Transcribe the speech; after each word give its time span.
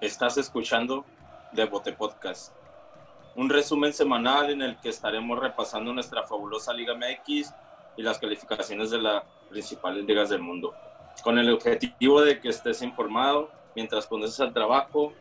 Estás 0.00 0.38
escuchando 0.38 1.04
Devote 1.52 1.92
Podcast, 1.92 2.54
un 3.36 3.50
resumen 3.50 3.92
semanal 3.92 4.48
en 4.48 4.62
el 4.62 4.78
que 4.80 4.88
estaremos 4.88 5.38
repasando 5.38 5.92
nuestra 5.92 6.22
fabulosa 6.22 6.72
Liga 6.72 6.94
MX 6.94 7.52
y 7.98 8.02
las 8.02 8.18
calificaciones 8.18 8.90
de 8.90 8.96
las 8.96 9.22
principales 9.50 10.06
ligas 10.06 10.30
del 10.30 10.40
mundo, 10.40 10.74
con 11.22 11.38
el 11.38 11.52
objetivo 11.52 12.22
de 12.22 12.40
que 12.40 12.48
estés 12.48 12.80
informado 12.80 13.50
mientras 13.76 14.06
conduces 14.06 14.40
al 14.40 14.54
trabajo, 14.54 15.12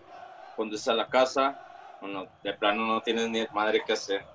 conduces 0.55 0.87
a 0.87 0.93
la 0.93 1.09
casa, 1.09 1.59
bueno, 1.99 2.27
de 2.41 2.53
plano 2.53 2.85
no 2.85 3.01
tienes 3.01 3.29
ni 3.29 3.45
madre 3.53 3.83
que 3.85 3.91
hacer. 3.91 4.25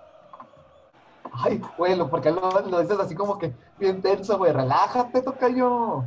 Ay, 1.32 1.58
güey, 1.78 1.98
porque 2.10 2.30
lo, 2.30 2.50
lo 2.68 2.82
dices 2.82 2.98
así 2.98 3.14
como 3.14 3.38
que 3.38 3.54
bien 3.78 4.02
tenso, 4.02 4.36
güey. 4.36 4.52
Relájate, 4.52 5.22
tocayo. 5.22 6.04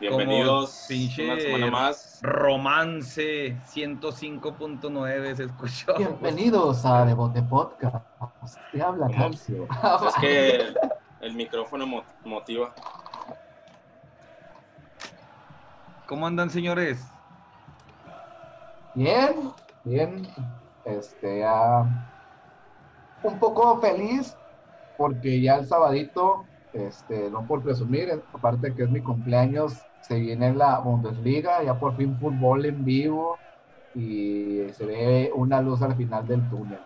Bienvenidos 0.00 0.86
pinche 0.88 1.24
una 1.30 1.38
semana 1.40 1.70
más. 1.70 2.20
Romance 2.22 3.54
105.9 3.66 5.34
se 5.36 5.44
escuchó. 5.44 5.94
Bienvenidos 5.98 6.86
a 6.86 7.04
Devote 7.04 7.42
Podcast. 7.42 7.96
Te 8.72 8.82
habla 8.82 9.06
¿Cómo? 9.08 9.18
Calcio. 9.18 9.68
Es 10.08 10.14
que 10.20 10.56
el, 10.56 10.78
el 11.20 11.34
micrófono 11.34 11.86
mo- 11.86 12.04
motiva. 12.24 12.74
¿Cómo 16.06 16.26
andan, 16.26 16.48
señores? 16.48 17.06
Bien, 18.94 19.52
bien. 19.84 20.26
Este, 20.86 21.40
ya 21.40 21.84
un 23.22 23.38
poco 23.38 23.78
feliz 23.80 24.34
porque 24.96 25.42
ya 25.42 25.56
el 25.56 25.66
sabadito, 25.66 26.46
este, 26.72 27.30
no 27.30 27.46
por 27.46 27.62
presumir, 27.62 28.22
aparte 28.32 28.74
que 28.74 28.84
es 28.84 28.90
mi 28.90 29.00
cumpleaños, 29.02 29.74
se 30.00 30.14
viene 30.18 30.52
la 30.54 30.78
Bundesliga, 30.78 31.62
ya 31.62 31.74
por 31.78 31.96
fin 31.96 32.16
fútbol 32.18 32.64
en 32.66 32.84
vivo 32.84 33.38
y 33.94 34.62
se 34.72 34.84
ve 34.86 35.30
una 35.34 35.60
luz 35.60 35.82
al 35.82 35.94
final 35.96 36.26
del 36.26 36.48
túnel. 36.50 36.78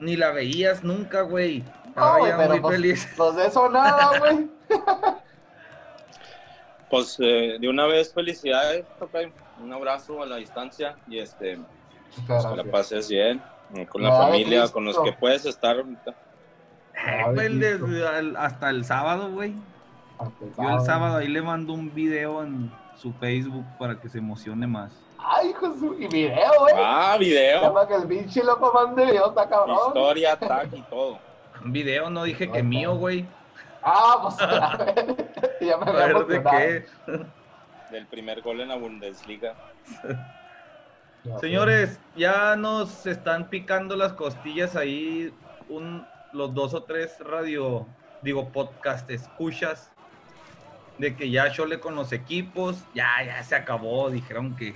Ni 0.00 0.16
la 0.16 0.30
veías 0.32 0.82
nunca, 0.84 1.22
güey. 1.22 1.62
No, 1.96 2.26
ya 2.26 2.36
pero 2.36 2.50
muy 2.50 2.60
pues, 2.60 2.74
feliz. 2.76 3.14
pues 3.16 3.36
de 3.36 3.46
eso 3.46 3.68
nada, 3.68 4.18
güey. 4.18 4.48
Pues 6.90 7.16
eh, 7.18 7.56
de 7.60 7.68
una 7.68 7.86
vez 7.86 8.12
felicidades, 8.12 8.84
Tocayo. 8.98 9.30
Un 9.60 9.72
abrazo 9.72 10.22
a 10.22 10.26
la 10.26 10.36
distancia 10.36 10.96
y 11.08 11.18
este, 11.18 11.58
pues, 12.26 12.44
que 12.46 12.56
la 12.56 12.64
pases 12.64 13.08
bien, 13.08 13.42
eh, 13.74 13.86
con 13.86 14.02
la 14.02 14.10
Ay, 14.10 14.26
familia, 14.26 14.60
Cristo. 14.60 14.74
con 14.74 14.84
los 14.84 14.98
que 15.00 15.12
puedes 15.12 15.44
estar 15.46 15.76
ahorita. 15.76 16.10
Eh, 17.06 17.46
el 17.46 17.58
de- 17.60 18.06
al- 18.06 18.36
hasta 18.36 18.70
el 18.70 18.84
sábado, 18.84 19.30
güey. 19.32 19.54
Yo 20.58 20.70
el 20.70 20.80
sábado 20.82 21.16
ahí 21.18 21.28
le 21.28 21.42
mando 21.42 21.72
un 21.72 21.92
video 21.92 22.42
en 22.42 22.70
su 22.96 23.12
Facebook 23.14 23.64
para 23.78 24.00
que 24.00 24.08
se 24.08 24.18
emocione 24.18 24.66
más. 24.66 24.92
Ay, 25.18 25.52
Josu, 25.54 25.94
y 25.98 26.06
video, 26.06 26.52
güey. 26.60 26.74
Ah, 26.78 27.16
video, 27.18 27.62
Llama 27.62 27.88
que 27.88 27.94
el 27.94 28.06
pinche 28.06 28.44
loco 28.44 28.70
mande 28.74 29.06
video, 29.06 29.28
está 29.28 29.48
cabrón. 29.48 29.78
historia, 29.88 30.36
tag 30.38 30.68
y 30.74 30.82
todo. 30.82 31.18
Un 31.64 31.72
video, 31.72 32.10
no 32.10 32.24
dije 32.24 32.50
que 32.50 32.62
mío, 32.62 32.94
güey. 32.94 33.26
Ah, 33.82 34.18
pues 34.22 34.40
a 34.40 34.76
ver, 34.84 35.32
ya 35.60 35.76
me 35.78 35.90
A 35.90 35.92
ver 35.92 36.26
de 36.26 36.42
qué. 36.42 36.86
Del 37.90 38.06
primer 38.06 38.42
gol 38.42 38.60
en 38.60 38.68
la 38.68 38.76
Bundesliga. 38.76 39.54
Señores, 41.40 41.98
ya 42.16 42.54
nos 42.56 43.06
están 43.06 43.48
picando 43.48 43.96
las 43.96 44.12
costillas 44.12 44.76
ahí 44.76 45.32
un, 45.68 46.06
los 46.32 46.52
dos 46.54 46.74
o 46.74 46.82
tres 46.82 47.18
radio, 47.20 47.86
digo, 48.22 48.50
podcast 48.50 49.08
escuchas 49.10 49.90
de 50.98 51.16
que 51.16 51.30
ya 51.30 51.50
chole 51.52 51.80
con 51.80 51.94
los 51.94 52.12
equipos, 52.12 52.84
ya, 52.94 53.08
ya 53.24 53.42
se 53.42 53.54
acabó, 53.56 54.10
dijeron 54.10 54.54
que, 54.54 54.74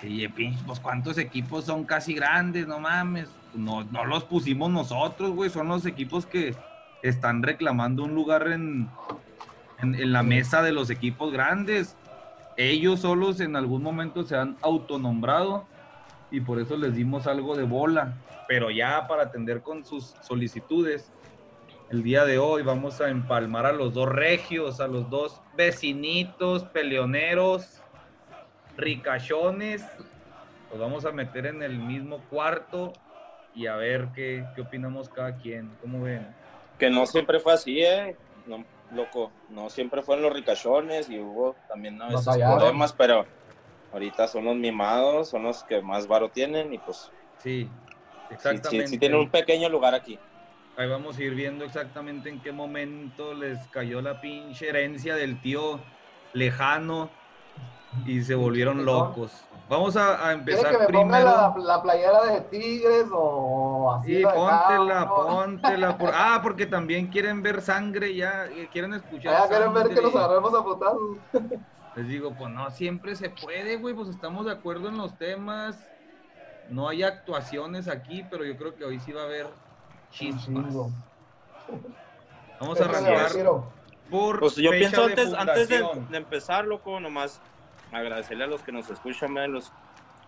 que 0.00 0.06
"Oye, 0.06 0.28
pinche, 0.30 0.62
pues 0.64 0.80
cuántos 0.80 1.18
equipos 1.18 1.64
son 1.64 1.84
casi 1.84 2.14
grandes, 2.14 2.66
no 2.66 2.78
mames, 2.78 3.28
no, 3.54 3.84
no 3.84 4.04
los 4.04 4.24
pusimos 4.24 4.70
nosotros, 4.70 5.30
güey, 5.32 5.50
son 5.50 5.68
los 5.68 5.86
equipos 5.86 6.26
que 6.26 6.54
están 7.02 7.42
reclamando 7.42 8.04
un 8.04 8.14
lugar 8.14 8.48
en, 8.48 8.88
en, 9.82 9.94
en 9.94 10.12
la 10.12 10.22
mesa 10.22 10.62
de 10.62 10.72
los 10.72 10.90
equipos 10.90 11.32
grandes. 11.32 11.96
Ellos 12.56 13.00
solos 13.00 13.40
en 13.40 13.56
algún 13.56 13.82
momento 13.82 14.22
se 14.24 14.36
han 14.36 14.56
autonombrado 14.62 15.66
y 16.30 16.40
por 16.40 16.60
eso 16.60 16.76
les 16.76 16.94
dimos 16.94 17.26
algo 17.26 17.56
de 17.56 17.64
bola. 17.64 18.14
Pero 18.46 18.70
ya 18.70 19.06
para 19.08 19.24
atender 19.24 19.62
con 19.62 19.84
sus 19.84 20.14
solicitudes, 20.20 21.10
el 21.90 22.02
día 22.02 22.24
de 22.24 22.38
hoy 22.38 22.62
vamos 22.62 23.00
a 23.00 23.08
empalmar 23.08 23.66
a 23.66 23.72
los 23.72 23.92
dos 23.92 24.08
regios, 24.08 24.80
a 24.80 24.88
los 24.88 25.08
dos 25.10 25.40
vecinitos, 25.56 26.64
peleoneros, 26.64 27.82
ricachones. 28.76 29.82
Los 30.70 30.80
vamos 30.80 31.04
a 31.04 31.12
meter 31.12 31.46
en 31.46 31.62
el 31.62 31.78
mismo 31.78 32.20
cuarto 32.28 32.92
y 33.52 33.66
a 33.66 33.76
ver 33.76 34.08
qué, 34.14 34.44
qué 34.54 34.62
opinamos 34.62 35.08
cada 35.08 35.36
quien. 35.36 35.76
¿Cómo 35.80 36.02
ven? 36.02 36.34
Que 36.78 36.90
no 36.90 37.06
siempre 37.06 37.38
fue 37.38 37.52
así, 37.52 37.80
¿eh? 37.80 38.16
No, 38.46 38.64
loco, 38.90 39.32
no 39.48 39.70
siempre 39.70 40.02
fueron 40.02 40.24
los 40.24 40.32
ricachones 40.32 41.08
y 41.08 41.20
hubo 41.20 41.56
también 41.68 42.00
a 42.02 42.08
veces 42.08 42.26
problemas, 42.36 42.92
pero 42.92 43.26
ahorita 43.92 44.26
son 44.26 44.46
los 44.46 44.56
mimados, 44.56 45.30
son 45.30 45.44
los 45.44 45.62
que 45.64 45.80
más 45.80 46.06
varo 46.08 46.28
tienen 46.30 46.72
y 46.74 46.78
pues 46.78 47.12
Sí, 47.38 47.68
sí, 48.26 48.28
exactamente. 48.30 48.86
sí, 48.86 48.94
sí 48.94 48.98
tienen 48.98 49.18
un 49.20 49.30
pequeño 49.30 49.68
lugar 49.68 49.94
aquí. 49.94 50.18
Ahí 50.76 50.88
vamos 50.88 51.16
a 51.18 51.22
ir 51.22 51.34
viendo 51.34 51.64
exactamente 51.64 52.28
en 52.28 52.40
qué 52.42 52.50
momento 52.52 53.32
les 53.34 53.68
cayó 53.68 54.02
la 54.02 54.20
pinche 54.20 54.68
herencia 54.68 55.14
del 55.14 55.40
tío 55.40 55.86
lejano 56.32 57.16
y 58.04 58.22
se 58.22 58.34
volvieron 58.34 58.84
locos. 58.84 59.48
Vamos 59.68 59.96
a, 59.96 60.28
a 60.28 60.32
¿Quieres 60.32 60.40
empezar 60.40 60.72
que 60.72 60.78
me 60.78 60.84
ponga 60.86 61.20
primero. 61.20 61.24
la, 61.30 61.54
la 61.76 61.82
playera 61.82 62.24
de 62.24 62.40
Tigres 62.42 63.06
o 63.12 63.92
así? 63.92 64.16
Sí, 64.16 64.22
póntela, 64.22 65.04
campo? 65.04 65.26
póntela. 65.28 65.98
por- 65.98 66.10
Ah, 66.14 66.40
porque 66.42 66.66
también 66.66 67.08
quieren 67.08 67.42
ver 67.42 67.62
sangre 67.62 68.14
ya, 68.14 68.46
eh, 68.46 68.68
quieren 68.68 68.94
escuchar. 68.94 69.32
Ya 69.32 69.48
quieren 69.48 69.74
ver 69.74 69.88
que 69.88 70.02
nos 70.02 70.14
agarremos 70.16 70.54
a 70.54 70.64
putazos. 70.64 71.18
Les 71.94 72.08
digo, 72.08 72.36
pues 72.36 72.50
no 72.50 72.70
siempre 72.70 73.14
se 73.14 73.30
puede, 73.30 73.76
güey, 73.76 73.94
pues 73.94 74.08
estamos 74.08 74.46
de 74.46 74.52
acuerdo 74.52 74.88
en 74.88 74.96
los 74.96 75.16
temas. 75.16 75.92
No 76.64 76.88
hay 76.88 77.02
actuaciones 77.04 77.88
aquí, 77.88 78.24
pero 78.24 78.44
yo 78.44 78.56
creo 78.56 78.74
que 78.74 78.84
hoy 78.84 78.98
sí 79.00 79.12
va 79.12 79.22
a 79.22 79.24
haber 79.26 79.54
chispas. 80.14 80.74
Vamos 82.60 82.80
a 82.80 82.84
arrancar 82.84 83.32
por 84.10 84.40
Pues 84.40 84.56
yo 84.56 84.70
pienso 84.70 85.06
de 85.06 85.12
antes, 85.12 85.34
antes 85.34 85.68
de, 85.68 85.84
de 86.10 86.16
empezar, 86.16 86.64
loco, 86.64 87.00
nomás 87.00 87.40
agradecerle 87.92 88.44
a 88.44 88.46
los 88.46 88.62
que 88.62 88.72
nos 88.72 88.88
escuchan, 88.90 89.34
los 89.52 89.72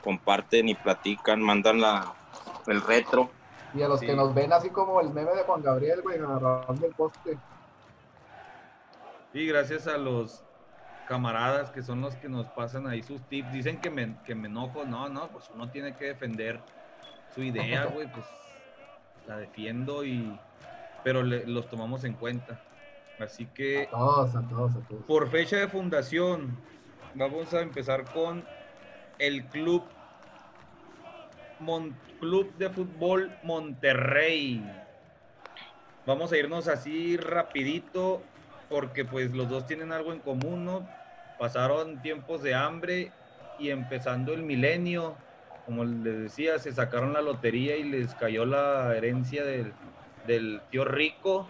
comparten 0.02 0.68
y 0.68 0.74
platican, 0.74 1.40
mandan 1.40 1.80
la, 1.80 2.14
el 2.66 2.80
retro. 2.82 3.30
Y 3.74 3.82
a 3.82 3.88
los 3.88 4.00
Sí. 4.00 4.06
que 4.06 4.14
nos 4.14 4.34
ven 4.34 4.52
así 4.52 4.70
como 4.70 5.00
el 5.00 5.10
meme 5.10 5.34
de 5.34 5.42
Juan 5.42 5.62
Gabriel, 5.62 6.02
güey, 6.02 6.18
agarrando 6.18 6.86
el 6.86 6.92
poste. 6.94 7.38
Y 9.34 9.46
gracias 9.46 9.86
a 9.86 9.98
los 9.98 10.42
camaradas 11.08 11.70
que 11.70 11.82
son 11.82 12.00
los 12.00 12.14
que 12.16 12.28
nos 12.28 12.46
pasan 12.46 12.86
ahí 12.86 13.02
sus 13.02 13.20
tips. 13.28 13.52
Dicen 13.52 13.80
que 13.80 13.90
me, 13.90 14.16
que 14.24 14.34
me 14.34 14.48
enojo. 14.48 14.84
No, 14.84 15.08
no, 15.08 15.28
pues 15.28 15.50
uno 15.54 15.68
tiene 15.70 15.94
que 15.94 16.06
defender 16.06 16.60
su 17.34 17.42
idea, 17.42 17.84
güey. 17.94 18.06
Pues 18.10 18.24
la 19.26 19.38
defiendo 19.38 20.04
y... 20.04 20.42
Pero 21.02 21.22
le- 21.24 21.46
los 21.46 21.68
tomamos 21.68 22.04
en 22.04 22.16
cuenta. 22.16 22.62
Así 23.18 23.52
que 23.52 23.82
A 23.82 23.86
todos, 23.88 24.34
a 24.34 24.42
todos, 24.48 24.76
a 24.76 24.82
todos. 24.88 25.06
por 25.06 25.30
fecha 25.30 25.56
de 25.58 25.68
fundación, 25.68 26.62
vamos 27.12 27.54
a 27.54 27.62
empezar 27.62 28.10
con 28.10 28.48
el 29.18 29.48
club 29.48 29.94
Mon- 31.58 32.00
Club 32.18 32.56
de 32.56 32.70
Fútbol 32.70 33.38
Monterrey. 33.42 34.88
Vamos 36.04 36.32
a 36.32 36.38
irnos 36.38 36.68
así 36.68 37.16
rapidito 37.16 38.30
porque 38.68 39.04
pues 39.04 39.32
los 39.32 39.48
dos 39.48 39.66
tienen 39.66 39.92
algo 39.92 40.12
en 40.12 40.20
común, 40.20 40.64
¿no? 40.64 40.94
Pasaron 41.36 42.00
tiempos 42.00 42.42
de 42.42 42.54
hambre 42.54 43.16
y 43.56 43.70
empezando 43.70 44.32
el 44.34 44.42
milenio, 44.42 45.25
como 45.66 45.84
les 45.84 46.18
decía, 46.18 46.60
se 46.60 46.72
sacaron 46.72 47.12
la 47.12 47.20
lotería 47.20 47.76
y 47.76 47.82
les 47.82 48.14
cayó 48.14 48.46
la 48.46 48.96
herencia 48.96 49.44
del, 49.44 49.72
del 50.24 50.62
tío 50.70 50.84
rico 50.84 51.48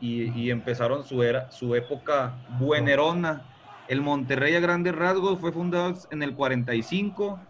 y, 0.00 0.30
y 0.38 0.50
empezaron 0.50 1.02
su, 1.02 1.22
era, 1.22 1.50
su 1.50 1.74
época 1.74 2.36
buenerona. 2.58 3.42
El 3.88 4.02
Monterrey 4.02 4.54
a 4.54 4.60
grandes 4.60 4.94
rasgos 4.94 5.40
fue 5.40 5.50
fundado 5.50 5.94
en 6.10 6.22
el 6.22 6.34
45, 6.34 7.40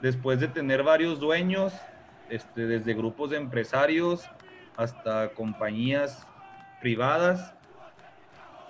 después 0.00 0.38
de 0.38 0.46
tener 0.46 0.84
varios 0.84 1.18
dueños, 1.18 1.74
este, 2.30 2.66
desde 2.68 2.94
grupos 2.94 3.30
de 3.30 3.38
empresarios 3.38 4.30
hasta 4.76 5.30
compañías 5.30 6.24
privadas. 6.80 7.52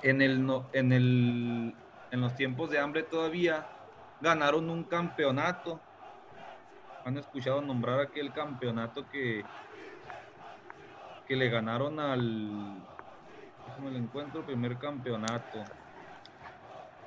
En, 0.03 0.23
el, 0.23 0.49
en, 0.73 0.93
el, 0.93 1.75
en 2.11 2.21
los 2.23 2.35
tiempos 2.35 2.71
de 2.71 2.79
hambre 2.79 3.03
todavía 3.03 3.67
ganaron 4.23 4.71
un 4.71 4.85
campeonato. 4.85 5.81
¿Han 7.05 7.19
escuchado 7.19 7.61
nombrar 7.61 8.01
aquel 8.01 8.33
campeonato 8.33 9.09
que, 9.11 9.45
que 11.27 11.37
le 11.37 11.51
ganaron 11.51 11.99
al... 11.99 12.77
Déjame 13.67 13.91
lo 13.91 13.99
encuentro, 13.99 14.47
primer 14.47 14.79
campeonato. 14.79 15.65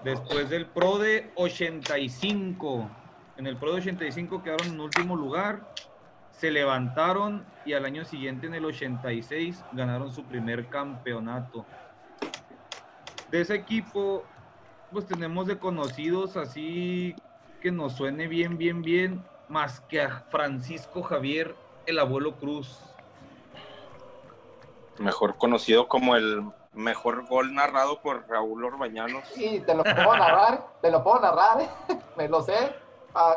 Después 0.03 0.49
del 0.49 0.65
Pro 0.67 0.99
de 0.99 1.31
85. 1.35 2.89
En 3.37 3.47
el 3.47 3.55
Pro 3.55 3.71
de 3.71 3.77
85 3.77 4.43
quedaron 4.43 4.67
en 4.67 4.79
último 4.79 5.15
lugar, 5.15 5.73
se 6.31 6.51
levantaron 6.51 7.45
y 7.65 7.73
al 7.73 7.85
año 7.85 8.03
siguiente, 8.03 8.47
en 8.47 8.53
el 8.53 8.65
86, 8.65 9.63
ganaron 9.71 10.11
su 10.11 10.23
primer 10.25 10.67
campeonato. 10.67 11.65
De 13.31 13.41
ese 13.41 13.55
equipo, 13.55 14.25
pues 14.95 15.07
tenemos 15.07 15.45
de 15.45 15.59
conocidos 15.59 16.37
así 16.37 17.13
que 17.59 17.69
nos 17.69 17.91
suene 17.91 18.27
bien, 18.27 18.57
bien, 18.57 18.81
bien, 18.81 19.21
más 19.49 19.81
que 19.81 20.01
a 20.01 20.21
Francisco 20.29 21.03
Javier, 21.03 21.53
el 21.85 21.99
abuelo 21.99 22.31
Cruz. 22.37 22.79
Mejor 24.97 25.35
conocido 25.37 25.89
como 25.89 26.15
el 26.15 26.45
mejor 26.71 27.27
gol 27.27 27.53
narrado 27.53 27.99
por 28.01 28.25
Raúl 28.29 28.63
Orbañanos. 28.63 29.27
Sí, 29.33 29.61
te 29.65 29.75
lo 29.75 29.83
puedo 29.83 30.15
narrar, 30.15 30.65
te 30.81 30.89
lo 30.89 31.03
puedo 31.03 31.19
narrar, 31.19 31.57
me 32.15 32.29
lo 32.29 32.41
sé. 32.41 32.73
Ah, 33.13 33.35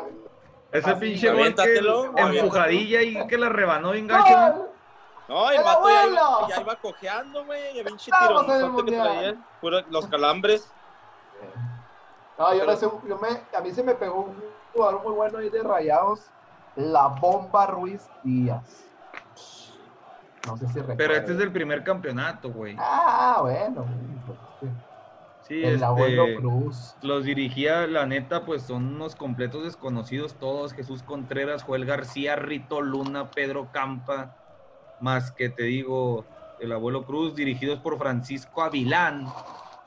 Ese 0.71 0.91
así, 0.91 1.01
pinche 1.01 1.29
gol 1.33 1.53
que 1.55 1.81
empujadilla 2.15 3.01
y 3.01 3.27
que 3.27 3.37
la 3.37 3.49
rebanó 3.49 3.91
bien 3.91 4.07
¡Gol! 4.07 4.17
gacho. 4.17 4.65
No, 5.27 5.51
el 5.51 5.57
¡El 5.57 5.63
vato 5.65 5.89
ya, 5.89 6.55
ya 6.55 6.61
iba 6.61 6.75
cojeando, 6.77 7.43
güey. 7.45 7.79
El 7.79 7.85
pinche 7.85 8.11
que 8.85 8.91
traía. 8.93 9.35
puro- 9.59 9.85
los 9.89 10.07
calambres. 10.07 10.73
No, 12.39 12.53
yo 12.53 12.61
Pero- 12.61 12.71
no 12.71 12.77
sé, 12.77 12.89
yo 13.07 13.17
me, 13.17 13.57
a 13.57 13.61
mí 13.61 13.71
se 13.71 13.83
me 13.83 13.93
pegó 13.93 14.21
un 14.21 14.43
jugador 14.73 15.03
muy 15.03 15.11
bueno 15.11 15.39
ahí 15.39 15.49
de 15.49 15.61
Rayados, 15.61 16.21
la 16.77 17.07
Bomba 17.07 17.67
Ruiz 17.67 18.09
Díaz. 18.23 18.85
No 20.47 20.55
sé 20.55 20.67
si 20.67 20.79
recuerdas. 20.79 20.97
Pero 20.97 21.15
este 21.15 21.33
es 21.33 21.39
el 21.41 21.51
primer 21.51 21.83
campeonato, 21.83 22.49
güey. 22.49 22.77
Ah, 22.79 23.39
bueno. 23.41 23.85
pues, 24.25 24.39
sí. 24.61 24.67
Sí, 25.49 25.63
el 25.63 25.73
este, 25.73 25.85
abuelo 25.85 26.25
Cruz. 26.37 26.95
los 27.01 27.25
dirigía, 27.25 27.87
la 27.87 28.05
neta, 28.05 28.45
pues 28.45 28.61
son 28.61 28.95
unos 28.95 29.15
completos 29.15 29.63
desconocidos 29.63 30.35
todos. 30.35 30.73
Jesús 30.73 31.03
Contreras, 31.03 31.63
Joel 31.63 31.85
García, 31.85 32.35
Rito 32.35 32.81
Luna, 32.81 33.31
Pedro 33.31 33.69
Campa, 33.71 34.35
más 35.01 35.31
que 35.31 35.49
te 35.49 35.63
digo, 35.63 36.23
el 36.59 36.71
abuelo 36.71 37.03
Cruz, 37.03 37.35
dirigidos 37.35 37.79
por 37.79 37.97
Francisco 37.97 38.61
Avilán. 38.61 39.27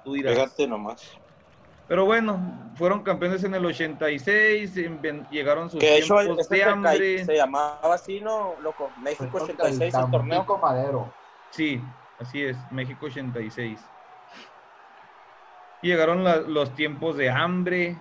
Tú 0.04 0.14
dirás. 0.14 0.34
Fíjate 0.34 0.66
nomás. 0.66 1.16
Pero 1.92 2.06
bueno, 2.06 2.40
fueron 2.74 3.02
campeones 3.02 3.44
en 3.44 3.52
el 3.52 3.66
86, 3.66 4.78
en- 4.78 5.28
llegaron 5.28 5.68
sus 5.68 5.78
Que 5.78 5.88
de 5.90 5.98
hecho 5.98 6.14
tiempos 6.16 6.38
este 6.38 6.56
de 6.56 6.64
hambre. 6.64 7.24
se 7.26 7.36
llamaba 7.36 7.94
así, 7.94 8.18
¿no? 8.22 8.58
Loco. 8.62 8.94
México 8.96 9.28
Fue 9.30 9.40
contra 9.40 9.66
86 9.66 9.94
el 10.06 10.10
torneo. 10.10 10.38
Tampico 10.38 10.58
Madero. 10.58 11.14
Sí, 11.50 11.84
así 12.18 12.42
es, 12.42 12.72
México 12.72 13.04
86. 13.04 13.78
Y 15.82 15.88
llegaron 15.88 16.24
la- 16.24 16.38
los 16.38 16.74
tiempos 16.74 17.18
de 17.18 17.28
hambre, 17.28 17.98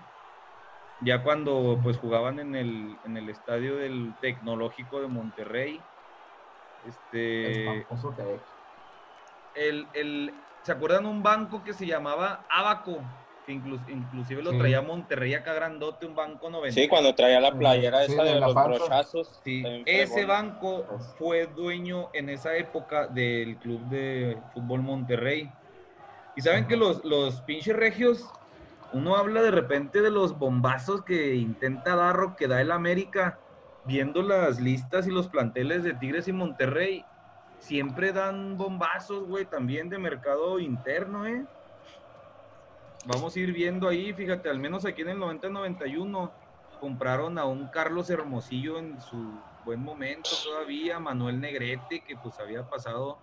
ya 1.02 1.22
cuando 1.22 1.78
pues 1.84 1.98
jugaban 1.98 2.40
en 2.40 2.56
el, 2.56 2.98
en 3.04 3.18
el 3.18 3.28
estadio 3.28 3.76
del 3.76 4.16
Tecnológico 4.22 5.02
de 5.02 5.10
Monterrey. 5.10 5.86
Este, 6.86 7.86
el, 9.54 9.90
el- 9.92 10.46
¿se 10.64 10.72
acuerdan 10.72 11.06
un 11.06 11.22
banco 11.22 11.62
que 11.62 11.74
se 11.74 11.86
llamaba 11.86 12.46
Abaco? 12.50 13.04
Que 13.60 13.92
inclusive 13.92 14.42
lo 14.42 14.52
Sí. 14.52 14.58
traía 14.58 14.82
Monterrey 14.82 15.34
acá 15.34 15.54
grandote, 15.54 16.06
un 16.06 16.16
banco 16.16 16.50
90. 16.50 16.80
Sí, 16.80 16.88
cuando 16.88 17.14
traía 17.14 17.40
la 17.40 17.58
playera 17.58 18.06
Sí, 18.06 18.14
esa 18.14 18.24
de 18.24 18.40
los 18.40 18.54
brochazos. 18.54 19.40
Sí, 19.44 19.64
ese 19.86 20.26
banco 20.26 21.00
fue 21.18 21.48
dueño 21.48 22.10
en 22.14 22.30
esa 22.30 22.56
época 22.56 23.08
del 23.08 23.58
club 23.60 23.88
de 23.88 24.42
fútbol 24.54 24.82
Monterrey. 24.82 25.52
Y 26.36 26.42
saben 26.42 26.62
Ajá. 26.62 26.70
que 26.70 26.78
los, 26.78 27.04
los 27.04 27.42
pinches 27.42 27.76
regios, 27.76 28.24
uno 28.94 29.18
habla 29.18 29.42
de 29.42 29.52
repente 29.52 30.02
de 30.02 30.12
los 30.12 30.38
bombazos 30.38 31.04
que 31.04 31.36
intenta 31.36 31.96
dar 31.96 32.20
o 32.22 32.36
que 32.36 32.48
da 32.48 32.62
el 32.62 32.72
América, 32.72 33.42
viendo 33.84 34.22
las 34.22 34.60
listas 34.60 35.08
y 35.08 35.12
los 35.12 35.28
planteles 35.28 35.84
de 35.84 35.94
Tigres 35.94 36.28
y 36.28 36.32
Monterrey, 36.32 37.06
siempre 37.60 38.14
dan 38.14 38.58
bombazos, 38.58 39.26
güey, 39.26 39.46
también 39.46 39.90
de 39.90 39.98
mercado 39.98 40.60
interno, 40.60 41.26
¿eh? 41.28 41.46
Vamos 43.06 43.36
a 43.36 43.40
ir 43.40 43.52
viendo 43.52 43.88
ahí, 43.88 44.14
fíjate, 44.14 44.48
al 44.48 44.60
menos 44.60 44.86
aquí 44.86 45.02
en 45.02 45.10
el 45.10 45.18
90-91 45.18 46.36
compraron 46.78 47.40
a 47.40 47.46
un 47.46 47.68
Carlos 47.68 48.10
Hermosillo 48.12 48.78
en 48.78 49.02
su 49.02 49.44
buen 49.64 49.82
momento 49.82 50.30
todavía, 50.44 51.00
Manuel 51.00 51.40
Negrete, 51.40 52.04
que 52.04 52.16
pues 52.18 52.40
había 52.40 52.64
pasado 52.64 53.20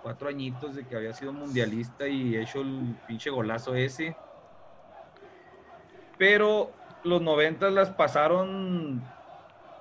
cuatro 0.00 0.28
añitos 0.28 0.76
de 0.76 0.86
que 0.86 0.94
había 0.94 1.12
sido 1.12 1.32
mundialista 1.32 2.06
y 2.08 2.36
hecho 2.36 2.60
el 2.60 2.96
pinche 3.04 3.30
golazo 3.30 3.74
ese. 3.74 4.16
Pero 6.16 6.72
los 7.02 7.20
90 7.20 7.68
las 7.70 7.90
pasaron 7.90 9.02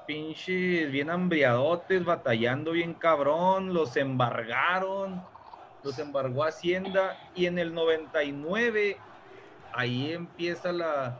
pinches 0.06 0.92
bien 0.92 1.12
hambriadotes, 1.12 2.04
batallando 2.04 2.72
bien 2.72 2.96
cabrón, 2.96 3.76
los 3.76 3.96
embargaron, 3.96 5.28
los 5.84 6.00
embargó 6.00 6.44
Hacienda 6.44 7.16
y 7.36 7.46
en 7.46 7.60
el 7.60 7.76
99 7.76 9.09
ahí 9.80 10.12
empieza 10.12 10.74
la, 10.74 11.18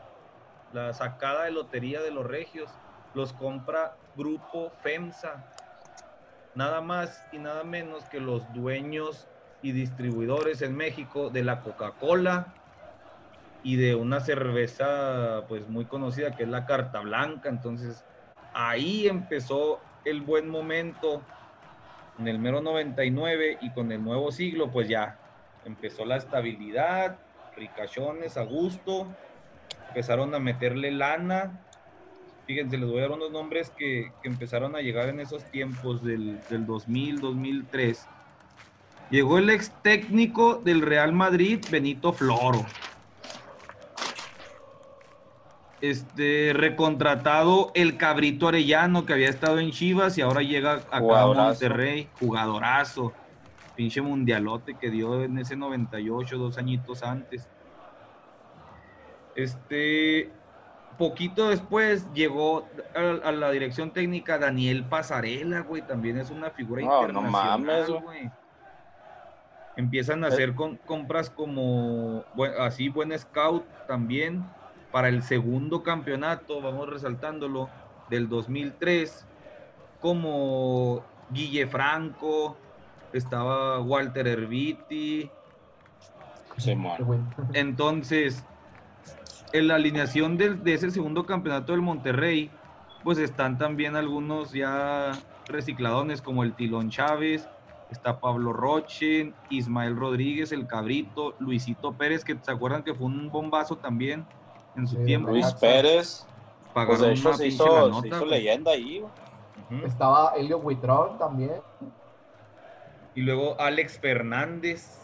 sacada 0.92 1.44
de 1.44 1.50
lotería 1.50 2.02
de 2.02 2.10
los 2.10 2.26
regios, 2.26 2.70
los 3.14 3.32
compra 3.32 3.96
Grupo 4.14 4.70
FEMSA, 4.82 5.42
nada 6.54 6.82
más 6.82 7.24
y 7.32 7.38
nada 7.38 7.64
menos 7.64 8.04
que 8.04 8.20
los 8.20 8.52
dueños 8.52 9.26
y 9.62 9.72
distribuidores 9.72 10.60
en 10.60 10.76
México 10.76 11.30
de 11.30 11.42
la 11.42 11.62
Coca-Cola 11.62 12.52
y 13.62 13.76
de 13.76 13.94
una 13.94 14.20
cerveza 14.20 15.44
pues 15.48 15.66
muy 15.66 15.86
conocida 15.86 16.36
que 16.36 16.42
es 16.42 16.48
la 16.50 16.66
Carta 16.66 17.00
Blanca, 17.00 17.48
entonces 17.48 18.04
ahí 18.52 19.08
empezó 19.08 19.80
el 20.04 20.20
buen 20.20 20.50
momento. 20.50 21.22
En 22.18 22.28
el 22.28 22.38
mero 22.38 22.60
99 22.60 23.56
y 23.62 23.70
con 23.70 23.90
el 23.90 24.04
nuevo 24.04 24.30
siglo 24.30 24.70
pues 24.70 24.86
ya 24.86 25.18
empezó 25.64 26.04
la 26.04 26.16
estabilidad, 26.16 27.18
ricachones 27.56 28.36
a 28.36 28.44
gusto, 28.44 29.06
empezaron 29.88 30.34
a 30.34 30.38
meterle 30.38 30.90
lana. 30.90 31.66
Fíjense, 32.46 32.78
les 32.78 32.88
voy 32.88 32.98
a 32.98 33.02
dar 33.02 33.12
unos 33.12 33.30
nombres 33.30 33.70
que, 33.76 34.10
que 34.22 34.28
empezaron 34.28 34.74
a 34.74 34.80
llegar 34.80 35.08
en 35.08 35.20
esos 35.20 35.44
tiempos 35.50 36.02
del, 36.02 36.40
del 36.48 36.66
2000, 36.66 37.20
2003. 37.20 38.06
Llegó 39.10 39.38
el 39.38 39.50
ex 39.50 39.70
técnico 39.82 40.56
del 40.56 40.82
Real 40.82 41.12
Madrid, 41.12 41.64
Benito 41.70 42.12
Floro. 42.12 42.64
Este, 45.80 46.52
recontratado 46.54 47.72
el 47.74 47.96
Cabrito 47.96 48.48
Arellano, 48.48 49.06
que 49.06 49.14
había 49.14 49.30
estado 49.30 49.58
en 49.58 49.70
Chivas 49.70 50.18
y 50.18 50.20
ahora 50.20 50.42
llega 50.42 50.74
acá 50.74 51.22
a. 51.22 51.26
Monterrey. 51.26 52.08
Jugadorazo. 52.20 53.14
Pinche 53.80 54.02
mundialote 54.02 54.74
que 54.74 54.90
dio 54.90 55.22
en 55.22 55.38
ese 55.38 55.56
98, 55.56 56.36
dos 56.36 56.58
añitos 56.58 57.02
antes. 57.02 57.48
Este, 59.34 60.30
poquito 60.98 61.48
después 61.48 62.06
llegó 62.12 62.68
a, 62.94 63.28
a 63.28 63.32
la 63.32 63.50
dirección 63.50 63.90
técnica 63.90 64.36
Daniel 64.36 64.84
Pasarela, 64.84 65.60
güey, 65.60 65.80
también 65.80 66.18
es 66.18 66.28
una 66.30 66.50
figura 66.50 66.82
No, 66.82 66.88
no 66.88 67.00
internacional, 67.08 67.58
mames, 67.64 67.88
güey. 68.02 68.30
Empiezan 69.76 70.24
a 70.24 70.26
Eh. 70.28 70.32
hacer 70.34 70.54
con- 70.54 70.76
compras 70.76 71.30
como, 71.30 72.22
buen- 72.34 72.52
así, 72.60 72.90
buen 72.90 73.18
scout 73.18 73.64
también 73.86 74.44
para 74.92 75.08
el 75.08 75.22
segundo 75.22 75.82
campeonato, 75.82 76.60
vamos 76.60 76.86
resaltándolo, 76.86 77.70
del 78.10 78.28
2003, 78.28 79.26
como 80.02 81.02
Guille 81.30 81.66
Franco, 81.66 82.58
estaba 83.12 83.80
Walter 83.80 84.26
Erviti, 84.26 85.30
entonces, 87.54 88.44
en 89.52 89.68
la 89.68 89.76
alineación 89.76 90.36
del- 90.36 90.62
de 90.62 90.74
ese 90.74 90.90
segundo 90.90 91.24
campeonato 91.26 91.72
del 91.72 91.80
Monterrey, 91.80 92.50
pues 93.02 93.18
están 93.18 93.58
también 93.58 93.96
algunos 93.96 94.52
ya 94.52 95.12
recicladones 95.46 96.20
como 96.22 96.44
el 96.44 96.54
Tilón 96.54 96.90
Chávez, 96.90 97.48
está 97.90 98.20
Pablo 98.20 98.52
Roche, 98.52 99.34
Ismael 99.48 99.96
Rodríguez, 99.96 100.52
el 100.52 100.66
Cabrito, 100.66 101.34
Luisito 101.40 101.94
Pérez, 101.94 102.24
que 102.24 102.38
se 102.38 102.50
acuerdan 102.52 102.84
que 102.84 102.94
fue 102.94 103.06
un 103.06 103.30
bombazo 103.30 103.76
también 103.76 104.26
en 104.76 104.86
su 104.86 104.96
Sí, 104.96 105.04
tiempo. 105.04 105.30
Luis. 105.30 105.52
Pérez. 105.60 106.26
Pues 106.26 106.72
Pagaron 106.72 107.00
de 107.08 107.12
hecho 107.14 107.28
una 107.30 107.36
se 107.36 107.46
hizo, 107.48 108.00
se 108.00 108.08
hizo 108.08 108.26
leyenda 108.26 108.70
ahí. 108.70 109.02
Estaba 109.84 110.34
Elio 110.36 110.58
Huitrón 110.58 111.18
también. 111.18 111.60
Y 113.14 113.22
luego 113.22 113.60
Alex 113.60 113.98
Fernández. 113.98 114.98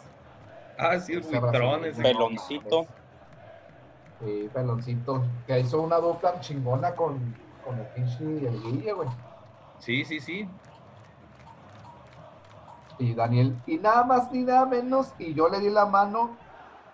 Ah, 0.77 0.99
sí, 0.99 1.13
el 1.13 1.21
Buitrón, 1.21 1.81
Peloncito. 2.01 2.87
Sí, 4.19 4.49
peloncito. 4.53 5.23
Que 5.45 5.59
hizo 5.59 5.81
una 5.81 5.97
dupla 5.97 6.39
chingona 6.39 6.95
con, 6.95 7.35
con 7.65 7.77
el 7.77 7.85
pinche 7.87 8.23
y 8.23 8.45
el 8.45 8.61
Guille, 8.61 8.93
güey. 8.93 9.09
Sí, 9.79 10.05
sí, 10.05 10.19
sí. 10.19 10.47
Y 12.99 13.13
Daniel, 13.13 13.55
y 13.67 13.77
nada 13.77 14.03
más 14.03 14.31
ni 14.31 14.43
nada 14.43 14.65
menos, 14.65 15.13
y 15.19 15.33
yo 15.35 15.49
le 15.49 15.59
di 15.59 15.69
la 15.69 15.85
mano 15.85 16.35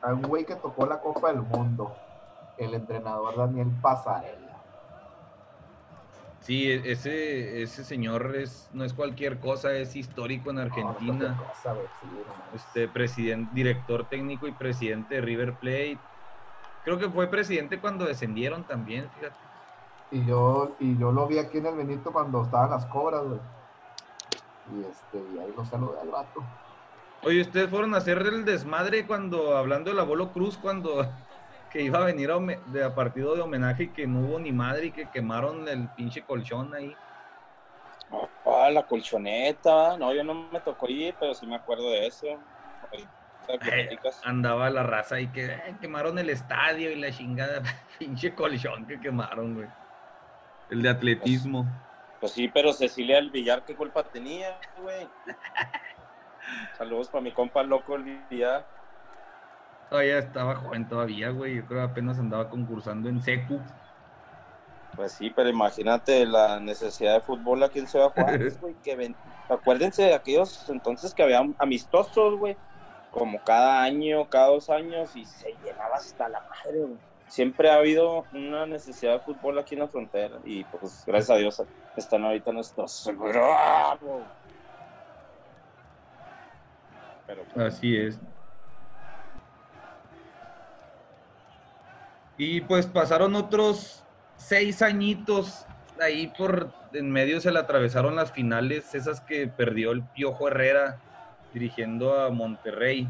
a 0.02 0.14
un 0.14 0.24
güey 0.24 0.46
que 0.46 0.56
tocó 0.56 0.86
la 0.86 1.00
Copa 1.00 1.32
del 1.32 1.42
Mundo, 1.42 1.96
el 2.58 2.74
entrenador 2.74 3.38
Daniel 3.38 3.72
Pasarela. 3.82 4.43
Sí, 6.44 6.70
e, 6.70 6.92
ese, 6.92 7.62
ese 7.62 7.86
señor 7.86 8.36
es, 8.36 8.70
no 8.74 8.84
es 8.84 8.94
cualquier 8.94 9.40
cosa, 9.40 9.74
es 9.74 9.96
histórico 9.96 10.52
en 10.52 10.60
Argentina. 10.60 11.38
No, 11.38 11.48
cosa, 11.48 11.74
güey, 11.74 11.88
sí, 12.02 12.08
no, 12.12 12.56
este 12.58 12.88
presidente, 12.90 13.50
director 13.54 14.08
técnico 14.10 14.48
y 14.48 14.52
presidente 14.52 15.16
de 15.16 15.22
River 15.22 15.54
Plate. 15.56 16.00
Creo 16.84 17.00
que 17.00 17.10
fue 17.10 17.28
presidente 17.28 17.80
cuando 17.80 18.06
descendieron 18.06 18.64
también, 18.66 19.10
fíjate. 19.16 19.36
Y 20.12 20.26
yo, 20.26 20.76
y 20.80 20.98
yo 20.98 21.14
lo 21.14 21.28
vi 21.28 21.38
aquí 21.38 21.60
en 21.60 21.66
el 21.68 21.76
Benito 21.76 22.12
cuando 22.12 22.44
estaban 22.44 22.72
las 22.72 22.86
cobras, 22.88 23.24
güey. 23.24 23.40
Y 24.76 24.84
este, 24.84 25.18
y 25.18 25.40
ahí 25.40 25.54
lo 25.56 25.64
saludé 25.66 26.00
al 26.02 26.10
vato. 26.10 26.44
Oye, 27.24 27.42
ustedes 27.42 27.70
fueron 27.70 27.94
a 27.94 27.98
hacer 27.98 28.18
el 28.18 28.44
desmadre 28.44 29.08
cuando, 29.08 29.56
hablando 29.56 29.92
del 29.92 30.00
abuelo 30.00 30.34
Cruz, 30.34 30.58
cuando 30.58 31.08
que 31.74 31.82
iba 31.82 31.98
a 31.98 32.06
venir 32.06 32.30
a, 32.30 32.38
de, 32.68 32.84
a 32.84 32.94
partido 32.94 33.36
de 33.36 33.42
homenaje 33.42 33.86
y 33.86 33.90
que 33.94 34.06
no 34.06 34.20
hubo 34.20 34.40
ni 34.40 34.52
madre 34.52 34.86
y 34.86 34.92
que 34.92 35.10
quemaron 35.10 35.68
el 35.68 35.90
pinche 35.90 36.24
colchón 36.24 36.72
ahí. 36.76 36.96
Ah, 38.46 38.70
la 38.70 38.86
colchoneta. 38.86 39.98
No, 39.98 40.14
yo 40.14 40.24
no 40.24 40.36
me 40.52 40.60
tocó 40.60 40.88
ir, 40.88 41.16
pero 41.20 41.34
sí 41.34 41.48
me 41.48 41.56
acuerdo 41.56 41.90
de 41.90 42.06
eso. 42.06 42.28
Ay, 42.92 43.10
andaba 44.22 44.70
la 44.70 44.84
raza 44.84 45.20
y 45.20 45.32
que 45.32 45.52
"Ay, 45.52 45.76
quemaron 45.82 46.20
el 46.20 46.30
estadio 46.30 46.92
y 46.92 46.96
la 46.96 47.12
chingada, 47.12 47.64
pinche 48.00 48.36
colchón 48.36 48.86
que 48.86 49.00
quemaron, 49.00 49.56
güey. 49.56 49.68
El 50.70 50.84
de 50.84 50.90
atletismo. 50.90 51.68
Pues 52.20 52.34
sí, 52.34 52.48
pero 52.50 52.72
Cecilia 52.72 53.16
del 53.16 53.32
Villar, 53.32 53.66
¿qué 53.66 53.76
culpa 53.76 54.04
tenía, 54.04 54.60
güey? 54.78 55.10
Saludos 56.78 57.10
para 57.10 57.24
mi 57.24 57.34
compa 57.34 57.64
loco 57.64 57.96
el 57.96 58.26
Villar. 58.30 58.73
Todavía 59.94 60.18
estaba 60.18 60.56
joven 60.56 60.90
todavía, 60.90 61.30
güey. 61.30 61.58
Yo 61.58 61.66
creo 61.68 61.86
que 61.86 61.92
apenas 61.92 62.18
andaba 62.18 62.50
concursando 62.50 63.10
en 63.10 63.22
secu. 63.22 63.60
Pues 64.96 65.12
sí, 65.12 65.30
pero 65.30 65.50
imagínate 65.50 66.26
la 66.26 66.60
necesidad 66.60 67.14
de 67.14 67.22
fútbol 67.22 67.62
aquí 67.62 67.78
en 67.78 67.88
Ciudad 67.88 68.10
Juárez, 68.10 68.60
güey, 68.62 68.74
que 68.84 68.96
ven... 68.96 69.16
Acuérdense 69.48 70.02
de 70.02 70.16
aquellos 70.16 70.68
entonces 70.70 71.14
que 71.14 71.22
había 71.22 71.48
amistosos, 71.60 72.40
güey, 72.40 72.58
como 73.12 73.38
cada 73.44 73.84
año, 73.84 74.28
cada 74.30 74.48
dos 74.48 74.72
años, 74.72 75.16
y 75.16 75.26
se 75.26 75.54
llenaba 75.64 75.98
hasta 75.98 76.28
la 76.28 76.40
madre, 76.40 76.80
güey. 76.80 76.98
Siempre 77.28 77.70
ha 77.70 77.76
habido 77.76 78.26
una 78.34 78.66
necesidad 78.66 79.14
de 79.14 79.20
fútbol 79.20 79.60
aquí 79.60 79.76
en 79.76 79.82
la 79.82 79.90
frontera, 79.90 80.40
y 80.44 80.64
pues 80.64 81.04
gracias 81.06 81.30
a 81.30 81.36
Dios 81.36 81.64
están 81.98 82.24
ahorita 82.24 82.52
nuestros 82.52 83.12
bravos. 83.16 84.24
Pero 87.28 87.44
pues, 87.54 87.76
Así 87.76 87.96
es. 87.96 88.20
Y 92.38 92.62
pues 92.62 92.88
pasaron 92.88 93.36
otros 93.36 94.04
seis 94.38 94.82
añitos 94.82 95.66
ahí 96.00 96.28
por 96.38 96.72
en 96.94 97.12
medio 97.12 97.42
se 97.42 97.52
le 97.52 97.60
atravesaron 97.60 98.16
las 98.16 98.32
finales, 98.32 98.94
esas 98.94 99.22
que 99.22 99.48
perdió 99.48 99.92
el 99.92 100.04
Piojo 100.04 100.48
Herrera 100.48 101.00
dirigiendo 101.54 102.20
a 102.20 102.30
Monterrey. 102.30 103.08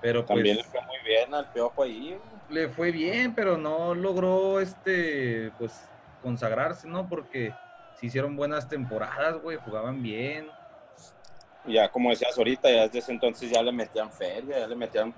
Pero 0.00 0.24
pues 0.24 0.36
también 0.36 0.56
le 0.56 0.64
fue 0.64 0.80
muy 0.82 0.96
bien 1.04 1.34
al 1.34 1.50
piojo 1.50 1.82
ahí, 1.82 2.16
le 2.50 2.68
fue 2.68 2.92
bien, 2.92 3.34
pero 3.34 3.56
no 3.56 3.94
logró 3.94 4.60
este 4.60 5.50
pues 5.58 5.88
consagrarse, 6.22 6.86
¿no? 6.86 7.08
Porque 7.08 7.52
se 7.98 8.06
hicieron 8.06 8.36
buenas 8.36 8.68
temporadas, 8.68 9.42
güey, 9.42 9.56
jugaban 9.56 10.00
bien. 10.00 10.48
ya 11.66 11.88
como 11.88 12.10
decías 12.10 12.38
ahorita, 12.38 12.70
ya 12.70 12.82
desde 12.82 13.00
ese 13.00 13.12
entonces 13.12 13.50
ya 13.50 13.60
le 13.60 13.72
metían 13.72 14.12
feria, 14.12 14.60
ya 14.60 14.66
le 14.68 14.76
metían 14.76 15.12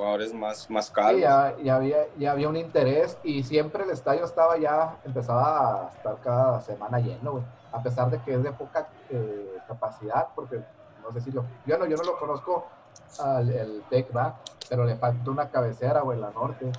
jugadores 0.00 0.32
más, 0.32 0.70
más 0.70 0.90
caros. 0.90 1.16
Sí, 1.16 1.20
ya, 1.20 1.54
ya 1.62 1.76
había, 1.76 2.06
ya 2.16 2.32
había 2.32 2.48
un 2.48 2.56
interés 2.56 3.18
y 3.22 3.42
siempre 3.42 3.84
el 3.84 3.90
estadio 3.90 4.24
estaba 4.24 4.56
ya, 4.56 4.96
empezaba 5.04 5.84
a 5.84 5.88
estar 5.90 6.16
cada 6.22 6.60
semana 6.62 6.98
lleno, 6.98 7.32
güey. 7.32 7.44
A 7.72 7.82
pesar 7.82 8.10
de 8.10 8.20
que 8.22 8.34
es 8.34 8.42
de 8.42 8.50
poca 8.52 8.88
eh, 9.10 9.58
capacidad, 9.68 10.28
porque 10.34 10.60
no 11.02 11.12
sé 11.12 11.20
si 11.20 11.30
lo. 11.30 11.44
Yo 11.66 11.78
no, 11.78 11.86
yo 11.86 11.96
no 11.96 12.02
lo 12.02 12.18
conozco 12.18 12.66
al 13.18 13.50
el 13.50 13.82
TEC, 13.90 14.16
¿va? 14.16 14.36
Pero 14.68 14.84
le 14.84 14.96
falta 14.96 15.30
una 15.30 15.50
cabecera, 15.50 16.00
güey, 16.00 16.18
la 16.18 16.30
norte. 16.30 16.72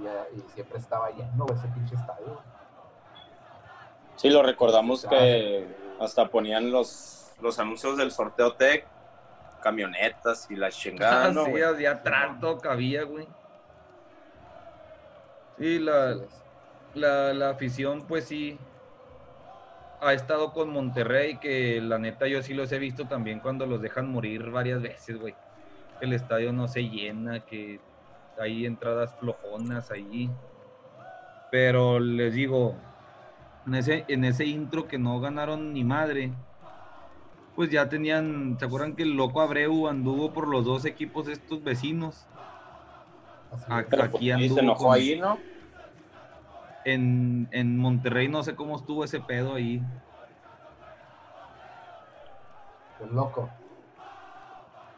Y, 0.00 0.06
eh, 0.06 0.10
y 0.36 0.52
siempre 0.52 0.78
estaba 0.78 1.10
lleno, 1.10 1.46
güey, 1.46 1.58
ese 1.58 1.68
pinche 1.68 1.94
estadio. 1.94 2.26
güey. 2.26 2.38
Sí, 4.16 4.30
lo 4.30 4.42
recordamos 4.42 5.06
que 5.06 5.74
hasta 6.00 6.28
ponían 6.28 6.70
los, 6.72 7.30
los 7.40 7.58
anuncios 7.58 7.96
del 7.96 8.10
sorteo 8.10 8.54
Tech, 8.54 8.84
camionetas 9.60 10.50
y 10.50 10.56
la 10.56 10.70
chingada, 10.70 11.26
Ah, 11.26 11.32
¿no, 11.32 11.44
sí, 11.44 11.62
había 11.62 12.02
todo 12.40 12.58
cabía, 12.60 13.04
güey. 13.04 13.26
Sí, 15.58 15.78
la, 15.80 16.16
la, 16.94 17.34
la 17.34 17.50
afición, 17.50 18.06
pues 18.06 18.26
sí, 18.28 18.58
ha 20.00 20.12
estado 20.14 20.52
con 20.52 20.70
Monterrey, 20.70 21.38
que 21.38 21.80
la 21.80 21.98
neta 21.98 22.26
yo 22.28 22.42
sí 22.42 22.54
los 22.54 22.70
he 22.72 22.78
visto 22.78 23.08
también 23.08 23.40
cuando 23.40 23.66
los 23.66 23.80
dejan 23.80 24.08
morir 24.10 24.50
varias 24.50 24.80
veces, 24.82 25.16
güey. 25.18 25.36
El 26.00 26.12
estadio 26.12 26.52
no 26.52 26.68
se 26.68 26.88
llena, 26.88 27.44
que 27.44 27.84
hay 28.36 28.66
entradas 28.66 29.16
flojonas 29.18 29.90
ahí. 29.90 30.36
Pero 31.50 31.98
les 32.00 32.34
digo, 32.34 32.86
en 33.66 33.74
ese, 33.74 34.04
en 34.08 34.24
ese 34.24 34.46
intro 34.46 34.88
que 34.88 34.98
no 34.98 35.20
ganaron 35.20 35.72
ni 35.74 35.84
madre, 35.84 36.36
pues 37.58 37.70
ya 37.70 37.88
tenían, 37.88 38.56
¿se 38.56 38.66
acuerdan 38.66 38.94
que 38.94 39.02
el 39.02 39.16
loco 39.16 39.40
Abreu 39.40 39.88
anduvo 39.88 40.32
por 40.32 40.46
los 40.46 40.64
dos 40.64 40.84
equipos 40.84 41.26
estos 41.26 41.60
vecinos? 41.64 42.28
Pero 43.90 44.04
aquí 44.04 44.12
pues, 44.12 44.22
y 44.22 44.30
anduvo 44.30 44.54
se 44.54 44.60
enojó 44.60 44.84
con- 44.84 44.92
ahí, 44.92 45.18
¿no? 45.18 45.42
En, 46.84 47.48
en 47.50 47.76
Monterrey 47.76 48.28
no 48.28 48.44
sé 48.44 48.54
cómo 48.54 48.76
estuvo 48.76 49.02
ese 49.02 49.18
pedo 49.18 49.54
ahí. 49.54 49.84
El 53.00 53.08
loco. 53.08 53.50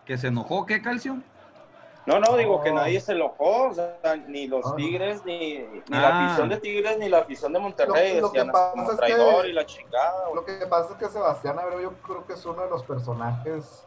¿Que 0.05 0.19
se 0.19 0.26
enojó? 0.26 0.67
¿Qué, 0.67 0.83
Calcio? 0.83 1.23
No, 2.11 2.21
no, 2.21 2.37
digo 2.37 2.61
que 2.62 2.71
No. 2.71 2.76
nadie 2.76 3.00
se 3.00 3.12
enojó, 3.12 3.69
o 3.69 3.75
sea, 3.75 3.97
ni 4.26 4.47
los 4.47 4.64
no. 4.64 4.75
Tigres, 4.75 5.25
ni, 5.25 5.59
ni 5.59 5.83
Ah. 5.93 6.00
la 6.00 6.25
afición 6.26 6.49
de 6.49 6.57
Tigres, 6.59 6.99
ni 6.99 7.09
la 7.09 7.19
afición 7.19 7.52
de 7.52 7.59
Monterrey 7.61 8.14
Lo- 8.17 8.23
lo 8.23 8.33
que 8.33 8.38
decían 8.38 8.52
pasa 8.52 8.71
como 8.73 8.90
es 8.90 8.97
traidor 8.97 9.43
que- 9.43 9.49
y 9.49 9.52
la 9.52 9.67
chingada. 9.67 10.25
Lo 10.35 10.45
que 10.45 10.52
pasa 10.67 10.93
es 10.93 10.97
que 10.99 11.09
Sebastián 11.09 11.59
Abreu 11.59 11.81
yo 11.81 11.93
creo 12.02 12.26
que 12.26 12.33
es 12.35 12.45
uno 12.47 12.62
de 12.62 12.71
los 12.71 12.83
personajes 12.85 13.87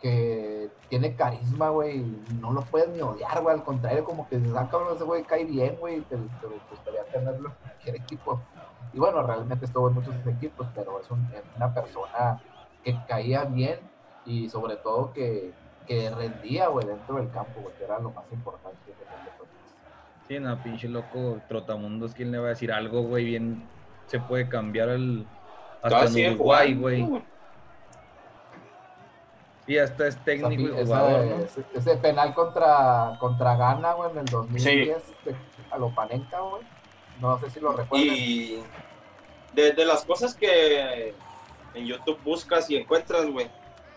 que 0.00 0.70
tiene 0.88 1.16
carisma, 1.16 1.70
güey, 1.70 1.98
no 2.40 2.52
lo 2.52 2.60
puedes 2.62 2.88
ni 2.90 3.00
odiar, 3.00 3.42
güey, 3.42 3.56
al 3.56 3.64
contrario, 3.64 4.04
como 4.04 4.28
que 4.28 4.36
dices, 4.38 4.54
ah, 4.56 4.68
cabrón, 4.70 4.94
ese 4.94 5.02
güey 5.04 5.24
cae 5.24 5.44
bien, 5.44 5.76
güey, 5.80 5.96
y 5.96 6.00
te, 6.02 6.16
te 6.16 6.46
gustaría 6.70 7.04
tenerlo 7.06 7.48
en 7.48 7.54
cualquier 7.62 7.96
equipo. 7.96 8.40
Y 8.92 8.98
bueno, 9.00 9.22
realmente 9.22 9.64
estuvo 9.64 9.88
en 9.88 9.94
muchos 9.94 10.14
equipos, 10.26 10.68
pero 10.74 11.00
es, 11.00 11.10
un- 11.10 11.28
es 11.34 11.42
una 11.56 11.74
persona 11.74 12.40
que 12.84 12.96
caía 13.08 13.42
bien 13.44 13.80
y 14.24 14.48
sobre 14.48 14.76
todo 14.76 15.12
que, 15.12 15.52
que 15.88 16.10
rendía, 16.10 16.68
güey, 16.68 16.86
dentro 16.86 17.16
del 17.16 17.30
campo, 17.30 17.60
güey, 17.62 17.74
que 17.76 17.84
era 17.84 17.98
lo 17.98 18.10
más 18.10 18.24
importante. 18.30 18.76
de 18.86 18.94
cuentas. 18.94 19.46
Sí, 20.28 20.38
no, 20.38 20.62
pinche 20.62 20.88
loco 20.88 21.40
Trotamundos, 21.48 22.12
¿quién 22.14 22.30
le 22.30 22.38
va 22.38 22.46
a 22.46 22.50
decir 22.50 22.70
algo, 22.70 23.02
güey? 23.02 23.24
Bien 23.24 23.66
se 24.06 24.20
puede 24.20 24.48
cambiar 24.48 24.90
el... 24.90 25.26
Hasta 25.82 26.04
en 26.06 26.34
Uruguay, 26.34 26.74
güey. 26.74 27.22
Y 29.66 29.76
hasta 29.78 30.06
es 30.06 30.16
técnico 30.24 30.62
y 30.62 30.66
Esa- 30.66 30.84
jugador, 30.84 31.26
¿no? 31.26 31.36
ese, 31.44 31.64
ese 31.74 31.96
penal 31.98 32.34
contra, 32.34 33.16
contra 33.20 33.54
Ghana, 33.56 33.92
güey, 33.94 34.10
en 34.12 34.18
el 34.18 34.24
2010, 34.26 35.02
de- 35.24 35.36
a 35.70 35.76
lo 35.78 35.94
Panenka, 35.94 36.40
güey. 36.40 36.62
No 37.20 37.38
sé 37.38 37.50
si 37.50 37.60
lo 37.60 37.72
recuerdan. 37.72 38.08
Y 38.10 38.62
de, 39.52 39.72
de 39.72 39.84
las 39.84 40.04
cosas 40.04 40.34
que 40.34 41.14
en 41.74 41.84
YouTube 41.86 42.18
buscas 42.24 42.70
y 42.70 42.76
encuentras, 42.76 43.26
güey, 43.30 43.50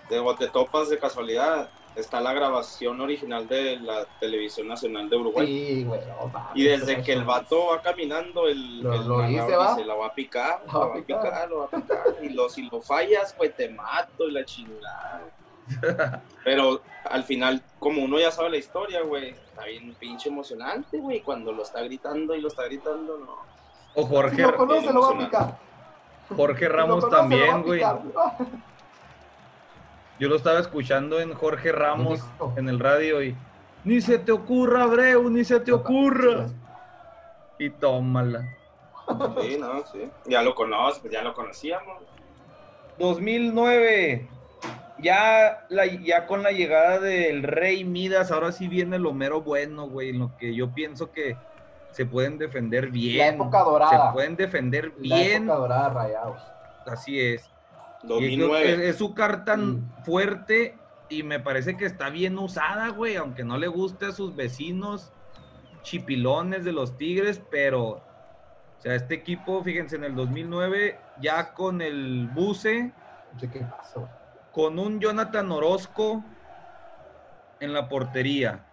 de, 0.09 0.19
o 0.19 0.35
te 0.35 0.49
topas 0.49 0.89
de 0.89 0.99
casualidad, 0.99 1.69
está 1.95 2.21
la 2.21 2.33
grabación 2.33 3.01
original 3.01 3.47
de 3.47 3.77
la 3.79 4.05
Televisión 4.19 4.67
Nacional 4.67 5.09
de 5.09 5.17
Uruguay. 5.17 5.45
Sí, 5.47 5.83
güey. 5.83 5.99
no 6.07 6.31
Y 6.55 6.63
desde 6.63 7.01
que 7.03 7.13
el 7.13 7.23
vato 7.23 7.67
va 7.67 7.81
caminando, 7.81 8.47
el, 8.47 8.81
Lo- 8.81 8.93
el 8.93 9.07
lo 9.07 9.29
hice, 9.29 9.55
¿va? 9.55 9.75
dice, 9.75 9.85
la 9.85 9.95
va 9.95 10.07
a 10.07 10.13
picar, 10.13 10.63
La 10.67 10.73
la 10.73 10.79
va 10.79 10.85
a 10.85 10.87
va 10.87 10.93
a 10.93 10.97
picar". 10.97 11.21
picar, 11.23 11.49
lo 11.49 11.57
va 11.59 11.65
a 11.65 11.69
picar. 11.69 12.03
Y 12.21 12.29
lo, 12.29 12.49
si 12.49 12.69
lo 12.69 12.81
fallas, 12.81 13.33
pues 13.37 13.55
te 13.55 13.69
mato 13.69 14.27
y 14.27 14.31
la 14.31 14.45
chingada. 14.45 15.21
Pero 16.43 16.81
al 17.05 17.23
final, 17.23 17.61
como 17.79 18.03
uno 18.03 18.19
ya 18.19 18.31
sabe 18.31 18.49
la 18.49 18.57
historia, 18.57 19.01
güey, 19.03 19.29
está 19.29 19.65
bien 19.65 19.93
pinche 19.99 20.29
emocionante, 20.29 20.97
güey, 20.97 21.21
cuando 21.21 21.51
lo 21.51 21.63
está 21.63 21.81
gritando 21.81 22.35
y 22.35 22.41
lo 22.41 22.47
está 22.47 22.63
gritando, 22.65 23.17
no. 23.17 23.37
O 23.95 24.03
Si 24.03 24.07
Jorge, 24.09 24.41
lo 24.41 24.55
conoce, 24.55 24.93
lo 24.93 25.01
va 25.01 25.07
a 25.07 25.11
emocionante. 25.11 25.25
picar. 25.25 25.57
Jorge 26.35 26.59
Si 26.59 26.65
lo 26.65 26.71
Ramos 26.77 27.05
conoce, 27.05 27.11
lo 27.11 27.11
va 27.11 27.17
a 27.17 27.21
también, 27.21 27.63
güey. 27.63 27.81
Yo 30.21 30.29
lo 30.29 30.35
estaba 30.35 30.59
escuchando 30.59 31.19
en 31.19 31.33
Jorge 31.33 31.71
Ramos 31.71 32.23
en 32.55 32.69
el 32.69 32.77
radio 32.79 33.23
y... 33.23 33.35
Ni 33.83 34.01
se 34.01 34.19
te 34.19 34.31
ocurra, 34.31 34.83
Abreu, 34.83 35.27
ni 35.31 35.43
se 35.43 35.59
te 35.59 35.71
ocurra. 35.71 36.45
Y 37.57 37.71
tómala. 37.71 38.47
Sí, 39.41 39.57
no, 39.59 39.83
sí. 39.91 40.07
Ya 40.27 40.43
lo 40.43 40.53
conoces, 40.53 41.11
ya 41.11 41.23
lo 41.23 41.33
conocíamos. 41.33 42.03
2009. 42.99 44.27
Ya, 44.99 45.65
la, 45.69 45.87
ya 45.87 46.27
con 46.27 46.43
la 46.43 46.51
llegada 46.51 46.99
del 46.99 47.41
Rey 47.41 47.83
Midas, 47.83 48.31
ahora 48.31 48.51
sí 48.51 48.67
viene 48.67 48.99
lo 48.99 49.13
mero 49.13 49.41
bueno, 49.41 49.87
güey. 49.89 50.09
En 50.09 50.19
lo 50.19 50.37
que 50.37 50.53
yo 50.53 50.69
pienso 50.71 51.11
que 51.11 51.35
se 51.89 52.05
pueden 52.05 52.37
defender 52.37 52.85
La 52.85 52.91
bien. 52.91 53.33
época 53.33 53.63
dorada. 53.63 54.09
Se 54.09 54.13
pueden 54.13 54.35
defender 54.35 54.93
La 54.99 55.15
bien. 55.15 55.43
época 55.45 55.57
dorada 55.57 55.89
Rayados. 55.89 56.41
Así 56.85 57.19
es. 57.19 57.50
Y 58.03 58.07
creo 58.07 58.19
que 58.19 58.25
2009. 58.37 58.73
es, 58.73 58.79
es 58.79 58.95
su 58.97 59.13
carta 59.13 59.55
Mm. 59.57 60.03
fuerte 60.03 60.77
y 61.09 61.23
me 61.23 61.39
parece 61.39 61.75
que 61.77 61.85
está 61.85 62.09
bien 62.09 62.37
usada, 62.39 62.89
güey, 62.89 63.15
aunque 63.17 63.43
no 63.43 63.57
le 63.57 63.67
guste 63.67 64.05
a 64.07 64.11
sus 64.11 64.35
vecinos 64.35 65.11
chipilones 65.83 66.63
de 66.63 66.71
los 66.71 66.97
Tigres, 66.97 67.41
pero, 67.51 67.83
o 67.87 68.01
sea, 68.79 68.95
este 68.95 69.15
equipo, 69.15 69.61
fíjense, 69.63 69.95
en 69.97 70.03
el 70.05 70.15
2009, 70.15 70.97
ya 71.21 71.53
con 71.53 71.81
el 71.81 72.29
Buce, 72.33 72.91
qué 73.39 73.47
güey. 73.47 74.07
con 74.51 74.79
un 74.79 74.99
Jonathan 74.99 75.51
Orozco 75.51 76.23
en 77.59 77.73
la 77.73 77.89
portería. 77.89 78.63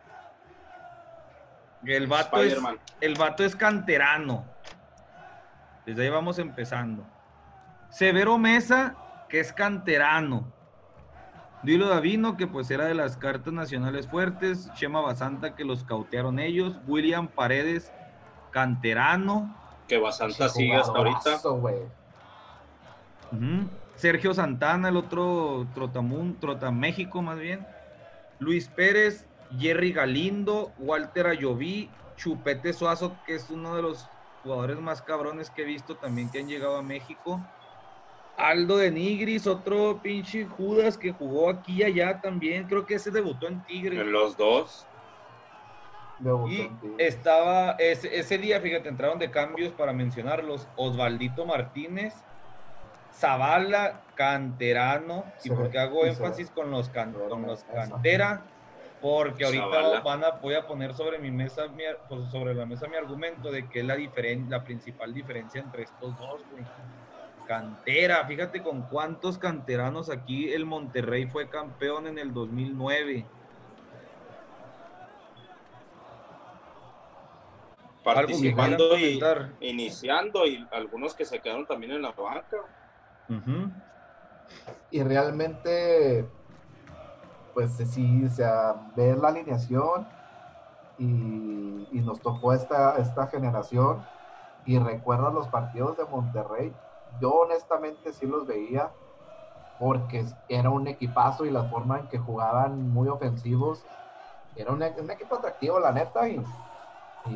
El 1.84 2.06
vato, 2.06 2.42
es, 2.42 2.56
el 3.00 3.14
vato 3.14 3.44
es 3.44 3.54
canterano. 3.54 4.44
Desde 5.86 6.02
ahí 6.04 6.08
vamos 6.10 6.38
empezando. 6.38 7.06
Severo 7.88 8.36
Mesa, 8.36 8.94
que 9.28 9.40
es 9.40 9.52
canterano. 9.52 10.52
Dilo 11.62 11.88
Davino, 11.88 12.36
que 12.36 12.46
pues 12.46 12.70
era 12.70 12.84
de 12.84 12.94
las 12.94 13.16
cartas 13.16 13.52
nacionales 13.52 14.06
fuertes. 14.06 14.70
Chema 14.74 15.00
Basanta, 15.00 15.56
que 15.56 15.64
los 15.64 15.84
cautearon 15.84 16.38
ellos. 16.38 16.78
William 16.86 17.28
Paredes, 17.28 17.92
canterano. 18.50 19.54
Que 19.88 19.98
Basanta 19.98 20.48
sigue 20.48 20.76
hasta 20.76 20.96
ahorita. 20.96 21.40
Sergio 23.96 24.32
Santana, 24.32 24.90
el 24.90 24.96
otro 24.96 25.66
Trotamún, 25.74 26.38
Trota 26.38 26.70
México 26.70 27.20
más 27.22 27.38
bien. 27.38 27.66
Luis 28.38 28.68
Pérez, 28.68 29.26
Jerry 29.58 29.92
Galindo, 29.92 30.72
Walter 30.78 31.26
Ayoví, 31.26 31.90
Chupete 32.16 32.72
Suazo, 32.72 33.16
que 33.26 33.34
es 33.34 33.50
uno 33.50 33.74
de 33.74 33.82
los 33.82 34.08
jugadores 34.44 34.78
más 34.78 35.02
cabrones 35.02 35.50
que 35.50 35.62
he 35.62 35.64
visto 35.64 35.96
también 35.96 36.30
que 36.30 36.38
han 36.38 36.46
llegado 36.46 36.76
a 36.76 36.82
México. 36.82 37.40
Aldo 38.38 38.76
de 38.76 38.90
Nigris, 38.92 39.46
otro 39.48 40.00
pinche 40.00 40.44
Judas 40.46 40.96
que 40.96 41.10
jugó 41.12 41.50
aquí 41.50 41.80
y 41.80 41.82
allá 41.82 42.20
también. 42.20 42.66
Creo 42.68 42.86
que 42.86 42.94
ese 42.94 43.10
debutó 43.10 43.48
en 43.48 43.62
Tigres. 43.64 43.98
En 43.98 44.12
los 44.12 44.36
dos. 44.36 44.86
Debutó 46.18 46.48
Y 46.52 46.60
en 46.60 46.80
estaba 46.98 47.72
ese, 47.72 48.16
ese 48.16 48.38
día, 48.38 48.60
fíjate, 48.60 48.88
entraron 48.88 49.18
de 49.18 49.30
cambios 49.30 49.72
para 49.72 49.92
mencionarlos. 49.92 50.68
Osvaldito 50.76 51.46
Martínez, 51.46 52.14
Zavala, 53.12 54.04
canterano. 54.14 55.32
¿Y 55.42 55.50
por 55.50 55.70
qué 55.70 55.78
hago 55.78 56.04
sí, 56.04 56.10
énfasis 56.10 56.50
con 56.50 56.70
los, 56.70 56.88
can- 56.90 57.12
con 57.12 57.42
los 57.42 57.64
cantera? 57.64 58.46
Porque 59.00 59.44
ahorita 59.44 59.64
Zavala. 59.64 60.00
van 60.00 60.24
a, 60.24 60.30
voy 60.40 60.54
a 60.54 60.66
poner 60.66 60.94
sobre 60.94 61.18
mi 61.18 61.30
mesa, 61.30 61.68
mi 61.68 61.82
pues, 62.08 62.30
sobre 62.30 62.54
la 62.54 62.66
mesa 62.66 62.86
mi 62.88 62.96
argumento 62.96 63.50
de 63.50 63.68
que 63.68 63.80
es 63.80 63.84
la, 63.84 63.96
diferen- 63.96 64.48
la 64.48 64.62
principal 64.62 65.12
diferencia 65.12 65.60
entre 65.60 65.84
estos 65.84 66.16
dos, 66.16 66.44
güey. 66.48 66.64
Cantera, 67.48 68.26
fíjate 68.26 68.62
con 68.62 68.82
cuántos 68.82 69.38
canteranos 69.38 70.10
aquí 70.10 70.52
el 70.52 70.66
Monterrey 70.66 71.26
fue 71.26 71.48
campeón 71.48 72.06
en 72.06 72.18
el 72.18 72.34
2009. 72.34 73.24
Participando 78.04 78.98
y 78.98 79.18
iniciando 79.60 80.46
y 80.46 80.68
algunos 80.70 81.14
que 81.14 81.24
se 81.24 81.40
quedaron 81.40 81.64
también 81.66 81.92
en 81.92 82.02
la 82.02 82.12
banca. 82.12 82.58
Y 84.90 85.02
realmente, 85.02 86.26
pues 87.54 87.78
sí, 87.78 88.26
o 88.26 88.30
sea, 88.30 88.74
ver 88.94 89.16
la 89.16 89.28
alineación 89.28 90.06
y, 90.98 91.88
y 91.92 92.00
nos 92.02 92.20
tocó 92.20 92.52
esta, 92.52 92.98
esta 92.98 93.26
generación 93.28 94.04
y 94.66 94.78
recuerdo 94.78 95.30
los 95.32 95.48
partidos 95.48 95.96
de 95.96 96.04
Monterrey. 96.04 96.74
Yo 97.18 97.32
honestamente 97.32 98.12
sí 98.12 98.26
los 98.26 98.46
veía 98.46 98.92
porque 99.78 100.26
era 100.48 100.70
un 100.70 100.88
equipazo 100.88 101.44
y 101.46 101.50
la 101.50 101.64
forma 101.68 102.00
en 102.00 102.08
que 102.08 102.18
jugaban 102.18 102.88
muy 102.90 103.08
ofensivos. 103.08 103.86
Era 104.54 104.72
un, 104.72 104.82
equipo 104.82 105.36
atractivo, 105.36 105.78
la 105.78 105.92
neta, 105.92 106.28
y, 106.28 106.44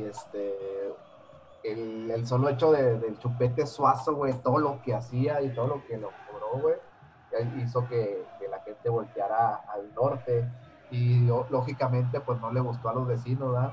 este, 0.02 0.92
el, 1.62 2.26
solo 2.26 2.48
hecho 2.48 2.72
de- 2.72 2.98
del 2.98 3.18
chupete 3.18 3.66
suazo, 3.66 4.14
güey, 4.16 4.34
todo 4.42 4.58
lo 4.58 4.82
que 4.82 4.94
hacía 4.94 5.40
y 5.42 5.54
todo 5.54 5.68
lo 5.68 5.84
que 5.84 5.96
lo 5.98 6.16
cobró, 6.26 6.58
güey, 6.58 6.76
hizo 7.54 7.86
que, 7.86 8.28
que 8.38 8.48
la 8.48 8.60
gente 8.60 8.88
volteara 8.88 9.54
al 9.72 9.92
norte 9.94 10.50
y 10.90 11.26
lógicamente 11.26 12.20
pues 12.20 12.38
no 12.40 12.52
le 12.52 12.60
gustó 12.60 12.88
a 12.88 12.94
los 12.94 13.06
vecinos, 13.06 13.52
¿verdad? 13.52 13.72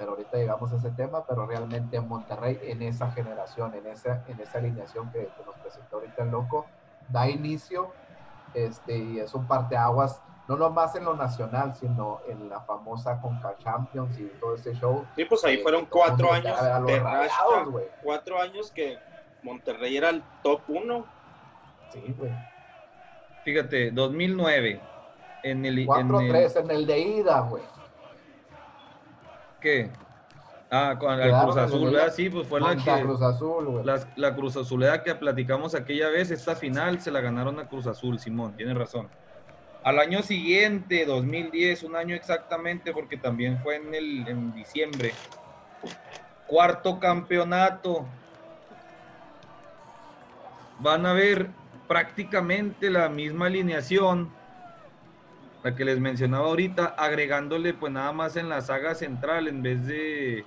Pero 0.00 0.12
ahorita 0.12 0.38
llegamos 0.38 0.72
a 0.72 0.76
ese 0.76 0.90
tema, 0.92 1.26
pero 1.26 1.44
realmente 1.44 1.98
en 1.98 2.08
Monterrey, 2.08 2.58
en 2.62 2.80
esa 2.80 3.10
generación, 3.12 3.74
en 3.74 3.86
esa, 3.86 4.24
en 4.28 4.40
esa 4.40 4.56
alineación 4.56 5.12
que, 5.12 5.18
que 5.18 5.44
nos 5.44 5.54
presentó 5.56 5.96
ahorita 5.96 6.22
el 6.22 6.30
loco, 6.30 6.64
da 7.10 7.28
inicio 7.28 7.92
este, 8.54 8.96
y 8.96 9.20
es 9.20 9.34
un 9.34 9.46
parteaguas, 9.46 10.22
no 10.48 10.56
nomás 10.56 10.96
en 10.96 11.04
lo 11.04 11.14
nacional, 11.14 11.76
sino 11.76 12.22
en 12.26 12.48
la 12.48 12.60
famosa 12.60 13.20
Conca 13.20 13.54
Champions 13.58 14.18
y 14.18 14.24
todo 14.40 14.54
ese 14.54 14.72
show. 14.74 15.04
Sí, 15.16 15.26
pues 15.26 15.44
ahí 15.44 15.56
Eh, 15.56 15.62
fueron 15.62 15.84
cuatro 15.84 16.32
años 16.32 16.58
de 16.86 16.98
Rayados, 16.98 17.70
güey. 17.70 17.84
Cuatro 18.02 18.40
años 18.40 18.70
que 18.70 18.96
Monterrey 19.42 19.98
era 19.98 20.08
el 20.08 20.22
top 20.42 20.62
uno. 20.68 21.04
Sí, 21.92 22.14
güey. 22.16 22.32
Fíjate, 23.44 23.90
2009. 23.90 24.80
En 25.42 25.66
el, 25.66 25.78
en 25.78 25.88
el 25.88 25.88
4-3 25.88 26.60
en 26.60 26.70
el 26.70 26.86
de 26.86 26.98
ida, 26.98 27.40
güey. 27.40 27.62
¿Qué? 29.60 29.90
Ah, 30.70 30.96
con 30.98 31.16
Quedaron 31.16 31.44
Cruz 31.46 31.56
Azul, 31.56 31.90
¿verdad? 31.90 32.12
Sí, 32.14 32.30
pues 32.30 32.46
fue 32.46 32.60
la 32.60 32.76
que. 32.76 33.02
Cruz 33.02 33.22
Azul, 33.22 33.66
güey. 33.66 33.84
La, 33.84 34.00
la 34.16 34.34
Cruz 34.34 34.56
Azuleda 34.56 35.02
que 35.02 35.14
platicamos 35.14 35.74
aquella 35.74 36.08
vez, 36.08 36.30
esta 36.30 36.54
final 36.54 37.00
se 37.00 37.10
la 37.10 37.20
ganaron 37.20 37.58
a 37.58 37.68
Cruz 37.68 37.86
Azul, 37.86 38.20
Simón, 38.20 38.56
tiene 38.56 38.74
razón. 38.74 39.08
Al 39.82 39.98
año 39.98 40.22
siguiente, 40.22 41.06
2010, 41.06 41.84
un 41.84 41.96
año 41.96 42.14
exactamente, 42.14 42.92
porque 42.92 43.16
también 43.16 43.58
fue 43.62 43.76
en, 43.76 43.94
el, 43.94 44.28
en 44.28 44.52
diciembre. 44.54 45.12
Cuarto 46.46 47.00
campeonato. 47.00 48.06
Van 50.80 51.06
a 51.06 51.12
ver 51.12 51.48
prácticamente 51.88 52.90
la 52.90 53.08
misma 53.08 53.46
alineación, 53.46 54.30
la 55.62 55.74
que 55.74 55.84
les 55.84 56.00
mencionaba 56.00 56.46
ahorita, 56.46 56.86
agregándole 56.96 57.74
pues 57.74 57.92
nada 57.92 58.12
más 58.12 58.36
en 58.36 58.48
la 58.48 58.60
saga 58.62 58.94
central 58.94 59.46
en 59.48 59.62
vez 59.62 59.86
de 59.86 60.44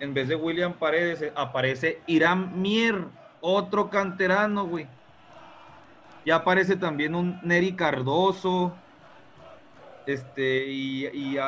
en 0.00 0.12
vez 0.14 0.28
de 0.28 0.36
William 0.36 0.74
Paredes, 0.74 1.22
eh, 1.22 1.32
aparece 1.34 2.00
Irán 2.06 2.60
Mier, 2.60 3.04
otro 3.40 3.90
canterano, 3.90 4.66
güey. 4.66 4.86
Ya 6.26 6.36
aparece 6.36 6.76
también 6.76 7.14
un 7.14 7.38
Neri 7.42 7.74
Cardoso. 7.74 8.74
Este, 10.06 10.66
y, 10.66 11.38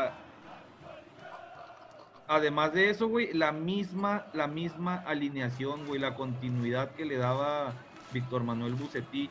además 2.27 2.73
de 2.73 2.91
eso, 2.91 3.09
güey, 3.09 3.33
la 3.33 3.53
misma, 3.53 4.27
la 4.33 4.47
misma 4.47 4.97
alineación, 5.07 5.87
güey, 5.87 6.01
la 6.01 6.15
continuidad 6.15 6.91
que 6.93 7.05
le 7.05 7.17
daba 7.17 7.73
Víctor 8.13 8.43
Manuel 8.43 8.75
Bucetich. 8.75 9.31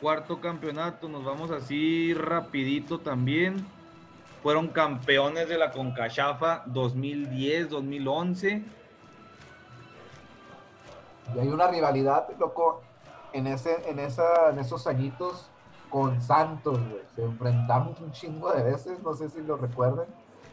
Cuarto 0.00 0.40
campeonato, 0.40 1.08
nos 1.08 1.24
vamos 1.24 1.50
así 1.50 2.12
rapidito 2.14 3.00
también. 3.00 3.66
Fueron 4.42 4.68
campeones 4.68 5.48
de 5.48 5.58
la 5.58 5.72
Concachafa 5.72 6.62
2010, 6.66 7.70
2011. 7.70 8.64
Y 11.34 11.38
hay 11.38 11.48
una 11.48 11.66
rivalidad, 11.68 12.28
loco, 12.38 12.82
en, 13.32 13.46
ese, 13.46 13.90
en, 13.90 13.98
esa, 13.98 14.50
en 14.50 14.58
esos 14.58 14.86
añitos 14.86 15.50
con 15.90 16.20
Santos, 16.22 16.78
güey. 16.78 17.02
Se 17.14 17.24
enfrentamos 17.24 18.00
un 18.00 18.12
chingo 18.12 18.52
de 18.52 18.62
veces, 18.62 19.02
no 19.02 19.14
sé 19.14 19.28
si 19.28 19.40
lo 19.40 19.56
recuerden. 19.56 20.06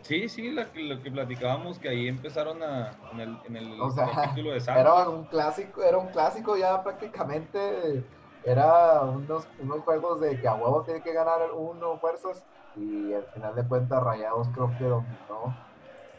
Sí, 0.03 0.27
sí, 0.27 0.51
la- 0.51 0.69
lo 0.75 1.01
que 1.01 1.11
platicábamos, 1.11 1.79
que 1.79 1.89
ahí 1.89 2.07
empezaron 2.07 2.61
a, 2.61 2.91
en 3.13 3.19
el, 3.21 3.37
en 3.45 3.55
el 3.55 3.81
O 3.81 3.89
sea, 3.89 4.05
capítulo 4.11 4.51
de 4.51 4.59
Santos. 4.61 4.81
Era 4.81 5.09
un 5.09 5.25
clásico, 5.25 5.81
era 5.83 5.97
un 5.97 6.07
clásico 6.09 6.57
ya 6.57 6.83
prácticamente. 6.83 8.03
Era 8.43 9.01
unos, 9.01 9.47
unos 9.59 9.79
juegos 9.83 10.19
de 10.19 10.39
que 10.39 10.47
a 10.47 10.55
huevo 10.55 10.83
tiene 10.83 11.01
que 11.01 11.13
ganar 11.13 11.51
uno 11.53 11.97
fuerzas. 11.99 12.45
Y 12.75 13.13
al 13.13 13.25
final 13.33 13.55
de 13.55 13.67
cuentas, 13.67 14.03
Rayados 14.03 14.49
creo 14.53 14.75
que 14.77 14.83
dominó 14.83 15.55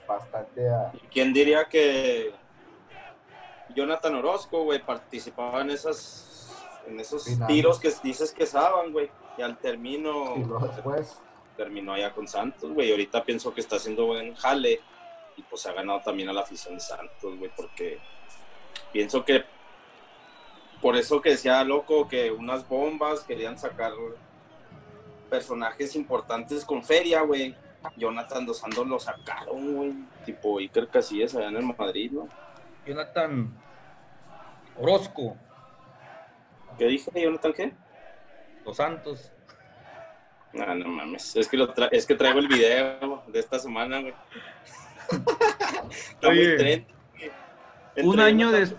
bastante 0.07 0.69
a. 0.71 0.91
¿Y 0.93 0.99
¿Quién 1.09 1.33
diría 1.35 1.65
que 1.69 2.33
Jonathan 3.75 4.15
Orozco, 4.17 4.65
güey, 4.65 4.83
participaba 4.85 5.61
en 5.63 5.71
esas 5.71 6.81
en 6.87 7.01
esos 7.01 7.25
Finales. 7.25 7.57
tiros 7.57 7.81
que 7.81 7.91
dices 8.03 8.33
que 8.33 8.47
saban, 8.47 8.93
güey? 8.93 9.11
Y 9.39 9.43
al 9.43 9.59
término 9.59 10.37
Y 10.37 10.45
luego 10.45 10.67
después, 10.67 11.24
terminó 11.57 11.95
allá 11.95 12.13
con 12.13 12.29
Santos, 12.29 12.73
güey. 12.73 12.91
Ahorita 12.91 13.25
pienso 13.25 13.53
que 13.55 13.61
está 13.61 13.77
haciendo 13.77 14.07
buen 14.07 14.35
jale 14.35 14.81
y 15.37 15.43
pues 15.43 15.67
ha 15.67 15.73
ganado 15.73 16.01
también 16.01 16.29
a 16.29 16.33
la 16.33 16.43
afición 16.43 16.75
de 16.75 16.81
Santos, 16.81 17.39
güey, 17.39 17.51
porque 17.57 17.99
pienso 18.93 19.25
que 19.25 19.45
por 20.81 20.97
eso 20.97 21.21
que 21.21 21.31
decía 21.31 21.65
loco 21.65 22.09
que 22.09 22.31
unas 22.31 22.69
bombas 22.69 23.21
querían 23.21 23.59
sacar 23.59 23.93
personajes 25.31 25.97
importantes 25.97 26.65
con 26.65 26.85
feria, 26.85 27.23
güey. 27.23 27.57
Jonathan 27.97 28.47
Dos 28.47 28.59
Santos 28.59 28.87
lo 28.87 28.99
sacaron, 28.99 29.75
güey. 29.75 29.93
Tipo 30.25 30.59
Iker 30.59 30.89
Casillas 30.89 31.35
allá 31.35 31.49
en 31.49 31.57
el 31.57 31.77
Madrid, 31.77 32.13
¿no? 32.13 32.29
Jonathan 32.87 33.53
Orozco, 34.79 35.37
¿Qué 36.79 36.87
dije, 36.87 37.11
Jonathan 37.15 37.53
qué? 37.53 37.73
Los 38.65 38.77
Santos. 38.77 39.31
No, 40.55 40.75
no 40.75 40.89
mames. 40.89 41.35
Es 41.37 41.49
que, 41.49 41.57
lo 41.57 41.75
tra- 41.75 41.89
es 41.91 42.07
que 42.07 42.15
traigo 42.15 42.39
el 42.39 42.47
video 42.49 43.23
de 43.27 43.41
esta 43.41 43.59
semana, 43.59 44.01
güey. 44.01 44.15
Está 45.91 46.29
muy 46.31 46.57
trend, 46.57 46.87
güey. 47.19 47.31
Entre 47.97 48.09
Un 48.09 48.21
año 48.21 48.51
Jonathan 48.51 48.71
des- 48.71 48.77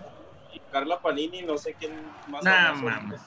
Y 0.54 0.60
Carla 0.72 1.00
Panini, 1.00 1.42
no 1.42 1.56
sé 1.58 1.74
quién 1.74 1.92
más. 2.28 2.42
Nah, 2.44 2.72
mames. 2.74 3.20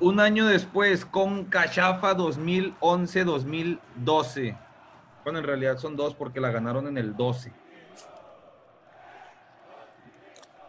Un 0.00 0.18
año 0.20 0.46
después, 0.46 1.04
con 1.04 1.44
Cachafa 1.44 2.14
2011-2012. 2.14 4.56
Bueno, 5.24 5.38
en 5.38 5.44
realidad 5.44 5.78
son 5.78 5.94
dos 5.96 6.14
porque 6.14 6.40
la 6.40 6.50
ganaron 6.50 6.86
en 6.88 6.98
el 6.98 7.14
12. 7.16 7.52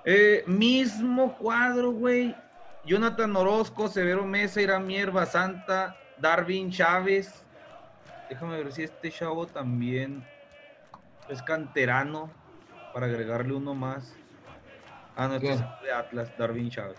Eh, 0.05 0.43
mismo 0.47 1.35
cuadro, 1.37 1.91
güey. 1.91 2.35
Jonathan 2.85 3.35
Orozco, 3.35 3.87
Severo 3.87 4.25
Mesa, 4.25 4.61
Iramier, 4.61 5.11
Basanta, 5.11 5.95
Darwin 6.17 6.69
Chávez. 6.69 7.43
Déjame 8.29 8.57
ver 8.57 8.73
si 8.73 8.83
este 8.83 9.09
chavo 9.09 9.47
también 9.47 10.25
es 11.29 11.41
canterano 11.41 12.29
para 12.93 13.05
agregarle 13.05 13.53
uno 13.53 13.73
más. 13.73 14.13
Ah, 15.15 15.27
no, 15.27 15.35
este 15.35 15.53
es 15.53 15.59
de 15.83 15.93
Atlas, 15.93 16.31
Darwin 16.37 16.69
Chávez. 16.69 16.97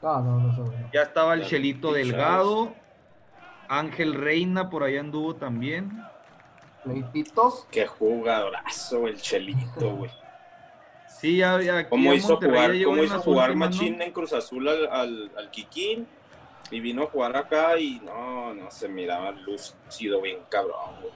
No, 0.00 0.20
no, 0.22 0.40
no, 0.40 0.52
no. 0.52 0.64
no. 0.64 0.90
Ya 0.92 1.02
estaba 1.02 1.34
el 1.34 1.40
Darwin 1.40 1.50
Chelito 1.50 1.88
Chávez. 1.88 2.06
Delgado. 2.06 2.74
Ángel 3.68 4.14
Reina 4.14 4.70
por 4.70 4.82
allá 4.84 5.00
anduvo 5.00 5.36
también. 5.36 6.02
Pleititos. 6.84 7.66
Qué 7.70 7.86
jugadorazo, 7.86 9.06
el 9.06 9.20
Chelito, 9.20 9.96
güey. 9.96 10.21
Sí, 11.20 11.36
ya, 11.36 11.60
ya 11.60 11.88
¿Cómo 11.88 12.12
hizo 12.12 12.36
jugar, 12.36 12.72
cómo 12.84 13.02
hizo 13.02 13.20
jugar. 13.20 13.54
Machín 13.54 14.00
en 14.02 14.12
Cruz 14.12 14.32
Azul 14.32 14.68
al, 14.68 14.86
al, 14.88 15.30
al 15.36 15.50
Kikín? 15.50 16.06
Y 16.70 16.80
vino 16.80 17.02
a 17.02 17.06
jugar 17.06 17.36
acá 17.36 17.78
y 17.78 18.00
no, 18.00 18.54
no 18.54 18.70
se 18.70 18.88
miraba 18.88 19.30
lúcido, 19.32 20.20
bien 20.22 20.38
cabrón, 20.48 21.00
güey. 21.00 21.12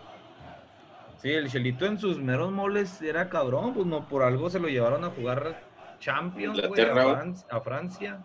Sí, 1.23 1.33
el 1.33 1.51
Chelito 1.51 1.87
en 1.87 1.99
sus 1.99 2.19
meros 2.19 2.53
moles 2.53 3.01
era 3.01 3.29
cabrón, 3.31 3.73
pues 3.73 3.87
no, 3.87 4.07
por 4.07 4.23
algo 4.23 4.51
se 4.51 4.61
lo 4.61 4.69
llevaron 4.69 5.03
a 5.05 5.11
jugar 5.11 5.63
Champions, 5.99 6.55
güey, 6.59 6.65
a, 6.65 6.69
Inglaterra, 6.69 7.03
güey. 7.05 7.17
Fran- 7.17 7.45
a 7.49 7.61
Francia. 7.61 8.21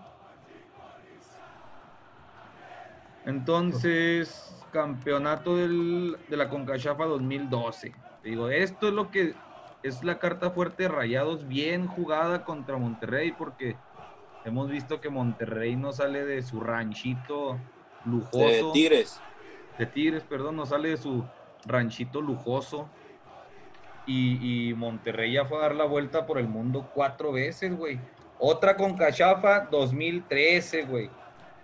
Entonces, 3.26 4.54
campeonato 4.72 5.56
del- 5.58 6.18
de 6.28 6.38
la 6.38 6.50
Concachafa 6.50 7.06
2012. 7.06 7.94
Digo, 8.24 8.50
esto 8.50 8.88
es 8.88 8.94
lo 8.94 9.10
que 9.12 9.34
es 9.84 10.04
la 10.04 10.20
carta 10.20 10.52
fuerte 10.52 10.84
de 10.84 10.90
Rayados, 10.90 11.48
bien 11.48 11.88
jugada 11.88 12.44
contra 12.44 12.78
Monterrey, 12.78 13.32
porque 13.32 13.76
hemos 14.46 14.70
visto 14.70 15.02
que 15.02 15.10
Monterrey 15.10 15.76
no 15.76 15.92
sale 15.92 16.26
de 16.26 16.42
su 16.44 16.60
ranchito 16.60 17.60
lujoso 18.06 18.38
De 18.38 18.64
Tigres. 18.74 19.20
de 19.78 19.86
Tigres, 19.86 20.24
perdón, 20.24 20.56
no 20.56 20.66
sale 20.66 20.90
de 20.90 20.98
su 20.98 21.26
ranchito 21.66 22.22
lujoso. 22.22 22.90
Y, 24.08 24.70
y 24.70 24.74
Monterrey 24.74 25.34
ya 25.34 25.46
fue 25.46 25.60
a 25.60 25.62
dar 25.62 25.76
la 25.76 25.86
vuelta 25.86 26.26
por 26.26 26.40
el 26.40 26.48
mundo 26.48 26.90
cuatro 26.94 27.32
veces, 27.32 27.76
güey. 27.78 28.00
Otra 28.40 28.76
con 28.76 28.98
Cachafa 28.98 29.68
2013, 29.72 30.86
güey. 30.86 31.10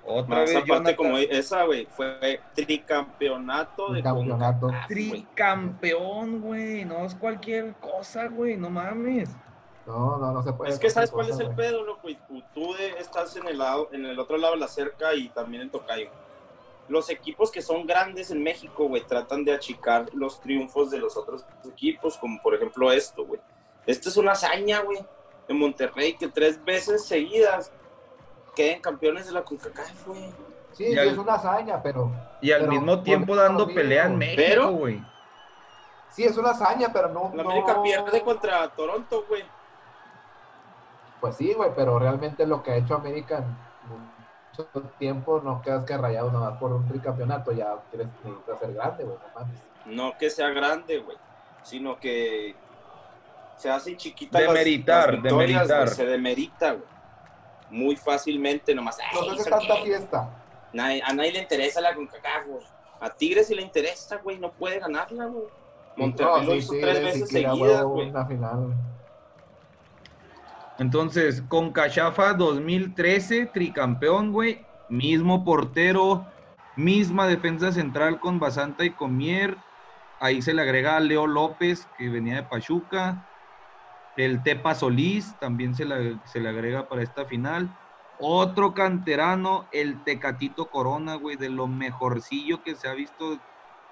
Otra 0.09 0.35
Más 0.35 0.39
vez 0.45 0.55
aparte, 0.55 0.71
Jonathan, 0.71 0.95
como 0.95 1.17
esa, 1.17 1.63
güey, 1.65 1.85
fue 1.85 2.39
tricampeonato 2.55 3.91
de 3.93 4.01
Campeonato. 4.01 4.67
Güey. 4.67 4.87
tricampeón, 4.87 6.41
güey. 6.41 6.85
No 6.85 7.05
es 7.05 7.15
cualquier 7.15 7.73
cosa, 7.75 8.27
güey. 8.27 8.55
No 8.57 8.69
mames. 8.69 9.29
No, 9.85 10.17
no, 10.17 10.31
no 10.31 10.43
se 10.43 10.53
puede. 10.53 10.71
Es 10.71 10.79
que 10.79 10.89
sabes 10.89 11.11
cuál 11.11 11.29
es 11.29 11.39
el 11.39 11.49
pedo, 11.55 11.83
loco. 11.85 12.09
Y 12.09 12.15
tú, 12.15 12.41
tú 12.53 12.73
de- 12.73 12.99
estás 12.99 13.35
en 13.35 13.47
el 13.47 13.57
lado, 13.57 13.89
en 13.91 14.05
el 14.05 14.17
otro 14.19 14.37
lado 14.37 14.53
de 14.53 14.59
la 14.59 14.67
cerca 14.67 15.13
y 15.13 15.29
también 15.29 15.63
en 15.63 15.69
Tocayo. 15.69 16.09
Los 16.89 17.09
equipos 17.09 17.51
que 17.51 17.61
son 17.61 17.85
grandes 17.85 18.31
en 18.31 18.41
México, 18.41 18.87
güey, 18.87 19.05
tratan 19.05 19.43
de 19.43 19.53
achicar 19.53 20.05
los 20.13 20.39
triunfos 20.39 20.89
de 20.89 20.99
los 20.99 21.17
otros 21.17 21.45
equipos, 21.65 22.17
como 22.17 22.41
por 22.41 22.55
ejemplo 22.55 22.91
esto, 22.91 23.25
güey. 23.25 23.41
Esto 23.85 24.07
es 24.09 24.15
una 24.17 24.31
hazaña, 24.33 24.81
güey, 24.81 24.99
en 25.49 25.57
Monterrey, 25.59 26.13
que 26.15 26.27
tres 26.29 26.63
veces 26.63 27.05
seguidas 27.05 27.71
queden 28.57 28.81
campeones 28.81 29.27
de 29.27 29.31
la 29.33 29.43
CONCACAF, 29.43 30.07
güey. 30.07 30.33
Sí, 30.73 30.85
Y 30.85 30.91
sí, 30.93 30.97
al- 30.99 31.07
es 31.09 31.17
una 31.17 31.33
hazaña, 31.35 31.81
pero. 31.81 32.11
Y 32.41 32.51
al 32.51 32.61
Pero 32.61 32.71
mismo 32.71 33.01
tiempo 33.03 33.35
dando 33.35 33.67
pelea 33.67 34.05
en. 34.05 34.17
México, 34.17 34.43
Pero- 34.45 34.71
güey. 34.71 35.01
Sí, 36.09 36.23
es 36.23 36.35
una 36.37 36.49
hazaña, 36.51 36.89
pero 36.91 37.09
no. 37.09 37.31
La 37.35 37.43
no- 37.43 37.49
América 37.51 37.81
pierde 37.83 38.21
contra 38.23 38.67
Toronto, 38.69 39.25
güey. 39.29 39.43
Pues 41.21 41.35
sí, 41.35 41.53
güey, 41.53 41.71
pero 41.75 41.97
realmente 41.99 42.45
lo 42.45 42.61
que 42.63 42.71
ha 42.71 42.75
hecho 42.77 42.95
América 42.95 43.37
en 43.37 43.45
mucho 44.51 44.69
tiempo 44.99 45.41
no 45.43 45.61
quedas 45.61 45.83
que 45.85 45.97
rayado 45.97 46.31
nada 46.31 46.51
más 46.51 46.59
por 46.59 46.71
un 46.71 46.87
tricampeonato, 46.87 47.51
ya 47.51 47.75
quieres 47.91 48.07
necesitas 48.23 48.59
ser 48.59 48.73
grande, 48.73 49.03
güey, 49.03 49.17
no 49.17 49.39
mames. 49.39 49.59
No 49.85 50.17
que 50.17 50.29
sea 50.29 50.49
grande, 50.49 50.99
güey, 50.99 51.17
sino 51.63 51.99
que 51.99 52.55
se 53.57 53.69
hacen 53.71 53.97
chiquitas 53.97 54.41
las- 54.41 54.51
Demeritar, 54.53 55.13
las 55.15 55.23
demeritar. 55.23 55.87
se 55.89 56.05
demerita, 56.05 56.71
güey. 56.73 56.96
Muy 57.69 57.95
fácilmente, 57.95 58.73
nomás. 58.73 58.97
"Ay, 58.99 59.07
No 59.13 59.23
se 59.25 59.31
hace 59.31 59.41
¿eso 59.41 59.49
tanta 59.49 59.75
qué?". 59.75 59.83
fiesta. 59.83 60.29
Nadie- 60.73 61.01
a 61.05 61.13
nadie 61.13 61.31
le 61.33 61.39
interesa 61.39 61.81
la 61.81 61.93
CONCACAF, 61.95 62.45
güey. 62.47 62.63
A 62.99 63.09
Tigres 63.09 63.47
sí 63.47 63.55
le 63.55 63.61
interesa, 63.61 64.17
güey, 64.17 64.39
no 64.39 64.51
puede 64.51 64.79
ganarla, 64.79 65.25
güey. 65.25 65.45
Monterrey 65.95 66.31
No, 66.41 66.43
lo 66.43 66.55
hizo 66.55 66.73
sí, 66.73 66.79
tres 66.81 67.03
veces 67.03 67.29
seguidas, 67.29 67.83
güey. 67.83 68.11
Entonces, 70.79 71.41
con 71.47 71.71
Cachafa 71.71 72.33
2013, 72.33 73.47
tricampeón, 73.47 74.31
güey. 74.31 74.63
Mismo 74.89 75.43
portero, 75.43 76.25
misma 76.75 77.27
defensa 77.27 77.71
central 77.71 78.19
con 78.19 78.39
Basanta 78.39 78.85
y 78.85 78.91
Comier. 78.91 79.57
Ahí 80.19 80.41
se 80.41 80.53
le 80.53 80.61
agrega 80.61 80.95
a 80.95 80.99
Leo 80.99 81.27
López, 81.27 81.87
que 81.97 82.09
venía 82.09 82.35
de 82.37 82.43
Pachuca. 82.43 83.27
El 84.17 84.41
Tepa 84.41 84.73
Solís 84.73 85.35
también 85.39 85.75
se 85.75 85.85
le, 85.85 86.17
se 86.25 86.39
le 86.39 86.49
agrega 86.49 86.87
para 86.89 87.03
esta 87.03 87.25
final. 87.25 87.69
Otro 88.19 88.73
canterano, 88.73 89.67
el 89.71 90.03
Tecatito 90.03 90.69
Corona, 90.69 91.15
güey, 91.15 91.35
de 91.35 91.49
lo 91.49 91.67
mejorcillo 91.67 92.63
que 92.63 92.75
se 92.75 92.89
ha 92.89 92.93
visto 92.93 93.37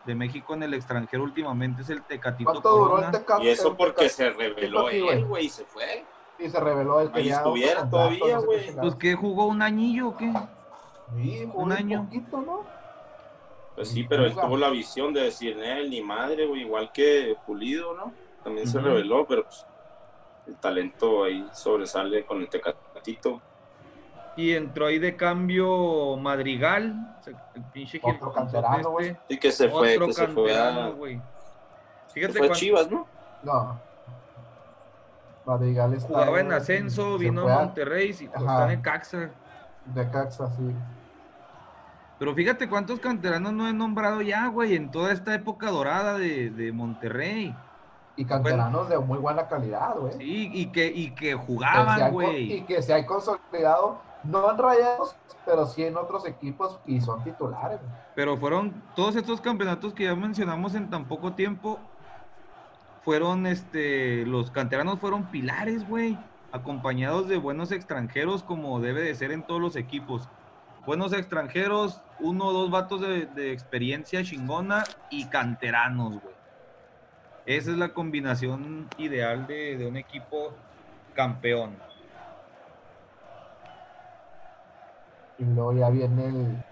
de 0.05 0.15
México 0.15 0.53
en 0.55 0.63
el 0.63 0.73
extranjero 0.73 1.23
últimamente 1.23 1.81
es 1.81 1.89
el 1.89 2.03
Tecatito 2.03 2.51
¿Cuánto 2.51 2.69
duró 2.71 2.89
Corona. 2.89 3.07
el 3.07 3.11
Tecate? 3.11 3.43
Y 3.43 3.49
eso 3.49 3.77
porque 3.77 4.09
se 4.09 4.31
reveló 4.31 4.89
él, 4.89 5.25
güey, 5.25 5.45
y 5.45 5.49
se 5.49 5.63
fue. 5.65 6.05
Y 6.39 6.49
se 6.49 6.59
reveló 6.59 7.01
el 7.01 7.11
que 7.11 7.19
Ahí 7.19 7.25
ya 7.27 7.37
estuviera 7.37 7.81
contrato, 7.81 8.17
todavía, 8.17 8.37
güey. 8.39 8.75
Pues 8.75 8.95
que 8.95 9.15
jugó 9.15 9.45
un 9.45 9.61
añillo 9.61 10.09
o 10.09 10.17
qué? 10.17 10.33
Sí, 11.15 11.45
jugó 11.45 11.63
un 11.63 11.71
año. 11.71 12.03
poquito, 12.05 12.41
¿no? 12.41 12.63
Pues 13.75 13.89
sí, 13.89 14.05
pero 14.07 14.25
él 14.25 14.33
tuvo 14.33 14.57
la 14.57 14.69
visión 14.69 15.13
de 15.13 15.21
decir, 15.21 15.57
él 15.59 15.89
ni 15.89 16.01
madre, 16.01 16.47
güey, 16.47 16.61
igual 16.61 16.91
que 16.91 17.35
Pulido, 17.45 17.93
¿no? 17.93 18.11
También 18.43 18.67
se 18.67 18.79
reveló, 18.79 19.25
pero 19.27 19.43
pues 19.43 19.65
el 20.47 20.55
talento 20.55 21.23
ahí 21.23 21.47
sobresale 21.53 22.25
con 22.25 22.41
el 22.41 22.49
Tecatito. 22.49 23.41
Y 24.37 24.53
entró 24.53 24.87
ahí 24.87 24.99
de 24.99 25.15
cambio 25.15 26.17
Madrigal, 26.17 27.17
el 27.55 27.63
pinche 27.71 28.01
Otro 28.03 28.33
canterano, 28.33 28.91
güey. 28.91 29.15
Y 29.29 29.37
que 29.37 29.51
se 29.51 29.69
fue, 29.69 29.95
Otro 29.95 30.07
que 30.07 30.13
se 30.13 30.27
fue 30.27 30.57
a, 30.57 30.89
güey. 30.89 31.21
se 32.07 32.13
Fíjate 32.13 32.33
fue 32.33 32.39
cuando 32.39 32.55
Chivas, 32.55 32.91
¿no? 32.91 33.07
No. 33.43 33.79
Madrigal 35.45 35.93
está 35.93 36.07
jugaba 36.07 36.39
en 36.39 36.51
ascenso, 36.51 37.17
vino 37.17 37.47
a 37.47 37.59
Monterrey, 37.59 38.09
y 38.19 38.27
pues, 38.27 38.41
está 38.41 38.73
en 38.73 38.81
Caxa. 38.81 39.29
De 39.85 40.09
Caxa, 40.09 40.49
sí. 40.49 40.75
Pero 42.17 42.33
fíjate 42.33 42.67
cuántos 42.67 42.99
canteranos 42.99 43.53
no 43.53 43.67
he 43.67 43.73
nombrado 43.73 44.21
ya, 44.21 44.47
güey, 44.47 44.75
en 44.75 44.89
toda 44.89 45.11
esta 45.11 45.35
época 45.35 45.69
dorada 45.69 46.17
de, 46.17 46.49
de 46.49 46.71
Monterrey. 46.71 47.55
Y 48.17 48.25
canteranos 48.25 48.87
de 48.89 48.97
muy 48.97 49.17
buena 49.17 49.47
calidad, 49.47 49.95
güey. 49.97 50.13
Sí, 50.13 50.49
y 50.53 50.67
que, 50.67 50.87
y 50.87 51.11
que 51.11 51.33
jugaban, 51.35 52.01
han 52.01 52.11
co- 52.13 52.21
y 52.21 52.25
güey. 52.25 52.65
que 52.65 52.81
se 52.81 52.93
ha 52.93 53.05
consolidado, 53.05 53.99
no 54.23 54.49
en 54.51 54.57
rayados, 54.57 55.15
pero 55.45 55.65
sí 55.65 55.83
en 55.83 55.97
otros 55.97 56.25
equipos 56.25 56.79
y 56.85 57.01
son 57.01 57.23
titulares. 57.23 57.79
güey. 57.81 57.91
Pero 58.15 58.37
fueron 58.37 58.81
todos 58.95 59.15
estos 59.17 59.41
campeonatos 59.41 59.93
que 59.93 60.05
ya 60.05 60.15
mencionamos 60.15 60.75
en 60.75 60.89
tan 60.89 61.05
poco 61.05 61.33
tiempo. 61.33 61.77
Fueron, 63.03 63.45
este, 63.45 64.25
los 64.25 64.49
canteranos 64.49 64.99
fueron 64.99 65.25
pilares, 65.25 65.87
güey. 65.87 66.17
Acompañados 66.51 67.27
de 67.27 67.37
buenos 67.37 67.71
extranjeros, 67.71 68.41
como 68.43 68.79
debe 68.79 69.01
de 69.01 69.13
ser 69.13 69.31
en 69.31 69.43
todos 69.43 69.61
los 69.61 69.75
equipos. 69.75 70.27
Buenos 70.87 71.13
extranjeros, 71.13 72.01
uno 72.19 72.45
o 72.45 72.53
dos 72.53 72.71
vatos 72.71 73.01
de, 73.01 73.25
de 73.25 73.51
experiencia 73.51 74.23
chingona 74.23 74.83
y 75.09 75.25
canteranos, 75.25 76.13
güey. 76.21 76.34
Esa 77.45 77.71
es 77.71 77.77
la 77.77 77.93
combinación 77.93 78.89
ideal 78.97 79.45
de, 79.47 79.77
de 79.77 79.85
un 79.87 79.97
equipo 79.97 80.53
campeón. 81.13 81.77
Y 85.37 85.45
luego 85.45 85.73
ya 85.73 85.89
viene 85.89 86.25
el... 86.25 86.63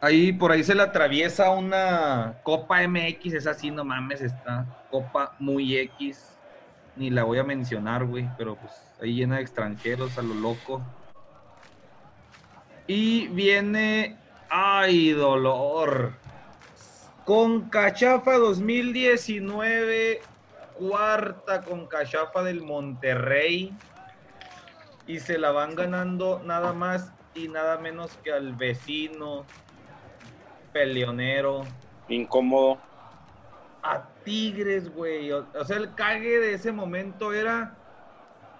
Ahí 0.00 0.32
por 0.32 0.52
ahí 0.52 0.62
se 0.62 0.74
le 0.74 0.82
atraviesa 0.82 1.50
una 1.50 2.40
Copa 2.42 2.82
MX, 2.82 3.34
es 3.34 3.46
así, 3.46 3.70
no 3.70 3.84
mames, 3.84 4.20
está 4.20 4.66
Copa 4.90 5.34
muy 5.38 5.76
X. 5.76 6.42
Ni 6.94 7.10
la 7.10 7.24
voy 7.24 7.38
a 7.38 7.44
mencionar, 7.44 8.04
güey, 8.06 8.28
pero 8.36 8.56
pues 8.56 8.94
ahí 9.00 9.14
llena 9.14 9.36
de 9.36 9.42
extranjeros 9.42 10.18
a 10.18 10.22
lo 10.22 10.34
loco. 10.34 10.82
Y 12.86 13.28
viene. 13.28 14.16
¡Ay, 14.48 15.10
dolor! 15.12 16.23
Con 17.24 17.70
Cachafa 17.70 18.34
2019, 18.34 20.20
cuarta 20.74 21.62
con 21.62 21.86
Cachafa 21.86 22.42
del 22.42 22.60
Monterrey. 22.60 23.74
Y 25.06 25.20
se 25.20 25.38
la 25.38 25.50
van 25.50 25.74
ganando 25.74 26.42
nada 26.44 26.74
más 26.74 27.12
y 27.34 27.48
nada 27.48 27.78
menos 27.78 28.16
que 28.22 28.32
al 28.32 28.54
vecino 28.54 29.46
peleonero. 30.74 31.62
Incómodo. 32.08 32.78
A 33.82 34.02
Tigres, 34.24 34.92
güey. 34.94 35.32
O, 35.32 35.46
o 35.54 35.64
sea, 35.64 35.78
el 35.78 35.94
cague 35.94 36.38
de 36.38 36.52
ese 36.54 36.72
momento 36.72 37.32
era. 37.32 37.74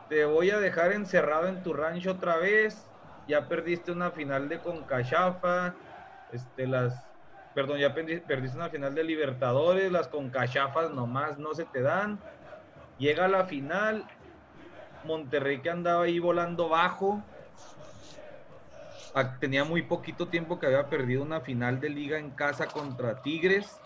Te 0.08 0.24
voy 0.24 0.50
a 0.50 0.58
dejar 0.58 0.92
encerrado 0.92 1.48
en 1.48 1.62
tu 1.62 1.74
rancho 1.74 2.12
otra 2.12 2.36
vez. 2.38 2.86
Ya 3.28 3.46
perdiste 3.46 3.92
una 3.92 4.10
final 4.10 4.48
de 4.48 4.58
Concachafa. 4.60 5.74
Este, 6.32 6.66
las. 6.66 7.13
Perdón, 7.54 7.78
ya 7.78 7.94
perdi- 7.94 8.20
perdiste 8.20 8.56
una 8.56 8.68
final 8.68 8.94
de 8.94 9.04
Libertadores. 9.04 9.90
Las 9.92 10.08
Concachafas 10.08 10.90
nomás 10.90 11.38
no 11.38 11.54
se 11.54 11.64
te 11.64 11.82
dan. 11.82 12.18
Llega 12.98 13.28
la 13.28 13.44
final. 13.44 14.04
Monterrey 15.04 15.60
que 15.60 15.70
andaba 15.70 16.04
ahí 16.04 16.18
volando 16.18 16.68
bajo. 16.68 17.22
Ah, 19.14 19.36
Tenía 19.38 19.64
muy 19.64 19.82
poquito 19.82 20.26
tiempo 20.28 20.58
que 20.58 20.66
había 20.66 20.88
perdido 20.88 21.22
una 21.22 21.40
final 21.40 21.80
de 21.80 21.90
liga 21.90 22.18
en 22.18 22.30
casa 22.30 22.66
contra 22.66 23.14
Tigres. 23.22 23.78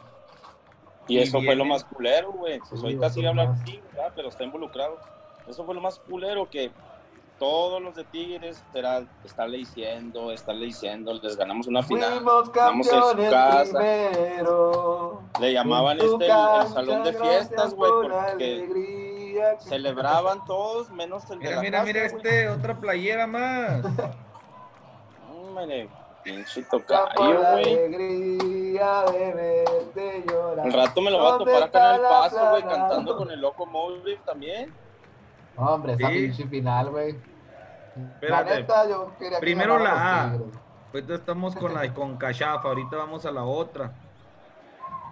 Y 1.07 1.19
Y 1.19 1.23
eso 1.23 1.43
fue 1.43 1.55
lo 1.57 1.65
más 1.65 1.85
culero, 1.85 2.33
güey. 2.33 2.59
Pues 2.61 2.81
Sí, 2.81 2.87
ahorita 2.87 3.11
sigue 3.11 3.29
hablando 3.29 3.55
sí, 3.67 3.81
pero 4.15 4.29
está 4.29 4.45
involucrado. 4.45 4.99
Eso 5.47 5.65
fue 5.65 5.75
lo 5.75 5.81
más 5.81 5.99
culero 5.99 6.49
que 6.49 6.71
todos 7.38 7.81
los 7.81 7.94
de 7.94 8.05
Tigres 8.05 8.62
era 8.74 9.03
estarle 9.24 9.59
diciendo, 9.59 10.33
estarle 10.33 10.66
diciendo, 10.66 11.14
les 11.22 11.37
ganamos 11.37 11.66
una 11.66 11.83
final. 11.83 12.14
Fuimos 12.14 12.53
ganamos 12.53 12.92
en 12.92 13.03
su 13.03 13.31
casa. 13.31 13.79
primero. 13.79 15.22
Le 15.40 15.53
llamaban 15.53 15.98
este 16.01 16.27
el, 16.27 16.68
salón 16.68 17.05
de 17.05 17.12
fiestas, 17.12 17.74
güey, 17.74 17.90
por 17.90 18.11
porque 18.11 19.57
celebraban 19.61 20.44
todos 20.46 20.90
menos 20.90 21.31
el 21.31 21.38
de 21.38 21.44
Mira, 21.44 21.57
la 21.57 21.62
mira, 21.62 21.79
casa, 21.79 21.87
mira 21.87 22.07
este, 22.07 22.48
otra 22.48 22.79
playera 22.79 23.27
más. 23.27 23.85
Hombre, 25.31 25.88
pinche 26.24 26.62
tocayo, 26.64 27.07
güey. 27.16 27.79
alegría 27.79 29.05
de 29.12 29.33
verte 29.35 30.24
llorar. 30.29 30.66
Al 30.66 30.72
rato 30.72 31.01
me 31.01 31.11
lo 31.11 31.18
voy 31.18 31.27
a 31.27 31.31
¿Dónde 31.31 31.44
topar 31.44 31.62
acá 31.68 31.88
en 31.88 31.94
el 31.94 32.09
paso, 32.09 32.51
güey, 32.51 32.62
cantando 32.62 33.16
con 33.16 33.31
el 33.31 33.40
loco 33.40 33.64
Mowgli 33.64 34.16
también. 34.27 34.74
Hombre, 35.59 35.94
esa 35.94 36.09
Sí. 36.09 36.14
pinche 36.14 36.47
final, 36.47 36.90
güey. 36.90 37.21
La 38.21 38.44
neta, 38.44 38.88
yo 38.88 39.16
quería 39.18 39.38
que 39.38 39.40
Primero 39.40 39.79
la 39.79 40.23
A. 40.25 40.38
Ahorita 40.94 41.14
estamos 41.16 41.57
con 41.57 41.75
la 41.75 41.92
Concachafa, 41.94 42.68
ahorita 42.68 42.97
vamos 42.97 43.27
a 43.27 43.31
la 43.33 43.44
otra. 43.44 43.92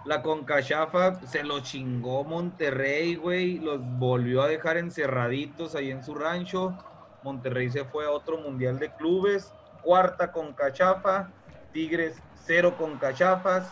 La 0.05 0.21
Concachafa 0.23 1.15
se 1.15 1.43
lo 1.43 1.59
chingó 1.59 2.23
Monterrey, 2.23 3.15
güey, 3.15 3.59
los 3.59 3.81
volvió 3.83 4.41
a 4.41 4.47
dejar 4.47 4.77
encerraditos 4.77 5.75
ahí 5.75 5.91
en 5.91 6.01
su 6.01 6.15
rancho. 6.15 6.77
Monterrey 7.23 7.69
se 7.69 7.83
fue 7.83 8.05
a 8.05 8.11
otro 8.11 8.37
mundial 8.37 8.79
de 8.79 8.89
clubes, 8.93 9.53
cuarta 9.81 10.31
Concachafa, 10.31 11.29
Tigres 11.73 12.23
cero 12.35 12.75
Concachafas. 12.77 13.69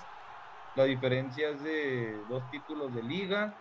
La 0.76 0.84
diferencia 0.84 1.50
es 1.50 1.64
de 1.64 2.20
dos 2.28 2.44
títulos 2.52 2.94
de 2.94 3.02
liga, 3.02 3.56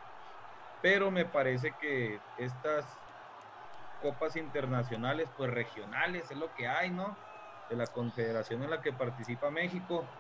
pero 0.83 1.13
me 1.13 1.25
parece 1.25 1.73
que 1.81 2.19
estas 2.39 2.85
copas 4.05 4.37
internacionales, 4.37 5.31
pues 5.35 5.51
regionales, 5.51 6.31
es 6.31 6.37
lo 6.37 6.53
que 6.53 6.67
hay, 6.69 6.91
¿no? 6.91 7.19
de 7.71 7.77
la 7.77 7.87
confederación 7.87 8.63
en 8.63 8.69
la 8.69 8.83
que 8.83 8.93
participa 8.93 9.51
México, 9.51 10.11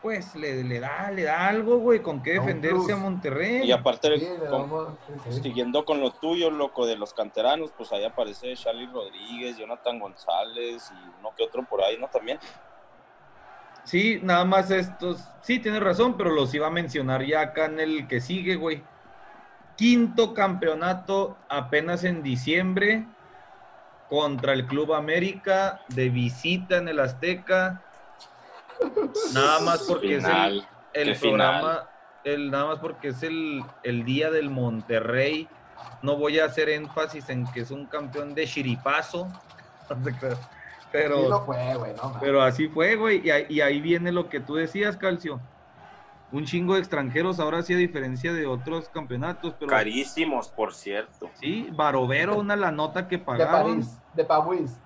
pues 0.00 0.34
le, 0.34 0.64
le 0.64 0.80
da, 0.80 1.10
le 1.10 1.24
da 1.24 1.46
algo, 1.46 1.76
güey, 1.76 2.00
con 2.00 2.22
qué 2.22 2.32
defenderse 2.32 2.92
a 2.92 2.96
Monterrey. 2.96 3.66
Y 3.68 3.72
aparte, 3.72 4.18
Sí, 4.18 4.26
con- 4.48 4.98
sí. 5.30 5.42
siguiendo 5.42 5.84
con 5.84 6.00
lo 6.00 6.12
tuyo, 6.12 6.50
loco, 6.50 6.86
de 6.86 6.96
los 6.96 7.12
canteranos, 7.12 7.72
pues 7.76 7.92
ahí 7.92 8.04
aparece 8.04 8.54
Charlie 8.56 8.86
Rodríguez, 8.90 9.58
Jonathan 9.58 9.98
González 9.98 10.90
y 10.90 11.10
uno 11.10 11.34
que 11.36 11.42
otro 11.44 11.66
por 11.66 11.82
ahí, 11.82 11.98
¿no? 11.98 12.08
También. 12.08 12.38
Sí, 13.84 14.18
nada 14.22 14.46
más 14.46 14.70
estos, 14.70 15.34
sí, 15.42 15.58
tienes 15.58 15.82
razón, 15.82 16.16
pero 16.16 16.30
los 16.30 16.54
iba 16.54 16.68
a 16.68 16.70
mencionar 16.70 17.26
ya 17.26 17.42
acá 17.42 17.66
en 17.66 17.78
el 17.80 18.08
que 18.08 18.22
sigue, 18.22 18.56
güey. 18.56 18.88
Quinto 19.76 20.32
campeonato 20.32 21.44
apenas 21.50 22.04
en 22.04 22.22
diciembre 22.22 23.10
contra 24.08 24.52
el 24.52 24.66
Club 24.66 24.92
América 24.94 25.80
de 25.88 26.08
visita 26.10 26.76
en 26.78 26.88
el 26.88 27.00
Azteca. 27.00 27.82
Nada 29.32 29.60
más 29.60 29.82
porque 29.82 30.16
es 30.16 30.24
el, 30.24 31.16
programa, 31.18 31.90
el, 32.24 32.50
nada 32.50 32.66
más 32.66 32.78
porque 32.78 33.08
es 33.08 33.22
el, 33.22 33.62
el 33.82 34.04
día 34.04 34.30
del 34.30 34.50
Monterrey. 34.50 35.48
No 36.02 36.16
voy 36.16 36.38
a 36.38 36.44
hacer 36.46 36.68
énfasis 36.68 37.28
en 37.30 37.46
que 37.52 37.60
es 37.60 37.70
un 37.70 37.86
campeón 37.86 38.34
de 38.34 38.46
chiripazo. 38.46 39.28
No. 39.88 39.98
Pero, 40.92 41.22
Sí 41.24 41.28
lo 41.28 41.44
fue, 41.44 41.74
güey, 41.76 41.94
no 41.94 42.02
mames. 42.04 42.18
pero 42.20 42.42
así 42.42 42.68
fue, 42.68 42.94
güey. 42.96 43.20
Y, 43.26 43.30
ahí- 43.30 43.46
y 43.48 43.60
ahí 43.60 43.80
viene 43.80 44.12
lo 44.12 44.28
que 44.28 44.40
tú 44.40 44.54
decías, 44.54 44.96
Calcio. 44.96 45.40
Un 46.36 46.44
chingo 46.44 46.74
de 46.74 46.80
extranjeros, 46.80 47.40
ahora 47.40 47.62
sí, 47.62 47.72
a 47.72 47.78
diferencia 47.78 48.30
de 48.30 48.46
otros 48.46 48.90
campeonatos. 48.90 49.54
Pero 49.58 49.70
Carísimos, 49.70 50.48
por 50.48 50.74
cierto. 50.74 51.30
sí, 51.40 51.66
Barovero, 51.72 52.38
una 52.38 52.56
la 52.56 52.70
nota 52.70 53.08
que 53.08 53.16
De 53.16 53.24
pagaron. 53.24 53.80
París, 53.80 53.98
de 54.12 54.24
París. 54.24 54.78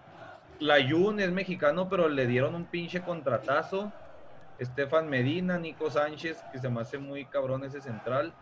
La 0.61 0.77
Jun 0.89 1.19
es 1.19 1.33
mexicano, 1.33 1.89
pero 1.89 2.09
le 2.09 2.29
dieron 2.29 2.55
un 2.55 2.67
pinche 2.67 3.03
contratazo. 3.03 3.93
Estefan 4.61 5.09
Medina, 5.09 5.59
Nico 5.59 5.91
Sánchez, 5.91 6.41
que 6.53 6.61
se 6.61 6.69
me 6.69 6.83
hace 6.83 6.99
muy 6.99 7.25
cabrón 7.25 7.65
ese 7.65 7.81
central. 7.81 8.33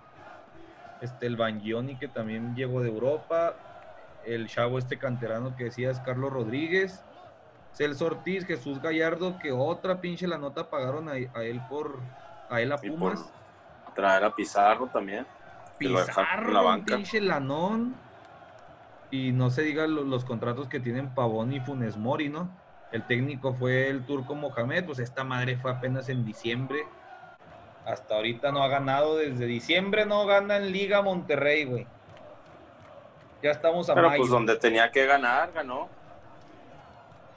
Este, 1.00 1.28
el 1.28 1.36
Bangioni, 1.36 1.96
que 1.96 2.08
también 2.08 2.54
llegó 2.54 2.82
de 2.82 2.90
Europa. 2.90 3.54
El 4.26 4.48
chavo 4.48 4.78
este 4.78 4.98
canterano 4.98 5.56
que 5.56 5.64
decías, 5.64 5.98
Carlos 6.00 6.30
Rodríguez. 6.30 7.02
Celso 7.72 8.04
Ortiz, 8.04 8.44
Jesús 8.44 8.82
Gallardo, 8.82 9.38
que 9.38 9.50
otra 9.52 10.02
pinche 10.02 10.26
la 10.26 10.36
nota 10.36 10.68
pagaron 10.68 11.08
a, 11.08 11.12
a 11.12 11.44
él 11.44 11.62
por 11.70 12.00
a 12.50 12.60
él 12.60 12.72
a 12.72 12.76
Y 12.82 12.90
por 12.90 13.14
Pumas. 13.14 13.32
traer 13.94 14.24
a 14.24 14.34
Pizarro 14.34 14.86
también. 14.86 15.26
Pizarro, 15.78 16.50
la 16.52 16.60
un 16.60 16.66
banca. 16.66 16.96
pinche 16.96 17.20
lanón. 17.20 17.94
Y 19.10 19.32
no 19.32 19.50
se 19.50 19.62
diga 19.62 19.86
lo- 19.86 20.04
los, 20.04 20.24
contratos 20.24 20.68
que 20.68 20.80
tienen 20.80 21.14
Pavón 21.14 21.52
y 21.52 21.60
Funes 21.60 21.96
Mori, 21.96 22.28
¿no? 22.28 22.50
El 22.92 23.06
técnico 23.06 23.54
fue 23.54 23.88
el 23.88 24.04
turco 24.04 24.34
Mohamed, 24.34 24.84
pues 24.86 24.98
esta 24.98 25.24
madre 25.24 25.56
fue 25.56 25.70
apenas 25.70 26.08
en 26.08 26.24
diciembre. 26.24 26.80
Hasta 27.86 28.16
ahorita 28.16 28.52
no 28.52 28.62
ha 28.62 28.68
ganado, 28.68 29.16
desde 29.16 29.46
diciembre 29.46 30.04
no 30.04 30.26
gana 30.26 30.56
en 30.56 30.72
Liga 30.72 31.00
Monterrey, 31.00 31.64
güey. 31.64 31.86
Ya 33.42 33.50
estamos 33.50 33.88
a 33.88 33.94
Pero 33.94 34.08
mayo. 34.08 34.18
pues 34.20 34.30
donde 34.30 34.56
tenía 34.56 34.90
que 34.90 35.06
ganar, 35.06 35.52
ganó. 35.52 35.88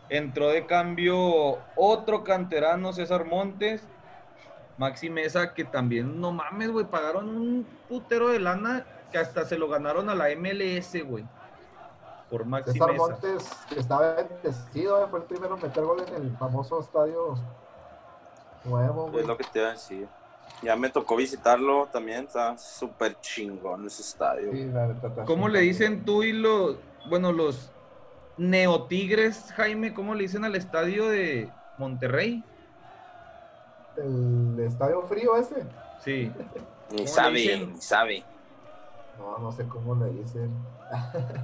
Entró 0.09 0.49
de 0.49 0.65
cambio 0.65 1.59
otro 1.77 2.23
canterano, 2.23 2.91
César 2.91 3.25
Montes. 3.25 3.87
Maxi 4.81 5.11
Mesa, 5.11 5.53
que 5.53 5.63
también, 5.63 6.19
no 6.19 6.31
mames, 6.31 6.71
güey, 6.71 6.87
pagaron 6.87 7.29
un 7.29 7.67
putero 7.87 8.29
de 8.29 8.39
lana 8.39 8.83
que 9.11 9.19
hasta 9.19 9.45
se 9.45 9.55
lo 9.55 9.69
ganaron 9.69 10.09
a 10.09 10.15
la 10.15 10.29
MLS, 10.35 11.07
güey. 11.07 11.23
Por 12.31 12.45
Maxi 12.45 12.71
César 12.71 12.91
Mesa. 12.91 13.07
Montes, 13.09 13.49
que 13.69 13.79
estaba 13.79 14.15
bendecido, 14.15 15.03
eh, 15.03 15.07
fue 15.07 15.19
el 15.19 15.25
primero 15.25 15.55
en 15.55 15.61
meter 15.61 15.83
gol 15.83 16.03
en 16.07 16.15
el 16.15 16.35
famoso 16.35 16.79
estadio 16.79 17.35
nuevo, 18.65 19.11
güey. 19.11 19.21
Es 19.21 19.27
lo 19.27 19.37
que 19.37 19.43
te 19.43 19.59
iba 19.59 19.67
a 19.67 19.73
decir. 19.73 20.07
Ya 20.63 20.75
me 20.75 20.89
tocó 20.89 21.15
visitarlo 21.15 21.87
también, 21.91 22.25
está 22.25 22.57
súper 22.57 23.19
chingón 23.21 23.85
ese 23.85 24.01
estadio. 24.01 24.51
Sí, 24.51 24.65
la 24.65 25.25
¿Cómo 25.25 25.47
le 25.47 25.59
dicen 25.59 26.05
tú 26.05 26.23
y 26.23 26.33
los, 26.33 26.77
bueno, 27.07 27.31
los 27.31 27.71
neotigres, 28.37 29.53
Jaime, 29.55 29.93
cómo 29.93 30.15
le 30.15 30.23
dicen 30.23 30.43
al 30.43 30.55
estadio 30.55 31.07
de 31.07 31.51
Monterrey? 31.77 32.43
El 33.97 34.59
estadio 34.59 35.01
frío 35.03 35.35
ese. 35.37 35.63
Sí. 36.03 36.31
Ni 36.89 36.97
¿Cómo 36.97 36.99
le 37.03 37.07
sabe, 37.07 37.57
ni 37.67 37.81
sabe. 37.81 38.23
No, 39.19 39.37
no 39.37 39.51
sé 39.51 39.67
cómo 39.67 39.95
le 39.95 40.09
dicen. 40.11 40.51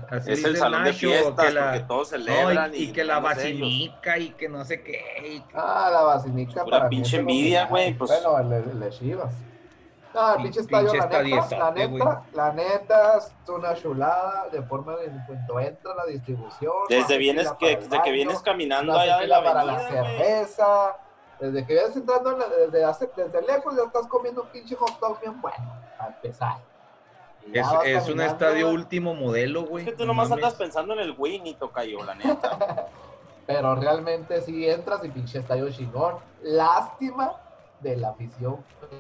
Así 0.10 0.32
Es 0.32 0.40
el 0.44 0.46
dice 0.54 0.58
salón 0.58 0.84
de 0.84 0.90
Nacho, 0.92 1.00
fiestas 1.08 1.46
que 1.48 1.52
la- 1.54 1.64
porque 1.72 1.80
todos 1.82 2.12
No, 2.12 2.18
celebran. 2.18 2.74
y, 2.74 2.78
y 2.78 2.92
que 2.92 3.04
la 3.06 3.20
vacinica 3.20 4.18
y 4.18 4.30
que 4.32 4.50
no 4.50 4.66
sé 4.66 4.82
qué. 4.82 5.00
y 5.26 5.40
que- 5.42 5.54
Ah, 5.58 5.90
la 5.92 6.02
basinica 6.02 6.64
Pura 6.64 6.78
para 6.80 6.90
pinche 6.90 7.18
envidia, 7.18 7.66
güey, 7.68 7.94
pues. 7.94 8.10
Bueno, 8.12 8.40
el, 8.40 8.52
el 8.72 8.80
de 8.80 8.90
Chivas. 8.90 9.34
No, 10.14 10.30
el 10.32 10.36
Pin- 10.38 10.44
pinche 10.44 10.60
estadio, 10.62 10.88
la 10.88 10.94
neta, 10.94 11.22
la 11.22 11.40
estadiezote, 11.40 11.86
güey. 11.88 12.00
neta, 12.04 12.24
la 12.34 12.54
neta, 12.54 13.18
es 13.20 13.32
una 13.48 13.76
chulada 13.76 14.48
de 14.52 14.62
forma 14.64 14.96
de 14.96 15.06
en 15.06 15.20
cuanto 15.28 15.60
entra 15.60 15.96
la 15.96 16.06
distribución. 16.06 16.74
Desde 16.90 17.18
vienes 17.18 17.52
que, 17.54 17.74
el 17.74 17.80
desde 17.82 18.02
que 18.02 18.12
vienes 18.12 18.40
caminando 18.42 18.98
allá 18.98 19.20
de 19.20 19.28
la 19.28 19.44
para 19.44 19.64
la 19.64 19.74
avenida, 19.76 20.02
güey. 20.02 20.18
cerveza, 20.18 20.98
Desde 21.40 21.66
que 21.66 21.74
vienes 21.74 21.96
entrando, 21.96 22.32
en 22.32 22.40
la- 22.40 22.48
desde, 22.50 22.84
hace, 22.84 23.10
desde 23.16 23.42
lejos 23.44 23.76
ya 23.76 23.84
estás 23.84 24.08
comiendo 24.08 24.44
un 24.44 24.50
pinche 24.50 24.76
hot 24.76 25.00
dog 25.00 25.20
bien 25.22 25.40
bueno, 25.42 25.74
para 25.98 26.16
empezar. 26.16 26.58
Es, 27.54 27.66
vas 27.66 27.86
es 27.86 28.10
un 28.10 28.20
estadio 28.22 28.70
último 28.70 29.14
modelo, 29.14 29.66
güey. 29.66 29.86
Es 29.86 29.92
que 29.92 29.96
tú 29.96 30.04
no 30.04 30.08
nomás 30.08 30.30
mames. 30.30 30.44
andas 30.44 30.58
pensando 30.58 30.94
en 30.94 31.00
el 31.00 31.16
Winnie, 31.18 31.56
tocayo, 31.56 32.04
la 32.04 32.16
neta. 32.16 32.88
Pero 33.46 33.76
realmente 33.76 34.42
sí 34.42 34.68
entras 34.68 35.04
y 35.06 35.10
pinche 35.10 35.40
estadio 35.40 35.72
chingón. 35.72 36.16
Lástima 36.42 37.34
de 37.80 37.96
la 37.96 38.10
afición 38.10 38.58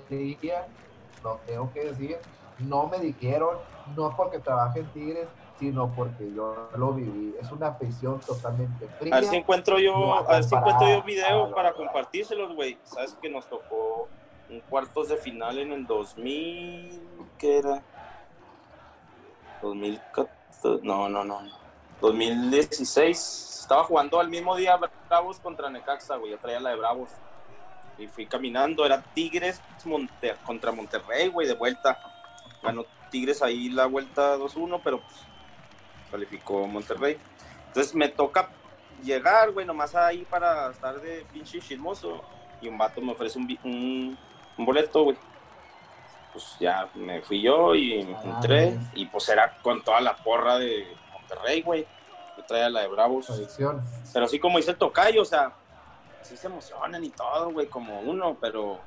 fría, 0.07 0.65
lo 1.23 1.39
tengo 1.45 1.73
que 1.73 1.85
decir. 1.85 2.17
No 2.59 2.87
me 2.87 2.99
dijeron, 2.99 3.57
no 3.95 4.15
porque 4.15 4.39
trabaje 4.39 4.79
en 4.79 4.85
Tigres, 4.93 5.27
sino 5.59 5.93
porque 5.95 6.31
yo 6.33 6.69
lo 6.75 6.93
viví. 6.93 7.35
Es 7.41 7.51
una 7.51 7.67
afición 7.67 8.19
totalmente 8.19 8.87
fría. 8.99 9.15
A 9.15 9.19
ver 9.19 9.29
si 9.29 9.35
encuentro 9.35 9.79
yo, 9.79 9.93
No, 9.93 10.13
a 10.15 10.23
ver 10.23 10.43
si 10.43 10.55
encuentro 10.55 10.87
yo 10.87 11.03
video 11.03 11.53
para 11.53 11.73
compartírselos, 11.73 12.55
güey. 12.55 12.77
Sabes 12.83 13.17
que 13.21 13.29
nos 13.29 13.47
tocó 13.47 14.07
un 14.49 14.61
cuartos 14.61 15.09
de 15.09 15.17
final 15.17 15.57
en 15.59 15.71
el 15.73 15.85
2000, 15.85 17.01
¿qué 17.37 17.57
era? 17.57 17.83
2014, 19.61 20.31
no, 20.83 21.09
no, 21.09 21.23
no. 21.23 21.41
2016. 22.01 23.59
Estaba 23.61 23.83
jugando 23.83 24.19
al 24.19 24.29
mismo 24.29 24.55
día 24.55 24.79
Bravos 25.09 25.39
contra 25.39 25.69
Necaxa, 25.69 26.15
güey. 26.15 26.31
Yo 26.31 26.37
traía 26.37 26.59
la 26.59 26.69
de 26.69 26.75
Bravos. 26.77 27.09
Y 27.97 28.07
fui 28.07 28.27
caminando, 28.27 28.85
era 28.85 29.01
Tigres 29.01 29.59
contra 30.45 30.71
Monterrey, 30.71 31.29
güey, 31.29 31.47
de 31.47 31.55
vuelta. 31.55 31.97
Ganó 32.61 32.85
Tigres 33.09 33.41
ahí 33.41 33.69
la 33.69 33.87
vuelta 33.87 34.37
2-1, 34.37 34.79
pero 34.83 35.01
pues 35.01 35.15
calificó 36.11 36.65
Monterrey. 36.67 37.17
Entonces 37.67 37.93
me 37.95 38.09
toca 38.09 38.49
llegar, 39.03 39.51
güey, 39.51 39.65
nomás 39.65 39.95
ahí 39.95 40.25
para 40.29 40.71
estar 40.71 40.99
de 41.01 41.25
pinche 41.31 41.59
chismoso. 41.59 42.23
Y 42.61 42.67
un 42.67 42.77
vato 42.77 43.01
me 43.01 43.11
ofrece 43.11 43.37
un, 43.37 43.47
bi- 43.47 43.59
un, 43.63 44.17
un 44.57 44.65
boleto, 44.65 45.03
güey. 45.03 45.17
Pues 46.33 46.55
ya 46.59 46.89
me 46.95 47.21
fui 47.21 47.41
yo 47.41 47.73
y 47.75 48.03
me 48.03 48.15
Ah, 48.15 48.21
entré. 48.35 48.71
nice. 48.71 48.91
Y 48.95 49.05
pues 49.05 49.27
era 49.29 49.57
con 49.61 49.83
toda 49.83 50.01
la 50.01 50.15
porra 50.15 50.57
de 50.57 50.87
Monterrey, 51.13 51.61
güey. 51.61 51.85
Yo 52.37 52.43
traía 52.45 52.69
la 52.69 52.81
de 52.81 52.87
Bravos. 52.87 53.29
Adicción. 53.29 53.81
Pero 54.13 54.25
así 54.25 54.39
como 54.39 54.57
dice 54.57 54.71
el 54.71 54.77
tocayo, 54.77 55.21
o 55.21 55.25
sea, 55.25 55.53
sí 56.21 56.35
se 56.37 56.47
emocionan 56.47 57.03
y 57.03 57.09
todo, 57.09 57.51
güey, 57.51 57.67
como 57.67 57.99
uno, 58.01 58.37
pero 58.39 58.79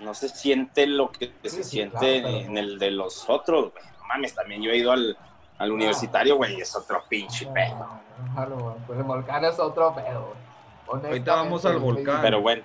no 0.00 0.12
se 0.14 0.28
siente 0.28 0.86
lo 0.86 1.10
que 1.10 1.26
Sí, 1.44 1.50
se 1.50 1.64
sí, 1.64 1.70
siente 1.70 2.20
claro, 2.22 2.36
pero- 2.36 2.50
en 2.50 2.58
el 2.58 2.78
de 2.78 2.90
los 2.90 3.28
otros, 3.28 3.72
güey. 3.72 3.84
No 3.98 4.04
mames, 4.08 4.34
también 4.34 4.62
yo 4.62 4.70
he 4.70 4.76
ido 4.76 4.92
al, 4.92 5.16
al 5.58 5.72
universitario, 5.72 6.36
güey, 6.36 6.60
es 6.60 6.74
otro 6.74 7.02
pinche 7.08 7.46
pedo. 7.46 7.88
Ah, 8.36 8.46
güey. 8.46 8.74
Pues 8.86 8.98
el 8.98 9.04
volcán 9.04 9.44
es 9.44 9.58
otro 9.58 9.94
pedo. 9.94 10.32
Ahorita 10.86 11.34
vamos 11.36 11.64
al 11.64 11.78
volcán. 11.78 12.20
Pero 12.22 12.40
bueno, 12.42 12.62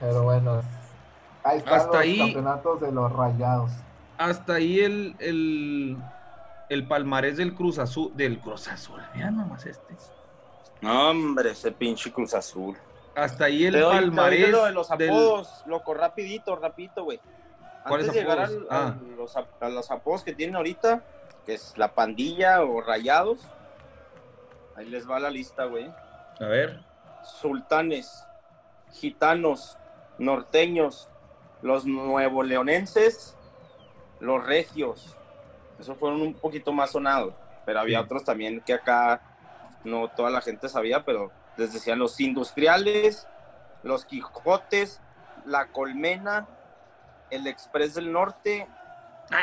Pero 0.00 0.22
bueno, 0.24 0.60
ahí 1.44 1.58
están 1.58 1.74
Hasta 1.74 1.88
los 1.92 1.96
ahí- 1.96 2.18
campeonatos 2.18 2.80
de 2.80 2.92
los 2.92 3.12
rayados. 3.12 3.70
Hasta 4.18 4.54
ahí 4.54 4.80
el, 4.80 5.14
el, 5.18 5.96
el 6.68 6.86
palmarés 6.88 7.36
del 7.36 7.54
Cruz 7.54 7.78
Azul. 7.78 8.12
Del 8.14 8.38
Cruz 8.40 8.68
Azul, 8.68 9.00
mira 9.14 9.30
nomás 9.30 9.64
este. 9.66 9.94
no, 10.80 11.10
hombre, 11.10 11.50
ese 11.50 11.72
pinche 11.72 12.12
Cruz 12.12 12.34
Azul. 12.34 12.76
Hasta 13.14 13.46
ahí 13.46 13.64
el 13.66 13.74
doy- 13.80 13.94
palmarés. 13.94 14.50
lo 14.50 14.64
de 14.64 14.72
los 14.72 14.88
del- 14.90 15.08
apodos, 15.10 15.62
loco, 15.66 15.94
rapidito, 15.94 16.56
rapidito, 16.56 17.04
güey. 17.04 17.20
¿Cuáles 17.86 18.08
Antes 18.08 18.14
de 18.14 18.20
llegar 18.20 18.40
apodos? 18.44 18.62
al- 18.70 18.76
Ah. 18.76 18.94
a, 18.98 19.16
los, 19.16 19.36
ap- 19.36 19.62
a 19.62 19.68
los 19.68 19.90
apodos 19.90 20.22
que 20.24 20.34
tienen 20.34 20.56
ahorita, 20.56 21.02
que 21.46 21.54
es 21.54 21.72
la 21.78 21.94
pandilla 21.94 22.62
o 22.62 22.80
rayados, 22.80 23.40
ahí 24.74 24.86
les 24.86 25.08
va 25.08 25.20
la 25.20 25.30
lista, 25.30 25.64
güey. 25.64 25.90
A 26.40 26.44
ver. 26.46 26.84
sultanes, 27.40 28.24
gitanos, 28.92 29.78
norteños, 30.18 31.08
los 31.62 31.86
nuevo 31.86 32.42
leonenses, 32.42 33.36
los 34.20 34.44
regios. 34.44 35.16
Esos 35.80 35.98
fueron 35.98 36.20
un 36.20 36.34
poquito 36.34 36.72
más 36.72 36.90
sonados, 36.90 37.34
pero 37.64 37.80
había 37.80 37.98
Sí. 37.98 38.04
otros 38.04 38.24
también 38.24 38.60
que 38.60 38.74
acá 38.74 39.20
no 39.82 40.08
toda 40.08 40.30
la 40.30 40.40
gente 40.40 40.68
sabía, 40.68 41.04
pero 41.04 41.32
les 41.56 41.72
decían 41.72 41.98
los 41.98 42.20
industriales, 42.20 43.26
los 43.82 44.04
quijotes, 44.04 45.00
la 45.46 45.66
colmena, 45.68 46.46
el 47.30 47.46
express 47.46 47.94
del 47.94 48.12
norte 48.12 48.68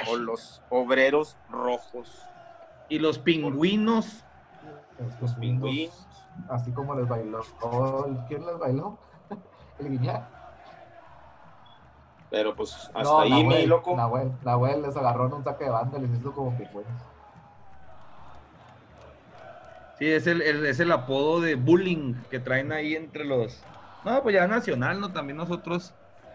o 0.09 0.15
los 0.15 0.61
obreros 0.69 1.37
rojos. 1.49 2.09
Y 2.89 2.99
los 2.99 3.17
pingüinos. 3.19 4.23
Estos 4.99 5.33
pingüinos. 5.35 6.07
Así 6.49 6.71
como 6.71 6.95
les 6.95 7.07
bailó. 7.07 7.41
Oh, 7.61 8.05
¿Quién 8.27 8.45
les 8.45 8.57
bailó? 8.57 8.97
El 9.79 9.89
Guiñac. 9.89 10.23
Pero 12.29 12.55
pues 12.55 12.73
hasta 12.73 13.03
No, 13.03 13.19
ahí, 13.19 13.29
Nahuel, 13.29 13.59
mi 13.61 13.65
loco. 13.67 13.95
Nahuel, 13.95 14.31
Nahuel 14.43 14.81
les 14.81 14.97
agarró 14.97 15.27
en 15.27 15.33
un 15.33 15.43
saque 15.43 15.65
de 15.65 15.69
banda 15.69 15.97
y 15.99 16.01
les 16.01 16.19
hizo 16.19 16.31
como 16.33 16.57
pingüinos. 16.57 16.91
Sí, 19.99 20.09
es 20.11 20.25
el, 20.27 20.41
el- 20.41 20.65
es 20.65 20.79
el 20.79 20.91
apodo 20.91 21.39
de 21.41 21.55
bullying 21.55 22.15
que 22.31 22.39
traen 22.39 22.71
ahí 22.71 22.95
entre 22.95 23.23
los. 23.25 23.63
No, 24.03 24.21
pues 24.23 24.33
ya 24.33 24.47
nacional, 24.47 24.99
¿no? 24.99 25.13
También 25.13 25.37
nosotros, 25.37 25.93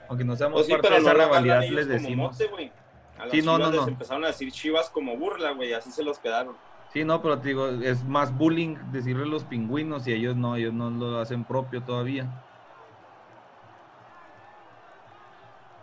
aunque 0.08 0.24
no 0.24 0.36
seamos 0.36 0.54
Pues 0.58 0.66
sí, 0.66 0.72
parte 0.72 0.88
pero 0.88 0.96
de 1.00 1.02
no 1.02 1.10
esa 1.10 1.24
rivalidad, 1.26 1.62
les 1.68 1.88
decimos. 1.88 2.32
mote, 2.32 2.46
güey. 2.46 2.72
A 3.18 3.26
las 3.26 3.30
Sí, 3.30 3.42
no, 3.42 3.58
no, 3.58 3.70
les 3.70 3.80
no. 3.80 3.88
empezaron 3.88 4.24
a 4.24 4.28
decir 4.28 4.50
chivas 4.52 4.90
como 4.90 5.16
burla, 5.18 5.52
güey, 5.52 5.72
así 5.72 5.90
se 5.92 6.02
los 6.04 6.18
quedaron. 6.20 6.58
Sí, 6.88 7.04
no, 7.04 7.20
pero 7.22 7.40
te 7.40 7.48
digo, 7.48 7.68
es 7.68 8.04
más 8.04 8.36
bullying 8.36 8.76
decirle 8.90 9.26
los 9.26 9.44
pingüinos 9.44 10.06
y 10.06 10.12
ellos 10.12 10.36
no, 10.36 10.56
ellos 10.56 10.72
no 10.72 10.90
lo 10.90 11.18
hacen 11.20 11.44
propio 11.44 11.84
todavía. 11.84 12.32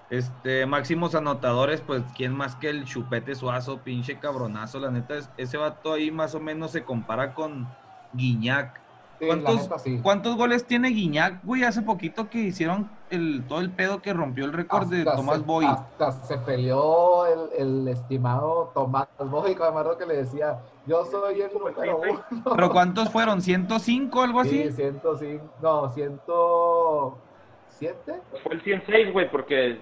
Este, 0.10 0.66
máximos 0.68 1.16
anotadores, 1.16 1.82
pues, 1.82 2.04
¿quién 2.14 2.34
más 2.34 2.56
que 2.56 2.70
el 2.70 2.86
Chupete 2.86 3.36
Suazo, 3.36 3.84
pinche 3.84 4.20
cabronazo? 4.20 4.80
La 4.80 4.92
neta, 4.92 5.18
es- 5.18 5.34
ese 5.38 5.58
vato 5.58 5.94
ahí 5.94 6.12
más 6.12 6.36
o 6.36 6.40
menos 6.40 6.72
se 6.72 6.86
compara 6.86 7.34
con 7.34 7.76
Guiñac. 8.12 8.85
Sí, 9.20 9.26
¿Cuántos, 9.28 9.62
neta, 9.64 9.80
sí. 9.80 10.00
¿Cuántos 10.04 10.36
goles 10.36 10.66
tiene 10.66 10.90
Guiñac, 10.90 11.42
güey? 11.44 11.64
Hace 11.64 11.82
poquito 11.82 12.30
que 12.30 12.40
hicieron 12.40 12.90
el, 13.10 13.46
todo 13.48 13.62
el 13.62 13.70
pedo 13.72 14.02
que 14.02 14.12
rompió 14.14 14.44
el 14.44 14.52
récord 14.52 14.90
de 14.90 15.06
Tomás 15.06 15.38
se- 15.38 15.44
Boy. 15.44 15.66
Hasta 15.66 16.12
se 16.12 16.38
peleó 16.40 17.26
el, 17.26 17.40
el 17.58 17.88
estimado 17.88 18.72
Tomás 18.74 19.08
Boy, 19.18 19.54
acuerdo 19.54 19.98
que 19.98 20.06
le 20.06 20.18
decía, 20.18 20.60
yo 20.86 21.06
soy 21.06 21.40
el 21.42 21.54
número 21.54 21.98
uno. 21.98 22.22
¿Pero 22.56 22.70
cuántos 22.72 23.10
fueron? 23.10 23.40
¿105 23.40 24.22
algo 24.24 24.42
así? 24.42 24.64
Sí, 24.64 24.72
105, 24.74 25.46
no, 25.62 25.90
107. 25.92 28.22
Fue 28.44 28.54
el 28.54 28.62
106, 28.62 29.14
güey, 29.14 29.32
porque, 29.32 29.80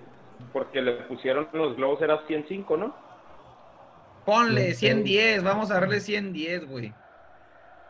porque 0.51 0.81
le 0.81 0.93
pusieron 1.03 1.47
los 1.53 1.75
globos, 1.75 2.01
era 2.01 2.19
105, 2.27 2.77
¿no? 2.77 2.93
Ponle 4.25 4.73
106. 4.73 4.79
110, 4.79 5.43
vamos 5.43 5.71
a 5.71 5.75
darle 5.75 5.99
110, 5.99 6.67
güey. 6.69 6.93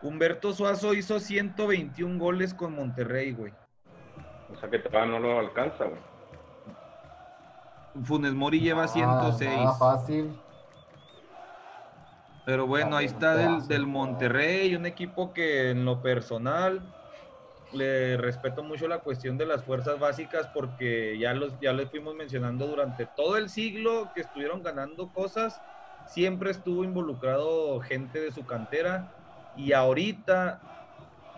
Humberto 0.03 0.53
Suazo 0.53 0.93
hizo 0.93 1.19
121 1.19 2.19
goles 2.19 2.53
con 2.53 2.73
Monterrey, 2.75 3.31
güey. 3.31 3.53
O 4.53 4.59
sea 4.59 4.69
que 4.69 4.77
todavía 4.79 5.13
no 5.13 5.19
lo 5.19 5.39
alcanza, 5.39 5.85
güey. 5.85 5.99
Funes 8.03 8.33
Mori 8.33 8.59
lleva 8.59 8.83
Ah, 8.83 8.87
106. 8.87 9.49
nada 9.49 9.73
fácil. 9.75 10.35
Pero 12.45 12.67
bueno, 12.67 12.97
ahí 12.97 13.05
Ah, 13.05 13.07
está 13.07 13.35
del, 13.35 13.67
del 13.67 13.87
Monterrey, 13.87 14.75
un 14.75 14.85
equipo 14.85 15.31
que 15.33 15.69
en 15.71 15.85
lo 15.85 16.01
personal 16.01 16.81
le 17.71 18.17
respeto 18.17 18.61
mucho 18.61 18.87
la 18.87 18.99
cuestión 18.99 19.37
de 19.37 19.45
las 19.45 19.63
fuerzas 19.63 19.97
básicas 19.99 20.47
porque 20.53 21.17
ya 21.17 21.33
los 21.33 21.57
ya 21.59 21.71
les 21.73 21.89
fuimos 21.89 22.13
mencionando 22.13 22.67
durante 22.67 23.07
todo 23.07 23.37
el 23.37 23.49
siglo 23.49 24.11
que 24.13 24.21
estuvieron 24.21 24.61
ganando 24.61 25.11
cosas, 25.13 25.59
siempre 26.05 26.51
estuvo 26.51 26.83
involucrado 26.83 27.79
gente 27.79 28.19
de 28.19 28.31
su 28.31 28.45
cantera 28.45 29.09
y 29.55 29.73
ahorita 29.73 30.61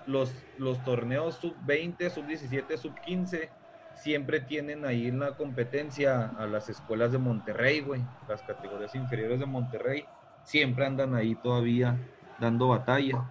los, 0.05 0.33
los 0.57 0.83
torneos 0.83 1.35
sub-20, 1.35 2.09
sub-17, 2.09 2.77
sub-15 2.77 3.49
siempre 3.95 4.41
tienen 4.41 4.85
ahí 4.85 5.11
la 5.11 5.35
competencia 5.35 6.33
a 6.37 6.45
las 6.45 6.69
escuelas 6.69 7.11
de 7.11 7.17
Monterrey, 7.17 7.81
güey, 7.81 8.03
las 8.27 8.41
categorías 8.43 8.93
inferiores 8.95 9.39
de 9.39 9.45
Monterrey 9.45 10.05
siempre 10.43 10.85
andan 10.85 11.15
ahí 11.15 11.35
todavía 11.35 11.97
dando 12.39 12.69
batalla. 12.69 13.29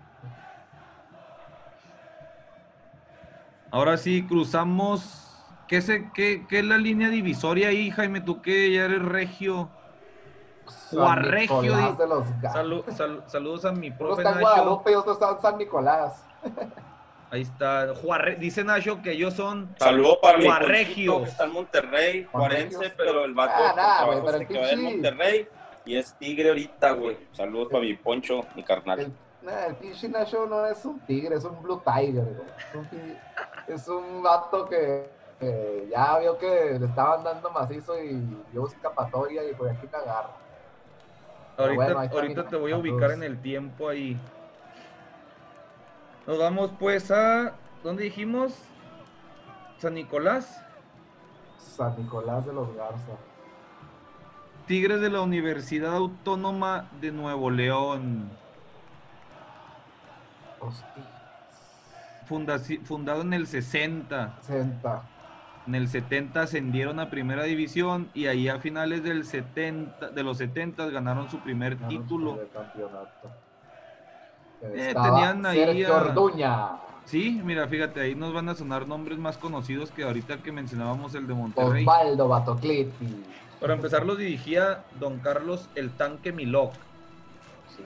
Ahora 3.71 3.97
sí, 3.97 4.25
cruzamos. 4.27 5.21
¿Qué, 5.67 5.81
qué, 6.15 6.47
qué 6.49 6.59
es 6.61 6.65
la 6.65 6.79
línea 6.79 7.09
divisoria 7.09 7.69
ahí, 7.69 7.91
Jaime? 7.91 8.21
Tú 8.21 8.41
que 8.41 8.73
ya 8.73 8.85
eres 8.85 9.03
regio. 9.03 9.71
Juarregio, 10.91 11.95
de 11.97 12.07
los 12.07 12.41
Gallos. 12.41 12.57
Salu- 12.57 12.97
sal- 12.97 13.25
saludos 13.27 13.65
a 13.65 13.73
mi 13.73 13.89
Uno 13.89 13.99
profe 13.99 14.23
está 14.23 14.31
en 14.31 14.35
Nacho. 14.43 14.47
Guadalupe 14.55 14.93
y 14.93 14.95
otro 14.95 15.13
está 15.13 15.31
en 15.31 15.41
San 15.41 15.59
Nicolás. 15.59 16.25
Ahí 17.31 17.43
está. 17.43 17.95
Juarre- 17.97 18.37
Dice 18.37 18.63
Nacho 18.63 19.03
que 19.03 19.13
ellos 19.13 19.35
son. 19.35 19.75
Saludos 19.79 20.19
para 20.23 20.39
mi 20.39 20.45
que 20.45 21.23
está 21.25 21.45
en 21.45 21.53
Monterrey. 21.53 22.25
Juarense, 22.31 22.91
pero 22.97 23.25
el 23.25 23.35
vato 23.35 23.53
Ah, 23.57 23.73
trabajo 23.75 24.23
pero 24.25 24.39
se 24.39 24.47
quedó 24.47 24.69
en 24.69 24.83
Monterrey 24.85 25.49
y 25.85 25.97
es 25.97 26.15
tigre 26.15 26.49
ahorita, 26.51 26.93
güey. 26.93 27.19
Saludos 27.33 27.69
para 27.73 27.83
mi 27.83 27.95
Poncho, 27.95 28.43
mi 28.55 28.63
carnal. 28.63 29.01
El, 29.01 29.13
nah, 29.43 29.65
el 29.67 29.75
pinche 29.77 30.09
Nacho 30.09 30.47
no 30.47 30.65
es 30.67 30.85
un 30.85 31.01
tigre, 31.01 31.35
es 31.37 31.45
un 31.45 31.61
Blue 31.61 31.83
Tiger. 31.85 32.25
güey. 32.25 32.49
Es 32.71 32.75
un 32.77 32.85
pi- 32.87 33.17
es 33.67 33.89
un 33.89 34.23
vato 34.23 34.69
que 34.69 35.11
eh, 35.41 35.89
ya 35.91 36.19
vio 36.21 36.39
que 36.39 36.79
le 36.79 36.87
estaban 36.87 37.25
dando 37.25 37.51
macizo 37.51 37.99
y 38.01 38.23
dio 38.53 38.67
escapatoria 38.69 39.43
y 39.51 39.55
por 39.55 39.69
aquí. 39.69 39.89
Pero 39.91 40.05
Ahorita, 41.57 41.85
bueno, 41.95 42.01
ahorita 42.01 42.49
te 42.49 42.57
voy 42.57 42.73
a 42.73 42.77
ubicar 42.79 43.13
en 43.13 43.23
el 43.23 43.41
tiempo 43.41 43.89
ahí. 43.89 44.19
Nos 46.27 46.39
vamos 46.39 46.73
pues 46.79 47.11
a. 47.11 47.55
¿Dónde 47.83 48.05
dijimos? 48.05 48.55
San 49.79 49.95
Nicolás. 49.95 50.61
San 51.59 51.97
Nicolás 51.97 52.47
de 52.47 52.53
los 52.53 52.75
Garza. 52.75 53.13
Tigres 54.67 55.01
de 55.01 55.11
la 55.11 55.21
Universidad 55.21 55.95
Autónoma 55.95 56.89
de 57.01 57.13
Nuevo 57.13 57.51
León. 57.51 58.31
Hostia. 60.61 61.05
Fundaci- 62.29 62.83
fundado 62.83 63.21
en 63.21 63.35
el 63.35 63.47
60. 63.47 64.35
Senta. 64.41 65.03
En 65.67 65.75
el 65.75 65.89
70 65.89 66.43
ascendieron 66.43 67.01
a 67.01 67.09
primera 67.09 67.45
división 67.45 68.11
y 68.13 68.27
ahí 68.27 68.49
a 68.49 68.59
finales 68.59 69.03
del 69.03 69.25
70, 69.25 70.11
de 70.11 70.23
los 70.23 70.37
70 70.39 70.87
ganaron 70.91 71.31
su 71.31 71.39
primer 71.41 71.77
Ganaron 71.77 72.03
título. 72.03 72.39
campeonato. 72.53 73.31
Eh, 74.63 74.95
tenían 74.95 75.45
ahí 75.47 75.85
a- 75.85 75.93
Orduña, 75.93 76.71
Sí, 77.07 77.39
mira, 77.45 77.69
fíjate, 77.69 78.01
ahí 78.01 78.15
nos 78.15 78.33
van 78.33 78.49
a 78.49 78.55
sonar 78.55 78.87
nombres 78.89 79.19
más 79.19 79.37
conocidos 79.37 79.91
que 79.91 80.05
ahorita 80.05 80.39
que 80.39 80.53
mencionábamos 80.53 81.15
el 81.15 81.27
de 81.27 81.35
Monterrey. 81.35 81.83
Osvaldo 81.87 82.29
Batocliti. 82.29 83.25
Para 83.61 83.75
empezar 83.75 84.07
los 84.07 84.17
dirigía 84.17 84.85
don 84.99 85.19
Carlos 85.19 85.69
el 85.75 85.91
Tanque 85.91 86.33
Milok. 86.33 86.73
Sí. 87.77 87.85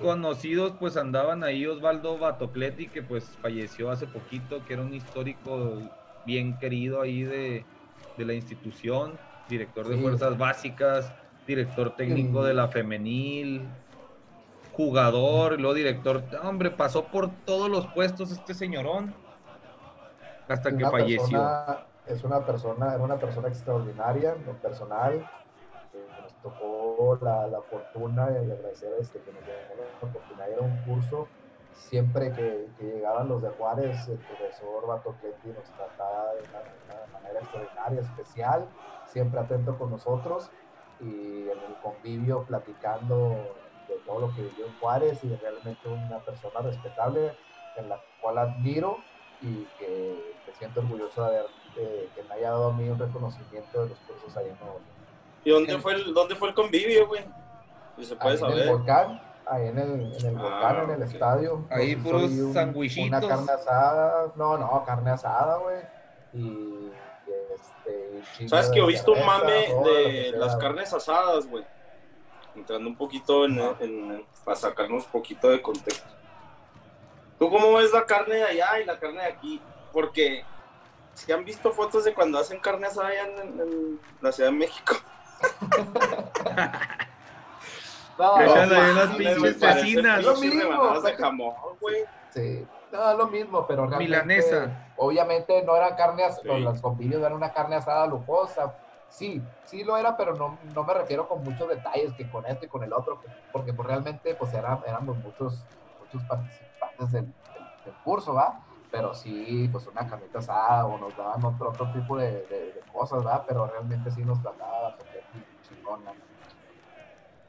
Conocidos 0.00 0.72
pues 0.80 0.96
andaban 0.96 1.44
ahí 1.44 1.66
Osvaldo 1.66 2.16
Batocleti 2.18 2.88
que 2.88 3.02
pues 3.02 3.24
falleció 3.42 3.90
hace 3.90 4.06
poquito, 4.06 4.64
que 4.64 4.72
era 4.72 4.82
un 4.82 4.94
histórico 4.94 5.82
bien 6.28 6.58
querido 6.58 7.00
ahí 7.00 7.22
de, 7.22 7.64
de 8.18 8.24
la 8.26 8.34
institución, 8.34 9.18
director 9.48 9.88
de 9.88 9.96
Sí. 9.96 10.02
fuerzas 10.02 10.36
básicas, 10.36 11.10
director 11.46 11.96
técnico 11.96 12.44
de 12.44 12.52
la 12.52 12.68
femenil, 12.68 13.66
jugador, 14.72 15.58
luego 15.58 15.72
director, 15.74 16.22
hombre, 16.44 16.70
pasó 16.70 17.06
por 17.06 17.30
todos 17.46 17.70
los 17.70 17.86
puestos 17.88 18.30
este 18.30 18.52
señorón 18.52 19.14
hasta 20.48 20.68
que 20.70 20.76
Una 20.84 20.90
falleció. 20.90 21.38
persona- 21.38 21.78
es 22.06 22.24
una 22.24 22.44
persona, 22.46 22.94
era 22.94 23.02
una 23.02 23.18
persona 23.18 23.48
extraordinaria 23.48 24.34
en 24.34 24.44
lo 24.44 24.52
personal. 24.60 25.26
eh, 25.94 26.06
nos 26.22 26.34
tocó 26.42 27.18
la, 27.22 27.46
la 27.46 27.62
fortuna 27.62 28.28
y 28.30 28.36
agradecer 28.36 28.92
este, 29.00 29.22
que 29.22 29.32
nos 29.32 29.42
dio 29.46 29.54
la 29.54 30.06
oportunidad 30.06 30.44
de 30.46 30.52
ir 30.52 30.58
a 30.58 30.62
un 30.62 30.76
curso. 30.84 31.30
Siempre 31.78 32.32
que, 32.32 32.68
que 32.78 32.84
llegaban 32.84 33.28
los 33.28 33.40
de 33.40 33.48
Juárez, 33.50 34.08
el 34.08 34.18
profesor 34.18 34.86
Batocletti 34.86 35.48
nos 35.48 35.64
trataba 35.64 36.34
de 36.34 36.40
una, 36.42 37.18
manera 37.18 37.40
extraordinaria, 37.40 38.00
especial, 38.00 38.68
siempre 39.06 39.40
atento 39.40 39.78
con 39.78 39.90
nosotros 39.90 40.50
y 41.00 41.42
en 41.48 41.58
el 41.58 41.74
convivio 41.82 42.44
platicando 42.44 43.54
de 43.88 43.94
todo 44.04 44.20
lo 44.20 44.34
que 44.34 44.42
vivió 44.42 44.66
en 44.66 44.78
Juárez 44.80 45.22
y 45.24 45.34
realmente 45.36 45.88
una 45.88 46.18
persona 46.18 46.60
respetable 46.60 47.32
en 47.76 47.88
la 47.88 47.98
cual 48.20 48.38
admiro 48.38 48.98
y 49.40 49.64
que 49.78 50.36
me 50.46 50.54
siento 50.54 50.80
orgulloso 50.80 51.22
de 51.22 51.38
haber, 51.38 51.46
eh, 51.76 52.08
que 52.14 52.22
me 52.24 52.34
haya 52.34 52.50
dado 52.50 52.70
a 52.70 52.72
mí 52.72 52.88
un 52.88 52.98
reconocimiento 52.98 53.84
de 53.84 53.90
los 53.90 53.98
cursos 54.00 54.36
ahí 54.36 54.48
en 54.48 54.58
Nuevo. 54.58 54.80
¿Y 55.44 55.50
dónde 55.50 55.78
fue 55.78 55.94
el, 55.94 56.12
dónde 56.12 56.34
fue 56.34 56.48
el 56.48 56.54
convivio, 56.54 57.06
güey? 57.06 57.24
Si 57.96 58.04
se 58.04 58.16
puede 58.16 58.36
Ahí 58.36 58.38
en 58.38 58.44
el 58.44 58.50
saber. 58.52 58.68
volcán, 58.68 59.20
ahí 59.50 59.68
en 59.68 59.78
el, 59.78 60.14
en 60.14 60.26
el 60.26 60.36
Ah, 60.38 60.42
volcán, 60.42 60.76
en 60.84 60.90
el 60.90 61.02
ok. 61.02 61.12
estadio. 61.12 61.66
Ahí 61.70 61.96
puros 61.96 62.30
sandwichitos. 62.52 63.08
Una 63.08 63.20
carne 63.28 63.52
asada, 63.52 64.32
no, 64.36 64.58
no, 64.58 64.84
carne 64.84 65.10
asada, 65.10 65.56
güey. 65.58 65.78
Y 66.32 66.90
este. 67.54 68.48
¿Sabes 68.48 68.68
que 68.70 68.80
he 68.80 68.86
visto 68.86 69.12
un 69.12 69.24
mame 69.24 69.52
de 69.52 70.30
sea, 70.30 70.38
las 70.38 70.56
carnes 70.56 70.92
asadas, 70.92 71.46
güey? 71.46 71.64
Entrando 72.54 72.88
un 72.88 72.96
poquito 72.96 73.44
en, 73.44 73.58
Ajá. 73.60 73.76
en- 73.80 74.24
para 74.44 74.56
sacarnos 74.56 75.04
un 75.06 75.10
poquito 75.12 75.48
de 75.48 75.62
contexto. 75.62 76.08
¿Tú 77.38 77.48
cómo 77.50 77.74
ves 77.74 77.92
la 77.92 78.04
carne 78.04 78.34
de 78.36 78.44
allá 78.44 78.80
y 78.80 78.84
la 78.84 78.98
carne 78.98 79.20
de 79.22 79.28
aquí? 79.28 79.62
Porque 79.92 80.44
si 81.14 81.30
han 81.32 81.44
visto 81.44 81.72
fotos 81.72 82.04
de 82.04 82.12
cuando 82.14 82.38
hacen 82.38 82.58
carne 82.60 82.86
asada 82.88 83.08
allá 83.08 83.26
en, 83.26 83.60
en 83.60 84.00
la 84.20 84.32
Ciudad 84.32 84.50
de 84.50 84.56
México. 84.56 84.94
No, 88.18 88.40
echan 88.40 88.72
ahí 88.72 88.90
unas 88.90 89.14
pinches 89.16 89.58
cecinas. 89.60 90.24
Lo 90.24 90.36
mismo, 90.36 91.00
de 91.00 91.14
jamón, 91.16 91.54
güey. 91.80 92.04
Sí, 92.28 92.68
no, 92.90 93.14
lo 93.16 93.28
mismo, 93.28 93.66
pero 93.66 93.86
realmente. 93.86 94.04
Milanesa. 94.04 94.76
Obviamente 94.96 95.62
no 95.64 95.76
era 95.76 95.94
carne 95.94 96.24
asada, 96.24 96.56
Sí. 96.56 96.60
los 96.62 96.80
convivios 96.82 97.20
eran 97.20 97.34
una 97.34 97.52
carne 97.52 97.76
asada 97.76 98.06
lujosa. 98.06 98.76
Sí, 99.06 99.48
sí 99.62 99.84
lo 99.84 99.96
era, 99.96 100.16
pero 100.16 100.34
no, 100.34 100.60
no 100.64 100.84
me 100.84 100.92
refiero 100.94 101.26
con 101.28 101.42
muchos 101.42 101.68
detalles 101.68 102.12
que 102.14 102.28
con 102.28 102.44
este 102.46 102.66
y 102.66 102.68
con 102.68 102.82
el 102.82 102.92
otro, 102.92 103.22
porque 103.50 103.72
pues 103.72 103.86
realmente 103.88 104.34
pues 104.34 104.52
era, 104.52 104.80
éramos 104.86 105.16
muchos, 105.18 105.66
muchos 105.98 106.24
participantes 106.24 107.10
del, 107.12 107.32
del- 107.54 107.70
del 107.84 107.96
curso, 108.02 108.34
¿va? 108.34 108.60
Pero 108.90 109.14
sí, 109.14 109.68
pues 109.68 109.86
una 109.86 110.06
carnita 110.06 110.40
asada 110.40 110.86
o 110.86 110.98
nos 110.98 111.16
daban 111.16 111.42
otro, 111.44 111.70
otro 111.70 111.90
tipo 111.90 112.18
de, 112.18 112.46
de- 112.46 112.72
de 112.72 112.82
cosas, 112.86 113.24
¿va? 113.24 113.44
Pero 113.46 113.66
realmente 113.66 114.10
sí 114.10 114.24
nos 114.24 114.42
trataba 114.42 114.82
bastante 114.82 115.24
chingona. 115.62 116.12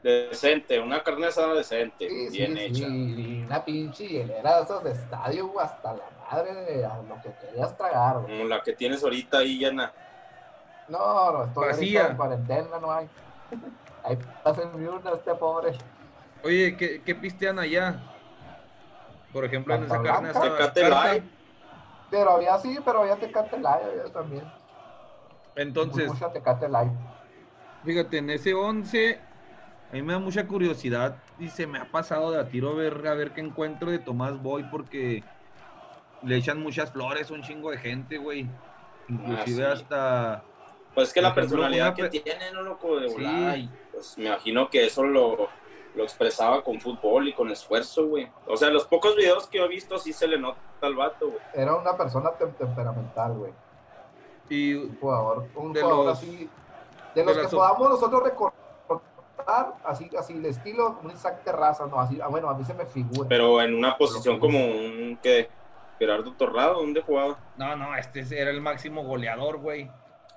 Decente, 0.01 0.79
una 0.79 1.03
carne 1.03 1.27
asada 1.27 1.53
decente, 1.53 2.07
Sí, 2.09 2.29
bien 2.31 2.53
sí, 2.55 2.59
hecha. 2.63 2.87
sí, 2.87 3.15
y 3.17 3.43
una 3.45 3.65
pinche 3.65 4.07
hielera 4.07 4.57
de 4.57 4.63
esas 4.63 4.83
de 4.83 4.91
estadio, 4.91 5.59
hasta 5.59 5.93
la 5.93 6.03
madre 6.31 6.53
de 6.53 6.85
a 6.85 6.97
lo 6.99 7.21
que 7.21 7.33
querías 7.45 7.75
tragar, 7.77 8.19
güey. 8.21 8.37
Como 8.37 8.47
la 8.49 8.61
que 8.63 8.73
tienes 8.73 9.03
ahorita 9.03 9.39
ahí, 9.39 9.59
Yana. 9.59 9.91
No, 10.87 11.31
no, 11.33 11.43
estoy 11.45 11.67
Vacía. 11.67 12.07
en 12.07 12.17
cuarentena, 12.17 12.79
no 12.79 12.91
hay. 12.91 13.09
Ahí 14.03 14.17
pásenme 14.43 14.87
una, 14.87 15.11
este 15.11 15.35
pobre. 15.35 15.73
Oye, 16.45 16.77
¿qué, 16.77 17.01
qué 17.03 17.15
pistean 17.15 17.59
allá? 17.59 17.99
Por 19.33 19.43
ejemplo, 19.43 19.75
en 19.75 19.83
esa 19.83 20.01
carne 20.01 20.29
asada. 20.29 20.71
Tecate. 20.71 20.89
Light. 20.89 21.23
Pero 22.09 22.31
había 22.31 22.57
sí, 22.59 22.79
pero 22.85 23.01
había 23.01 23.17
Tecate 23.17 23.59
Light, 23.59 23.83
había 23.83 24.13
también. 24.13 24.49
Entonces, 25.55 26.07
Mucha 26.07 26.31
Tecate 26.31 26.69
Light. 26.69 26.91
fíjate, 27.83 28.17
en 28.19 28.29
ese 28.29 28.53
11, 28.53 29.19
a 29.91 29.93
mí 29.93 30.01
me 30.01 30.13
da 30.13 30.19
mucha 30.19 30.45
curiosidad 30.47 31.15
y 31.39 31.49
se 31.49 31.65
me 31.67 31.79
ha 31.79 31.85
pasado 31.91 32.31
de 32.31 32.39
a 32.39 32.47
tiro 32.47 32.75
ver 32.75 33.07
a 33.07 33.13
ver 33.15 33.31
qué 33.31 33.41
encuentro 33.41 33.89
de 33.91 33.99
Tomás 33.99 34.41
Boy 34.41 34.63
porque 34.69 35.23
le 36.23 36.35
echan 36.35 36.61
muchas 36.61 36.91
flores 36.91 37.31
a 37.31 37.33
un 37.33 37.41
chingo 37.43 37.71
de 37.71 37.77
gente, 37.77 38.17
güey. 38.17 38.47
Inclusive 39.07 39.65
Ah, 39.65 39.75
sí. 39.75 39.81
hasta... 39.81 40.43
Pues 40.93 41.07
es 41.07 41.13
que 41.13 41.21
la 41.21 41.33
personalidad 41.33 41.87
una 41.87 41.95
que 41.95 42.03
pe- 42.03 42.09
tiene, 42.21 42.51
¿no, 42.51 42.61
loco? 42.61 42.99
De 42.99 43.07
Sí. 43.09 43.13
volada, 43.15 43.57
y, 43.57 43.69
pues 43.91 44.17
me 44.17 44.25
imagino 44.25 44.69
que 44.69 44.85
eso 44.85 45.03
lo, 45.03 45.47
lo 45.95 46.03
expresaba 46.03 46.63
con 46.63 46.79
fútbol 46.81 47.27
y 47.27 47.33
con 47.33 47.49
esfuerzo, 47.51 48.07
güey. 48.07 48.27
O 48.47 48.57
sea, 48.57 48.69
los 48.69 48.85
pocos 48.85 49.15
videos 49.15 49.47
que 49.47 49.59
he 49.63 49.67
visto 49.67 49.97
sí 49.97 50.13
se 50.13 50.27
le 50.27 50.37
nota 50.37 50.59
al 50.81 50.95
vato, 50.95 51.27
güey. 51.29 51.39
Era 51.53 51.75
una 51.75 51.95
persona 51.95 52.31
tem- 52.37 52.53
temperamental, 52.55 53.33
güey. 53.33 53.51
Y 54.49 54.73
Un 54.73 54.97
jugador, 54.99 55.47
un 55.55 55.73
De 55.73 55.81
jugador 55.81 56.05
los- 56.07 56.17
así. 56.17 56.49
De 57.15 57.23
los 57.23 57.37
que 57.37 57.47
podamos 57.47 57.89
nosotros 57.89 58.23
recordar, 58.23 58.58
así, 59.83 60.09
así, 60.17 60.33
el 60.33 60.45
estilo, 60.45 60.95
como 60.95 61.09
un 61.09 61.15
Isaac 61.15 61.43
Terraza, 61.43 61.85
no, 61.87 61.99
así, 61.99 62.19
ah, 62.21 62.27
bueno, 62.27 62.49
a 62.49 62.53
mí 62.57 62.63
se 62.63 62.73
me 62.73 62.85
figura. 62.85 63.27
Pero 63.29 63.61
en 63.61 63.73
una 63.75 63.97
posición 63.97 64.39
como 64.39 64.59
un, 64.59 65.17
que 65.21 65.49
Gerardo 65.97 66.31
Torrado, 66.33 66.75
¿dónde 66.75 67.01
jugaba? 67.01 67.37
no, 67.57 67.75
no, 67.75 67.95
este 67.95 68.21
era 68.39 68.51
el 68.51 68.61
máximo 68.61 69.03
goleador, 69.03 69.57
güey. 69.57 69.89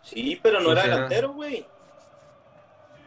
Sí, 0.03 0.39
pero 0.43 0.61
no 0.61 0.73
era 0.73 0.83
delantero, 0.83 1.33
güey. 1.33 1.65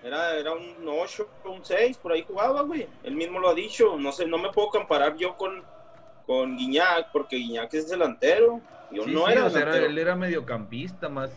Era, 0.04 0.36
era 0.36 0.54
un 0.54 0.76
8, 0.88 1.28
un 1.46 1.66
6, 1.66 1.98
por 1.98 2.12
ahí 2.12 2.24
jugaba, 2.28 2.62
güey. 2.62 2.88
Él 3.04 3.16
mismo 3.16 3.40
lo 3.40 3.50
ha 3.50 3.54
dicho. 3.56 3.98
No 3.98 4.12
sé, 4.12 4.28
no 4.28 4.38
me 4.38 4.52
puedo 4.52 4.70
comparar 4.70 5.16
yo 5.18 5.36
con, 5.36 5.64
con 6.28 6.56
Guiñac, 6.56 7.12
porque 7.12 7.38
Guiñac 7.38 7.74
es 7.74 7.90
delantero. 7.90 8.62
Yo 8.92 9.04
Sí, 9.04 9.12
no 9.12 9.26
sí, 9.26 9.32
era 9.32 9.46
o 9.46 9.50
sea, 9.50 9.62
era- 9.64 9.72
delantero. 9.72 9.86
él 9.92 9.98
era 9.98 10.16
mediocampista 10.16 11.10
más. 11.10 11.32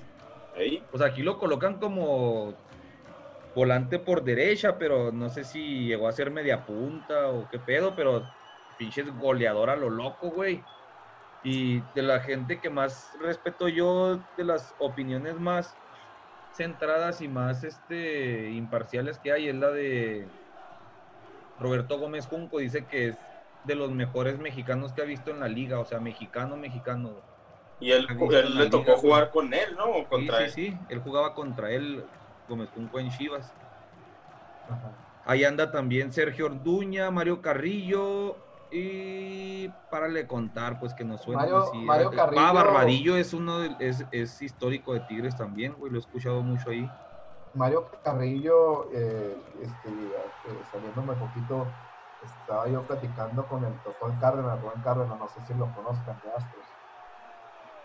Ey, 0.55 0.83
O 0.93 0.99
sea, 0.99 1.07
aquí 1.09 1.23
lo 1.23 1.39
colocan 1.39 1.79
como 1.79 2.53
volante 3.59 3.99
por 3.99 4.23
derecha, 4.23 4.79
pero 4.79 5.11
no 5.11 5.29
sé 5.31 5.43
si 5.43 5.87
llegó 5.87 6.07
a 6.07 6.13
ser 6.13 6.31
media 6.31 6.65
punta 6.65 7.31
o 7.31 7.49
qué 7.49 7.59
pedo, 7.59 7.93
pero 7.97 8.23
pinches 8.77 9.13
goleador 9.17 9.69
a 9.69 9.75
lo 9.75 9.91
loco, 9.91 10.31
güey. 10.31 10.65
Y 11.43 11.81
de 11.93 12.03
la 12.03 12.21
gente 12.21 12.61
que 12.61 12.71
más 12.71 13.17
respeto 13.19 13.67
yo, 13.67 14.23
de 14.37 14.45
las 14.45 14.77
opiniones 14.79 15.41
más 15.41 15.77
centradas 16.53 17.21
y 17.21 17.27
más 17.27 17.65
este 17.65 18.53
imparciales 18.53 19.19
que 19.19 19.33
hay, 19.33 19.49
es 19.49 19.57
la 19.57 19.73
de 19.73 20.31
Roberto 21.59 21.99
Gómez 21.99 22.29
Junco. 22.29 22.61
Dice 22.61 22.87
que 22.87 23.09
es 23.09 23.17
de 23.65 23.75
los 23.75 23.91
mejores 23.91 24.39
mexicanos 24.39 24.93
que 24.93 25.03
ha 25.03 25.05
visto 25.05 25.33
en 25.33 25.41
la 25.41 25.49
liga, 25.49 25.81
o 25.81 25.85
sea, 25.85 25.99
mexicano, 25.99 26.57
mexicano. 26.57 27.11
Y 27.81 27.91
él, 27.91 28.07
él 28.09 28.55
le 28.57 28.71
tocó 28.71 28.85
liga, 28.85 28.99
jugar 28.99 29.31
con 29.33 29.53
él, 29.53 29.75
¿no? 29.77 30.07
Sí, 30.17 30.29
sí, 30.29 30.51
sí, 30.51 30.79
él 30.89 31.01
jugaba 31.01 31.35
contra 31.35 31.73
él, 31.73 32.05
Gómez 32.49 32.71
Junco 32.73 32.99
en 32.99 33.11
Chivas. 33.11 33.55
Ajá. 34.67 34.97
Ahí 35.25 35.45
anda 35.45 35.71
también 35.71 36.13
Sergio 36.13 36.47
Orduña, 36.47 37.11
Mario 37.11 37.41
Carrillo, 37.43 38.45
Y 38.71 39.69
párale 39.89 40.21
de 40.25 40.27
contar, 40.27 40.79
pues 40.79 40.93
que 40.93 41.03
nos 41.03 41.23
suena 41.23 41.41
Mario- 41.41 41.57
así. 41.63 41.79
Mario 41.79 42.11
Ah, 42.13 42.17
Carrillo- 42.17 42.53
Barbadillo 42.53 43.17
es 43.17 43.33
uno 43.33 43.61
de- 43.61 43.75
es, 43.79 44.07
es 44.11 44.43
histórico 44.43 44.93
de 44.93 45.01
Tigres 45.01 45.35
también, 45.37 45.73
güey. 45.73 45.91
Lo 45.91 45.97
he 45.97 46.01
escuchado 46.01 46.43
mucho 46.43 46.69
ahí. 46.69 46.95
Mario 47.55 47.87
Carrillo, 48.05 48.93
eh, 48.93 49.43
este, 49.63 50.13
eh, 50.45 50.65
saliéndome 50.65 51.17
poquito, 51.17 51.77
estaba 52.21 52.69
yo 52.69 52.87
platicando 52.87 53.47
con 53.49 53.65
el 53.65 53.81
doctor 53.83 54.19
Cárdenas, 54.19 54.61
Rubén 54.61 54.83
Cárdenas, 54.83 55.19
no 55.19 55.29
sé 55.29 55.41
si 55.41 55.55
lo 55.55 55.73
conozcan 55.73 56.21
de 56.21 56.29
Astros, 56.37 56.77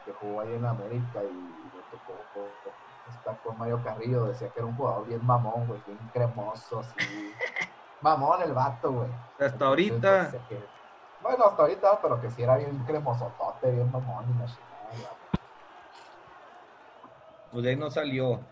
que 0.03 0.11
jugó 0.11 0.41
ahí 0.41 0.51
en 0.55 0.65
América 0.65 1.23
y 1.23 1.71
me 1.73 1.81
tocó 1.83 2.27
tocó 2.61 2.92
estar 3.09 3.39
con 3.41 3.57
Mario 3.57 3.81
Carrillo, 3.83 4.25
decía 4.25 4.51
que 4.51 4.59
era 4.59 4.67
un 4.67 4.75
jugador 4.75 5.05
bien 5.07 5.23
mamón, 5.25 5.67
güey, 5.67 5.81
bien 5.83 6.09
cremoso, 6.09 6.79
así. 6.79 6.95
mamón 8.01 8.41
el 8.41 8.53
vato, 8.53 8.91
güey. 8.91 9.11
Hasta 9.37 9.65
ahorita. 9.65 10.25
Entonces, 10.25 10.41
que- 10.47 10.69
bueno, 11.19 11.45
hasta 11.45 11.61
ahorita, 11.63 12.01
pero 12.01 12.19
que 12.19 12.29
sí 12.29 12.43
era 12.43 12.57
bien 12.57 12.83
cremosotote, 12.83 13.71
bien 13.71 13.89
mamón 13.89 14.29
y 14.29 14.33
la 14.37 14.45
chingada. 14.45 15.17
Pues 17.49 17.63
de 17.63 17.69
ahí 17.69 17.75
no 17.77 17.89
salió. 17.89 18.45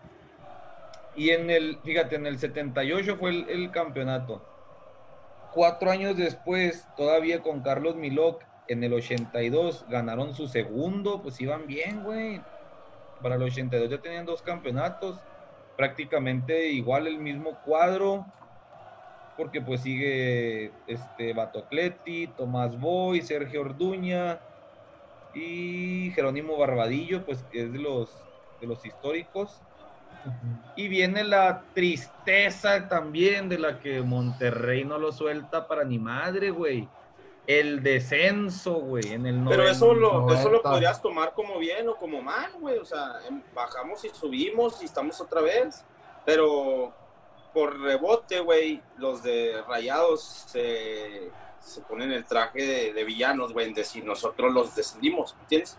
Y 1.14 1.30
en 1.30 1.50
el, 1.50 1.80
fíjate, 1.82 2.16
en 2.16 2.26
el 2.26 2.38
78 2.38 3.16
fue 3.16 3.30
el, 3.30 3.48
el 3.50 3.70
campeonato. 3.70 4.40
Cuatro 5.50 5.90
años 5.90 6.16
después, 6.16 6.88
todavía 6.94 7.42
con 7.42 7.60
Carlos 7.60 7.96
Milok, 7.96 8.44
en 8.68 8.84
el 8.84 8.94
82 8.94 9.86
ganaron 9.88 10.34
su 10.34 10.48
segundo, 10.48 11.20
pues 11.22 11.38
iban 11.40 11.66
bien, 11.66 12.02
güey. 12.02 12.46
Para 13.22 13.36
el 13.36 13.42
82 13.42 13.90
ya 13.90 14.00
tenían 14.00 14.26
dos 14.26 14.42
campeonatos, 14.42 15.20
prácticamente 15.76 16.68
igual 16.70 17.06
el 17.06 17.18
mismo 17.18 17.58
cuadro, 17.64 18.26
porque 19.36 19.60
pues 19.60 19.82
sigue 19.82 20.72
este 20.86 21.32
Batocleti, 21.32 22.28
Tomás 22.36 22.78
Boy, 22.78 23.22
Sergio 23.22 23.62
Orduña 23.62 24.40
y 25.32 26.10
Jerónimo 26.14 26.58
Barbadillo, 26.58 27.24
pues 27.24 27.42
que 27.44 27.62
es 27.64 27.72
de 27.72 27.78
los, 27.78 28.10
de 28.60 28.66
los 28.66 28.84
históricos. 28.84 29.62
Y 30.76 30.88
viene 30.88 31.24
la 31.24 31.66
tristeza 31.74 32.88
también 32.88 33.48
de 33.48 33.58
la 33.58 33.78
que 33.80 34.02
Monterrey 34.02 34.84
no 34.84 34.98
lo 34.98 35.12
suelta 35.12 35.66
para 35.66 35.84
ni 35.84 35.98
madre, 35.98 36.50
güey. 36.50 36.88
El 37.46 37.82
descenso, 37.82 38.74
güey, 38.74 39.12
en 39.12 39.26
el 39.26 39.44
Pero 39.48 39.64
eso 39.64 39.94
lo, 39.94 40.32
eso 40.32 40.48
lo 40.48 40.62
podrías 40.62 41.02
tomar 41.02 41.32
como 41.34 41.58
bien 41.58 41.88
o 41.88 41.96
como 41.96 42.22
mal, 42.22 42.52
güey. 42.60 42.78
O 42.78 42.84
sea, 42.84 43.16
em- 43.28 43.42
bajamos 43.52 44.04
y 44.04 44.10
subimos 44.10 44.80
y 44.80 44.84
estamos 44.84 45.20
otra 45.20 45.40
vez. 45.40 45.84
Pero 46.24 46.94
por 47.52 47.80
rebote, 47.80 48.38
güey, 48.40 48.80
los 48.96 49.22
de 49.24 49.60
Rayados 49.68 50.22
se, 50.22 51.30
se 51.58 51.80
ponen 51.82 52.12
el 52.12 52.24
traje 52.24 52.62
de, 52.64 52.92
de 52.92 53.04
villanos, 53.04 53.52
güey, 53.52 53.66
en 53.66 53.74
decir 53.74 54.04
nosotros 54.04 54.52
los 54.52 54.74
descendimos, 54.76 55.34
¿entiendes? 55.40 55.76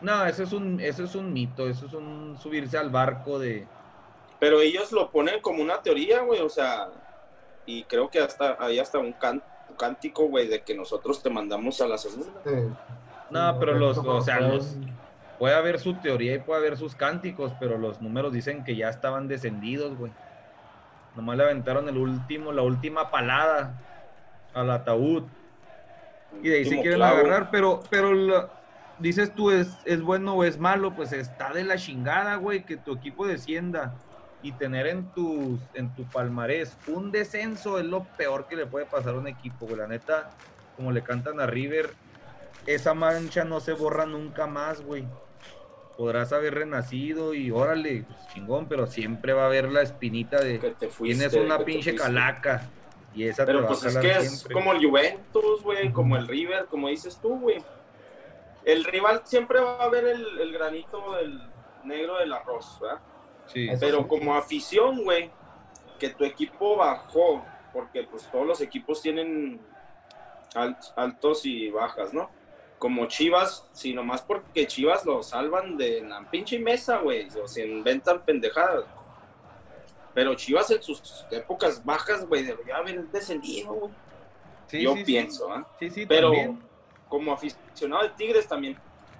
No, 0.00 0.24
eso 0.24 0.44
es 0.44 0.52
un, 0.52 0.80
eso 0.80 1.04
es 1.04 1.14
un 1.16 1.32
mito, 1.32 1.68
eso 1.68 1.86
es 1.86 1.92
un 1.94 2.38
subirse 2.40 2.78
al 2.78 2.90
barco 2.90 3.38
de. 3.40 3.66
Pero 4.38 4.60
ellos 4.60 4.92
lo 4.92 5.10
ponen 5.10 5.40
como 5.40 5.62
una 5.62 5.82
teoría, 5.82 6.20
güey, 6.20 6.40
o 6.40 6.48
sea, 6.48 6.90
y 7.66 7.82
creo 7.84 8.08
que 8.08 8.20
hasta 8.20 8.56
hay 8.60 8.78
hasta 8.78 8.98
un, 8.98 9.12
can- 9.14 9.42
un 9.68 9.76
cántico, 9.76 10.28
güey, 10.28 10.48
de 10.48 10.62
que 10.62 10.74
nosotros 10.74 11.22
te 11.22 11.30
mandamos 11.30 11.80
a 11.80 11.86
la 11.88 11.98
segunda. 11.98 12.40
Sí. 12.44 12.50
No, 13.30 13.58
pero 13.58 13.74
los, 13.74 13.98
o 13.98 14.20
sea, 14.20 14.40
los 14.40 14.76
puede 15.38 15.54
haber 15.54 15.80
su 15.80 15.94
teoría 15.94 16.34
y 16.34 16.38
puede 16.38 16.60
haber 16.60 16.76
sus 16.76 16.94
cánticos, 16.94 17.52
pero 17.58 17.78
los 17.78 18.00
números 18.00 18.32
dicen 18.32 18.62
que 18.64 18.76
ya 18.76 18.88
estaban 18.88 19.26
descendidos, 19.28 19.96
güey. 19.98 20.12
Nomás 21.16 21.36
le 21.36 21.44
aventaron 21.44 21.88
el 21.88 21.96
último, 21.96 22.52
la 22.52 22.62
última 22.62 23.10
palada 23.10 23.80
al 24.52 24.70
ataúd. 24.70 25.24
Y 26.42 26.48
de 26.48 26.56
ahí 26.56 26.62
se 26.64 26.68
Último 26.70 26.82
quieren 26.82 26.98
clavo. 26.98 27.16
agarrar, 27.18 27.50
pero, 27.50 27.80
pero 27.90 28.12
la- 28.12 28.48
dices 28.98 29.32
tú, 29.34 29.50
¿es, 29.50 29.76
¿es 29.84 30.02
bueno 30.02 30.34
o 30.34 30.44
es 30.44 30.58
malo? 30.58 30.94
Pues 30.94 31.12
está 31.12 31.52
de 31.52 31.64
la 31.64 31.76
chingada, 31.76 32.36
güey, 32.36 32.64
que 32.64 32.76
tu 32.76 32.92
equipo 32.94 33.26
descienda 33.26 33.94
y 34.44 34.52
tener 34.52 34.86
en, 34.86 35.10
tus, 35.12 35.58
en 35.72 35.94
tu 35.94 36.04
palmarés 36.04 36.76
un 36.86 37.10
descenso 37.10 37.78
es 37.78 37.86
lo 37.86 38.04
peor 38.18 38.46
que 38.46 38.56
le 38.56 38.66
puede 38.66 38.84
pasar 38.84 39.14
a 39.14 39.18
un 39.18 39.26
equipo, 39.26 39.64
güey. 39.64 39.78
La 39.78 39.86
neta, 39.86 40.32
como 40.76 40.92
le 40.92 41.02
cantan 41.02 41.40
a 41.40 41.46
River, 41.46 41.88
esa 42.66 42.92
mancha 42.92 43.44
no 43.44 43.60
se 43.60 43.72
borra 43.72 44.04
nunca 44.04 44.46
más, 44.46 44.82
güey. 44.82 45.06
Podrás 45.96 46.34
haber 46.34 46.56
renacido 46.56 47.32
y 47.32 47.50
órale, 47.50 48.04
pues, 48.06 48.18
chingón, 48.34 48.68
pero 48.68 48.86
siempre 48.86 49.32
va 49.32 49.44
a 49.44 49.46
haber 49.46 49.72
la 49.72 49.80
espinita 49.80 50.38
de 50.40 50.58
Que 50.58 50.72
te 50.72 50.88
fuiste, 50.88 51.26
tienes 51.26 51.42
una 51.42 51.56
que 51.56 51.64
pinche 51.64 51.94
calaca 51.94 52.68
y 53.14 53.24
esa 53.26 53.46
te 53.46 53.54
va 53.54 53.66
pues 53.66 53.82
a 53.82 53.88
es 53.88 53.94
calar 53.94 54.02
que 54.02 54.18
es 54.18 54.28
siempre. 54.30 54.52
como 54.52 54.72
el 54.72 54.86
Juventus, 54.86 55.62
güey, 55.62 55.90
como 55.90 56.16
el 56.18 56.28
River, 56.28 56.66
como 56.66 56.88
dices 56.88 57.18
tú, 57.22 57.38
güey. 57.40 57.64
El 58.66 58.84
rival 58.84 59.22
siempre 59.24 59.60
va 59.60 59.84
a 59.84 59.88
ver 59.88 60.04
el, 60.04 60.38
el 60.38 60.52
granito 60.52 61.14
del 61.14 61.40
negro 61.84 62.18
del 62.18 62.32
arroz, 62.32 62.78
¿verdad? 62.82 63.00
Sí. 63.46 63.68
Pero 63.80 63.98
sí. 64.02 64.04
como 64.08 64.34
afición, 64.34 65.02
güey, 65.04 65.30
que 65.98 66.10
tu 66.10 66.24
equipo 66.24 66.76
bajó, 66.76 67.44
porque 67.72 68.04
pues 68.04 68.28
todos 68.30 68.46
los 68.46 68.60
equipos 68.60 69.00
tienen 69.02 69.60
al- 70.54 70.76
altos 70.96 71.44
y 71.46 71.70
bajas, 71.70 72.12
¿no? 72.12 72.30
Como 72.78 73.06
Chivas, 73.06 73.68
si 73.72 73.94
nomás 73.94 74.22
porque 74.22 74.66
Chivas 74.66 75.04
lo 75.06 75.22
salvan 75.22 75.76
de 75.76 76.02
la 76.02 76.28
pinche 76.30 76.58
mesa, 76.58 76.98
güey, 76.98 77.28
o 77.42 77.46
se 77.48 77.66
inventan 77.66 78.22
pendejadas. 78.24 78.84
Pero 80.12 80.34
Chivas 80.34 80.70
en 80.70 80.82
sus 80.82 81.26
épocas 81.30 81.84
bajas, 81.84 82.26
güey, 82.26 82.42
debería 82.44 82.76
haber 82.76 83.06
descendido, 83.08 83.72
güey. 83.72 83.92
Sí, 84.66 84.82
Yo 84.82 84.94
sí, 84.94 85.04
pienso, 85.04 85.52
¿ah? 85.52 85.66
Sí, 85.78 85.90
sí, 85.90 86.06
Pero 86.06 86.28
también. 86.28 86.62
como 87.08 87.32
aficionado 87.32 88.02
de 88.04 88.10
Tigres 88.10 88.46
también 88.48 88.76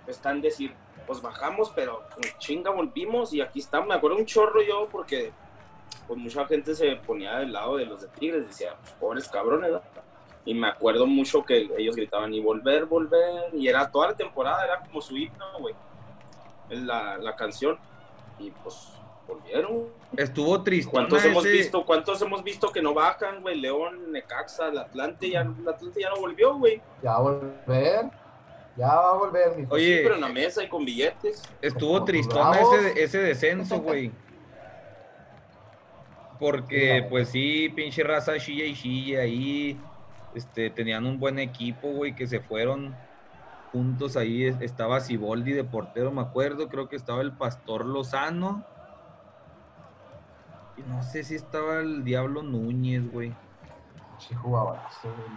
están 0.06 0.40
decir, 0.40 0.74
pues 1.06 1.20
bajamos, 1.20 1.70
pero 1.74 2.02
pues, 2.14 2.38
chinga 2.38 2.70
volvimos 2.70 3.32
y 3.32 3.40
aquí 3.40 3.60
estamos. 3.60 3.88
Me 3.88 3.94
acuerdo 3.94 4.16
un 4.16 4.26
chorro 4.26 4.62
yo 4.62 4.88
porque 4.90 5.32
pues 6.06 6.18
mucha 6.18 6.46
gente 6.46 6.74
se 6.74 6.96
ponía 6.96 7.38
del 7.38 7.52
lado 7.52 7.76
de 7.76 7.86
los 7.86 8.02
de 8.02 8.08
Tigres, 8.08 8.46
decía, 8.46 8.76
pues, 8.80 8.92
pobres 8.92 9.28
cabrones, 9.28 9.72
¿no? 9.72 9.82
Y 10.46 10.52
me 10.52 10.68
acuerdo 10.68 11.06
mucho 11.06 11.42
que 11.42 11.70
ellos 11.78 11.96
gritaban, 11.96 12.34
y 12.34 12.40
volver, 12.40 12.84
volver, 12.84 13.54
y 13.54 13.66
era 13.66 13.90
toda 13.90 14.08
la 14.08 14.16
temporada, 14.16 14.62
era 14.64 14.80
como 14.80 15.00
su 15.00 15.16
himno, 15.16 15.46
güey, 15.58 15.74
la, 16.68 17.16
la 17.16 17.34
canción. 17.34 17.78
Y 18.38 18.50
pues 18.50 18.90
volvieron. 19.26 19.86
Estuvo 20.16 20.62
triste. 20.62 20.90
¿Cuántos 20.90 21.24
hemos 21.24 21.44
visto? 21.44 21.84
¿Cuántos 21.84 22.20
hemos 22.20 22.42
visto 22.42 22.70
que 22.70 22.82
no 22.82 22.92
bajan, 22.92 23.40
güey? 23.42 23.58
León, 23.58 24.12
Necaxa, 24.12 24.68
el 24.68 24.78
Atlante, 24.78 25.30
ya, 25.30 25.40
el 25.40 25.68
Atlante 25.68 26.00
ya 26.00 26.10
no 26.10 26.16
volvió, 26.16 26.56
güey. 26.56 26.80
Ya 27.02 27.18
volver. 27.18 28.10
Ya 28.76 28.86
va 28.88 29.10
a 29.10 29.16
volver, 29.16 29.56
mi 29.56 29.66
Oye, 29.70 30.00
Pero 30.02 30.16
en 30.16 30.20
la 30.20 30.28
mesa 30.28 30.62
y 30.64 30.68
con 30.68 30.84
billetes. 30.84 31.42
Estuvo 31.62 32.04
bravos. 32.04 32.74
ese, 32.74 33.02
ese 33.04 33.18
descenso, 33.18 33.80
güey. 33.80 34.10
Porque, 36.40 37.00
Sí, 37.02 37.06
pues 37.08 37.28
sí, 37.28 37.68
pinche 37.70 38.02
raza 38.02 38.36
chilla 38.38 38.64
y 38.64 38.74
chilla 38.74 39.20
ahí. 39.20 39.80
Este, 40.34 40.70
tenían 40.70 41.06
un 41.06 41.20
buen 41.20 41.38
equipo, 41.38 41.92
güey, 41.92 42.16
que 42.16 42.26
se 42.26 42.40
fueron 42.40 42.94
juntos 43.72 44.16
ahí. 44.16 44.44
Es- 44.44 44.60
Estaba 44.60 45.00
Siboldi 45.00 45.52
de 45.52 45.62
portero, 45.64 46.10
me 46.10 46.22
acuerdo. 46.22 46.68
Creo 46.68 46.88
que 46.88 46.96
estaba 46.96 47.22
el 47.22 47.32
Pastor 47.32 47.86
Lozano. 47.86 48.64
Y 50.76 50.82
no 50.82 51.02
sé 51.04 51.22
si 51.22 51.36
estaba 51.36 51.78
el 51.78 52.02
Diablo 52.02 52.42
Núñez, 52.42 53.08
güey. 53.12 53.32
Güey. 54.42 54.78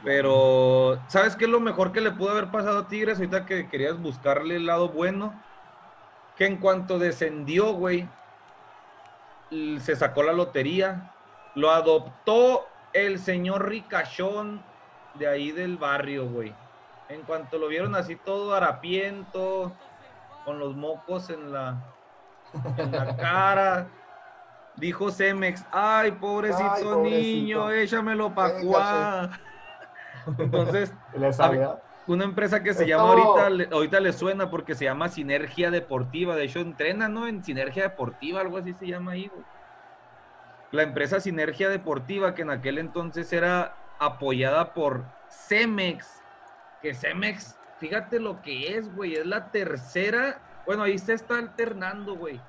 Pero, 0.03 0.99
¿sabes 1.07 1.35
qué 1.35 1.45
es 1.45 1.51
lo 1.51 1.59
mejor 1.59 1.91
que 1.91 2.01
le 2.01 2.11
pudo 2.11 2.31
haber 2.31 2.51
pasado 2.51 2.79
a 2.79 2.87
Tigres 2.87 3.17
ahorita 3.17 3.45
que 3.45 3.67
querías 3.67 3.99
buscarle 3.99 4.55
el 4.55 4.65
lado 4.65 4.89
bueno? 4.89 5.33
Que 6.35 6.45
en 6.45 6.57
cuanto 6.57 6.99
descendió, 6.99 7.73
güey, 7.73 8.07
se 9.81 9.95
sacó 9.95 10.23
la 10.23 10.33
lotería, 10.33 11.13
lo 11.55 11.71
adoptó 11.71 12.67
el 12.93 13.19
señor 13.19 13.67
Ricachón 13.67 14.61
de 15.15 15.27
ahí 15.27 15.51
del 15.51 15.77
barrio, 15.77 16.27
güey. 16.27 16.53
En 17.09 17.21
cuanto 17.23 17.57
lo 17.57 17.67
vieron 17.67 17.95
así 17.95 18.15
todo 18.15 18.53
harapiento, 18.53 19.73
con 20.45 20.59
los 20.59 20.75
mocos 20.75 21.29
en 21.29 21.51
la 21.51 21.81
cara, 23.17 23.87
dijo 24.77 25.11
Cemex, 25.11 25.65
ay, 25.71 26.11
pobrecito, 26.13 26.71
Ay, 26.73 26.83
pobrecito. 26.83 27.19
niño, 27.19 27.71
échamelo 27.71 28.33
pa' 28.33 28.59
cuá. 28.61 29.29
Entonces, 30.37 30.93
Le 31.17 31.31
sabía. 31.33 31.79
una 32.07 32.23
empresa 32.25 32.61
que 32.63 32.73
se 32.73 32.87
llama 32.87 33.09
ahorita, 33.09 33.67
ahorita 33.73 33.99
le 33.99 34.13
suena 34.13 34.49
porque 34.49 34.75
se 34.75 34.85
llama 34.85 35.09
Sinergia 35.09 35.71
Deportiva. 35.71 36.35
De 36.35 36.45
hecho, 36.45 36.59
entrena, 36.59 37.07
¿no? 37.09 37.27
En 37.27 37.43
Sinergia 37.43 37.83
Deportiva, 37.83 38.41
algo 38.41 38.57
así 38.57 38.73
se 38.73 38.87
llama 38.87 39.11
ahí, 39.13 39.27
güey. 39.27 39.43
La 40.71 40.83
empresa 40.83 41.19
Sinergia 41.19 41.69
Deportiva, 41.69 42.35
que 42.35 42.41
en 42.41 42.49
aquel 42.49 42.77
entonces 42.77 43.31
era 43.31 43.75
apoyada 43.99 44.73
por 44.73 45.05
Cemex. 45.29 46.21
Que 46.81 46.93
Cemex, 46.93 47.57
fíjate 47.79 48.19
lo 48.19 48.41
que 48.41 48.75
es, 48.77 48.93
güey. 48.93 49.15
Es 49.15 49.25
la 49.25 49.49
tercera. 49.49 50.41
Bueno, 50.65 50.83
ahí 50.83 50.97
se 50.99 51.13
está 51.13 51.37
alternando, 51.37 52.15
güey. 52.15 52.41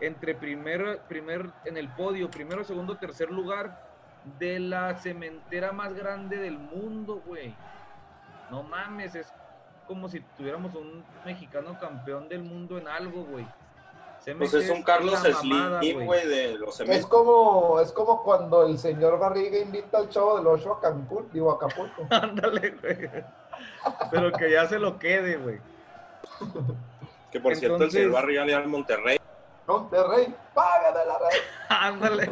Entre 0.00 0.34
primero, 0.34 0.98
primer, 1.08 1.50
en 1.64 1.76
el 1.76 1.88
podio, 1.88 2.30
primero, 2.30 2.64
segundo, 2.64 2.96
tercer 2.96 3.30
lugar 3.30 3.90
de 4.38 4.58
la 4.58 4.94
cementera 4.96 5.72
más 5.72 5.94
grande 5.94 6.36
del 6.36 6.58
mundo, 6.58 7.22
güey. 7.26 7.54
No 8.50 8.62
mames, 8.62 9.14
es 9.14 9.32
como 9.86 10.08
si 10.08 10.20
tuviéramos 10.36 10.74
un 10.74 11.04
mexicano 11.24 11.78
campeón 11.78 12.28
del 12.28 12.42
mundo 12.42 12.78
en 12.78 12.88
algo, 12.88 13.24
güey. 13.24 13.46
Pues 14.38 14.52
es 14.52 14.68
un 14.68 14.82
Carlos 14.82 15.18
Slim, 15.20 16.04
güey, 16.04 16.28
de 16.28 16.58
los 16.58 16.78
Es 16.80 17.06
como, 17.06 17.80
es 17.80 17.90
como 17.90 18.22
cuando 18.22 18.66
el 18.66 18.78
señor 18.78 19.18
Barriga 19.18 19.58
invita 19.58 19.98
al 19.98 20.10
chavo 20.10 20.36
del 20.36 20.46
8 20.46 20.74
a 20.74 20.80
Cancún, 20.80 21.28
digo 21.32 21.50
a 21.50 21.54
Acapulco. 21.54 22.06
Ándale, 22.10 22.70
güey. 22.82 23.10
Pero 24.10 24.32
que 24.32 24.50
ya 24.50 24.66
se 24.68 24.78
lo 24.78 24.98
quede, 24.98 25.36
güey. 25.36 25.58
Que 27.30 27.40
por 27.40 27.56
cierto 27.56 27.84
el 27.84 27.90
señor 27.90 28.12
Barriga 28.12 28.44
le 28.44 28.54
al 28.54 28.68
Monterrey. 28.68 29.19
Monterrey, 29.70 30.34
págame 30.52 31.04
la 31.06 31.18
red. 31.18 31.38
Ándale. 31.68 32.30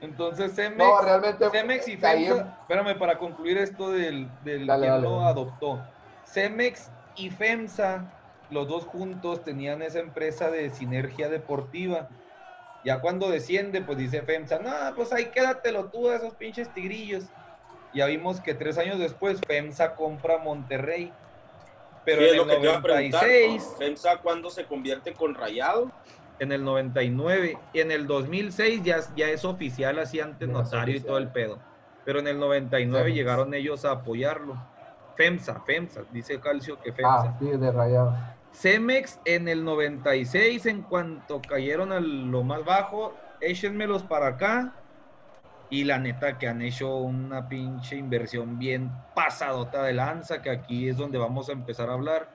Entonces 0.00 0.54
Cemex, 0.54 0.78
No, 0.78 1.00
realmente 1.00 1.50
Cemex 1.50 1.88
y 1.88 1.96
FEMSA, 1.96 2.56
espérame 2.60 2.98
para 2.98 3.18
concluir 3.18 3.58
esto 3.58 3.90
del, 3.90 4.28
del 4.44 4.66
Dale, 4.66 4.86
dale, 4.86 5.02
lo 5.02 5.22
adoptó. 5.22 5.84
Cemex 6.24 6.90
y 7.16 7.30
FEMSA, 7.30 8.06
los 8.50 8.68
dos 8.68 8.84
juntos 8.84 9.42
tenían 9.42 9.82
esa 9.82 9.98
empresa 9.98 10.50
de 10.50 10.70
sinergia 10.70 11.28
deportiva. 11.28 12.08
Ya 12.84 13.00
cuando 13.00 13.28
desciende, 13.28 13.80
pues 13.82 13.98
dice 13.98 14.22
FEMSA, 14.22 14.60
no, 14.60 14.70
pues 14.94 15.12
ahí 15.12 15.26
quédatelo 15.26 15.90
tú 15.90 16.08
a 16.08 16.16
esos 16.16 16.34
pinches 16.36 16.72
tigrillos. 16.72 17.24
Ya 17.92 18.06
vimos 18.06 18.40
que 18.40 18.54
tres 18.54 18.78
años 18.78 18.98
después 18.98 19.40
FEMSA 19.46 19.96
compra 19.96 20.38
Monterrey. 20.38 21.12
Pero 22.08 22.22
Sí, 22.22 22.24
es 22.26 22.30
en 22.32 22.36
lo 22.38 22.42
el 22.44 22.48
que 22.48 22.56
te 22.56 22.62
iba 22.62 22.76
a 22.78 22.82
preguntar. 22.82 23.22
96, 23.22 23.74
FEMSA 23.78 24.16
cuándo 24.22 24.48
se 24.50 24.64
convierte 24.64 25.12
con 25.12 25.34
Rayado? 25.34 25.92
en 26.40 26.52
el 26.52 26.64
99 26.64 27.58
y 27.74 27.80
en 27.80 27.90
el 27.90 28.06
2006 28.06 28.82
ya, 28.84 29.00
ya 29.16 29.28
es 29.28 29.44
oficial 29.44 29.98
así 29.98 30.20
ante 30.20 30.44
es 30.46 30.50
notario 30.50 30.96
y 30.96 31.00
todo 31.00 31.18
el 31.18 31.28
pedo. 31.28 31.58
Pero 32.06 32.20
en 32.20 32.28
el 32.28 32.38
99 32.38 33.02
Cemex. 33.04 33.14
llegaron 33.16 33.52
ellos 33.54 33.84
a 33.84 33.90
apoyarlo. 33.90 34.56
FEMSA, 35.16 35.60
FEMSA, 35.66 36.02
dice 36.12 36.38
Calcio 36.40 36.80
que 36.80 36.94
Ah, 37.04 37.34
FEMSA. 37.34 37.38
sí, 37.40 37.58
de 37.58 37.72
rayado. 37.72 38.16
Cemex 38.52 39.18
en 39.26 39.48
el 39.48 39.64
96, 39.64 40.64
en 40.66 40.82
cuanto 40.82 41.42
cayeron 41.42 41.92
a 41.92 42.00
lo 42.00 42.42
más 42.42 42.64
bajo, 42.64 43.14
échenmelos 43.42 44.02
para 44.04 44.28
acá. 44.28 44.72
Y 45.70 45.84
la 45.84 45.98
neta 45.98 46.38
que 46.38 46.48
han 46.48 46.62
hecho 46.62 46.96
una 46.96 47.48
pinche 47.48 47.96
inversión 47.96 48.58
bien 48.58 48.90
pasadota 49.14 49.82
de 49.82 49.92
lanza, 49.92 50.40
que 50.40 50.50
aquí 50.50 50.88
es 50.88 50.96
donde 50.96 51.18
vamos 51.18 51.48
a 51.48 51.52
empezar 51.52 51.90
a 51.90 51.94
hablar. 51.94 52.28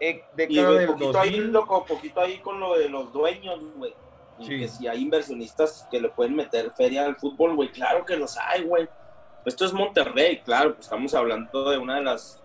Eh, 0.00 0.22
Y 0.48 0.62
güey, 0.62 0.86
poquito 0.86 1.18
ahí, 1.20 1.30
2000, 1.30 1.52
loco, 1.52 1.84
poquito 1.84 2.20
ahí 2.20 2.38
con 2.38 2.60
lo 2.60 2.76
de 2.78 2.88
los 2.88 3.12
dueños, 3.12 3.60
güey. 3.76 3.94
Sí. 4.40 4.58
que 4.58 4.66
si 4.66 4.88
hay 4.88 5.00
inversionistas 5.00 5.86
que 5.92 6.00
le 6.00 6.08
pueden 6.08 6.34
meter 6.34 6.72
feria 6.72 7.04
al 7.06 7.14
fútbol, 7.14 7.54
güey, 7.54 7.70
claro 7.70 8.04
que 8.04 8.16
los 8.16 8.36
hay, 8.36 8.64
güey. 8.64 8.88
Esto 9.44 9.64
es 9.64 9.72
Monterrey, 9.72 10.40
claro, 10.40 10.74
pues 10.74 10.86
estamos 10.86 11.14
hablando 11.14 11.70
de 11.70 11.78
una 11.78 11.96
de 11.96 12.02
las 12.02 12.40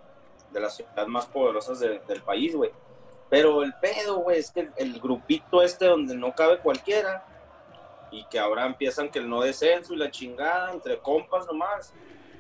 de 0.51 0.59
las 0.59 0.75
ciudades 0.75 1.07
más 1.07 1.25
poderosas 1.25 1.79
de- 1.79 1.99
del 2.07 2.21
país, 2.21 2.55
güey. 2.55 2.69
Pero 3.29 3.63
el 3.63 3.73
pedo, 3.81 4.17
güey, 4.17 4.37
es 4.37 4.51
que 4.51 4.69
el 4.77 4.99
grupito 4.99 5.63
este 5.63 5.85
donde 5.87 6.15
no 6.15 6.33
cabe 6.35 6.59
cualquiera 6.59 7.23
y 8.11 8.23
que 8.25 8.39
ahora 8.39 8.65
empiezan 8.65 9.09
que 9.09 9.19
el 9.19 9.29
no 9.29 9.41
descenso 9.41 9.93
y 9.93 9.97
la 9.97 10.11
chingada 10.11 10.71
entre 10.71 10.99
compas 10.99 11.45
nomás. 11.47 11.93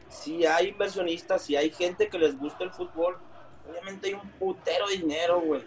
Si 0.07 0.45
hay 0.45 0.69
inversionistas, 0.69 1.43
si 1.43 1.55
hay 1.55 1.69
gente 1.69 2.09
que 2.09 2.17
les 2.17 2.37
gusta 2.37 2.63
el 2.63 2.71
fútbol, 2.71 3.17
obviamente 3.69 4.07
hay 4.07 4.13
un 4.15 4.29
putero 4.31 4.87
dinero, 4.87 5.41
güey. 5.41 5.63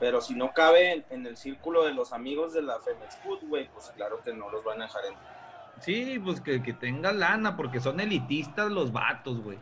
Pero 0.00 0.20
si 0.20 0.34
no 0.34 0.52
cabe 0.52 1.04
en, 1.10 1.26
el 1.26 1.36
círculo 1.36 1.84
de 1.84 1.92
los 1.92 2.12
amigos 2.12 2.52
de 2.52 2.62
la 2.62 2.78
Femex 2.80 3.16
Food, 3.16 3.40
güey, 3.48 3.68
pues 3.68 3.92
claro 3.96 4.20
que 4.22 4.32
no 4.32 4.48
los 4.50 4.64
van 4.64 4.80
a 4.80 4.84
dejar 4.86 5.04
en. 5.06 5.14
Sí, 5.80 6.20
pues 6.24 6.40
que, 6.40 6.62
que 6.62 6.72
tenga 6.72 7.12
lana, 7.12 7.56
porque 7.56 7.80
son 7.80 8.00
elitistas 8.00 8.70
los 8.70 8.92
vatos, 8.92 9.42
güey. 9.42 9.58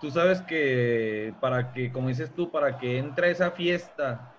Tú 0.00 0.10
sabes 0.10 0.42
que 0.42 1.32
para 1.40 1.72
que, 1.72 1.92
como 1.92 2.08
dices 2.08 2.34
tú, 2.34 2.50
para 2.50 2.76
que 2.78 2.98
entre 2.98 3.30
esa 3.30 3.52
fiesta, 3.52 4.33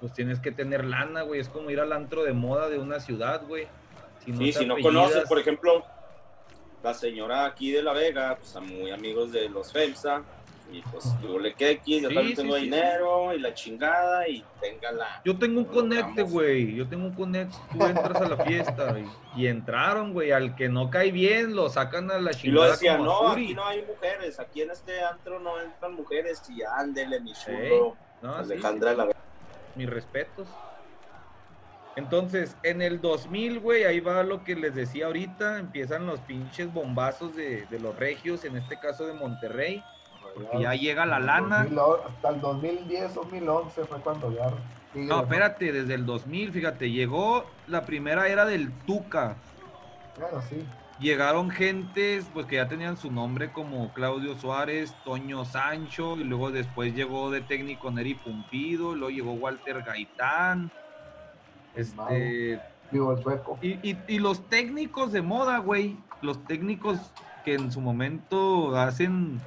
pues 0.00 0.12
tienes 0.12 0.40
que 0.40 0.50
tener 0.52 0.84
lana, 0.84 1.22
güey. 1.22 1.40
Es 1.40 1.48
como 1.48 1.70
ir 1.70 1.80
al 1.80 1.92
antro 1.92 2.22
de 2.24 2.32
moda 2.32 2.68
de 2.68 2.78
una 2.78 3.00
ciudad, 3.00 3.42
güey. 3.46 3.66
Si 4.24 4.32
Sí, 4.32 4.38
te 4.38 4.52
si 4.60 4.66
no 4.66 4.74
apellidas- 4.74 4.82
conoces, 4.82 5.28
por 5.28 5.38
ejemplo, 5.38 5.84
la 6.82 6.94
señora 6.94 7.44
aquí 7.46 7.70
de 7.72 7.82
La 7.82 7.92
Vega, 7.92 8.36
pues 8.36 8.48
son 8.48 8.66
muy 8.66 8.90
amigos 8.90 9.32
de 9.32 9.48
los 9.48 9.72
FEMSA. 9.72 10.22
Y 10.72 10.82
pues 10.82 11.04
yo 11.20 11.36
le 11.40 11.52
que 11.54 11.70
aquí, 11.70 12.00
yo 12.00 12.08
Sí, 12.08 12.14
también 12.14 12.36
sí, 12.36 12.42
tengo 12.42 12.54
sí, 12.54 12.62
dinero 12.62 13.34
y 13.34 13.40
la 13.40 13.52
chingada 13.54 14.28
y 14.28 14.44
tenga 14.60 14.92
la. 14.92 15.20
Yo 15.24 15.36
tengo 15.36 15.58
un 15.58 15.64
conecte, 15.64 16.22
güey. 16.22 16.76
Yo 16.76 16.86
tengo 16.86 17.06
un 17.06 17.12
conecte. 17.14 17.56
Tú 17.72 17.84
entras 17.84 18.22
a 18.22 18.28
la 18.28 18.36
fiesta 18.36 18.96
y, 19.36 19.40
y 19.42 19.46
entraron, 19.48 20.12
güey. 20.12 20.30
Al 20.30 20.54
que 20.54 20.68
no 20.68 20.88
cae 20.88 21.10
bien, 21.10 21.56
lo 21.56 21.68
sacan 21.70 22.08
a 22.12 22.20
la 22.20 22.30
Y 22.30 22.34
lo 22.34 22.38
chingada. 22.38 22.70
decía, 22.70 22.94
a 22.94 22.98
no, 22.98 23.30
Fury". 23.30 23.44
aquí 23.46 23.54
no 23.54 23.66
hay 23.66 23.82
mujeres, 23.84 24.38
aquí 24.38 24.62
en 24.62 24.70
este 24.70 25.02
antro 25.02 25.40
no 25.40 25.60
entran 25.60 25.92
mujeres 25.94 26.40
y 26.48 26.62
ándele, 26.62 27.18
mi 27.18 27.32
chulo. 27.32 27.96
No, 28.22 28.34
sí, 28.44 28.52
Alejandra 28.52 28.90
sí, 28.90 28.92
de 28.92 28.96
la 28.96 29.04
Vega. 29.06 29.18
Mis 29.80 29.88
respetos. 29.88 30.46
Entonces, 31.96 32.56
en 32.62 32.82
el 32.82 33.00
2000, 33.00 33.60
güey, 33.60 33.84
ahí 33.84 34.00
va 34.00 34.22
lo 34.22 34.44
que 34.44 34.54
les 34.54 34.74
decía 34.74 35.06
ahorita, 35.06 35.58
empiezan 35.58 36.06
los 36.06 36.20
pinches 36.20 36.72
bombazos 36.72 37.34
de, 37.34 37.66
de 37.66 37.80
los 37.80 37.96
regios, 37.96 38.44
en 38.44 38.56
este 38.56 38.78
caso 38.78 39.06
de 39.06 39.14
Monterrey, 39.14 39.82
porque 40.34 40.60
ya 40.60 40.74
llega 40.74 41.06
la 41.06 41.18
lana. 41.18 41.64
2000, 41.64 41.78
hasta 42.06 42.28
el 42.28 42.40
2010, 42.40 43.14
2011 43.14 43.84
fue 43.84 43.98
cuando 44.00 44.34
ya. 44.34 44.50
No, 44.94 45.22
espérate, 45.22 45.72
desde 45.72 45.94
el 45.94 46.04
2000, 46.04 46.52
fíjate, 46.52 46.90
llegó 46.90 47.44
la 47.66 47.86
primera 47.86 48.28
era 48.28 48.44
del 48.44 48.70
Tuca. 48.86 49.36
Bueno, 50.20 50.42
sí. 50.42 50.62
Llegaron 51.00 51.50
gentes, 51.50 52.28
pues 52.34 52.44
que 52.46 52.56
ya 52.56 52.68
tenían 52.68 52.96
su 52.98 53.10
nombre 53.10 53.50
como 53.52 53.90
Claudio 53.94 54.36
Suárez, 54.38 54.94
Toño 55.04 55.46
Sancho, 55.46 56.16
y 56.18 56.24
luego 56.24 56.50
después 56.50 56.94
llegó 56.94 57.30
de 57.30 57.40
técnico 57.40 57.90
Neri 57.90 58.14
Pumpido, 58.14 58.94
luego 58.94 59.10
llegó 59.10 59.32
Walter 59.32 59.82
Gaitán. 59.82 60.70
Este, 61.74 62.60
Digo, 62.90 63.12
el 63.12 63.22
sueco. 63.22 63.58
Y, 63.62 63.78
y- 63.88 63.98
y 64.08 64.18
los 64.18 64.46
técnicos 64.48 65.12
de 65.12 65.22
moda, 65.22 65.58
güey, 65.58 65.96
los 66.20 66.44
técnicos 66.44 66.98
que 67.46 67.54
en 67.54 67.72
su 67.72 67.80
momento 67.80 68.76
hacen 68.76 69.40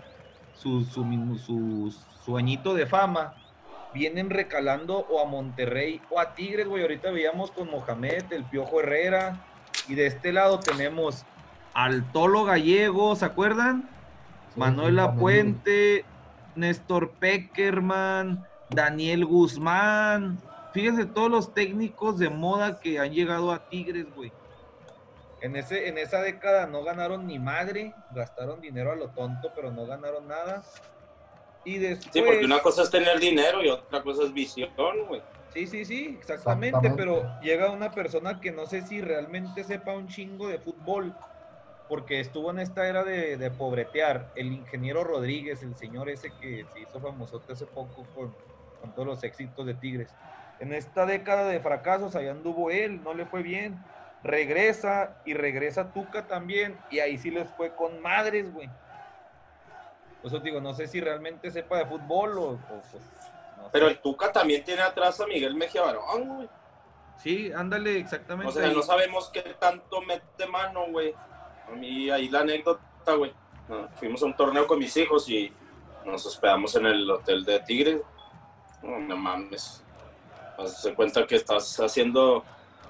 su, 0.55 0.83
su, 0.85 1.03
su, 1.45 1.93
su 2.25 2.37
añito 2.37 2.73
de 2.73 2.87
fama, 2.87 3.35
vienen 3.93 4.31
recalando 4.31 5.05
o 5.07 5.21
a 5.21 5.25
Monterrey 5.29 6.01
o 6.09 6.19
a 6.19 6.33
Tigres, 6.33 6.67
güey. 6.67 6.81
Ahorita 6.81 7.11
veíamos 7.11 7.51
con 7.51 7.69
Mohamed, 7.69 8.23
el 8.31 8.43
Piojo 8.45 8.79
Herrera, 8.79 9.37
y 9.87 9.93
de 9.93 10.07
este 10.07 10.31
lado 10.33 10.59
tenemos 10.59 11.25
al 11.73 12.11
Tolo 12.11 12.43
Gallego, 12.43 13.15
¿se 13.15 13.25
acuerdan? 13.25 13.89
Sí, 14.53 14.59
Manuel 14.59 14.91
sí, 14.91 14.95
Lapuente, 14.95 16.05
Néstor 16.55 17.11
Peckerman, 17.11 18.45
Daniel 18.69 19.25
Guzmán. 19.25 20.39
Fíjense 20.73 21.05
todos 21.05 21.29
los 21.29 21.53
técnicos 21.53 22.17
de 22.19 22.29
moda 22.29 22.79
que 22.79 22.99
han 22.99 23.11
llegado 23.11 23.51
a 23.51 23.67
Tigres, 23.69 24.05
güey. 24.15 24.31
En, 25.41 25.55
ese, 25.55 25.89
en 25.89 25.97
esa 25.97 26.21
década 26.21 26.67
no 26.67 26.83
ganaron 26.83 27.27
ni 27.27 27.37
madre, 27.37 27.93
gastaron 28.11 28.61
dinero 28.61 28.91
a 28.91 28.95
lo 28.95 29.09
tonto, 29.09 29.51
pero 29.55 29.71
no 29.71 29.85
ganaron 29.85 30.27
nada. 30.27 30.63
Y 31.65 31.77
después... 31.77 32.13
Sí, 32.13 32.21
porque 32.21 32.45
una 32.45 32.59
cosa 32.59 32.83
es 32.83 32.89
tener 32.89 33.19
dinero 33.19 33.63
y 33.63 33.69
otra 33.69 34.01
cosa 34.01 34.23
es 34.23 34.33
visión, 34.33 34.69
güey. 35.07 35.21
Sí, 35.53 35.67
sí, 35.67 35.85
sí, 35.85 36.17
exactamente, 36.19 36.77
Exactamente. 36.77 36.97
pero 36.97 37.39
llega 37.41 37.69
una 37.69 37.91
persona 37.91 38.41
que 38.41 38.51
no 38.51 38.65
sé 38.65 38.81
si 38.81 39.01
realmente 39.01 39.63
sepa 39.63 39.93
un 39.93 40.07
chingo 40.07 40.47
de 40.47 40.57
fútbol, 40.57 41.13
porque 41.93 42.19
estuvo 42.19 42.49
en 42.49 42.57
esta 42.57 42.87
era 42.87 43.03
de, 43.03 43.37
de 43.37 43.51
pobretear, 43.51 44.31
el 44.35 44.47
ingeniero 44.47 45.03
Rodríguez, 45.03 45.61
el 45.61 45.75
señor 45.75 46.09
ese 46.09 46.31
que 46.41 46.65
se 46.73 46.79
hizo 46.79 46.99
famosote 46.99 47.53
hace 47.53 47.67
poco 47.67 48.03
con, 48.15 48.33
con 48.81 48.95
todos 48.95 49.07
los 49.07 49.23
éxitos 49.23 49.63
de 49.63 49.75
Tigres. 49.75 50.09
En 50.59 50.73
esta 50.73 51.05
década 51.05 51.45
de 51.45 51.59
fracasos, 51.59 52.15
allá 52.15 52.31
anduvo 52.31 52.71
él, 52.71 53.03
no 53.03 53.13
le 53.13 53.27
fue 53.27 53.43
bien, 53.43 53.77
regresa 54.23 55.21
y 55.23 55.35
regresa 55.35 55.93
Tuca 55.93 56.25
también, 56.25 56.79
y 56.89 56.97
ahí 56.97 57.19
sí 57.19 57.29
les 57.29 57.47
fue 57.51 57.75
con 57.75 58.01
madres, 58.01 58.51
güey. 58.51 58.71
Por 60.23 60.31
eso 60.31 60.39
digo, 60.39 60.59
no 60.61 60.73
sé 60.73 60.87
si 60.87 60.99
realmente 60.99 61.51
sepa 61.51 61.77
de 61.77 61.85
fútbol 61.85 62.39
o... 62.39 62.43
o, 62.53 62.57
pues, 62.57 63.03
no 63.55 63.69
Pero 63.71 63.85
sé. 63.85 63.91
el 63.91 63.99
Tuca 63.99 64.31
también 64.31 64.63
tiene 64.63 64.81
atrás 64.81 65.21
a 65.21 65.27
Miguel 65.27 65.53
Mejía 65.53 65.83
Barón, 65.83 66.37
güey. 66.37 66.49
Sí, 67.17 67.51
ándale, 67.53 67.99
exactamente. 67.99 68.49
O 68.49 68.51
sea, 68.51 68.65
ahí. 68.67 68.75
no 68.75 68.81
sabemos 68.81 69.29
qué 69.29 69.43
tanto 69.59 70.01
mete 70.01 70.47
mano, 70.47 70.87
güey. 70.87 71.13
A 71.67 71.71
mí 71.75 72.09
ahí 72.09 72.29
la 72.29 72.39
anécdota, 72.41 73.13
güey. 73.15 73.33
Fuimos 73.95 74.21
a 74.23 74.25
un 74.25 74.35
torneo 74.35 74.67
con 74.67 74.79
mis 74.79 74.95
hijos 74.97 75.27
y 75.29 75.51
nos 76.05 76.25
hospedamos 76.25 76.75
en 76.75 76.85
el 76.85 77.09
hotel 77.09 77.45
de 77.45 77.59
Tigres. 77.61 78.01
No, 78.81 78.99
no 78.99 79.15
mames. 79.17 79.83
Se 80.65 80.93
cuenta 80.93 81.25
que 81.25 81.35
estás 81.35 81.79
haciendo 81.79 82.43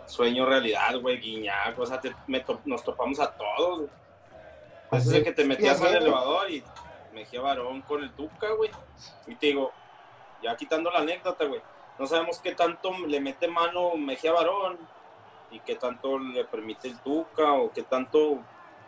sueño 0.06 0.46
realidad, 0.46 1.00
güey, 1.00 1.18
guiñac. 1.20 1.78
O 1.80 1.86
sea, 1.86 2.02
te- 2.02 2.16
me 2.28 2.40
to- 2.42 2.60
nos 2.66 2.84
topamos 2.84 3.20
a 3.20 3.32
todos. 3.32 3.90
Pues 4.90 5.06
Desde 5.06 5.20
sí, 5.20 5.24
que 5.24 5.32
te 5.32 5.46
metías 5.46 5.82
al 5.82 5.96
elevador 5.96 6.50
y 6.52 6.64
Mejía 7.14 7.42
Varón 7.42 7.82
con 7.82 8.04
el 8.04 8.12
Tuca, 8.12 8.50
güey. 8.58 8.70
Y 9.28 9.36
te 9.36 9.48
digo, 9.48 9.72
ya 10.42 10.56
quitando 10.58 10.90
la 10.92 11.00
anécdota, 11.00 11.46
güey. 11.46 11.62
No 12.00 12.08
sabemos 12.08 12.40
qué 12.40 12.54
tanto 12.56 12.92
le 13.08 13.20
mete 13.22 13.48
mano 13.48 13.96
Mejía 13.96 14.34
Varón 14.34 14.78
y 15.52 15.60
qué 15.60 15.76
tanto 15.76 16.18
le 16.18 16.44
permite 16.46 16.88
el 16.88 17.00
Tuca 17.00 17.54
o 17.54 17.72
qué 17.72 17.84
tanto 17.84 18.40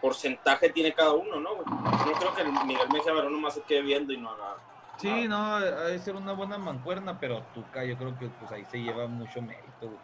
porcentaje 0.06 0.70
tiene 0.70 0.94
cada 0.94 1.14
uno, 1.14 1.40
¿no? 1.40 1.56
No 1.56 2.14
creo 2.20 2.36
que 2.36 2.42
el 2.44 2.52
Miguel 2.68 2.88
Mejía 2.94 3.12
Barón 3.12 3.34
nomás 3.34 3.56
se 3.56 3.62
quede 3.62 3.82
viendo 3.82 4.14
y 4.14 4.18
no 4.18 4.30
haga. 4.30 4.58
Sí, 4.98 5.28
no, 5.28 5.60
debe 5.60 5.98
ser 5.98 6.16
una 6.16 6.34
buena 6.34 6.60
mancuerna, 6.60 7.20
pero 7.20 7.42
Tuca 7.56 7.84
yo 7.84 7.98
creo 7.98 8.16
que 8.20 8.28
pues 8.28 8.52
ahí 8.52 8.64
se 8.66 8.78
lleva 8.78 9.08
mucho 9.08 9.42
mérito, 9.42 9.66
güey. 9.82 9.98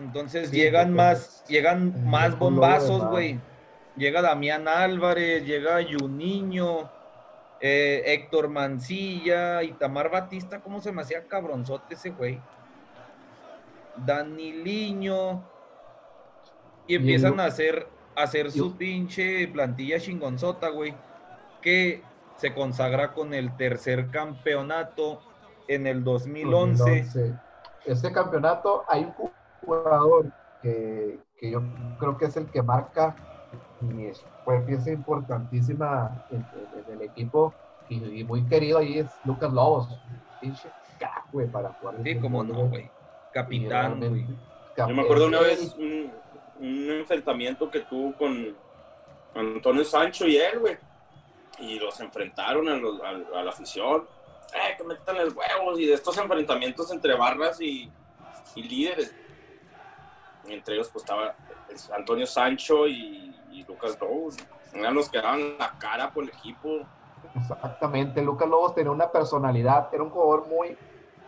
Entonces 0.00 0.50
Sí, 0.50 0.56
llegan 0.56 0.92
más, 0.92 1.42
llegan 1.48 1.94
el 1.96 2.02
más 2.02 2.32
de 2.32 2.36
bombazos, 2.36 3.06
güey. 3.06 3.40
Llega 3.96 4.20
Damián 4.20 4.68
Álvarez, 4.68 5.46
llega 5.46 5.78
Juninho, 5.82 6.90
eh, 7.58 8.02
Héctor 8.04 8.50
Mancilla, 8.50 9.62
Itamar 9.62 10.10
Batista, 10.10 10.60
¿cómo 10.60 10.82
se 10.82 10.92
me 10.92 11.00
hacía 11.00 11.26
cabronzote 11.26 11.94
ese 11.94 12.10
güey? 12.10 12.38
Daniliño. 13.96 15.42
Y 16.86 16.92
Y 16.92 16.96
el 16.96 17.00
empiezan 17.00 17.40
a 17.40 17.46
hacer, 17.46 17.86
hacer 18.16 18.50
su 18.50 18.76
pinche 18.76 19.48
plantilla 19.48 19.98
chingonzota, 19.98 20.68
güey. 20.68 20.94
Que 21.60 22.02
se 22.36 22.52
consagra 22.54 23.12
con 23.12 23.34
el 23.34 23.56
tercer 23.56 24.10
campeonato 24.10 25.20
en 25.68 25.86
el 25.86 26.02
2011. 26.02 26.82
2011. 26.82 27.34
Este 27.86 28.12
campeonato 28.12 28.84
hay 28.88 29.04
un 29.18 29.30
jugador 29.60 30.26
que, 30.60 31.18
que 31.38 31.50
yo 31.50 31.62
creo 31.98 32.16
que 32.18 32.26
es 32.26 32.36
el 32.36 32.46
que 32.46 32.62
marca 32.62 33.14
y 33.80 34.06
es- 34.06 34.24
fue 34.44 34.60
pieza 34.62 34.90
importantísima 34.90 36.10
en, 36.30 36.38
en- 36.38 36.84
en 36.88 36.94
el 36.94 37.02
equipo 37.02 37.54
y, 37.88 38.20
y 38.20 38.24
muy 38.24 38.44
querido 38.46 38.78
ahí 38.78 38.98
es 38.98 39.06
Lucas 39.24 39.52
Lobos. 39.52 39.88
Pinche 40.40 40.68
güey, 41.32 41.46
para 41.48 41.70
jugar. 41.74 41.96
Sí, 42.04 42.18
como 42.18 42.44
no, 42.44 42.66
güey. 42.68 42.90
Capitán, 43.32 43.98
güey. 43.98 44.26
Yo 44.76 44.88
me 44.88 45.02
acuerdo 45.02 45.26
una 45.26 45.40
vez 45.40 45.74
un, 45.78 46.12
un 46.62 46.90
enfrentamiento 46.90 47.70
que 47.70 47.80
tuvo 47.80 48.14
con 48.16 48.56
Antonio 49.34 49.84
Sancho 49.84 50.26
y 50.26 50.36
él, 50.36 50.58
güey. 50.60 50.76
Y 51.58 51.78
los 51.78 52.00
enfrentaron 52.00 52.68
a, 52.68 53.42
la 53.42 53.50
afición. 53.50 54.06
Eh, 54.54 54.76
que 54.76 54.84
metan 54.84 55.16
los 55.16 55.34
huevos. 55.34 55.78
Y 55.78 55.86
de 55.86 55.94
estos 55.94 56.16
enfrentamientos 56.18 56.90
entre 56.92 57.14
barras 57.14 57.60
y, 57.60 57.90
líderes. 58.54 59.14
Entre 60.46 60.74
ellos, 60.74 60.88
pues 60.88 61.04
estaba 61.04 61.34
Antonio 61.96 62.26
Sancho 62.26 62.86
y, 62.86 63.34
y 63.50 63.64
Lucas 63.64 63.98
Lobos. 64.00 64.36
Eran 64.72 64.94
los 64.94 65.08
que 65.08 65.18
la 65.18 65.74
cara 65.78 66.10
por 66.10 66.24
el 66.24 66.30
equipo. 66.30 66.86
Exactamente, 67.34 68.22
Lucas 68.22 68.48
Lobos 68.48 68.74
tenía 68.74 68.90
una 68.90 69.10
personalidad, 69.10 69.88
era 69.92 70.02
un 70.02 70.10
jugador 70.10 70.48
muy, 70.48 70.76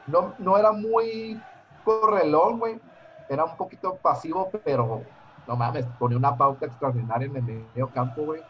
no, 0.07 0.35
no 0.39 0.59
era 0.59 0.72
muy 0.72 1.41
correlón, 1.85 2.59
güey, 2.59 2.80
era 3.28 3.45
un 3.45 3.57
poquito 3.57 3.97
pasivo, 3.97 4.51
pero 4.64 5.03
no 5.47 5.57
mames, 5.57 5.86
ponía 5.99 6.18
una 6.18 6.36
pauta 6.36 6.66
extraordinaria 6.66 7.26
en 7.28 7.36
el 7.36 7.42
medio 7.45 7.90
campo, 7.92 8.24
güey, 8.24 8.42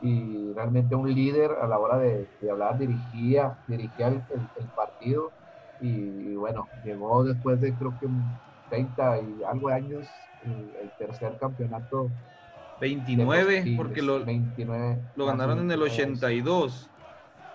y 0.00 0.52
realmente 0.54 0.94
un 0.94 1.12
líder 1.12 1.52
a 1.52 1.68
la 1.68 1.78
hora 1.78 1.98
de, 1.98 2.30
de 2.40 2.50
hablar, 2.50 2.78
dirigía, 2.78 3.58
dirigía 3.66 4.08
el, 4.08 4.24
el- 4.30 4.50
el 4.56 4.68
partido, 4.70 5.34
y, 5.78 6.34
bueno, 6.36 6.70
llegó 6.82 7.24
después 7.24 7.60
de 7.60 7.76
creo 7.76 7.98
que 7.98 8.06
un 8.06 8.40
30 8.68 9.20
y 9.22 9.42
algo 9.44 9.68
de 9.68 9.74
años, 9.74 10.30
el, 10.42 10.72
el 10.82 10.92
tercer 10.92 11.36
campeonato. 11.38 12.12
de 13.14 13.26
los 13.26 13.46
29, 13.46 13.62
Tigres, 13.62 13.72
porque 13.76 14.02
lo, 14.02 14.26
29, 14.26 15.02
lo 15.14 15.26
ganaron 15.26 15.60
en 15.60 15.70
el 15.72 15.82
29, 15.82 15.82
82. 15.82 16.92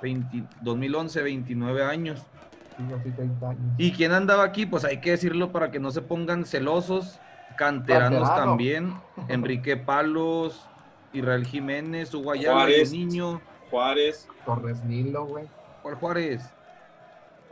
20 0.01 0.49
2011, 0.59 1.21
29 1.23 1.83
años. 1.83 2.29
sí, 2.75 2.91
así 2.93 3.11
30 3.13 3.49
años. 3.49 3.73
¿Y 3.77 3.91
quién 3.93 4.11
andaba 4.13 4.43
aquí? 4.43 4.65
Pues 4.65 4.85
hay 4.85 5.01
que 5.01 5.11
decirlo 5.11 5.51
para 5.51 5.71
que 5.71 5.79
no 5.79 5.91
se 5.91 6.01
pongan 6.01 6.45
celosos. 6.45 7.23
Canteranos 7.55 8.21
Canterano. 8.21 8.51
también. 8.51 9.01
Enrique 9.27 9.77
Palos, 9.77 10.67
Israel 11.13 11.45
Jiménez, 11.45 12.13
Hugo 12.13 12.31
Ayala, 12.31 12.55
Juárez. 12.61 12.91
Niño. 12.91 13.41
Juárez, 13.71 14.27
Torres 14.45 14.83
Nilo, 14.83 15.25
güey. 15.25 15.47
¿Cuál 15.81 15.95
Juárez? 15.95 16.49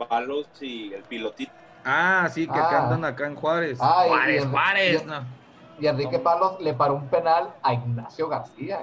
Palos 0.08 0.48
y 0.60 0.92
el 0.92 1.02
pilotito. 1.02 1.52
Ah, 1.84 2.28
sí, 2.30 2.46
que 2.46 2.52
acá 2.58 2.88
Ah. 2.90 3.06
acá 3.06 3.26
en 3.26 3.34
Juárez. 3.36 3.78
Ah, 3.80 4.04
Juárez, 4.06 4.44
y- 4.44 4.48
Juárez. 4.48 5.02
y- 5.02 5.06
no. 5.06 5.20
Y 5.80 5.86
Enrique 5.86 6.18
Palos 6.18 6.60
le 6.60 6.72
paró 6.74 6.94
un 6.94 7.08
penal 7.08 7.52
a 7.62 7.74
Ignacio 7.74 8.28
García 8.28 8.82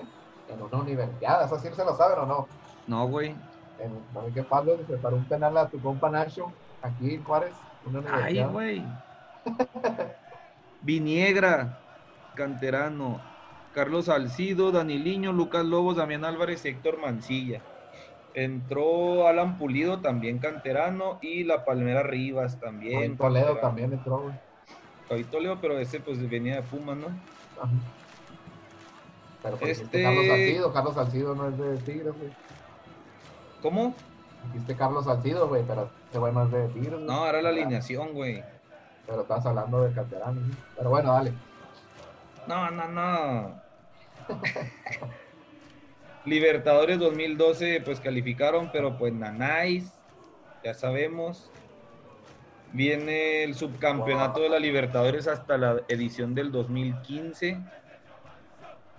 en 0.50 0.62
una 0.62 0.78
universidad. 0.78 1.44
¿Eso 1.46 1.58
sí 1.60 1.70
se 1.74 1.86
lo 1.86 1.96
saben 1.96 2.20
o 2.20 2.26
no? 2.26 2.48
No, 2.88 3.08
güey. 3.08 3.36
En 3.80 3.98
Enrique 4.16 4.44
Palos 4.44 4.80
le 4.88 4.98
paró 4.98 5.16
un 5.16 5.26
penal 5.26 5.58
a 5.58 5.68
tu 5.68 5.82
compa 5.82 6.10
Nacho, 6.10 6.52
aquí 6.82 7.16
en 7.16 7.24
Juárez, 7.24 7.54
una 7.86 8.00
Ay, 8.00 8.06
universidad. 8.40 8.50
güey. 8.52 8.84
Viniegra, 10.82 11.80
Canterano, 12.36 13.22
Carlos 13.74 14.06
Salcido, 14.06 14.72
Daniliño, 14.72 15.32
Lucas 15.32 15.66
Lobos, 15.66 15.96
Damián 15.96 16.26
Álvarez, 16.26 16.66
Héctor 16.66 17.00
Mancilla. 17.00 17.62
Entró 18.34 19.28
Alan 19.28 19.58
Pulido, 19.58 20.00
también 20.00 20.40
canterano, 20.40 21.20
y 21.22 21.44
la 21.44 21.66
Palmera 21.66 22.04
Rivas 22.04 22.60
también. 22.60 23.18
Toledo 23.18 23.46
canterano. 23.48 23.62
también 23.68 23.94
entró, 23.94 24.20
güey. 24.20 24.36
Hoy 25.10 25.24
Toledo, 25.26 25.58
pero 25.60 25.78
ese 25.78 26.00
pues 26.00 26.30
venía 26.30 26.56
de 26.56 26.62
Puma, 26.62 26.96
¿no? 26.96 27.08
Ajá. 27.62 27.72
Pero 29.44 29.58
pues 29.58 29.78
dijiste 29.78 29.98
Este- 29.98 30.04
Carlos 30.04 30.28
Salcido, 30.28 30.74
Carlos 30.74 30.94
Salcido 30.96 31.36
no 31.36 31.50
es 31.50 31.58
de 31.58 31.78
Tigres, 31.78 32.14
güey. 32.18 32.32
¿Cómo? 33.62 33.94
Dijiste 34.54 34.76
Carlos 34.76 35.06
Salcido, 35.06 35.48
güey, 35.48 35.64
pero 35.68 35.90
este 36.06 36.18
güey 36.20 36.34
no 36.34 36.44
es 36.46 36.52
de 36.52 36.68
Tigres. 36.70 37.00
No, 37.02 37.28
era 37.28 37.42
la 37.42 37.50
alineación, 37.50 38.14
güey. 38.14 38.44
Pero 39.06 39.22
estás 39.22 39.46
hablando 39.46 39.84
de 39.84 39.94
Caterano. 39.94 40.42
Pero 40.78 40.90
bueno, 40.90 41.14
dale. 41.14 41.34
No, 42.48 42.72
no, 42.72 42.88
no. 42.88 43.62
Libertadores 46.26 47.00
2012, 47.00 47.82
pues 47.84 48.00
calificaron, 48.00 48.70
pero 48.72 48.98
pues 48.98 49.14
nanáis, 49.14 49.92
ya 50.64 50.74
sabemos. 50.74 51.50
Viene 52.74 53.44
el 53.44 53.56
subcampeonato 53.56 54.42
de 54.42 54.50
la 54.50 54.60
Libertadores 54.60 55.28
hasta 55.28 55.58
la 55.58 55.82
edición 55.90 56.36
del 56.36 56.52
2015. 56.52 57.60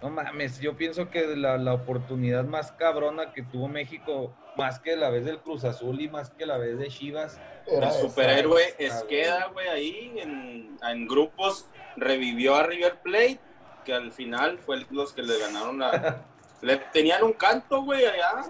No 0.02 0.10
mames, 0.10 0.58
yo 0.58 0.76
pienso 0.76 1.10
que 1.10 1.36
la, 1.36 1.56
la 1.58 1.74
oportunidad 1.74 2.44
más 2.44 2.72
cabrona 2.72 3.32
que 3.32 3.42
tuvo 3.42 3.68
México, 3.68 4.34
más 4.56 4.80
que 4.80 4.96
la 4.96 5.10
vez 5.10 5.24
del 5.24 5.38
Cruz 5.38 5.64
Azul 5.64 6.00
y 6.00 6.08
más 6.08 6.30
que 6.30 6.44
la 6.44 6.58
vez 6.58 6.76
de 6.76 6.88
Chivas, 6.88 7.40
Era 7.68 7.88
El 7.88 7.94
superhéroe 7.94 8.74
esa, 8.78 8.98
Esqueda, 8.98 9.46
güey, 9.52 9.68
ahí 9.68 10.12
en, 10.18 10.76
en 10.82 11.06
grupos 11.06 11.66
revivió 11.96 12.56
a 12.56 12.64
River 12.64 13.00
Plate, 13.00 13.38
que 13.84 13.94
al 13.94 14.10
final 14.10 14.58
fue 14.58 14.84
los 14.90 15.12
que 15.12 15.22
le 15.22 15.38
ganaron 15.38 15.78
la... 15.78 16.24
le 16.62 16.76
tenían 16.92 17.22
un 17.22 17.32
canto, 17.32 17.82
güey, 17.82 18.04
allá. 18.04 18.42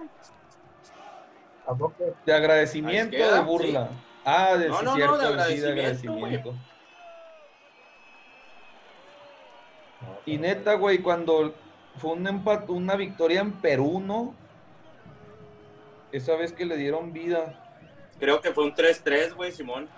¿A 1.67 1.75
poco? 1.75 2.17
de 2.25 2.33
agradecimiento 2.33 3.15
Ahí 3.15 3.23
queda, 3.23 3.37
de 3.37 3.41
burla. 3.41 3.89
Ah, 4.25 4.57
de 4.57 4.69
No, 4.69 4.79
sí, 4.79 4.85
no, 4.85 4.91
no, 4.91 4.97
cierto, 4.97 5.19
de 5.19 5.45
sí, 5.45 5.61
de 5.61 5.69
agradecimiento, 5.69 6.27
agradecimiento. 6.27 6.55
Y 10.27 10.39
neta, 10.39 10.75
güey, 10.75 10.99
cuando 10.99 11.55
fue 11.99 12.13
un 12.13 12.27
empate, 12.27 12.73
una 12.73 12.97
victoria 12.97 13.41
en 13.41 13.53
Perú, 13.53 14.01
¿no? 14.01 14.35
Esa 16.13 16.37
vez 16.37 16.53
que 16.53 16.65
le 16.65 16.77
dieron 16.77 17.13
vida. 17.13 17.59
Creo 18.19 18.41
que 18.41 18.53
fue 18.53 18.65
un 18.65 18.75
3-3, 18.75 19.35
güey, 19.35 19.51
Simón. 19.53 19.89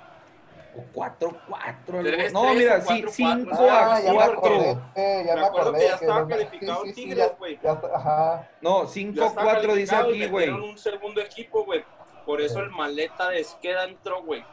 O 0.77 0.83
4-4. 0.93 1.99
algo- 1.99 2.11
Tres, 2.11 2.33
No, 2.33 2.53
mira, 2.55 2.81
sí, 2.81 2.87
cuatro, 2.87 3.11
5 3.11 3.49
cuatro. 3.51 3.67
Ah, 3.71 3.95
a 3.97 4.01
ya 4.01 4.11
me 4.11 4.17
4. 4.17 4.33
acordé. 4.39 4.71
eh, 4.97 5.25
ya 5.27 5.35
Me 5.35 5.41
me 5.41 5.47
acuerdo 5.47 5.69
acordé. 5.69 5.79
que 5.81 5.87
ya 5.89 5.95
estaba 5.95 6.21
no- 6.21 6.29
calificado 6.29 6.83
sí, 6.83 6.89
sí, 6.89 6.95
sí, 6.95 7.03
Tigres, 7.09 7.33
güey. 7.39 7.59
ya 7.63 7.73
está- 7.73 7.97
Ajá. 7.97 8.51
No, 8.61 8.79
Ya 8.79 8.85
está 8.85 8.95
5-4 8.95 9.75
dice 9.75 9.95
aquí, 9.95 10.27
güey. 10.27 10.49
un 10.51 10.79
segundo 10.79 11.21
equipo, 11.21 11.65
güey. 11.65 11.85
Por 12.27 12.41
eso 12.41 12.61
el 12.61 12.71
maleta 12.71 13.29
de 13.29 13.41
Esqueda 13.41 13.85
entró, 13.85 14.23
güey. 14.23 14.45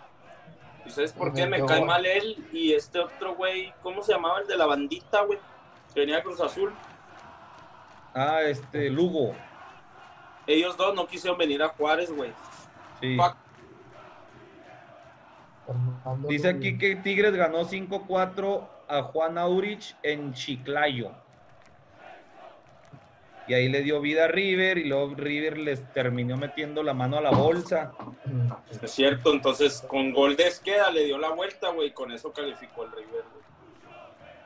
¿Y 0.86 0.90
sabes 0.90 1.14
por 1.14 1.34
qué 1.34 1.46
me 1.46 1.64
cae 1.66 1.84
mal 1.86 2.06
él 2.06 2.46
y 2.52 2.74
este 2.74 3.00
otro 3.00 3.36
güey? 3.36 3.74
¿Cómo 3.84 4.02
se 4.02 4.14
llamaba 4.14 4.40
el 4.40 4.48
de 4.48 4.58
la 4.58 4.66
bandita, 4.66 5.22
güey? 5.22 5.40
Que 5.94 6.02
venía 6.02 6.18
de 6.18 6.24
Cruz 6.24 6.40
Azul. 6.42 6.74
Ah, 8.14 8.42
este, 8.42 8.90
Lugo. 8.90 9.36
Ellos 10.48 10.76
dos 10.76 10.96
no 10.96 11.08
quisieron 11.08 11.38
venir 11.38 11.62
a 11.64 11.70
Juárez, 11.70 12.12
güey. 12.12 12.34
Sí. 13.00 13.16
Fuck. 13.16 13.38
Dice 16.28 16.50
aquí 16.50 16.78
que 16.78 16.98
Tigres 16.98 17.34
ganó 17.34 17.64
5-4 17.64 18.68
a 18.88 19.04
Juan 19.04 19.38
Aurich 19.38 19.96
en 20.04 20.34
Chiclayo. 20.34 21.12
Y 23.52 23.54
ahí 23.54 23.68
le 23.68 23.82
dio 23.82 24.00
vida 24.00 24.24
a 24.24 24.28
River 24.30 24.78
y 24.78 24.86
luego 24.86 25.14
River 25.14 25.58
les 25.58 25.84
terminó 25.92 26.38
metiendo 26.38 26.84
la 26.84 26.94
mano 26.94 27.18
a 27.18 27.22
la 27.22 27.32
bolsa. 27.32 27.92
Es 28.82 28.92
cierto, 28.92 29.34
entonces 29.34 29.84
con 29.90 30.14
gol 30.14 30.38
de 30.38 30.48
Esqueda 30.48 30.90
le 30.90 31.04
dio 31.04 31.18
la 31.18 31.32
vuelta, 31.32 31.68
güey. 31.72 31.92
Con 31.92 32.14
eso 32.14 32.32
calificó 32.32 32.86
el 32.86 32.92
River. 32.94 33.24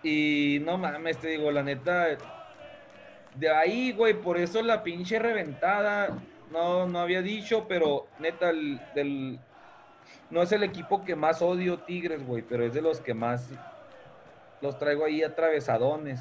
Y 0.02 0.58
no 0.66 0.80
mames, 0.80 1.20
te 1.20 1.28
digo, 1.28 1.52
la 1.52 1.62
neta, 1.62 2.18
de 3.36 3.50
ahí, 3.52 3.92
güey, 3.92 4.16
por 4.16 4.40
eso 4.40 4.64
la 4.64 4.82
pinche 4.82 5.20
reventada, 5.20 6.18
no, 6.52 6.88
no 6.88 6.98
había 6.98 7.22
dicho, 7.22 7.68
pero 7.68 8.08
neta, 8.18 8.50
el- 8.50 8.82
del, 8.96 9.38
no 10.32 10.42
es 10.42 10.52
el 10.52 10.64
equipo 10.64 11.06
que 11.06 11.16
más 11.16 11.44
odio 11.44 11.78
Tigres, 11.78 12.26
güey, 12.26 12.42
pero 12.42 12.66
es 12.66 12.74
de 12.74 12.82
los 12.82 13.02
que 13.02 13.14
más 13.14 13.52
los 14.62 14.80
traigo 14.80 15.06
ahí 15.06 15.22
atravesadones, 15.22 16.20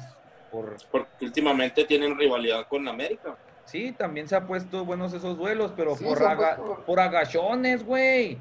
Por, 0.55 0.77
Porque 0.89 1.25
últimamente 1.25 1.83
tienen 1.83 2.17
rivalidad 2.17 2.65
con 2.67 2.87
América. 2.87 3.35
sí, 3.65 3.91
también 3.91 4.27
se 4.27 4.35
ha 4.37 4.45
puesto 4.47 4.85
buenos 4.85 5.11
esos 5.13 5.37
duelos, 5.37 5.73
pero 5.75 5.95
Sí, 5.95 6.05
por, 6.05 6.23
aga- 6.23 6.55
puesto- 6.55 6.85
por 6.85 6.99
agachones, 6.99 7.83
güey. 7.85 8.37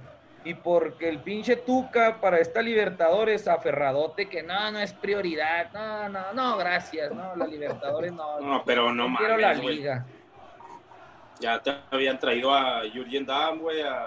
Y 0.46 0.52
porque 0.54 1.08
el 1.08 1.20
pinche 1.20 1.56
Tuca 1.56 2.20
para 2.20 2.38
esta 2.38 2.60
Libertadores 2.60 3.48
aferradote 3.48 4.28
que 4.28 4.42
no, 4.42 4.70
no 4.70 4.78
es 4.78 4.92
prioridad. 4.92 5.72
No, 5.72 6.08
no, 6.10 6.32
no, 6.34 6.56
gracias. 6.58 7.10
No, 7.12 7.34
la 7.34 7.46
Libertadores 7.46 8.12
no. 8.12 8.38
No, 8.40 8.62
pero 8.64 8.92
no 8.92 9.08
Yo 9.08 9.16
quiero 9.16 9.36
la 9.38 9.54
mames, 9.54 9.64
liga. 9.64 10.06
Ya 11.40 11.60
te 11.60 11.74
habían 11.90 12.18
traído 12.18 12.54
a 12.54 12.82
Jurgen 12.94 13.26
Damm, 13.26 13.58
güey, 13.58 13.80
a... 13.82 14.06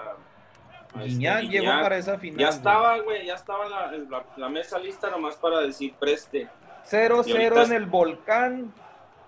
este 0.94 1.08
Guiñac 1.08 1.42
llegó 1.42 1.62
Guiñac. 1.64 1.82
para 1.82 1.96
esa 1.98 2.18
final. 2.18 2.38
Ya 2.38 2.48
estaba, 2.48 2.98
güey, 3.00 3.26
ya 3.26 3.34
estaba 3.34 3.68
la, 3.68 3.92
la- 3.92 4.24
la 4.36 4.48
mesa 4.48 4.78
lista 4.78 5.10
nomás 5.10 5.36
para 5.36 5.60
decir 5.60 5.92
preste. 5.98 6.48
0-0 6.90 7.26
Y 7.26 7.32
ahorita 7.32 7.62
en 7.64 7.72
el 7.72 7.86
volcán. 7.86 8.72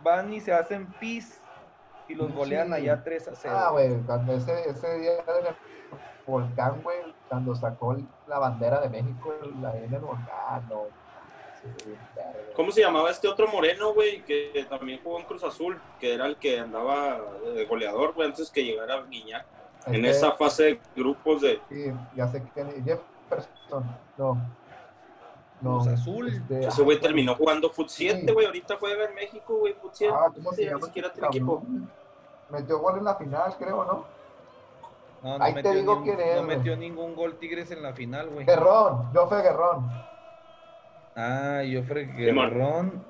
Van 0.02 0.32
y 0.32 0.40
se 0.40 0.52
hacen 0.52 0.86
pis. 0.98 1.40
Y 2.08 2.14
los 2.14 2.28
Sí. 2.28 2.32
golean 2.34 2.72
allá 2.72 3.02
3 3.04 3.28
a 3.28 3.34
0. 3.34 3.54
Ah, 3.56 3.70
güey, 3.70 3.94
cuando 4.06 4.32
ese, 4.32 4.68
ese 4.68 4.98
día 4.98 5.12
del 5.16 5.54
volcán, 6.26 6.80
güey, 6.82 6.98
cuando 7.28 7.54
sacó 7.54 7.96
la 8.26 8.38
bandera 8.38 8.80
de 8.80 8.88
México 8.88 9.32
la 9.60 9.76
en 9.76 9.92
el 9.92 10.00
volcán, 10.00 10.66
no. 10.68 10.84
Sí. 11.62 11.94
¿Cómo 12.56 12.72
se 12.72 12.80
llamaba 12.80 13.10
este 13.10 13.28
otro 13.28 13.46
moreno, 13.48 13.92
güey, 13.92 14.22
que 14.22 14.66
también 14.68 15.00
jugó 15.02 15.18
en 15.20 15.26
Cruz 15.26 15.44
Azul, 15.44 15.78
que 16.00 16.14
era 16.14 16.24
el 16.26 16.36
que 16.36 16.58
andaba 16.58 17.20
de 17.54 17.66
goleador, 17.66 18.14
güey, 18.14 18.28
antes 18.28 18.50
que 18.50 18.64
llegara 18.64 19.02
Guiñac? 19.02 19.44
En 19.86 20.04
esa 20.04 20.32
fase 20.32 20.62
de 20.64 20.80
grupos 20.96 21.42
de... 21.42 21.60
Sí, 21.68 21.92
ya 22.14 22.28
sé 22.28 22.42
que 22.54 22.64
Jefferson, 22.64 23.84
no. 24.18 24.36
No. 25.60 25.78
Cruz 25.80 25.88
Azul. 25.88 26.28
este, 26.28 26.66
Ese 26.66 26.82
güey 26.82 26.96
ah, 26.96 27.00
terminó 27.00 27.34
jugando 27.34 27.68
Foot 27.70 27.88
7, 27.88 28.24
Sí. 28.26 28.32
güey, 28.32 28.46
ahorita 28.46 28.76
juega 28.80 29.04
en 29.04 29.14
México, 29.14 29.56
güey, 29.58 29.74
Foot 29.74 29.92
7. 29.94 30.14
Ah, 30.16 30.30
¿cómo 30.34 30.52
se 30.52 30.64
llama? 30.64 30.86
Siquiera 30.86 31.08
este 31.08 31.20
tiene 31.20 31.36
equipo. 31.36 31.62
Metió 32.50 32.78
gol 32.78 32.98
en 32.98 33.04
la 33.04 33.14
final, 33.16 33.54
creo, 33.58 33.84
¿no? 33.84 34.04
No, 35.22 35.38
no 35.38 35.44
Ahí 35.44 35.52
te 35.52 35.62
metió, 35.62 35.72
digo 35.72 35.96
ni- 35.96 36.02
quién 36.04 36.20
es, 36.20 36.36
no 36.40 36.44
güey. 36.46 36.56
metió 36.56 36.76
ningún 36.76 37.14
gol 37.14 37.34
Tigres 37.36 37.70
en 37.70 37.82
la 37.82 37.92
final, 37.92 38.28
güey. 38.30 38.46
Guerrón, 38.46 39.10
Jofe 39.14 39.36
Guerrón. 39.42 39.90
Ah, 41.14 41.60
Jofre. 41.70 42.06
Guerrón. 42.06 43.04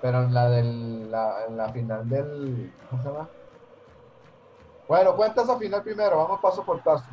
Pero 0.00 0.22
en 0.22 0.34
la 0.34 0.48
del 0.50 1.10
la, 1.10 1.46
en 1.48 1.56
la 1.56 1.68
final 1.70 2.08
del 2.08 2.72
¿cómo 2.90 3.02
se 3.02 3.08
llama? 3.08 3.28
Bueno, 4.86 5.16
cuenta 5.16 5.42
esa 5.42 5.56
final 5.58 5.82
primero, 5.82 6.16
vamos 6.18 6.40
paso 6.40 6.62
por 6.64 6.80
paso. 6.82 7.06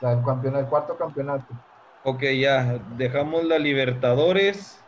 La 0.00 0.14
del 0.14 0.24
campeonato, 0.24 0.64
el 0.64 0.68
cuarto 0.70 0.96
campeonato. 0.96 1.44
Ok, 2.08 2.22
ya, 2.38 2.78
dejamos 2.96 3.42
la 3.46 3.58
Libertadores 3.58 4.80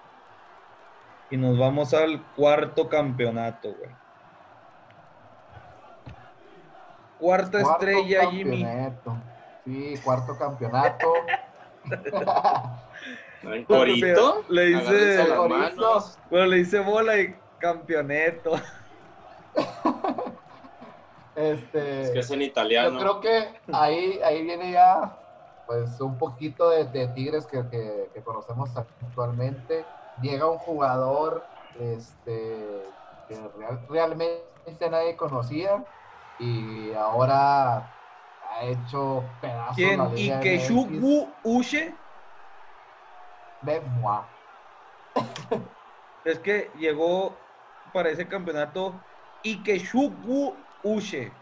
y 1.31 1.37
nos 1.37 1.59
vamos 1.59 1.93
al 1.93 2.23
cuarto 2.37 2.89
campeonato, 2.89 3.75
güey. 3.75 3.91
Cuarta 7.19 7.61
Cuarto 7.61 7.87
estrella, 7.89 8.31
Jimmy. 8.31 8.63
campeonato. 8.63 9.17
Sí, 9.65 9.95
cuarto 10.05 10.39
campeonato. 10.39 11.13
¿En 13.43 13.65
Corito? 13.65 14.45
Le 14.49 14.67
dice-. 14.67 15.27
Bueno, 16.31 16.47
le 16.47 16.57
dice 16.59 16.79
bola 16.79 17.19
y 17.19 17.35
campeonato. 17.59 18.53
este 21.35 22.03
Es 22.03 22.11
que 22.13 22.19
es 22.21 22.31
en 22.31 22.39
Yo 22.39 22.47
italiano. 22.47 23.01
creo 23.01 23.21
que 23.21 23.61
ahí, 23.73 24.21
ahí 24.25 24.45
viene 24.45 24.71
ya 24.71 25.19
pues 25.69 26.01
un 26.01 26.17
poquito 26.17 26.71
de, 26.71 26.87
de 26.87 27.09
Tigres 27.09 27.47
que, 27.47 27.59
que- 27.69 28.11
que 28.15 28.23
conocemos 28.23 28.75
actualmente. 28.75 29.87
Llega 30.19 30.51
un 30.51 30.57
jugador 30.57 31.47
este, 31.79 32.95
que 33.29 33.49
real- 33.59 33.87
realmente 33.87 34.91
nadie 34.91 35.15
conocía 35.15 35.85
y 36.39 36.93
ahora 36.95 37.77
ha 38.41 38.65
hecho 38.65 39.31
pedazos 39.43 39.77
¿Quién? 39.77 39.99
la 39.99 40.09
Liga 40.09 40.41
MX. 40.41 40.71
Ikechukwu 40.71 41.35
Uche. 41.45 41.95
Ve, 43.61 43.81
mua. 43.83 44.27
Es 46.25 46.39
que 46.39 46.73
llegó 46.77 47.39
para 47.93 48.09
ese 48.09 48.27
campeonato 48.27 49.03
Ikechukwu 49.45 50.65
Uche. 50.83 51.33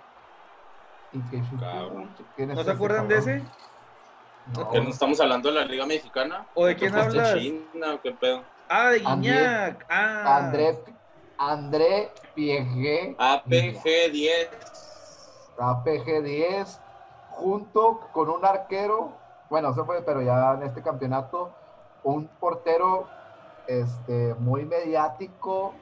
Ikechukwu. 1.13 1.59
Cabrón. 1.61 2.15
¿Quién 2.35 2.51
es 2.51 2.57
¿No 2.57 2.65
se 2.65 2.71
acuerdan 2.73 3.07
de 3.07 3.19
ese? 3.19 3.47
No, 4.55 4.71
¿Que 4.71 4.81
no 4.81 4.91
estamos 4.91 5.21
hablando 5.21 5.49
de 5.49 5.57
la 5.57 5.65
Liga 5.65 5.87
Mexicana? 5.87 6.47
¿O 6.55 6.67
de 6.67 6.77
¿Qué 6.77 6.89
quién 6.89 6.97
hablas? 6.97 7.35
China 7.35 7.95
o 7.95 8.01
qué 8.01 8.13
pedo? 8.13 8.43
Ah, 8.69 8.91
de 8.91 8.99
André- 9.05 9.33
Guiñac. 9.33 9.87
Ah. 9.89 10.37
André, 10.39 10.79
André 11.39 12.11
Piegué. 12.35 13.17
APG 13.19 14.13
10. 14.13 14.51
APG 15.59 16.23
10, 16.23 16.81
junto 17.31 18.01
con 18.13 18.29
un 18.31 18.45
arquero, 18.45 19.13
bueno, 19.49 19.73
se 19.75 19.83
fue, 19.85 20.03
pero 20.03 20.21
ya 20.23 20.53
en 20.55 20.63
este 20.65 20.83
campeonato, 20.83 21.53
un 22.05 22.29
portero 22.29 23.09
este, 23.67 24.35
muy 24.39 24.65
mediático, 24.65 25.75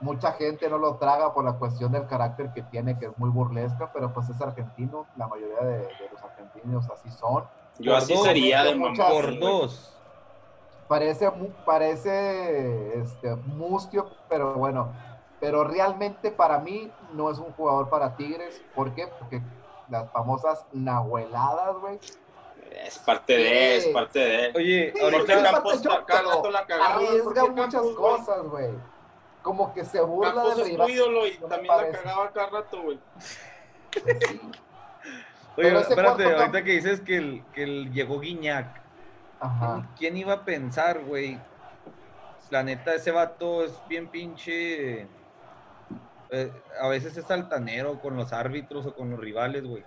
mucha 0.00 0.32
gente 0.32 0.68
no 0.70 0.78
lo 0.78 0.96
traga 0.96 1.34
por 1.34 1.44
la 1.44 1.52
cuestión 1.54 1.92
del 1.92 2.06
carácter 2.06 2.52
que 2.54 2.62
tiene, 2.62 2.98
que 2.98 3.06
es 3.06 3.18
muy 3.18 3.30
burlesca, 3.30 3.92
pero 3.92 4.12
pues 4.12 4.28
es 4.30 4.40
argentino, 4.40 5.06
la 5.16 5.26
mayoría 5.28 5.60
de, 5.60 5.78
de 5.78 6.08
los 6.10 6.22
argentinos 6.22 6.88
así 6.90 7.10
son. 7.10 7.44
Yo 7.78 7.96
así 7.96 8.14
dos, 8.14 8.24
sería 8.24 8.64
de 8.64 8.74
muchas- 8.74 8.98
mamá. 8.98 9.10
Por 9.10 9.38
dos. 9.38 9.94
Parece, 10.88 11.30
parece 11.66 12.98
este, 13.00 13.34
mustio, 13.36 14.10
pero 14.28 14.54
bueno, 14.54 14.92
pero 15.38 15.62
realmente 15.64 16.30
para 16.30 16.58
mí 16.60 16.90
no 17.12 17.30
es 17.30 17.38
un 17.38 17.52
jugador 17.52 17.88
para 17.90 18.16
Tigres, 18.16 18.62
¿por 18.74 18.94
qué? 18.94 19.06
Porque 19.06 19.42
las 19.90 20.10
famosas 20.10 20.64
nahueladas, 20.72 21.76
güey, 21.78 21.98
Es 22.70 22.98
parte 22.98 23.34
de, 23.36 23.76
es 23.76 23.84
Sí. 23.84 23.92
parte 23.92 24.18
de. 24.18 24.52
Oye, 24.54 24.92
Sí, 24.94 25.00
Porque 25.00 25.16
ahorita 25.16 25.32
es 25.34 25.50
Campos 25.52 25.82
pero 25.82 26.30
rato 26.30 26.50
la 26.50 26.66
cagaba, 26.66 26.94
¿por 26.96 27.04
arriesga 27.06 27.46
muchas 27.46 27.72
Campos, 27.82 27.94
cosas, 27.96 28.42
güey. 28.44 28.70
Como 29.42 29.72
que 29.72 29.84
se 29.86 30.00
burla 30.02 30.34
Campos 30.34 30.56
del 30.56 30.60
es 30.60 30.68
rival. 30.72 30.86
tu 30.86 30.92
ídolo 30.92 31.26
y 31.26 31.38
no 31.38 31.46
también 31.46 31.76
la 31.76 31.90
cagaba 31.90 32.30
cada 32.30 32.46
rato, 32.50 32.82
güey. 32.82 32.98
Oye, 35.58 35.66
Pero 35.68 35.80
espérate, 35.80 36.22
cuarto 36.22 36.38
ahorita 36.40 36.62
que 36.62 36.70
dices 36.70 37.00
que, 37.00 37.16
el, 37.16 37.42
que 37.52 37.64
el 37.64 37.92
llegó 37.92 38.20
Guiñac. 38.20 38.80
Ajá. 39.40 39.88
¿Quién 39.98 40.16
iba 40.16 40.32
a 40.34 40.44
pensar, 40.44 41.00
güey? 41.00 41.38
La 42.50 42.62
neta, 42.62 42.94
ese 42.94 43.10
vato 43.10 43.64
es 43.64 43.72
bien 43.88 44.06
pinche. 44.08 45.06
eh, 46.30 46.52
a 46.80 46.88
veces 46.88 47.16
es 47.16 47.28
altanero 47.30 48.00
con 48.00 48.16
los 48.16 48.32
árbitros 48.32 48.86
o 48.86 48.94
con 48.94 49.10
los 49.10 49.18
rivales, 49.18 49.64
güey. 49.64 49.82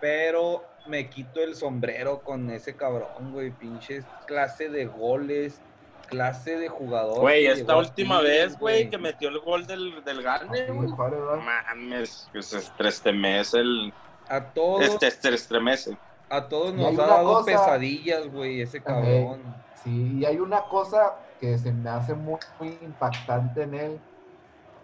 Pero 0.00 0.64
me 0.86 1.08
quito 1.08 1.40
el 1.40 1.54
sombrero 1.54 2.20
con 2.22 2.50
ese 2.50 2.74
cabrón, 2.74 3.32
güey. 3.32 3.52
Pinche 3.52 4.02
clase 4.26 4.68
de 4.68 4.86
goles, 4.86 5.60
clase 6.08 6.58
de 6.58 6.68
jugador. 6.68 7.20
Güey, 7.20 7.46
esta 7.46 7.76
última 7.76 8.20
vez, 8.20 8.58
güey, 8.58 8.90
que 8.90 8.98
metió 8.98 9.28
el 9.28 9.38
gol 9.38 9.64
del, 9.66 10.02
del 10.04 10.26
Así, 10.26 10.46
güey. 10.68 10.88
Mames, 10.88 12.28
que 12.32 12.42
se 12.42 12.58
estremece 12.58 13.60
el. 13.60 13.92
A 14.28 14.44
todos, 14.52 14.82
Este 14.82 15.10
se 15.10 15.34
estremece. 15.34 15.96
a 16.30 16.48
todos 16.48 16.72
nos 16.74 16.86
ha 16.86 16.90
una 16.90 17.06
dado 17.06 17.32
cosa- 17.34 17.44
pesadillas, 17.46 18.28
güey, 18.32 18.62
ese 18.62 18.82
cabrón. 18.82 19.42
Sí, 19.82 20.18
y 20.18 20.24
hay 20.24 20.38
una 20.38 20.62
cosa 20.62 21.14
que 21.40 21.58
se 21.58 21.72
me 21.72 21.90
hace 21.90 22.14
muy, 22.14 22.38
muy 22.58 22.78
impactante 22.82 23.62
en 23.62 23.74
él, 23.74 24.00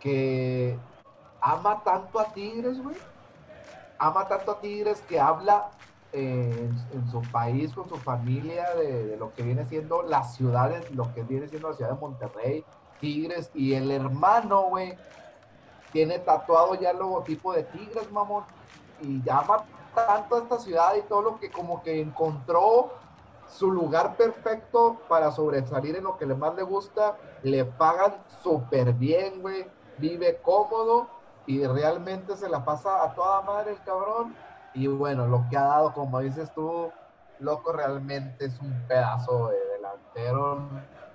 que 0.00 0.76
ama 1.40 1.82
tanto 1.84 2.18
a 2.18 2.32
Tigres, 2.32 2.82
güey. 2.82 2.96
Ama 3.98 4.26
tanto 4.28 4.52
a 4.52 4.60
Tigres 4.60 5.00
que 5.08 5.18
habla 5.20 5.70
eh, 6.12 6.52
en, 6.92 6.98
en 6.98 7.10
su 7.10 7.20
país, 7.30 7.72
con 7.72 7.88
su 7.88 7.96
familia, 7.96 8.74
de, 8.74 9.06
de 9.08 9.16
lo 9.16 9.32
que 9.34 9.42
viene 9.42 9.64
siendo 9.66 10.02
las 10.02 10.34
ciudades, 10.36 10.90
lo 10.92 11.12
que 11.14 11.22
viene 11.22 11.48
siendo 11.48 11.70
la 11.70 11.76
ciudad 11.76 11.92
de 11.92 12.00
Monterrey, 12.00 12.64
Tigres, 13.00 13.50
y 13.54 13.74
el 13.74 13.90
hermano, 13.90 14.62
güey, 14.62 14.94
tiene 15.92 16.18
tatuado 16.18 16.74
ya 16.74 16.90
el 16.90 16.98
logotipo 16.98 17.52
de 17.52 17.62
Tigres, 17.64 18.10
mamón, 18.10 18.44
y 19.00 19.22
ama 19.28 19.64
tanto 19.94 20.36
a 20.36 20.38
esta 20.38 20.58
ciudad 20.58 20.94
y 20.96 21.02
todo 21.08 21.22
lo 21.22 21.38
que 21.38 21.50
como 21.50 21.82
que 21.82 22.00
encontró 22.00 22.92
su 23.46 23.70
lugar 23.70 24.16
perfecto 24.16 25.00
para 25.08 25.30
sobresalir 25.30 25.96
en 25.96 26.04
lo 26.04 26.16
que 26.16 26.26
le 26.26 26.34
más 26.34 26.54
le 26.54 26.62
gusta, 26.62 27.16
le 27.42 27.64
pagan 27.64 28.22
súper 28.42 28.92
bien, 28.92 29.40
güey, 29.40 29.66
vive 29.96 30.40
cómodo 30.42 31.08
y 31.46 31.64
realmente 31.66 32.36
se 32.36 32.48
la 32.48 32.64
pasa 32.64 33.02
a 33.02 33.14
toda 33.14 33.40
madre 33.42 33.72
el 33.72 33.82
cabrón. 33.82 34.36
Y 34.74 34.86
bueno, 34.86 35.26
lo 35.26 35.46
que 35.48 35.56
ha 35.56 35.64
dado, 35.64 35.92
como 35.94 36.20
dices 36.20 36.52
tú, 36.54 36.92
loco, 37.38 37.72
realmente 37.72 38.44
es 38.44 38.60
un 38.60 38.86
pedazo 38.86 39.48
de 39.48 39.56
delantero. 39.76 40.68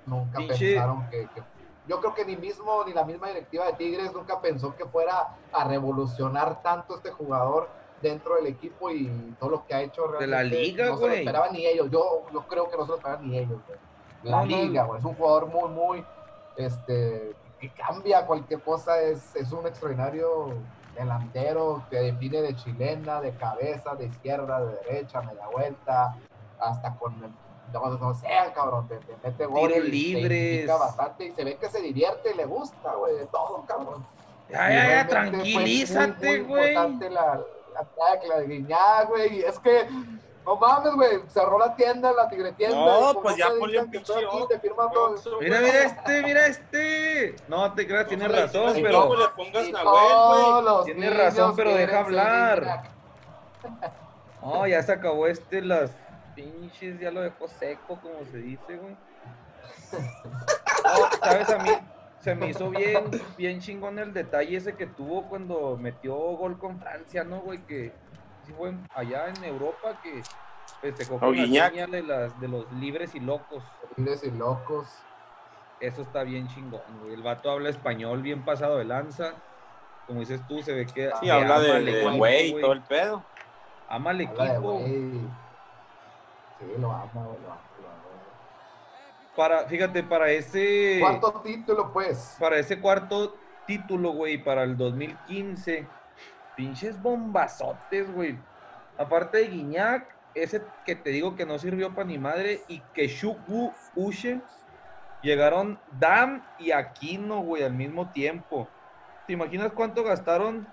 Nunca 0.06 0.40
Pinche- 0.40 0.74
pensaron 0.74 1.08
que, 1.10 1.30
que- 1.30 1.44
Yo 1.88 2.00
creo 2.00 2.14
que 2.14 2.24
ni 2.26 2.38
mismo, 2.38 2.84
ni 2.86 2.94
la 2.94 3.04
misma 3.04 3.28
directiva 3.28 3.66
de 3.66 3.74
Tigres 3.74 4.14
nunca 4.14 4.40
pensó 4.40 4.76
que 4.76 4.86
fuera 4.86 5.36
a 5.52 5.64
revolucionar 5.66 6.62
tanto 6.62 6.96
este 6.96 7.12
jugador 7.12 7.68
dentro 8.02 8.36
del 8.36 8.48
equipo 8.48 8.90
y 8.90 9.08
todo 9.40 9.50
lo 9.50 9.66
que 9.66 9.74
ha 9.76 9.82
hecho 9.82 10.04
De 10.20 10.28
la 10.28 10.38
realmente 10.38 10.60
liga, 10.62 10.86
no 10.88 10.96
se 10.96 11.02
lo 11.02 11.08
güey. 11.08 11.20
esperaban 11.20 11.54
ni 11.54 11.66
ellos. 11.66 11.90
Yo, 11.92 12.24
yo 12.32 12.42
creo 12.48 12.70
que 12.70 12.78
no 12.78 12.84
se 12.84 12.90
lo 12.90 12.96
esperaban 12.98 13.30
ni 13.30 13.38
ellos, 13.38 13.60
güey. 13.68 13.80
la 14.24 14.32
No, 14.32 14.46
no. 14.46 14.46
liga, 14.58 14.84
güey. 14.86 15.00
Es 15.00 15.06
un 15.06 15.16
jugador 15.16 15.48
muy, 15.48 15.70
muy, 15.70 16.06
este, 16.58 17.36
que 17.60 17.70
cambia 17.74 18.26
cualquier 18.26 18.62
cosa. 18.62 19.02
Es, 19.02 19.36
es 19.36 19.52
un 19.52 19.66
extraordinario 19.68 20.54
delantero 20.96 21.84
que 21.90 21.98
define 21.98 22.42
de 22.42 22.56
chilena, 22.56 23.20
de 23.20 23.32
cabeza, 23.36 23.96
de 23.96 24.06
izquierda, 24.06 24.64
de 24.66 24.76
derecha, 24.84 25.22
media 25.22 25.48
vuelta, 25.48 26.16
hasta 26.60 26.96
con 26.96 27.14
el, 27.24 27.32
no, 27.72 27.98
no 27.98 28.14
sé, 28.14 28.28
cabrón, 28.54 28.88
te, 28.88 28.98
te 28.98 29.16
mete 29.24 29.46
gol 29.46 29.72
te 29.72 29.82
libres. 29.82 30.68
bastante 30.68 31.26
y 31.26 31.32
se 31.32 31.44
ve 31.44 31.58
que 31.58 31.70
se 31.70 31.82
divierte 31.82 32.32
y 32.32 32.38
le 32.38 32.46
gusta, 32.46 32.94
güey, 32.94 33.16
de 33.16 33.26
todo, 33.28 33.64
cabrón. 33.68 34.06
Ya, 34.50 34.70
ya, 34.70 34.90
ya, 34.90 35.08
tranquilízate, 35.08 36.42
güey. 36.42 36.74
importante 36.74 37.10
la, 37.10 37.42
la 37.74 37.84
tacla 37.84 38.40
de 38.40 38.48
Guiñac, 38.48 39.10
güey. 39.10 39.40
y 39.40 39.42
Es 39.42 39.58
que, 39.60 39.88
no 40.46 40.58
mames, 40.58 40.94
güey. 40.94 41.22
Cerró 41.30 41.58
la 41.58 41.76
tienda, 41.76 42.12
la 42.12 42.30
tigre 42.30 42.52
tienda. 42.54 42.76
No, 42.76 43.22
pues 43.22 43.38
ya 43.38 43.50
ponle 43.58 43.80
un 43.80 43.90
pinche 43.90 44.14
te 44.14 44.70
todo. 44.70 45.40
Mira, 45.40 45.60
mira 45.62 45.84
este, 45.84 46.24
mira 46.24 46.48
este. 46.48 47.36
No 47.48 47.74
te 47.74 47.88
creas, 47.88 48.08
tienes 48.08 48.32
razón, 48.32 48.74
pero. 48.76 49.06
no 49.06 49.16
le 49.16 49.28
pongas 49.30 49.70
Nahuel, 49.70 50.64
güey. 50.64 50.86
Tienes 50.86 51.18
razón, 51.18 51.56
pero 51.56 51.76
deja 51.76 52.00
hablar. 52.00 52.84
No, 54.42 54.68
ya 54.68 54.84
se 54.84 54.92
acabó 54.92 55.28
este, 55.28 55.62
las 55.62 55.92
pinches, 56.36 57.00
ya 57.00 57.12
lo 57.12 57.22
dejó 57.22 57.48
seco, 57.48 58.00
como 58.02 58.26
se 58.32 58.38
dice, 58.38 58.78
güey. 58.78 58.96
No, 59.94 61.20
sabes, 61.22 61.50
a 61.50 61.58
mí 61.60 61.70
se 62.20 62.36
me 62.36 62.50
hizo 62.50 62.70
bien, 62.70 63.04
bien 63.38 63.60
chingón 63.60 64.00
el 64.00 64.14
detalle 64.14 64.56
ese 64.56 64.76
que 64.76 64.88
tuvo 64.88 65.28
cuando 65.28 65.78
metió 65.78 66.16
gol 66.16 66.58
con 66.58 66.80
Francia, 66.80 67.24
¿no, 67.24 67.42
güey? 67.42 67.60
Que 67.66 67.92
sí 68.46 68.54
fue 68.54 68.74
allá 68.96 69.28
en 69.28 69.44
Europa 69.44 70.00
que 70.02 70.22
festejó 70.82 71.20
con 71.20 71.36
la 71.36 71.44
seña 71.44 71.88
de, 71.88 72.02
las, 72.02 72.40
de 72.40 72.48
los 72.48 72.72
libres 72.74 73.14
y 73.16 73.20
locos. 73.20 73.64
Libres 73.98 74.24
y 74.24 74.32
locos. 74.32 74.88
Eso 75.80 76.02
está 76.02 76.24
bien 76.24 76.48
chingón, 76.48 76.82
güey. 77.02 77.14
El 77.14 77.24
vato 77.24 77.52
habla 77.52 77.70
español 77.70 78.22
bien 78.22 78.44
pasado 78.46 78.78
de 78.78 78.86
lanza. 78.86 79.34
Como 80.08 80.22
dices 80.22 80.42
tú, 80.48 80.62
se 80.62 80.74
ve 80.74 80.86
que. 80.86 81.12
Sí, 81.20 81.30
habla 81.30 81.60
de, 81.60 82.10
güey 82.16 82.58
y 82.58 82.62
todo 82.62 82.74
el 82.74 82.82
pedo. 82.82 83.24
Ama 83.90 84.12
al 84.12 84.28
Habla 84.28 84.44
de 84.46 84.52
equipo. 84.52 84.82
Sí, 86.60 86.66
lo 86.80 86.92
ama, 86.92 87.12
güey. 87.14 87.42
Lo 87.42 87.52
ama, 87.52 87.62
lo 87.82 87.88
ama. 87.88 88.04
Para, 89.36 89.66
fíjate, 89.66 90.04
para 90.04 90.30
ese. 90.30 90.98
Cuarto 91.00 91.42
título, 91.42 91.92
pues. 91.92 92.36
Para 92.40 92.58
ese 92.58 92.80
cuarto 92.80 93.36
título, 93.66 94.12
güey, 94.12 94.44
para 94.44 94.64
el 94.64 94.78
2015. 94.78 95.88
Pinches 96.56 97.02
bombazotes, 97.02 98.14
güey. 98.14 98.38
Aparte 98.98 99.40
de 99.40 99.48
Guiñac, 99.48 100.16
ese 100.36 100.62
que 100.86 100.96
te 100.96 101.10
digo 101.10 101.36
que 101.36 101.46
no 101.46 101.58
sirvió 101.58 101.96
para 101.96 102.08
ni 102.08 102.20
madre, 102.20 102.62
y 102.68 102.80
que 102.94 103.08
Shuku 103.08 103.74
Ushe, 103.96 104.40
llegaron 105.24 105.80
Dam 106.00 106.46
y 106.60 106.72
Aquino, 106.72 107.42
güey, 107.42 107.64
al 107.64 107.74
mismo 107.74 108.12
tiempo. 108.12 108.68
¿Te 109.26 109.34
imaginas 109.34 109.72
cuánto 109.72 110.04
gastaron 110.04 110.68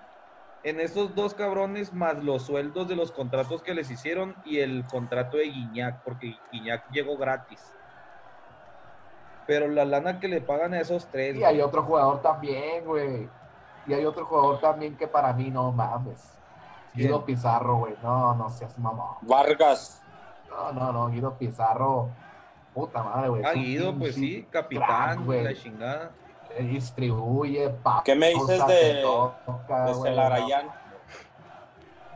en 0.63 0.79
esos 0.79 1.15
dos 1.15 1.33
cabrones 1.33 1.93
más 1.93 2.23
los 2.23 2.43
sueldos 2.43 2.87
de 2.87 2.95
los 2.95 3.11
contratos 3.11 3.61
que 3.61 3.73
les 3.73 3.89
hicieron 3.89 4.35
y 4.45 4.59
el 4.59 4.85
contrato 4.85 5.37
de 5.37 5.45
Guiñac? 5.45 6.03
Porque 6.03 6.35
Guiñac 6.51 6.89
llegó 6.91 7.17
gratis. 7.17 7.73
Pero 9.47 9.67
la 9.67 9.85
lana 9.85 10.19
que 10.19 10.27
le 10.27 10.41
pagan 10.41 10.73
a 10.73 10.79
esos 10.79 11.07
tres. 11.07 11.35
Y 11.35 11.39
güey. 11.39 11.51
hay 11.51 11.61
otro 11.61 11.83
jugador 11.83 12.21
también, 12.21 12.85
güey. 12.85 13.27
Y 13.87 13.93
hay 13.93 14.05
otro 14.05 14.25
jugador 14.25 14.59
también 14.59 14.95
que 14.95 15.07
para 15.07 15.33
mí 15.33 15.49
no 15.49 15.71
mames. 15.71 16.37
Guido. 16.93 17.25
Pizarro, 17.25 17.77
güey. 17.77 17.95
No, 18.03 18.35
no 18.35 18.49
seas 18.49 18.77
mamón. 18.77 19.15
Vargas. 19.21 20.01
No, 20.49 20.71
no, 20.71 20.91
no. 20.91 21.09
Guido 21.09 21.37
Pizarro. 21.37 22.09
Puta 22.73 23.03
madre, 23.03 23.29
güey. 23.29 23.43
Ah, 23.43 23.53
Guido, 23.53 23.97
pues 23.97 24.15
sí, 24.15 24.47
capitán, 24.49 24.87
crack, 24.87 25.25
güey. 25.25 25.43
la 25.43 25.53
chingada. 25.53 26.11
Eh, 26.57 26.63
Distribuye, 26.63 27.69
pa. 27.69 28.01
¿Qué 28.03 28.15
me 28.15 28.29
dices 28.29 28.65
de- 28.67 29.01
toca, 29.01 29.85
De 29.85 29.93
güey, 29.93 30.11
Celarayán. 30.11 30.65
no. 30.67 30.73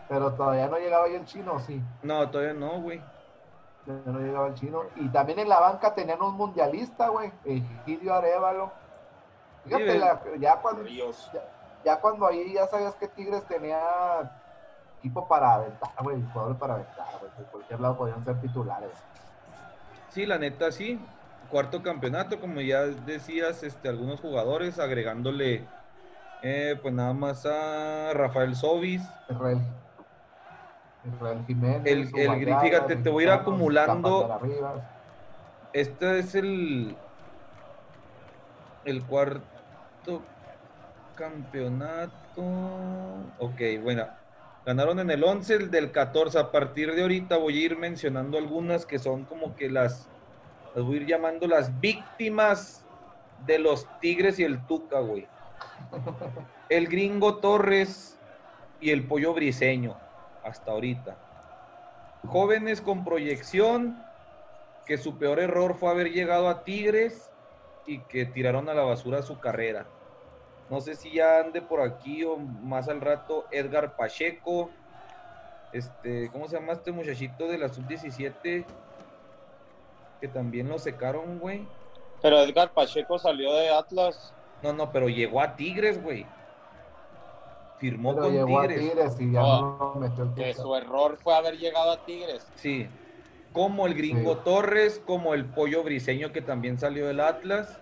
Pero 0.08 0.34
todavía 0.34 0.68
no 0.68 0.78
llegaba 0.78 1.06
ahí 1.06 1.16
el 1.16 1.26
chino, 1.26 1.60
sí. 1.60 1.82
No, 2.04 2.30
todavía 2.30 2.54
no, 2.54 2.80
güey. 2.82 3.02
Todavía 3.86 4.12
no 4.12 4.20
llegaba 4.20 4.48
el 4.48 4.54
chino. 4.56 4.84
Y 4.98 5.08
también 5.10 5.40
en 5.40 5.50
la 5.50 5.60
banca 5.60 5.94
tenían 5.96 6.22
un 6.22 6.36
mundialista, 6.36 7.10
güey. 7.10 7.32
Egidio 7.44 8.14
Arevalo. 8.14 8.72
Fíjate, 9.64 9.92
Sí, 9.94 9.98
la- 9.98 10.22
ya 10.40 10.58
cuando 10.58 10.84
Ríos. 10.84 11.32
ya 11.84 12.00
cuando 12.00 12.28
ahí 12.28 12.54
ya 12.54 12.68
sabías 12.68 12.94
que 12.96 13.08
Tigres 13.08 13.44
tenía 13.46 13.80
equipo 15.00 15.28
para 15.28 15.56
aventar, 15.56 15.90
güey, 16.02 16.22
jugadores 16.34 16.58
para 16.60 16.74
aventar, 16.76 17.06
güey, 17.20 17.32
por 17.32 17.46
cualquier 17.46 17.80
lado 17.80 17.98
podían 17.98 18.24
ser 18.24 18.40
titulares. 18.42 18.92
Sí, 20.10 20.26
la 20.26 20.38
neta, 20.38 20.72
sí. 20.72 21.00
Cuarto 21.50 21.82
campeonato, 21.82 22.40
como 22.40 22.62
ya 22.62 22.86
decías, 22.86 23.64
este, 23.64 23.88
algunos 23.88 24.20
jugadores 24.20 24.80
agregándole, 24.80 25.68
eh, 26.42 26.78
pues 26.82 26.94
nada 26.94 27.14
más 27.14 27.46
a 27.46 28.12
Rafael 28.14 28.56
Sobis. 28.56 29.10
Israel, 29.30 29.60
Israel 31.04 31.44
Jiménez. 31.46 31.82
El- 31.86 32.00
el 32.20 32.60
fíjate, 32.62 32.96
te 32.98 33.10
voy 33.10 33.24
a 33.24 33.28
ir 33.28 33.32
acumulando-. 33.34 34.40
Este 35.72 36.20
es 36.20 36.36
el, 36.36 36.96
el 38.86 39.06
cuarto 39.06 40.24
campeonato. 41.16 42.14
Ok, 43.38 43.62
bueno. 43.84 44.08
Ganaron 44.66 45.00
en 45.00 45.12
el 45.12 45.24
11, 45.24 45.54
el 45.56 45.70
del 45.70 45.92
14. 45.92 46.40
A 46.40 46.52
partir 46.52 46.94
de 46.96 47.04
ahorita 47.04 47.38
voy 47.38 47.62
a 47.62 47.66
ir 47.66 47.78
mencionando 47.78 48.38
algunas 48.38 48.86
que 48.86 48.98
son 48.98 49.24
como 49.26 49.56
que 49.56 49.70
las, 49.70 50.10
las 50.76 50.84
voy 50.84 50.98
a 50.98 51.02
ir 51.02 51.08
llamando 51.08 51.48
las 51.48 51.80
víctimas 51.80 52.86
de 53.46 53.60
los 53.60 53.88
Tigres 54.02 54.38
y 54.40 54.44
el 54.44 54.66
Tuca, 54.68 55.00
güey. 55.00 55.28
El 56.68 56.88
gringo 56.88 57.38
Torres 57.38 58.20
y 58.82 58.90
el 58.92 59.08
pollo 59.08 59.34
briseño, 59.34 59.96
hasta 60.44 60.72
ahorita. 60.72 61.16
Jóvenes 62.28 62.82
con 62.82 63.06
proyección, 63.06 64.04
que 64.86 64.98
su 64.98 65.18
peor 65.18 65.40
error 65.40 65.76
fue 65.76 65.92
haber 65.92 66.12
llegado 66.12 66.50
a 66.50 66.64
Tigres 66.64 67.30
y 67.88 68.00
que 68.00 68.26
tiraron 68.26 68.68
a 68.68 68.74
la 68.74 68.84
basura 68.84 69.22
su 69.22 69.40
carrera. 69.40 69.86
No 70.70 70.82
sé 70.82 70.96
si 70.96 71.14
ya 71.14 71.40
ande 71.40 71.62
por 71.62 71.82
aquí 71.82 72.24
o 72.24 72.36
más 72.38 72.90
al 72.90 73.00
rato 73.00 73.46
Edgar 73.52 73.96
Pacheco. 73.96 74.72
Este, 75.72 76.30
¿cómo 76.32 76.48
se 76.48 76.60
llama 76.60 76.74
este 76.74 76.92
muchachito 76.92 77.48
de 77.48 77.60
la 77.60 77.70
sub-17? 77.70 78.66
Que 80.26 80.32
también 80.34 80.68
lo 80.70 80.80
secaron, 80.80 81.38
güey. 81.38 81.68
Pero 82.20 82.40
Edgar 82.40 82.72
Pacheco 82.74 83.20
salió 83.20 83.54
de 83.54 83.70
Atlas. 83.70 84.34
No, 84.64 84.74
no, 84.74 84.92
pero 84.92 85.08
llegó 85.08 85.40
a 85.40 85.56
Tigres, 85.56 86.02
güey. 86.02 86.26
Firmó 87.78 88.16
Pero 88.16 88.24
con 88.24 88.34
llegó 88.34 88.60
a 88.60 88.68
Tigres. 88.68 88.80
Tigres 88.90 89.18
y 89.20 89.32
ya 89.34 89.44
Oh, 89.44 89.92
no 89.94 90.00
metió 90.02 90.24
el 90.24 90.34
Que 90.34 90.56
su 90.56 90.76
error 90.76 91.18
fue 91.22 91.36
haber 91.36 91.60
llegado 91.60 91.92
a 91.92 92.04
Tigres. 92.06 92.48
Sí. 92.56 92.90
Como 93.54 93.86
el 93.86 93.94
gringo 93.94 94.34
Sí. 94.34 94.40
Torres, 94.46 95.00
como 95.06 95.36
el 95.36 95.46
pollo 95.46 95.84
briseño 95.84 96.32
que 96.32 96.42
también 96.42 96.80
salió 96.80 97.06
del 97.06 97.20
Atlas. 97.20 97.80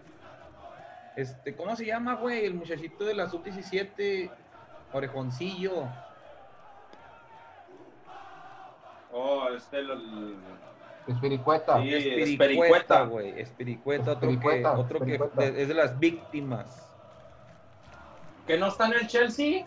Este, 1.15 1.55
¿cómo 1.55 1.77
se 1.77 1.85
llama, 1.85 2.15
güey? 2.15 2.43
El 2.43 2.55
muchachito 2.55 3.05
de 3.05 3.13
la 3.13 3.29
sub-17, 3.29 4.29
Orejoncillo. 4.91 5.85
Oh, 9.13 9.47
este 9.55 9.79
el, 9.79 9.91
el- 9.91 10.35
Espiricueta. 11.07 11.81
Sí. 11.81 11.93
Espiricueta, 11.93 12.23
Espericueta. 12.23 13.03
güey. 13.03 13.39
Espiricueta, 13.39 14.11
otro, 14.11 14.29
Espiricueta, 14.29 14.73
que, 14.75 14.81
otro 14.81 14.99
que 14.99 15.11
Espiricueta. 15.15 15.59
es 15.59 15.67
de 15.67 15.73
las 15.73 15.99
víctimas. 15.99 16.87
que 18.47 18.57
no 18.57 18.67
está 18.67 18.85
en 18.87 18.93
el 18.93 19.07
Chelsea. 19.07 19.65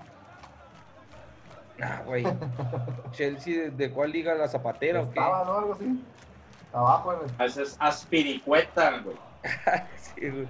Ah, 1.82 2.03
güey. 2.07 2.24
Chelsea, 3.12 3.55
¿de, 3.64 3.70
de 3.70 3.91
cuál 3.91 4.12
liga? 4.12 4.34
¿La 4.34 4.49
Zapatera 4.49 5.01
o 5.03 5.05
qué? 5.05 5.18
Estaba, 5.18 5.45
¿no? 5.45 5.53
Algo 5.59 5.72
así. 5.74 6.05
Abajo 6.72 7.12
el... 7.12 7.47
Ese 7.47 7.62
es 7.62 7.76
Aspiricueta, 7.80 8.99
güey. 9.01 9.16
Sí, 9.97 10.28
güey. 10.30 10.49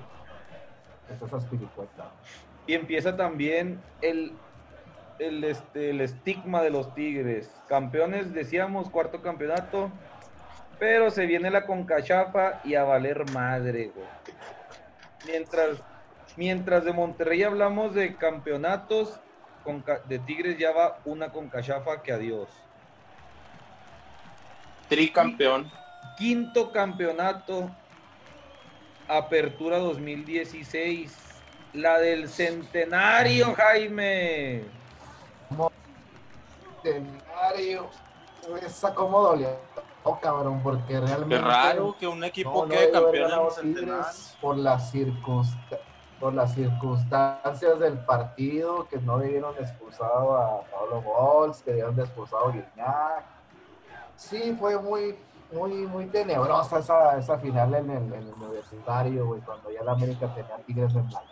Esa 1.11 1.26
es 1.26 1.32
Espiricueta. 1.45 2.11
Y 2.68 2.74
empieza 2.74 3.16
también 3.16 3.80
el, 4.03 4.32
el, 5.18 5.45
este, 5.45 5.91
el 5.91 6.01
estigma 6.01 6.62
de 6.62 6.70
los 6.70 6.95
Tigres. 6.95 7.51
Campeones, 7.68 8.32
decíamos, 8.34 8.89
cuarto 8.91 9.20
campeonato. 9.22 9.91
Pero 10.79 11.11
se 11.11 11.27
viene 11.27 11.51
la 11.51 11.66
concachafa 11.66 12.61
y 12.64 12.74
a 12.74 12.85
valer 12.85 13.31
madre, 13.33 13.91
güey. 13.95 14.07
Mientras, 15.27 15.79
mientras 16.37 16.85
de 16.85 16.93
Monterrey 16.93 17.43
hablamos 17.43 17.95
de 17.95 18.16
campeonatos, 18.16 19.18
de 20.07 20.18
Tigres 20.20 20.59
ya 20.59 20.72
va 20.72 20.99
una 21.05 21.31
concachafa 21.33 22.03
que 22.03 22.12
adiós. 22.12 22.49
Tricampeón. 24.89 25.70
Quinto 26.16 26.70
campeonato, 26.70 27.70
Apertura 29.09 29.79
2016. 29.79 31.16
La 31.72 31.99
del 31.99 32.29
centenario, 32.29 33.55
Jaime. 33.55 34.64
Centenario. 36.83 37.91
Esa 38.64 38.95
como 38.95 39.35
cabrón, 40.15 40.61
porque 40.63 41.01
realmente. 41.01 41.37
Qué 41.37 41.43
raro 41.43 41.97
que 41.99 42.07
un 42.07 42.23
equipo 42.25 42.65
no, 42.65 42.69
quede 42.69 42.91
campeón 42.93 43.31
en 43.33 43.51
centenar. 43.51 44.07
Por 44.41 44.57
las, 44.57 44.91
circunsta- 44.93 45.79
por 46.21 46.33
las 46.35 46.55
circunstancias 46.55 47.79
del 47.81 47.99
partido, 48.05 48.87
que 48.89 48.99
no 48.99 49.19
debieron 49.19 49.55
expulsado 49.59 50.37
a 50.37 50.63
Pablo 50.71 51.03
Bols, 51.03 51.63
que 51.63 51.71
debieron 51.73 51.97
de 51.97 52.03
expulsado 52.05 52.47
a 52.49 52.53
Guiñac. 52.53 53.25
Sí, 54.17 54.57
fue 54.59 54.79
muy, 54.81 55.15
muy, 55.53 55.73
muy 55.87 56.07
tenebrosa 56.07 56.79
esa, 56.79 57.19
esa 57.19 57.39
final 57.39 57.75
en 57.75 57.91
el, 57.91 58.03
en 58.05 58.15
el 58.15 58.33
universitario, 58.35 59.27
güey, 59.27 59.41
cuando 59.43 59.71
ya 59.71 59.83
la 59.83 59.93
América 59.93 60.27
tenía 60.35 60.57
Tigres 60.67 60.95
en 60.95 61.11
la. 61.11 61.23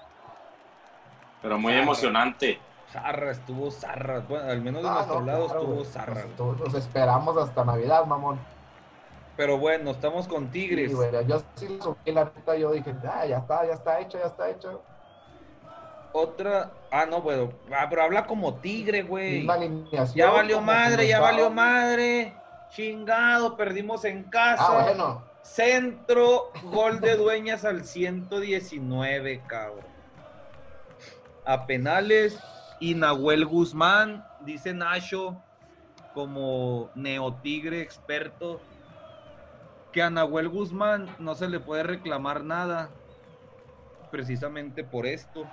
Pero 1.40 1.58
muy 1.58 1.74
emocionante. 1.74 2.60
Zarra, 2.90 3.32
estuvo 3.32 3.70
zarra. 3.70 4.20
Bueno, 4.20 4.50
al 4.50 4.60
menos 4.62 4.82
de 4.82 4.88
Ah, 4.88 4.92
nuestro 4.94 5.20
no, 5.20 5.26
lado 5.26 5.44
claro, 5.46 5.60
estuvo 5.60 5.84
zarra. 5.84 6.24
Nos, 6.38 6.60
nos 6.60 6.74
esperamos 6.74 7.36
hasta 7.38 7.64
Navidad, 7.64 8.04
mamón. 8.06 8.38
Pero 9.36 9.58
bueno, 9.58 9.90
estamos 9.90 10.28
con 10.28 10.50
Tigres. 10.50 10.92
Sí, 10.92 10.96
yo 11.26 11.42
sí 11.56 11.78
subí, 11.80 12.12
la 12.12 12.24
neta, 12.24 12.56
yo 12.56 12.72
dije, 12.72 12.94
ah, 13.08 13.26
ya 13.26 13.38
está, 13.38 13.66
ya 13.66 13.74
está 13.74 14.00
hecho, 14.00 14.18
ya 14.18 14.26
está 14.26 14.50
hecho. 14.50 14.82
Otra. 16.12 16.70
Ah, 16.92 17.06
no, 17.06 17.20
bueno. 17.20 17.52
Ah, 17.72 17.86
pero 17.90 18.04
habla 18.04 18.26
como 18.26 18.54
Tigre, 18.54 19.02
güey. 19.02 19.46
Ya 20.14 20.30
valió 20.30 20.60
madre, 20.60 21.08
ya 21.08 21.20
valió 21.20 21.50
madre. 21.50 22.32
Chingado, 22.70 23.56
perdimos 23.56 24.04
en 24.04 24.22
casa. 24.24 24.66
Ah, 24.68 24.82
bueno. 24.84 25.22
Centro, 25.42 26.50
gol 26.64 27.00
de 27.00 27.16
dueñas 27.16 27.64
al 27.64 27.84
119, 27.84 29.42
cabrón. 29.46 29.84
A 31.44 31.66
penales, 31.66 32.38
y 32.80 32.94
Nahuel 32.94 33.44
Guzmán, 33.44 34.26
dice 34.40 34.72
Nacho, 34.72 35.36
como 36.14 36.90
neotigre 36.94 37.82
experto, 37.82 38.60
que 39.94 40.02
a 40.02 40.10
Nahuel 40.10 40.48
Guzmán 40.48 41.08
no 41.20 41.36
se 41.36 41.48
le 41.48 41.60
puede 41.60 41.84
reclamar 41.84 42.42
nada, 42.42 42.90
precisamente 44.10 44.82
por 44.82 45.06
esto. 45.06 45.46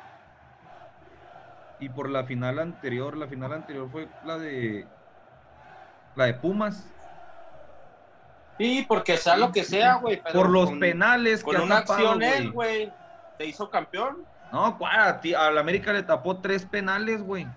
Y 1.79 1.89
por 1.89 2.09
la 2.09 2.23
final 2.23 2.57
anterior, 2.57 3.15
la 3.15 3.27
final 3.27 3.53
anterior 3.53 3.87
fue 3.91 4.07
la 4.25 4.39
de 4.39 4.87
la 6.15 6.25
de 6.25 6.33
Pumas. 6.33 6.87
Sí, 8.57 8.83
porque 8.87 9.15
sea 9.17 9.37
lo 9.37 9.51
que 9.51 9.63
sea, 9.63 9.95
güey. 9.95 10.21
por 10.33 10.49
los 10.49 10.69
con- 10.71 10.79
penales 10.79 11.43
Con 11.43 11.55
que 11.55 11.61
una 11.61 11.81
tapado, 11.85 12.11
acción 12.13 12.51
güey. 12.51 12.91
te 13.37 13.45
hizo 13.45 13.69
campeón. 13.69 14.25
No, 14.51 14.75
¿cuál? 14.77 14.99
A 14.99 15.21
ti- 15.21 15.33
al 15.35 15.57
América 15.57 15.93
le 15.93 16.01
tapó 16.03 16.37
tres 16.41 16.65
penales, 16.65 17.21
güey. 17.23 17.47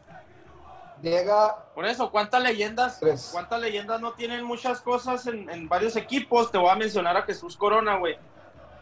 Llega 1.04 1.54
Por 1.74 1.84
eso, 1.84 2.10
¿cuántas 2.10 2.42
leyendas? 2.42 2.98
Tres. 2.98 3.28
¿Cuántas 3.30 3.60
leyendas 3.60 4.00
no 4.00 4.12
tienen 4.12 4.42
muchas 4.42 4.80
cosas 4.80 5.26
en, 5.26 5.50
en 5.50 5.68
varios 5.68 5.96
equipos? 5.96 6.50
Te 6.50 6.56
voy 6.56 6.70
a 6.70 6.76
mencionar 6.76 7.14
a 7.14 7.22
Jesús 7.22 7.58
Corona, 7.58 7.98
güey. 7.98 8.16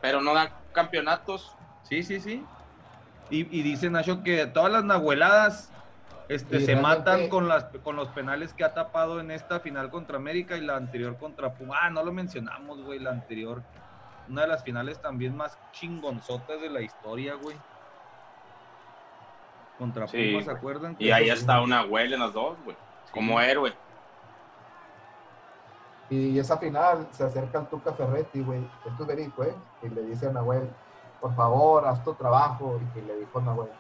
Pero 0.01 0.21
no 0.21 0.33
da 0.33 0.53
campeonatos. 0.73 1.53
Sí, 1.83 2.05
sí, 2.05 2.21
sí. 2.21 2.45
Y, 3.29 3.59
y 3.59 3.63
dice 3.63 3.91
Nacho 3.91 4.23
que 4.23 4.47
todas 4.47 4.71
las 4.71 4.85
nahueladas 4.85 5.73
este, 6.29 6.61
se 6.61 6.77
matan 6.77 7.29
con, 7.29 7.49
las, 7.49 7.65
con 7.83 7.97
los 7.97 8.09
penales 8.09 8.55
que 8.55 8.63
ha 8.63 8.73
tapado 8.73 9.19
en 9.19 9.33
esta 9.33 9.59
final 9.59 9.91
contra 9.91 10.17
América 10.17 10.57
y 10.57 10.61
la 10.61 10.77
anterior 10.77 11.19
contra 11.19 11.55
Puma. 11.55 11.77
Ah, 11.83 11.91
no 11.91 12.05
lo 12.05 12.13
mencionamos, 12.13 12.83
güey, 12.83 13.01
la 13.01 13.11
anterior. 13.11 13.63
Una 14.29 14.43
de 14.43 14.49
las 14.49 14.63
finales 14.63 15.01
también 15.01 15.37
más 15.37 15.59
chingonzotas 15.73 16.61
de 16.61 16.71
la 16.71 16.83
historia, 16.83 17.35
güey. 17.35 17.57
Contra 19.83 20.07
Sí, 20.07 20.41
¿se 20.45 20.51
acuerdan? 20.53 20.95
Y 20.97 21.11
ahí 21.11 21.29
está 21.29 21.61
una 21.61 21.81
abuela 21.81 22.15
en 22.15 22.21
las 22.23 22.33
dos, 22.33 22.57
güey. 22.65 22.77
Como 23.11 23.41
héroe. 23.41 23.73
y 26.09 26.39
esa 26.39 26.57
final 26.59 27.09
se 27.11 27.25
acerca 27.25 27.59
al 27.59 27.69
Tuca 27.69 27.93
Ferretti, 27.95 28.43
güey. 28.43 28.61
Esto 28.87 29.03
es 29.03 29.07
verídico, 29.09 29.43
¿eh? 29.43 29.57
Y 29.83 29.89
le 29.89 30.03
dice 30.03 30.29
a 30.29 30.31
Nahuel, 30.31 30.71
por 31.21 31.35
favor, 31.35 31.85
haz 31.85 32.05
tu 32.05 32.15
trabajo. 32.15 32.79
Y 32.81 32.95
que 32.95 33.03
le 33.05 33.17
dijo 33.17 33.41
a 33.41 33.43
Nahuel, 33.43 33.71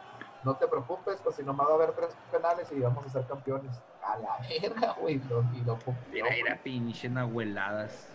no 0.42 0.56
te 0.56 0.66
preocupes, 0.66 1.20
pues 1.22 1.36
si 1.36 1.44
nomás 1.44 1.68
va 1.68 1.72
a 1.72 1.74
haber 1.76 1.92
tres 1.92 2.16
penales 2.32 2.68
y 2.72 2.80
vamos 2.80 3.06
a 3.06 3.10
ser 3.10 3.24
campeones. 3.28 3.80
A 4.02 4.16
la 4.18 4.38
verga, 4.48 4.96
güey. 5.00 5.20
lo- 5.28 5.44
Y 5.54 5.60
lo 5.64 5.78
cumplió, 5.78 6.24
Mira, 6.24 6.34
era 6.36 6.56
pinche 6.60 7.08
nahueladas. 7.08 8.08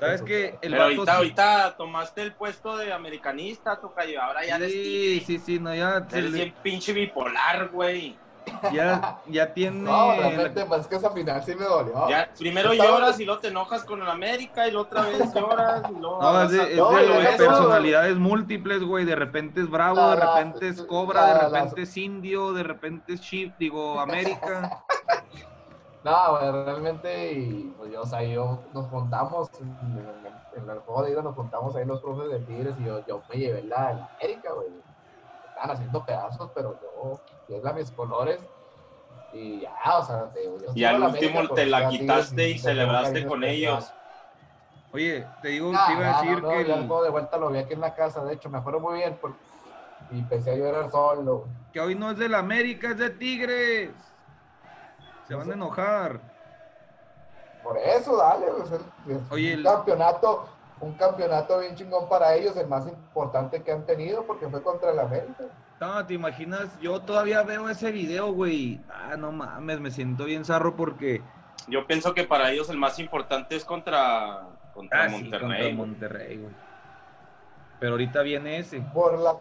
¿Sabes 0.00 0.22
qué? 0.22 0.58
El 0.62 0.72
Pero 0.72 0.76
vato 0.82 0.84
ahorita, 0.84 1.04
sí- 1.12 1.16
ahorita 1.16 1.76
tomaste 1.76 2.22
el 2.22 2.32
puesto 2.34 2.76
de 2.76 2.92
americanista, 2.92 3.80
Tocayo. 3.80 4.20
Ahora 4.22 4.44
ya 4.44 4.56
eres 4.56 4.72
Sí, 4.72 5.22
sí, 5.26 5.38
sí, 5.38 5.58
no, 5.58 5.74
ya, 5.74 6.06
Eres 6.12 6.30
le- 6.30 6.38
bien 6.44 6.54
pinche 6.62 6.92
bipolar, 6.92 7.68
güey. 7.68 8.16
ya, 8.72 9.20
ya 9.26 9.54
tiene. 9.54 9.78
No, 9.80 10.08
la- 10.08 10.16
realmente, 10.28 10.64
pues 10.66 10.82
es 10.82 10.86
que 10.86 10.96
esa 10.96 11.10
final 11.10 11.42
sí 11.42 11.54
me 11.54 11.64
dolió. 11.64 12.08
Ya, 12.10 12.28
primero 12.38 12.72
Estaba- 12.72 12.90
lloras 12.90 13.18
y 13.18 13.24
luego 13.24 13.40
te 13.40 13.48
enojas 13.48 13.84
con 13.84 14.02
el 14.02 14.08
América 14.08 14.68
y 14.68 14.70
la 14.72 14.80
otra 14.80 15.00
vez 15.02 15.18
lloras 15.34 15.82
y 15.90 15.92
luego... 15.98 16.20
No, 16.20 16.42
es 16.42 16.50
de, 16.50 16.72
es 16.72 16.76
No, 16.76 16.90
de 16.92 17.22
eso- 17.22 17.36
personalidades 17.38 18.16
múltiples, 18.16 18.82
güey. 18.82 19.06
De 19.06 19.16
repente 19.16 19.62
es 19.62 19.70
bravo, 19.70 19.96
La- 19.96 20.10
de 20.10 20.16
la- 20.18 20.36
repente 20.36 20.68
es 20.68 20.82
cobra, 20.82 21.20
la- 21.22 21.26
de 21.46 21.50
la- 21.52 21.58
repente 21.60 21.82
es 21.82 21.96
indio, 21.96 22.52
de 22.52 22.62
repente 22.64 23.14
es 23.14 23.22
chip, 23.22 23.54
digo, 23.58 23.98
América. 23.98 24.83
No, 26.04 26.38
realmente, 26.66 27.32
y 27.32 27.70
pues 27.72 27.90
yo, 27.90 28.02
o 28.02 28.06
sea, 28.06 28.22
yo 28.22 28.68
nos 28.72 28.86
juntamos 28.88 29.48
en, 29.60 29.98
en- 29.98 30.42
en 30.52 30.68
el 30.70 30.80
juego 30.80 31.02
de 31.02 31.12
ida, 31.12 31.22
nos 31.22 31.34
juntamos 31.34 31.74
ahí 31.76 31.86
los 31.86 32.02
profes 32.02 32.30
de 32.30 32.40
Tigres 32.44 32.78
y 32.78 32.84
yo, 32.84 33.00
yo 33.06 33.24
me 33.28 33.36
llevé 33.38 33.62
la, 33.64 33.94
la 33.94 34.06
América, 34.20 34.52
güey. 34.52 34.84
Estaban 35.42 35.70
haciendo 35.72 36.04
pedazos, 36.04 36.52
pero 36.54 36.78
yo, 36.80 37.22
yo 37.48 37.56
es 37.56 37.62
la 37.64 37.72
mis 37.74 37.92
colores. 37.92 38.46
Y 39.30 39.60
ya, 39.62 39.74
o 40.00 40.04
sea, 40.06 40.32
te 40.32 40.40
digo, 40.42 40.58
yo 40.60 40.74
Y 40.74 40.84
al 40.84 41.00
la 41.00 41.06
último 41.06 41.40
América 41.40 41.54
te 41.54 41.66
la 41.66 41.88
Tigres 41.96 42.26
quitaste 42.26 42.50
y 42.50 42.58
celebraste 42.58 43.26
con 43.26 43.44
especial. 43.44 43.44
ellos. 43.44 43.96
Oye, 44.90 45.34
te 45.40 45.48
digo, 45.48 45.72
Ah, 45.76 45.84
te 45.84 45.92
iba 45.92 46.04
a 46.04 46.08
decir 46.08 46.40
no, 46.42 46.48
que 46.48 46.60
el 46.62 46.86
juego 46.86 47.02
de 47.02 47.10
vuelta 47.10 47.36
lo 47.38 47.50
vi 47.50 47.58
aquí 47.58 47.74
en 47.74 47.80
la 47.80 47.94
casa, 47.94 48.24
de 48.24 48.34
hecho, 48.34 48.48
me 48.50 48.58
acuerdo 48.58 48.80
muy 48.80 48.94
bien 48.98 49.18
porque, 49.20 49.42
y 50.08 50.20
empecé 50.20 50.52
a 50.52 50.56
llorar 50.56 50.90
solo. 50.90 51.50
que 51.72 51.80
hoy 51.80 51.94
no 51.94 52.10
es 52.12 52.18
del 52.18 52.34
América, 52.34 52.90
es 52.92 52.98
de 52.98 53.10
Tigres. 53.10 54.13
Se 55.28 55.34
van 55.34 55.50
a 55.50 55.54
enojar. 55.54 56.20
Por 57.62 57.78
eso, 57.78 58.16
dale, 58.16 58.46
pues, 58.58 58.70
el- 58.72 59.12
el- 59.12 59.22
Oye, 59.30 59.52
un 59.54 59.58
el- 59.60 59.64
campeonato, 59.64 60.48
un 60.80 60.92
campeonato 60.94 61.58
bien 61.60 61.74
chingón 61.76 62.08
para 62.08 62.34
ellos, 62.34 62.56
el 62.56 62.66
más 62.68 62.86
importante 62.86 63.62
que 63.62 63.72
han 63.72 63.86
tenido, 63.86 64.24
porque 64.26 64.48
fue 64.48 64.62
contra 64.62 64.90
el 64.90 64.98
América. 64.98 65.44
No, 65.80 66.04
te 66.06 66.14
imaginas, 66.14 66.68
yo 66.80 67.00
todavía 67.00 67.42
veo 67.42 67.68
ese 67.68 67.90
video, 67.90 68.32
güey. 68.32 68.80
Ah, 68.90 69.16
no 69.16 69.32
mames, 69.32 69.80
me 69.80 69.90
siento 69.90 70.24
bien 70.26 70.44
zarro 70.44 70.76
porque. 70.76 71.22
Yo 71.68 71.86
pienso 71.86 72.12
que 72.14 72.24
para 72.24 72.50
ellos 72.50 72.68
el 72.68 72.76
más 72.76 72.98
importante 72.98 73.56
es 73.56 73.64
contra, 73.64 74.42
contra 74.74 75.04
Ah, 75.04 75.08
sí, 75.08 75.22
Monterrey. 75.22 75.48
contra. 75.48 75.72
Monterrey, 75.74 76.36
güey. 76.38 76.54
Pero 77.80 77.92
ahorita 77.92 78.20
viene 78.22 78.58
ese. 78.58 78.80
Por 78.92 79.18
la, 79.18 79.34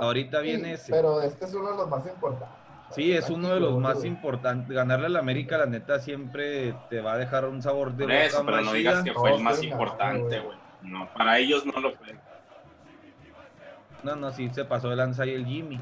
Ahorita 0.00 0.38
sí, 0.40 0.44
viene 0.44 0.72
ese. 0.74 0.92
Pero 0.92 1.22
este 1.22 1.44
es 1.46 1.54
uno 1.54 1.70
de 1.70 1.76
los 1.78 1.88
más 1.88 2.04
importantes. 2.06 2.48
Sí, 2.94 3.12
es 3.12 3.28
uno 3.28 3.48
de 3.48 3.60
los 3.60 3.76
más 3.78 4.04
importantes. 4.04 4.74
Ganarle 4.74 5.06
al 5.06 5.16
América, 5.16 5.58
la 5.58 5.66
neta, 5.66 5.98
siempre 5.98 6.74
te 6.88 7.00
va 7.00 7.14
a 7.14 7.18
dejar 7.18 7.44
un 7.46 7.60
sabor 7.60 7.92
de 7.92 8.04
Por 8.04 8.12
boca 8.12 8.24
eso, 8.24 8.44
pero 8.44 8.60
no 8.60 8.72
digas 8.72 9.02
que 9.02 9.12
fue 9.12 9.34
el 9.34 9.42
más 9.42 9.62
importante, 9.62 10.40
güey. 10.40 10.58
No, 10.82 11.08
para 11.14 11.38
ellos 11.38 11.64
no 11.66 11.80
lo 11.80 11.92
fue. 11.92 12.14
No, 14.02 14.16
no, 14.16 14.30
sí, 14.30 14.50
se 14.52 14.64
pasó 14.64 14.90
de 14.90 14.96
lanza 14.96 15.22
ahí 15.22 15.32
el 15.32 15.46
Jimmy. 15.46 15.80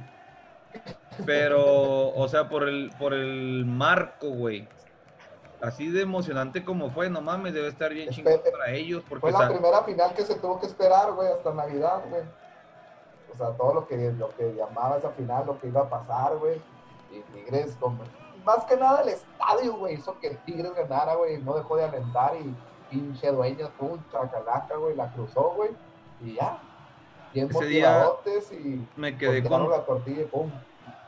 Pero, 1.27 2.15
o 2.15 2.29
sea, 2.29 2.49
por 2.49 2.69
el, 2.69 2.91
por 2.99 3.13
el 3.13 3.65
marco, 3.67 4.29
güey. 4.31 4.67
Así 5.61 5.91
de 5.91 6.03
emocionante 6.03 6.65
como 6.65 6.91
fue, 6.91 7.11
no 7.11 7.21
mames, 7.21 7.53
debe 7.53 7.69
estar 7.69 7.93
bien 7.93 8.09
chingón 8.11 8.41
para 8.51 8.73
ellos. 8.73 9.03
Porque 9.09 9.31
Fue 9.31 9.33
la 9.33 9.49
primera 9.49 9.83
final 9.83 10.15
que 10.15 10.23
se 10.23 10.37
tuvo 10.37 10.59
que 10.59 10.67
esperar, 10.67 11.13
güey, 11.13 11.29
hasta 11.29 11.53
Navidad, 11.53 12.03
güey. 12.09 12.23
O 13.33 13.37
sea, 13.37 13.51
todo 13.51 13.75
lo 13.75 13.87
que, 13.87 14.13
lo 14.19 14.29
que 14.31 14.55
llamaba 14.55 14.99
esa 14.99 15.11
final, 15.11 15.47
lo 15.47 15.61
que 15.61 15.69
iba 15.69 15.83
a 15.83 15.89
pasar, 15.89 16.37
güey. 16.39 16.61
Y 17.13 17.21
Tigres, 17.33 17.77
como... 17.79 17.99
Más 18.45 18.65
que 18.65 18.77
nada 18.77 19.03
el 19.03 19.11
estadio, 19.11 19.77
güey, 19.77 19.95
hizo 19.95 20.19
que 20.19 20.31
Tigres 20.45 20.75
ganara, 20.75 21.15
güey. 21.15 21.39
No 21.39 21.55
dejó 21.55 21.77
de 21.77 21.85
alentar 21.85 22.33
y 22.37 22.53
pinche 22.91 23.31
dueñas, 23.31 23.71
pum, 23.79 23.99
chacalaca, 24.11 24.75
güey, 24.77 24.97
la 24.97 25.13
cruzó, 25.13 25.53
güey. 25.57 25.71
Y 26.25 26.35
ya. 26.35 26.59
Bien 27.33 27.49
Ese 27.51 27.65
día 27.65 28.05
y 28.51 28.87
me 28.97 29.17
quedé 29.17 29.43
con, 29.43 29.71
la 29.71 29.87
tortilla 29.87 30.23
y 30.23 30.27
pum. 30.27 30.51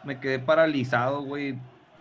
me 0.05 0.19
quedé 0.21 0.39
paralizado, 0.39 1.23
güey. 1.23 1.59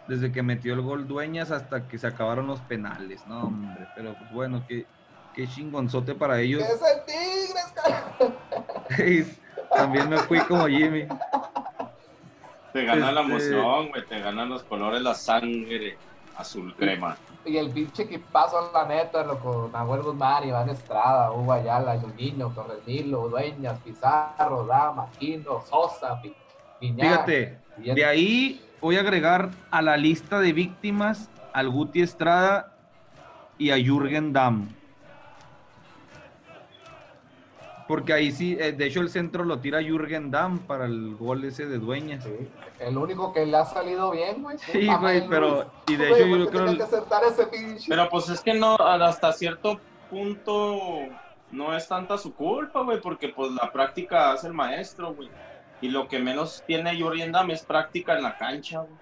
Desde 0.07 0.31
que 0.31 0.43
metió 0.43 0.73
el 0.73 0.81
gol 0.81 1.07
Dueñas 1.07 1.51
hasta 1.51 1.87
que 1.87 1.97
se 1.97 2.07
acabaron 2.07 2.47
los 2.47 2.59
penales. 2.61 3.25
No, 3.27 3.45
hombre. 3.45 3.87
Pero 3.95 4.15
pues 4.17 4.31
bueno, 4.33 4.63
qué, 4.67 4.85
qué 5.33 5.47
chingonzote 5.47 6.13
para 6.13 6.39
ellos. 6.39 6.61
¡Es 6.61 6.81
el 6.81 7.05
Tigres! 7.05 7.73
También 9.75 10.09
me 10.09 10.17
fui 10.17 10.39
como 10.41 10.67
Jimmy. 10.67 11.07
Te 12.73 12.85
gana 12.85 13.11
la 13.11 13.21
Este- 13.21 13.31
emoción, 13.31 13.89
güey. 13.89 14.05
Te 14.05 14.19
ganan 14.19 14.49
los 14.49 14.63
colores, 14.63 15.01
la 15.01 15.13
sangre 15.13 15.97
azul 16.35 16.73
crema. 16.75 17.15
Y 17.45 17.57
el 17.57 17.69
pinche 17.69 18.03
equipazo, 18.03 18.71
la 18.73 18.85
neta, 18.85 19.23
lo 19.23 19.37
con 19.39 19.71
Nahuel 19.71 20.01
Guzmán, 20.01 20.47
Iván 20.47 20.69
Estrada, 20.69 21.31
Hugo 21.31 21.53
Ayala, 21.53 21.99
Juninho, 21.99 22.49
Torres 22.49 22.79
Nilo, 22.87 23.29
Dueñas, 23.29 23.79
Pizarro, 23.83 24.65
Dama, 24.65 25.07
Quino, 25.19 25.61
Sosa, 25.69 26.19
Pi- 26.21 26.33
Piñar. 26.79 27.25
Fíjate, 27.25 27.59
de 27.77 28.05
ahí 28.05 28.65
voy 28.81 28.97
a 28.97 29.01
agregar 29.01 29.51
a 29.69 29.81
la 29.83 29.95
lista 29.97 30.39
de 30.39 30.53
víctimas 30.53 31.29
al 31.53 31.69
Guti 31.69 32.01
Estrada 32.01 32.73
y 33.59 33.69
a 33.69 33.75
Jürgen 33.77 34.33
Damm. 34.33 34.69
Porque 37.87 38.13
ahí 38.13 38.31
sí, 38.31 38.55
eh, 38.59 38.71
de 38.71 38.85
hecho 38.85 39.01
el 39.01 39.09
centro 39.09 39.43
lo 39.43 39.59
tira 39.59 39.81
Jürgen 39.81 40.31
Damm 40.31 40.59
para 40.59 40.85
el 40.85 41.15
gol 41.15 41.43
ese 41.43 41.65
de 41.65 41.79
Dueñas. 41.79 42.23
Sí, 42.23 42.31
El 42.79 42.97
único 42.97 43.33
que 43.33 43.45
le 43.45 43.57
ha 43.57 43.65
salido 43.65 44.11
bien, 44.11 44.41
güey. 44.41 44.57
Sí, 44.57 44.87
güey, 44.99 45.27
pero- 45.27 45.69
y 45.87 45.95
de 45.97 46.07
hecho 46.09 46.25
yo 46.25 46.37
¿por 46.37 46.45
qué 46.45 46.51
creo- 46.57 46.77
que 46.77 46.83
ese. 47.75 47.89
Pero 47.89 48.09
pues 48.09 48.29
es 48.29 48.39
que 48.41 48.53
no, 48.53 48.75
hasta 48.75 49.33
cierto 49.33 49.79
punto 50.09 50.77
no 51.51 51.75
es 51.75 51.87
tanta 51.87 52.17
su 52.17 52.33
culpa, 52.33 52.81
güey, 52.81 53.01
porque 53.01 53.29
pues 53.29 53.51
la 53.51 53.71
práctica 53.71 54.31
hace 54.31 54.47
el 54.47 54.53
maestro, 54.53 55.13
güey. 55.13 55.29
Y 55.81 55.89
lo 55.89 56.07
que 56.07 56.19
menos 56.19 56.63
tiene 56.65 56.99
Jurgen 56.99 57.31
Damm 57.33 57.51
es 57.51 57.63
práctica 57.63 58.15
en 58.15 58.23
la 58.23 58.37
cancha, 58.37 58.79
güey. 58.79 58.93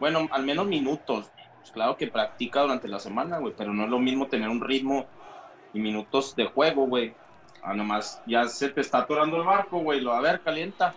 Bueno, 0.00 0.26
al 0.32 0.42
menos 0.44 0.66
minutos. 0.66 1.30
Pues 1.60 1.70
claro 1.72 1.96
que 1.96 2.08
practica 2.08 2.62
durante 2.62 2.88
la 2.88 2.98
semana, 2.98 3.38
güey, 3.38 3.54
pero 3.56 3.72
no 3.72 3.84
es 3.84 3.88
lo 3.90 3.98
mismo 3.98 4.26
tener 4.26 4.48
un 4.48 4.60
ritmo 4.60 5.06
y 5.72 5.78
minutos 5.80 6.34
de 6.36 6.46
juego, 6.46 6.86
güey. 6.86 7.14
Ah, 7.64 7.74
nomás 7.74 8.22
ya 8.26 8.46
se 8.46 8.68
te 8.68 8.82
está 8.82 8.98
atorando 8.98 9.38
el 9.38 9.44
barco, 9.44 9.78
güey. 9.80 10.00
Lo 10.00 10.12
a 10.12 10.20
ver, 10.20 10.42
calienta. 10.42 10.94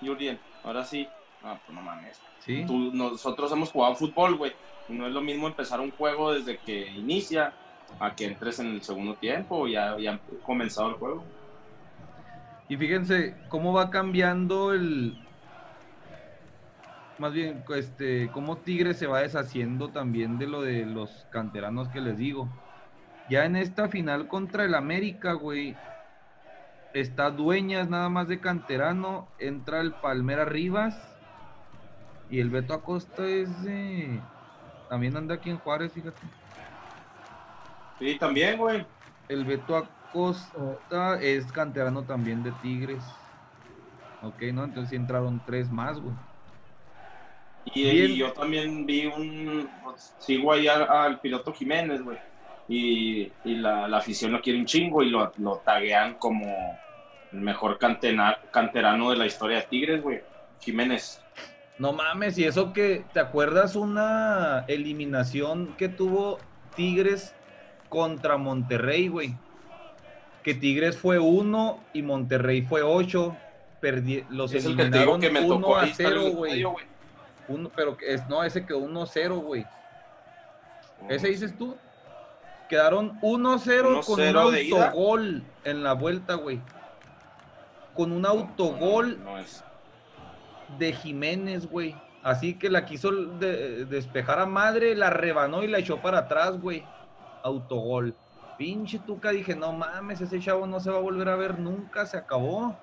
Jurgen, 0.00 0.38
ahora 0.62 0.84
sí. 0.84 1.08
Ah, 1.42 1.58
pues 1.64 1.74
no 1.74 1.82
mames. 1.82 2.20
Sí. 2.38 2.64
Tú- 2.66 2.90
nosotros 2.92 3.50
hemos 3.52 3.70
jugado 3.72 3.94
fútbol, 3.96 4.36
güey. 4.36 4.52
y 4.88 4.92
No 4.94 5.06
es 5.06 5.12
lo 5.12 5.22
mismo 5.22 5.46
empezar 5.48 5.80
un 5.80 5.90
juego 5.92 6.32
desde 6.32 6.58
que 6.58 6.90
inicia 6.90 7.54
a 7.98 8.14
que 8.14 8.26
entres 8.26 8.58
en 8.58 8.66
el 8.68 8.82
segundo 8.82 9.14
tiempo 9.14 9.66
y 9.66 9.72
ya, 9.72 9.96
ya 9.98 10.12
ha 10.14 10.20
comenzado 10.42 10.90
el 10.90 10.94
juego. 10.96 11.24
Y 12.68 12.76
fíjense 12.76 13.34
cómo 13.48 13.72
va 13.72 13.90
cambiando 13.90 14.72
el. 14.72 15.16
Más 17.18 17.32
bien, 17.32 17.64
este, 17.76 18.30
cómo 18.32 18.58
Tigres 18.58 18.98
se 18.98 19.06
va 19.06 19.20
deshaciendo 19.20 19.88
también 19.88 20.38
de 20.38 20.46
lo 20.46 20.62
de 20.62 20.86
los 20.86 21.26
canteranos 21.30 21.88
que 21.88 22.00
les 22.00 22.16
digo. 22.16 22.48
Ya 23.28 23.44
en 23.44 23.56
esta 23.56 23.88
final 23.88 24.26
contra 24.28 24.64
el 24.64 24.74
América, 24.74 25.32
güey, 25.34 25.76
está 26.94 27.30
Dueñas 27.30 27.88
nada 27.88 28.08
más 28.08 28.28
de 28.28 28.40
canterano, 28.40 29.28
entra 29.38 29.80
el 29.80 29.92
Palmera 29.92 30.44
Rivas 30.44 30.96
y 32.30 32.40
el 32.40 32.50
Beto 32.50 32.74
Acosta 32.74 33.26
es 33.26 33.62
de. 33.62 34.20
También 34.88 35.16
anda 35.16 35.34
aquí 35.34 35.50
en 35.50 35.58
Juárez, 35.58 35.92
fíjate. 35.92 36.20
Sí, 37.98 38.16
también, 38.18 38.58
güey. 38.58 38.86
El 39.28 39.44
Beto 39.44 39.76
Acosta 39.76 41.20
es 41.20 41.50
canterano 41.52 42.04
también 42.04 42.42
de 42.42 42.52
Tigres. 42.62 43.04
Ok, 44.22 44.42
¿no? 44.52 44.64
Entonces 44.64 44.90
sí 44.90 44.96
entraron 44.96 45.40
tres 45.44 45.70
más, 45.70 46.00
güey. 46.00 46.14
Y, 47.74 48.16
yo 48.16 48.32
también 48.32 48.86
vi 48.86 49.06
un. 49.06 49.68
sigo 50.18 50.52
ahí 50.52 50.66
al, 50.66 50.82
al 50.88 51.20
piloto 51.20 51.52
Jiménez, 51.52 52.02
güey. 52.02 52.18
Y, 52.72 53.32
y 53.44 53.56
la, 53.56 53.88
la 53.88 53.96
afición 53.96 54.30
lo 54.30 54.40
quiere 54.40 54.60
un 54.60 54.64
chingo 54.64 55.02
y 55.02 55.10
lo, 55.10 55.32
lo 55.38 55.56
taguean 55.56 56.14
como 56.14 56.78
el 57.32 57.40
mejor 57.40 57.78
cantena- 57.78 58.38
canterano 58.52 59.10
de 59.10 59.16
la 59.16 59.26
historia 59.26 59.56
de 59.56 59.62
Tigres, 59.64 60.00
güey. 60.00 60.20
Jiménez. 60.60 61.20
No 61.78 61.92
mames, 61.92 62.38
y 62.38 62.44
eso 62.44 62.72
que, 62.72 63.04
¿te 63.12 63.18
acuerdas 63.18 63.74
una 63.74 64.64
eliminación 64.68 65.74
que 65.76 65.88
tuvo 65.88 66.38
Tigres 66.76 67.34
contra 67.88 68.36
Monterrey, 68.36 69.08
güey? 69.08 69.34
Que 70.44 70.54
Tigres 70.54 70.96
fue 70.96 71.18
uno 71.18 71.82
y 71.92 72.02
Monterrey 72.02 72.62
fue 72.62 72.82
ocho. 72.82 73.36
Perdi- 73.82 74.26
los 74.28 74.52
es 74.52 74.64
el 74.64 74.76
que 74.76 74.84
te 74.84 74.98
digo 75.00 75.18
que 75.18 75.30
me 75.30 75.40
1 75.40 75.48
tocó 75.56 75.76
a 75.76 75.82
ahí 75.82 75.90
estar 75.90 76.06
en 76.06 76.12
0, 76.12 76.26
el 76.28 76.32
güey. 76.34 76.64
Uno- 77.48 77.70
pero 77.74 77.96
que 77.96 78.14
es, 78.14 78.28
no, 78.28 78.44
ese 78.44 78.64
quedó 78.64 78.78
1-0, 78.78 79.40
güey. 79.40 79.66
¿Ese 81.08 81.28
dices 81.28 81.56
tú? 81.58 81.74
Quedaron 82.70 83.20
1-0 83.20 84.04
con 84.06 84.20
un 84.20 84.26
1-0 84.26 84.50
de 84.52 84.62
ida. 84.64 84.86
autogol 84.86 85.42
en 85.64 85.82
la 85.82 85.92
vuelta, 85.92 86.34
güey. 86.34 86.60
Con 87.94 88.12
un 88.12 88.24
autogol 88.24 89.18
no, 89.22 89.32
no 89.32 89.38
es. 89.38 89.62
de 90.78 90.92
Jiménez, 90.92 91.68
güey. 91.68 91.94
Así 92.22 92.54
que 92.54 92.70
la 92.70 92.84
quiso 92.86 93.10
de- 93.10 93.84
despejar 93.86 94.38
a 94.38 94.46
madre, 94.46 94.94
la 94.94 95.10
rebanó 95.10 95.62
y 95.64 95.66
la 95.66 95.78
echó 95.78 95.98
para 96.00 96.18
atrás, 96.18 96.60
güey. 96.60 96.84
Autogol. 97.42 98.14
Pinche 98.56 98.98
Tuca, 99.00 99.30
dije, 99.30 99.56
no 99.56 99.72
mames, 99.72 100.20
ese 100.20 100.38
chavo 100.38 100.66
no 100.66 100.78
se 100.80 100.90
va 100.90 100.98
a 100.98 101.00
volver 101.00 101.28
a 101.28 101.36
ver 101.36 101.58
nunca, 101.58 102.06
se 102.06 102.18
acabó. 102.18 102.76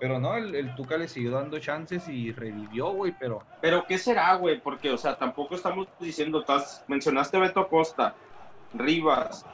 Pero 0.00 0.18
no, 0.18 0.36
el, 0.36 0.54
el 0.54 0.74
Tuca 0.74 0.96
le 0.96 1.08
siguió 1.08 1.32
dando 1.32 1.58
chances 1.58 2.08
y 2.08 2.32
revivió, 2.32 2.92
güey, 2.92 3.12
pero... 3.18 3.42
Pero 3.60 3.84
¿qué 3.86 3.98
será, 3.98 4.34
güey? 4.36 4.60
Porque, 4.60 4.90
o 4.90 4.98
sea, 4.98 5.16
tampoco 5.16 5.54
estamos 5.54 5.86
diciendo, 6.00 6.44
mencionaste 6.88 7.36
a 7.36 7.40
Beto 7.40 7.60
Acosta, 7.60 8.14
Rivas, 8.74 9.46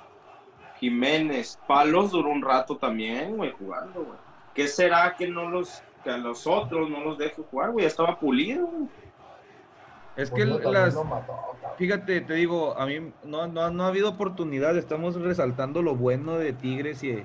Jiménez, 0.79 1.59
Palos 1.67 2.11
duró 2.13 2.31
un 2.31 2.43
rato 2.43 2.77
también, 2.77 3.37
güey, 3.37 3.53
jugando, 3.53 4.03
güey. 4.05 4.19
¿Qué 4.55 4.67
será 4.67 5.15
que 5.17 5.29
no 5.29 5.49
los, 5.49 5.83
que 6.03 6.11
a 6.11 6.19
los 6.19 6.47
otros 6.47 6.89
no 6.91 7.01
los 7.01 7.19
deje 7.19 7.43
jugar, 7.51 7.71
güey? 7.71 7.87
Estaba 7.87 8.19
pulido, 8.19 8.67
güey. 8.67 8.89
Es 10.17 10.31
que 10.31 10.45
Pues, 10.45 10.63
también 10.63 10.73
las... 10.73 10.95
mató. 11.05 11.39
Fíjate, 11.77 12.21
te 12.21 12.35
digo, 12.35 12.77
a 12.77 12.85
mí 12.85 13.13
no, 13.25 13.47
no, 13.47 13.71
no 13.71 13.85
ha 13.85 13.89
habido 13.89 14.09
oportunidad, 14.11 14.77
estamos 14.77 15.15
resaltando 15.21 15.83
lo 15.83 15.95
bueno 15.95 16.37
de 16.37 16.53
Tigres 16.53 17.03
y 17.05 17.25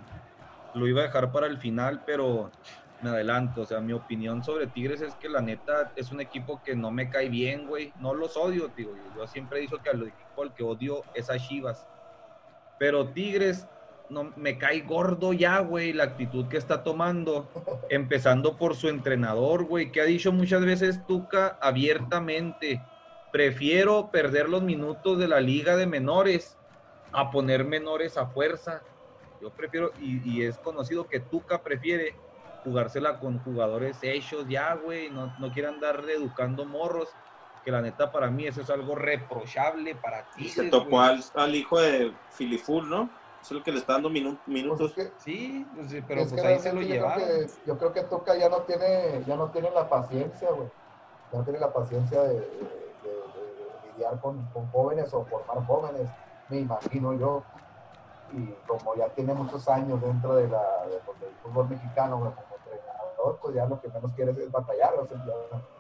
lo 0.73 0.87
iba 0.87 1.01
a 1.01 1.05
dejar 1.05 1.31
para 1.31 1.47
el 1.47 1.57
final, 1.57 2.03
pero 2.05 2.51
me 3.05 3.11
adelanto, 3.11 3.61
o 3.61 3.65
sea, 3.65 3.79
mi 3.81 3.93
opinión 3.93 4.43
sobre 4.43 4.65
Tigres 4.65 5.01
es 5.01 5.13
que 5.15 5.29
la 5.29 5.39
neta 5.39 5.91
es 5.95 6.11
un 6.11 6.21
equipo 6.21 6.61
que 6.63 6.75
no 6.75 6.89
me 6.89 7.07
cae 7.07 7.29
bien, 7.29 7.67
güey, 7.67 7.93
no 7.99 8.15
los 8.15 8.35
odio, 8.35 8.67
digo, 8.75 8.93
yo 9.15 9.27
siempre 9.27 9.59
he 9.59 9.61
dicho 9.61 9.77
que 9.77 9.91
al 9.91 10.01
equipo 10.01 10.41
al 10.41 10.53
que 10.55 10.63
odio 10.63 11.03
es 11.13 11.29
a 11.29 11.37
Chivas, 11.37 11.87
pero 12.79 13.09
Tigres 13.09 13.67
no 14.09 14.33
me 14.35 14.57
cae 14.57 14.81
gordo 14.81 15.33
ya, 15.33 15.59
güey, 15.59 15.93
la 15.93 16.05
actitud 16.05 16.47
que 16.47 16.57
está 16.57 16.83
tomando, 16.83 17.47
empezando 17.91 18.57
por 18.57 18.75
su 18.75 18.89
entrenador, 18.89 19.65
güey, 19.65 19.91
que 19.91 20.01
ha 20.01 20.05
dicho 20.05 20.31
muchas 20.31 20.65
veces 20.65 21.05
Tuca 21.05 21.59
abiertamente, 21.61 22.81
prefiero 23.31 24.09
perder 24.09 24.49
los 24.49 24.63
minutos 24.63 25.19
de 25.19 25.27
la 25.27 25.41
liga 25.41 25.77
de 25.77 25.85
menores 25.85 26.57
a 27.11 27.29
poner 27.29 27.65
menores 27.65 28.17
a 28.17 28.25
fuerza. 28.25 28.81
Yo 29.41 29.51
prefiero, 29.51 29.91
y, 29.99 30.27
y 30.27 30.43
es 30.43 30.57
conocido 30.57 31.07
que 31.07 31.19
Tuca 31.19 31.61
prefiere 31.61 32.15
jugársela 32.65 33.19
con 33.19 33.39
jugadores 33.43 33.99
hechos 34.01 34.45
ya, 34.47 34.73
güey, 34.75 35.11
no, 35.11 35.33
no 35.37 35.51
quiere 35.51 35.67
andar 35.69 36.03
educando 36.09 36.65
morros, 36.65 37.15
que 37.63 37.71
la 37.71 37.81
neta 37.81 38.11
para 38.11 38.29
mí 38.29 38.45
eso 38.47 38.61
es 38.61 38.69
algo 38.69 38.95
reprochable 38.95 39.95
para 39.95 40.27
ti. 40.29 40.49
Se 40.49 40.69
tocó 40.69 40.99
al, 40.99 41.23
al 41.35 41.55
hijo 41.55 41.79
de 41.79 42.19
Filiful, 42.29 42.89
¿no? 42.89 43.11
Es 43.41 43.51
el 43.51 43.61
que 43.63 43.71
le 43.71 43.77
está 43.77 43.93
dando 43.93 44.09
minu- 44.09 44.41
Pues 44.43 44.47
minutos. 44.47 44.97
es 44.97 45.13
que, 45.13 45.19
Sí, 45.19 45.71
pues 45.75 45.87
pero 46.07 46.21
es 46.21 46.29
pues 46.29 46.41
que 46.41 46.47
ahí 46.47 46.59
se 46.59 46.73
lo 46.73 46.81
realmente 46.81 46.87
yo 46.87 46.87
creo 46.87 47.17
llevaron. 47.17 47.27
que- 47.47 47.61
Yo 47.65 47.77
creo 47.77 47.93
que 47.93 48.03
Tuca 48.03 48.37
ya 48.37 48.49
no 48.49 48.63
tiene, 48.63 49.23
ya 49.25 49.35
no 49.35 49.51
tiene 49.51 49.69
la 49.71 49.87
paciencia, 49.87 50.49
güey. 50.51 50.69
Ya 51.31 51.37
no 51.39 51.43
tiene 51.43 51.59
la 51.59 51.71
paciencia 51.71 52.23
de, 52.23 52.33
de- 52.33 52.95
de- 53.03 53.79
de 53.81 53.87
lidiar 53.87 54.19
con, 54.19 54.47
con 54.51 54.67
jóvenes 54.71 55.13
o 55.13 55.25
formar 55.25 55.63
jóvenes, 55.65 56.09
me 56.47 56.59
imagino 56.59 57.13
yo. 57.13 57.45
Y 58.27 58.55
como 58.65 58.95
ya 58.95 59.09
tiene 59.13 59.33
muchos 59.35 59.67
años 59.67 60.01
dentro 60.01 60.35
de 60.35 60.47
la, 60.47 60.63
de- 60.89 60.99
pues, 61.05 61.19
del 61.19 61.35
fútbol 61.37 61.69
mexicano, 61.69 62.17
güey, 62.19 62.31
como 62.33 62.54
pues 63.41 63.55
ya 63.55 63.65
lo 63.65 63.79
que 63.81 63.87
menos 63.89 64.11
quiere 64.15 64.31
es 64.31 64.51
batallar. 64.51 64.93
O 64.99 65.07
sea, 65.07 65.17
ya 65.25 65.33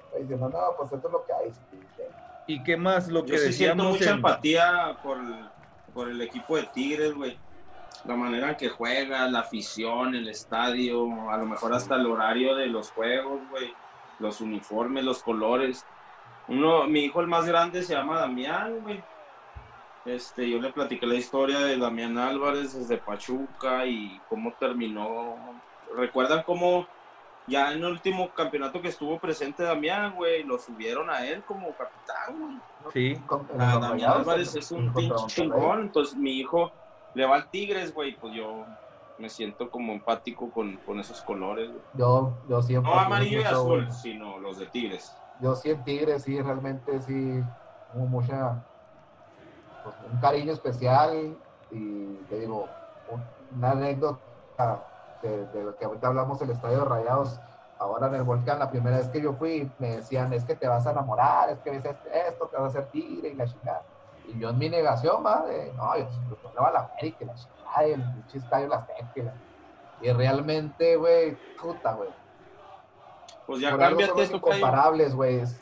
está 0.05 0.17
diciendo, 0.19 0.49
no, 0.49 0.59
pues 0.77 0.91
esto 0.91 1.07
es 1.07 1.11
lo 1.11 1.25
que 1.25 1.33
hay. 1.33 1.51
sí, 1.53 1.61
sí". 1.95 2.03
¿Y 2.47 2.63
qué 2.63 2.77
más? 2.77 3.07
Lo 3.07 3.25
que 3.25 3.33
Yo 3.33 3.37
sí 3.39 3.53
siento 3.53 3.83
mucha 3.83 4.09
en- 4.11 4.15
empatía 4.17 4.97
por 5.01 5.17
el, 5.17 5.49
por 5.93 6.09
el 6.09 6.21
equipo 6.21 6.57
de 6.57 6.63
Tigres, 6.73 7.13
güey. 7.13 7.39
La 8.03 8.15
manera 8.15 8.49
en 8.51 8.55
que 8.55 8.69
juega, 8.69 9.27
la 9.29 9.39
afición, 9.39 10.13
el 10.13 10.27
estadio, 10.27 11.29
a 11.31 11.37
lo 11.37 11.45
mejor 11.47 11.73
hasta 11.73 11.95
el 11.95 12.05
horario 12.05 12.55
de 12.55 12.67
los 12.67 12.91
juegos, 12.91 13.41
güey. 13.49 13.73
Los 14.19 14.41
uniformes, 14.41 15.03
los 15.03 15.23
colores. 15.23 15.83
Uno, 16.47 16.85
mi 16.87 17.01
hijo 17.05 17.21
el 17.21 17.27
más 17.27 17.45
grande 17.47 17.81
se 17.81 17.93
llama 17.93 18.19
Damián, 18.19 18.79
güey. 18.81 19.03
Este, 20.05 20.47
yo 20.47 20.59
le 20.59 20.71
platiqué 20.71 21.07
la 21.07 21.15
historia 21.15 21.59
de 21.59 21.77
Damián 21.77 22.19
Álvarez 22.19 22.77
desde 22.77 22.97
Pachuca 22.97 23.87
y 23.87 24.19
cómo 24.29 24.53
terminó. 24.59 25.59
¿Recuerdan 25.97 26.43
cómo 26.43 26.87
ya 27.47 27.71
en 27.73 27.79
el 27.79 27.85
último 27.91 28.33
campeonato 28.33 28.81
que 28.81 28.87
estuvo 28.87 29.19
presente 29.19 29.63
Damián, 29.63 30.15
güey, 30.15 30.43
lo 30.43 30.57
subieron 30.57 31.09
a 31.09 31.27
él 31.27 31.43
como 31.45 31.75
capitán, 31.75 32.39
güey? 32.39 32.61
Sí, 32.91 33.15
los 33.27 33.81
Damián 33.81 34.11
Álvarez 34.11 34.55
es 34.55 34.71
un 34.71 34.93
pinche 34.93 35.25
chingón. 35.27 35.81
Entonces, 35.81 36.17
mi 36.17 36.31
hijo 36.39 36.71
le 37.13 37.25
va 37.25 37.35
al 37.35 37.49
Tigres, 37.49 37.93
güey. 37.93 38.17
Pues 38.17 38.33
yo 38.35 38.65
me 39.17 39.29
siento 39.29 39.69
como 39.69 39.93
empático 39.93 40.51
con, 40.51 40.77
con 40.79 40.99
esos 40.99 41.21
colores. 41.21 41.71
güey. 41.71 41.83
Yo, 41.93 42.37
yo 42.47 42.61
siempre. 42.61 42.91
No 42.91 42.99
amarillo 42.99 43.39
y 43.41 43.43
azul, 43.43 43.85
güey. 43.85 43.91
sino 43.91 44.39
los 44.39 44.57
de 44.57 44.67
Tigres. 44.67 45.21
yo 45.39 45.55
sí 45.55 45.69
en 45.69 45.83
Tigres, 45.83 46.23
sí, 46.23 46.41
realmente 46.41 46.99
sí, 47.01 47.41
hubo 47.93 48.07
mucha, 48.07 48.65
pues, 49.83 49.95
un 49.99 50.19
cariño 50.19 50.51
especial 50.51 51.37
y 51.69 52.17
te 52.25 52.39
digo, 52.39 52.69
un- 53.07 53.23
una 53.51 53.71
anécdota 53.71 54.85
de, 55.29 55.45
de 55.47 55.63
lo 55.63 55.75
que 55.75 55.85
ahorita 55.85 56.07
hablamos 56.07 56.39
del 56.39 56.51
Estadio 56.51 56.79
de 56.79 56.85
Rayados, 56.85 57.39
ahora 57.79 58.07
en 58.07 58.15
el 58.15 58.23
Volcán, 58.23 58.59
la 58.59 58.69
primera 58.69 58.97
vez 58.97 59.09
que 59.09 59.21
yo 59.21 59.33
fui, 59.33 59.71
me 59.79 59.97
decían, 59.97 60.31
es 60.33 60.45
que 60.45 60.55
te 60.55 60.67
vas 60.67 60.85
a 60.87 60.91
enamorar, 60.91 61.49
es 61.49 61.59
que 61.59 61.71
ves 61.71 61.85
esto, 61.85 62.47
te 62.47 62.57
vas 62.57 62.63
a 62.63 62.67
hacer 62.67 62.89
tigre 62.91 63.29
y 63.29 63.35
la 63.35 63.45
chingada. 63.45 63.83
Y 64.27 64.39
yo 64.39 64.49
en 64.49 64.57
mi 64.57 64.69
negación, 64.69 65.23
de, 65.23 65.73
no, 65.75 65.97
yo, 65.97 66.05
yo 66.29 66.37
le 66.53 66.59
voy 66.59 66.69
a 66.69 66.71
la 66.71 66.79
América 66.91 67.17
y 67.21 67.25
la 67.25 67.35
chingada, 67.35 67.87
y 67.87 67.91
el 67.91 68.03
pinche 68.13 68.37
estadio 68.37 68.67
la 68.67 68.77
Azteca, 68.77 69.33
y 70.01 70.11
realmente, 70.11 70.95
güey, 70.95 71.37
puta, 71.61 71.93
güey. 71.93 72.09
Pues 73.45 73.61
ya 73.61 73.69
algo 73.87 73.99
son 74.07 74.17
los 74.17 74.29
incomparables, 74.37 75.15
güey. 75.15 75.39
Es- 75.39 75.59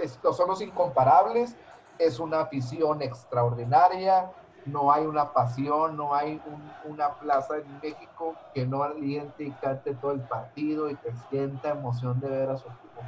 es- 0.00 0.18
son 0.36 0.48
los 0.48 0.60
incomparables. 0.60 1.56
Es 1.98 2.18
una 2.18 2.40
afición 2.40 3.00
extraordinaria. 3.02 4.30
No 4.64 4.92
hay 4.92 5.04
una 5.06 5.32
pasión, 5.32 5.96
no 5.96 6.14
hay 6.14 6.40
un- 6.44 6.74
una 6.82 7.16
plaza 7.16 7.58
en 7.58 7.80
México 7.80 8.38
que 8.54 8.66
no 8.66 8.82
aliente 8.82 9.44
y 9.44 9.52
cante 9.54 9.94
todo 9.94 10.12
el 10.12 10.20
partido 10.20 10.88
y 10.88 10.96
que 10.96 11.12
sienta 11.28 11.70
emoción 11.70 12.20
de 12.20 12.28
ver 12.28 12.48
a 12.50 12.56
su 12.56 12.68
equipo. 12.68 13.04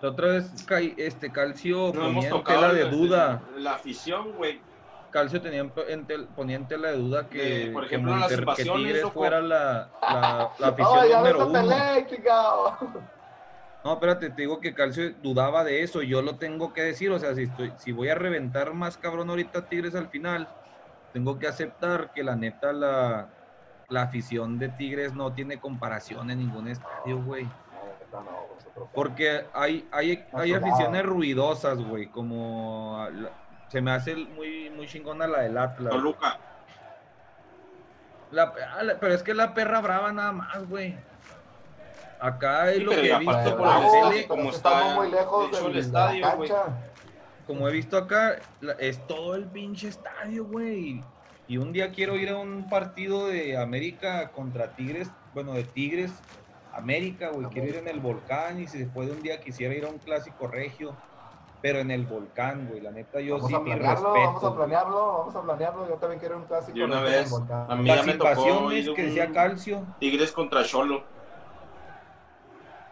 La 0.00 0.08
otra 0.08 0.28
vez 0.28 0.52
este 0.96 1.30
Calcio 1.30 1.92
No 1.94 2.00
ponía 2.04 2.30
en 2.30 2.44
tela 2.44 2.72
de 2.72 2.88
duda. 2.88 3.42
la 3.56 3.74
afición, 3.74 4.32
güey. 4.32 4.62
Calcio 5.10 5.42
tenía 5.42 5.60
en, 5.60 6.06
tel- 6.06 6.28
ponía 6.34 6.56
en 6.56 6.66
tela 6.68 6.88
de 6.92 6.96
duda 6.96 7.28
que, 7.28 7.38
De, 7.66 7.70
por 7.72 7.82
que 7.82 7.86
ejemplo, 7.96 8.16
las 8.16 8.30
Monter- 8.32 8.56
que 8.56 8.62
Tigres 8.64 9.10
fuera 9.12 9.40
la, 9.42 9.90
la, 10.00 10.50
la 10.58 10.68
afición 10.68 10.98
¡Ay, 11.00 11.10
ya 11.10 11.22
ves 11.22 11.32
número 11.34 11.48
uno. 11.48 13.10
No, 13.82 13.94
espérate, 13.94 14.28
te 14.30 14.42
digo 14.42 14.60
que 14.60 14.74
Calcio 14.74 15.10
dudaba 15.22 15.64
de 15.64 15.82
eso, 15.82 16.02
yo 16.02 16.20
lo 16.20 16.36
tengo 16.36 16.72
que 16.74 16.82
decir, 16.82 17.10
o 17.10 17.18
sea, 17.18 17.34
si, 17.34 17.44
estoy, 17.44 17.78
si 17.78 17.92
voy 17.92 18.08
a 18.08 18.14
reventar 18.14 18.74
más 18.74 18.98
cabrón 18.98 19.30
ahorita 19.30 19.68
Tigres 19.68 19.94
al 19.94 20.08
final, 20.08 20.48
tengo 21.12 21.38
que 21.38 21.46
aceptar 21.46 22.10
que 22.12 22.22
la 22.22 22.36
neta 22.36 22.74
la, 22.74 23.30
la 23.88 24.02
afición 24.02 24.58
de 24.58 24.68
Tigres 24.68 25.14
no 25.14 25.32
tiene 25.32 25.58
comparación 25.58 26.30
en 26.30 26.38
ningún 26.40 26.68
estadio, 26.68 27.18
güey. 27.22 27.46
No, 28.12 28.20
no, 28.22 28.48
nosotros- 28.54 28.90
Porque 28.92 29.46
hay, 29.54 29.88
hay, 29.92 30.26
hay 30.34 30.52
aficiones 30.52 31.06
ruidosas, 31.06 31.78
güey, 31.78 32.10
como 32.10 33.08
la- 33.12 33.32
se 33.68 33.80
me 33.80 33.92
hace 33.92 34.14
muy, 34.14 34.68
muy 34.70 34.86
chingona 34.88 35.26
la 35.26 35.40
del 35.40 35.56
Atlas. 35.56 35.90
Toluca. 35.94 36.38
Ah, 38.32 38.82
la- 38.82 39.00
pero 39.00 39.14
es 39.14 39.22
que 39.22 39.32
la 39.34 39.54
perra 39.54 39.80
brava 39.80 40.12
nada 40.12 40.32
más, 40.32 40.68
güey. 40.68 40.96
Acá 42.20 42.70
es 42.70 42.76
Sí, 42.78 42.82
lo 42.84 42.90
que 42.92 43.06
y 43.06 43.10
he 43.10 43.18
visto 43.18 43.56
por 43.56 43.66
la 43.66 43.90
tele, 43.90 44.26
como 44.28 44.50
está 44.50 44.94
muy 44.94 45.10
lejos 45.10 45.48
hecho 45.48 45.58
el 45.58 45.64
del- 45.64 45.72
de 45.72 45.80
estadio, 45.80 46.26
güey. 46.36 46.50
como 47.46 47.68
he 47.68 47.72
visto 47.72 47.96
acá, 47.96 48.36
es 48.78 49.06
todo 49.06 49.34
el 49.34 49.50
pinche 49.50 49.88
estadio, 49.88 50.44
güey. 50.44 51.00
Y 51.46 51.56
un 51.56 51.72
día 51.72 51.90
quiero 51.90 52.16
ir 52.16 52.28
a 52.28 52.36
un 52.36 52.68
partido 52.68 53.26
de 53.26 53.56
América 53.56 54.30
contra 54.32 54.74
Tigres, 54.74 55.10
bueno, 55.32 55.54
de 55.54 55.64
Tigres, 55.64 56.12
América, 56.72 57.30
güey. 57.30 57.48
Quiero 57.48 57.68
ir 57.68 57.76
en 57.76 57.88
el 57.88 57.98
volcán 58.00 58.60
y 58.60 58.68
si 58.68 58.78
después 58.78 59.08
de 59.08 59.14
un 59.14 59.22
día 59.22 59.40
quisiera 59.40 59.74
ir 59.74 59.84
a 59.84 59.88
un 59.88 59.98
clásico 59.98 60.46
regio, 60.46 60.96
pero 61.60 61.80
en 61.80 61.90
el 61.90 62.06
volcán, 62.06 62.68
güey. 62.68 62.80
La 62.80 62.90
neta, 62.92 63.20
yo 63.20 63.34
Vamos 63.36 63.48
sí 63.48 63.54
a 63.56 63.60
mi 63.60 63.74
respeto. 63.74 64.12
vamos 64.12 64.44
a 64.44 64.46
güey. 64.46 64.56
planearlo, 64.58 65.12
vamos 65.18 65.34
a 65.34 65.42
planearlo. 65.42 65.88
Yo 65.88 65.94
también 65.96 66.20
quiero 66.20 66.36
un 66.36 66.44
clásico. 66.44 66.78
De 66.78 66.84
una 66.84 67.00
regio 67.00 67.08
en 67.08 67.14
el 67.14 67.20
vez, 67.22 67.30
volcán. 67.30 67.66
a 67.68 67.74
mí 67.76 67.88
ya 67.88 68.02
me 68.02 68.14
tocó 68.14 68.72
ir 68.72 68.94
que 68.94 69.02
decía 69.02 69.32
Calcio. 69.32 69.86
Tigres 69.98 70.32
contra 70.32 70.62
Cholo. 70.64 71.02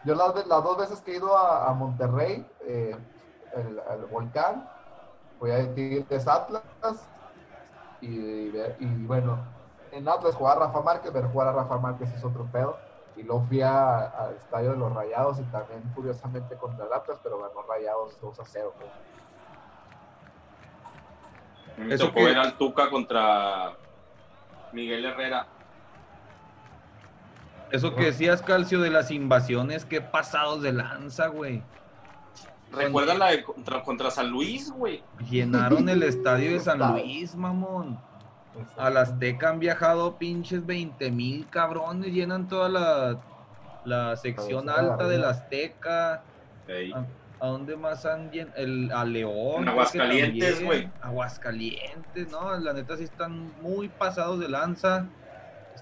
Yo 0.04 0.14
las, 0.14 0.34
ve- 0.34 0.44
las 0.46 0.62
dos 0.62 0.76
veces 0.78 1.00
que 1.00 1.12
he 1.12 1.16
ido 1.16 1.36
a, 1.36 1.68
a 1.68 1.72
Monterrey, 1.74 2.46
eh, 2.62 2.96
el- 3.54 3.80
al 3.80 4.06
volcán, 4.06 4.68
voy 5.40 5.50
a 5.50 5.74
Tigres 5.74 6.26
Atlas. 6.28 6.62
Y, 8.00 8.08
y 8.08 9.04
bueno, 9.06 9.38
en 9.90 10.08
Atlas 10.08 10.34
jugar 10.36 10.56
a 10.58 10.66
Rafa 10.66 10.80
Márquez, 10.82 11.10
pero 11.12 11.28
jugar 11.30 11.48
a 11.48 11.52
Rafa 11.52 11.78
Márquez 11.78 12.12
es 12.14 12.22
otro 12.24 12.44
pedo. 12.52 12.78
Y 13.16 13.24
luego 13.24 13.42
fui 13.48 13.60
a- 13.60 14.06
al 14.06 14.34
estadio 14.36 14.70
de 14.70 14.76
los 14.76 14.92
Rayados 14.94 15.40
y 15.40 15.42
también 15.44 15.82
curiosamente 15.94 16.56
contra 16.56 16.86
el 16.86 16.92
Atlas, 16.92 17.18
pero 17.22 17.40
ganó 17.40 17.62
Rayados 17.68 18.20
2 18.20 18.38
a 18.38 18.44
0. 18.44 18.72
güey. 18.78 18.90
Me 21.88 21.94
Eso 21.94 22.06
tocó 22.06 22.16
que- 22.18 22.24
ver 22.26 22.38
al 22.38 22.56
Tuca 22.56 22.88
contra 22.90 23.72
Miguel 24.72 25.04
Herrera. 25.04 25.46
Eso 27.70 27.94
que 27.94 28.06
decías, 28.06 28.42
Calcio, 28.42 28.80
de 28.80 28.90
las 28.90 29.10
invasiones, 29.10 29.84
qué 29.84 30.00
pasados 30.00 30.62
de 30.62 30.72
lanza, 30.72 31.26
güey. 31.28 31.62
¿Recuerda 32.72 33.14
la 33.14 33.30
de 33.30 33.42
contra, 33.42 33.82
contra 33.82 34.10
San 34.10 34.30
Luis, 34.30 34.70
güey? 34.70 35.02
Llenaron 35.30 35.88
el 35.88 36.02
estadio 36.04 36.52
de 36.52 36.60
San. 36.60 36.78
Luis, 36.78 37.34
mamón. 37.34 37.98
A 38.76 38.90
la 38.90 39.02
Azteca 39.02 39.50
han 39.50 39.60
viajado 39.60 40.18
pinches 40.18 40.64
20 40.66 41.10
mil 41.10 41.48
cabrones, 41.48 42.12
llenan 42.12 42.48
toda 42.48 42.68
la, 42.68 43.20
la 43.84 44.16
sección 44.16 44.68
alta 44.68 45.06
de 45.06 45.18
la 45.18 45.28
arriba. 45.28 45.30
Azteca. 45.30 46.14
¿A, 46.94 47.06
a 47.40 47.46
dónde 47.46 47.76
más 47.76 48.04
han 48.04 48.30
llenado? 48.30 48.56
El, 48.56 48.90
a 48.92 49.04
León. 49.04 49.62
En 49.62 49.68
Aguascalientes, 49.68 50.62
güey. 50.64 50.90
Aguascalientes, 51.00 52.30
no, 52.30 52.56
la 52.58 52.72
neta 52.72 52.96
sí 52.96 53.04
están 53.04 53.52
muy 53.62 53.88
pasados 53.88 54.40
de 54.40 54.48
lanza. 54.48 55.06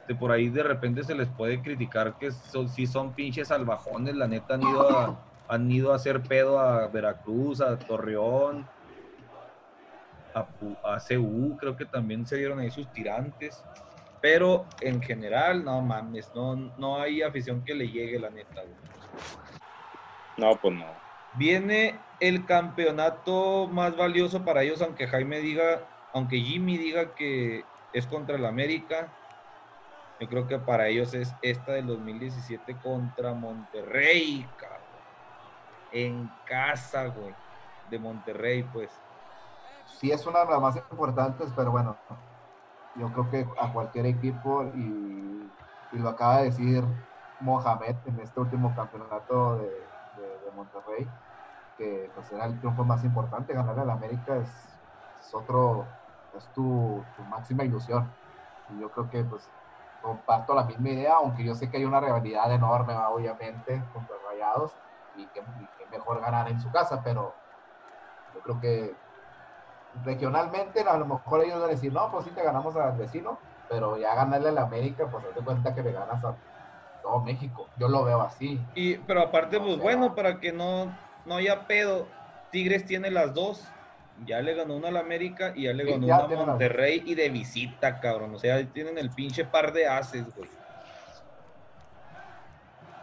Este, 0.06 0.14
por 0.14 0.30
ahí 0.30 0.48
de 0.48 0.62
repente 0.62 1.02
se 1.02 1.16
les 1.16 1.26
puede 1.26 1.60
criticar 1.60 2.14
que 2.16 2.30
son, 2.30 2.68
sí 2.68 2.86
son 2.86 3.12
pinches 3.12 3.48
salvajones, 3.48 4.14
la 4.14 4.28
neta 4.28 4.54
han 4.54 4.62
ido 4.62 4.88
a, 4.88 5.20
han 5.48 5.68
ido 5.68 5.92
a 5.92 5.96
hacer 5.96 6.22
pedo 6.22 6.60
a 6.60 6.86
Veracruz, 6.86 7.60
a 7.60 7.76
Torreón, 7.76 8.64
a, 10.32 10.46
a 10.84 11.00
CU, 11.00 11.56
creo 11.56 11.76
que 11.76 11.86
también 11.86 12.24
se 12.24 12.36
dieron 12.36 12.60
ahí 12.60 12.70
sus 12.70 12.86
tirantes. 12.92 13.64
Pero 14.20 14.64
en 14.80 15.02
general, 15.02 15.64
no 15.64 15.80
mames, 15.80 16.32
no, 16.36 16.54
no 16.54 17.00
hay 17.00 17.22
afición 17.22 17.64
que 17.64 17.74
le 17.74 17.88
llegue, 17.88 18.20
la 18.20 18.30
neta. 18.30 18.62
güey. 18.62 18.76
No, 20.36 20.54
pues 20.54 20.72
no. 20.72 20.86
Viene 21.34 21.98
el 22.20 22.46
campeonato 22.46 23.66
más 23.66 23.96
valioso 23.96 24.44
para 24.44 24.62
ellos, 24.62 24.80
aunque 24.82 25.08
Jaime 25.08 25.40
diga, 25.40 25.80
aunque 26.12 26.38
Jimmy 26.38 26.78
diga 26.78 27.12
que 27.16 27.64
es 27.92 28.06
contra 28.06 28.36
el 28.36 28.44
América. 28.44 29.12
Yo 30.18 30.28
creo 30.28 30.46
que 30.46 30.58
para 30.58 30.88
ellos 30.88 31.12
es 31.14 31.36
esta 31.42 31.72
del 31.74 31.86
2017 31.86 32.78
contra 32.80 33.34
Monterrey, 33.34 34.52
cabrón. 34.56 35.02
En 35.90 36.38
casa, 36.44 37.06
güey. 37.08 37.36
De 37.84 37.98
Monterrey, 37.98 38.64
pues. 38.64 39.02
sí 39.84 40.10
es 40.12 40.26
una 40.26 40.44
de 40.44 40.50
las 40.52 40.60
más 40.62 40.76
importantes, 40.90 41.52
pero 41.56 41.70
bueno, 41.72 42.02
yo 42.94 43.12
creo 43.12 43.28
que 43.30 43.46
a 43.58 43.72
cualquier 43.72 44.06
equipo, 44.06 44.64
y, 44.74 45.54
y 45.90 45.98
lo 45.98 46.08
acaba 46.10 46.38
de 46.40 46.46
decir 46.46 46.84
Mohamed 47.38 47.96
en 48.06 48.20
este 48.20 48.40
último 48.40 48.74
campeonato 48.74 49.58
de, 49.58 49.70
de- 50.12 50.50
Monterrey, 50.52 51.12
que 51.76 52.10
pues 52.14 52.30
era 52.32 52.46
el 52.46 52.58
triunfo 52.58 52.84
más 52.84 53.04
importante, 53.04 53.52
ganar 53.54 53.78
al 53.78 53.90
América 53.90 54.38
es, 54.38 54.80
es 55.20 55.34
otro, 55.34 55.98
es 56.32 56.50
tu, 56.52 57.10
tu 57.14 57.24
máxima 57.26 57.64
ilusión. 57.64 58.16
Y 58.68 58.78
yo 58.80 58.90
creo 58.90 59.08
que 59.08 59.24
pues 59.24 59.52
comparto 60.00 60.54
la 60.54 60.64
misma 60.64 60.90
idea, 60.90 61.14
aunque 61.14 61.44
yo 61.44 61.54
sé 61.54 61.70
que 61.70 61.78
hay 61.78 61.84
una 61.84 62.00
rivalidad 62.00 62.52
enorme, 62.52 62.94
obviamente, 62.96 63.88
contra 63.92 64.16
Rayados, 64.30 64.78
y 65.12 65.30
que, 65.30 65.40
y 65.58 65.68
que 65.76 65.86
mejor 65.88 66.20
ganar 66.20 66.48
en 66.50 66.60
su 66.60 66.70
casa, 66.70 67.02
pero 67.02 67.40
yo 68.32 68.40
creo 68.42 68.60
que 68.60 69.00
regionalmente 70.02 70.80
a 70.80 70.98
lo 70.98 71.06
mejor 71.06 71.42
ellos 71.44 71.60
van 71.60 71.70
a 71.70 71.72
decir, 71.72 71.92
no, 71.92 72.10
pues 72.10 72.24
sí 72.26 72.30
te 72.32 72.42
ganamos 72.42 72.76
al 72.76 72.96
vecino, 72.96 73.40
pero 73.68 73.96
ya 73.96 74.14
ganarle 74.14 74.50
a 74.50 74.52
la 74.52 74.62
América, 74.62 75.10
pues 75.10 75.24
de 75.34 75.42
cuenta 75.42 75.74
que 75.74 75.82
le 75.82 75.92
ganas 75.92 76.22
a 76.24 76.36
todo 77.02 77.22
México. 77.22 77.72
Yo 77.76 77.88
lo 77.88 78.04
veo 78.04 78.20
así. 78.20 78.68
Y, 78.74 78.98
pero 78.98 79.22
aparte, 79.22 79.56
O 79.56 79.62
pues 79.62 79.74
sea- 79.76 79.82
bueno, 79.82 80.14
para 80.14 80.38
que 80.40 80.52
no, 80.52 80.98
no 81.24 81.36
haya 81.36 81.66
pedo, 81.66 82.14
Tigres 82.50 82.84
tiene 82.86 83.10
las 83.10 83.32
dos. 83.34 83.75
Ya 84.24 84.40
le 84.40 84.54
ganó 84.54 84.76
una 84.76 84.88
al 84.88 84.96
América 84.96 85.52
y 85.54 85.64
ya 85.64 85.72
le 85.72 85.84
ganó 85.84 86.06
ya 86.06 86.24
una 86.24 86.42
a. 86.42 86.46
Monterrey 86.46 87.02
y 87.04 87.14
de 87.14 87.28
visita, 87.28 88.00
cabrón. 88.00 88.34
O 88.34 88.38
sea, 88.38 88.64
tienen 88.72 88.96
el 88.98 89.10
pinche 89.10 89.44
par 89.44 89.72
de 89.72 89.86
haces, 89.86 90.24
güey. 90.34 90.48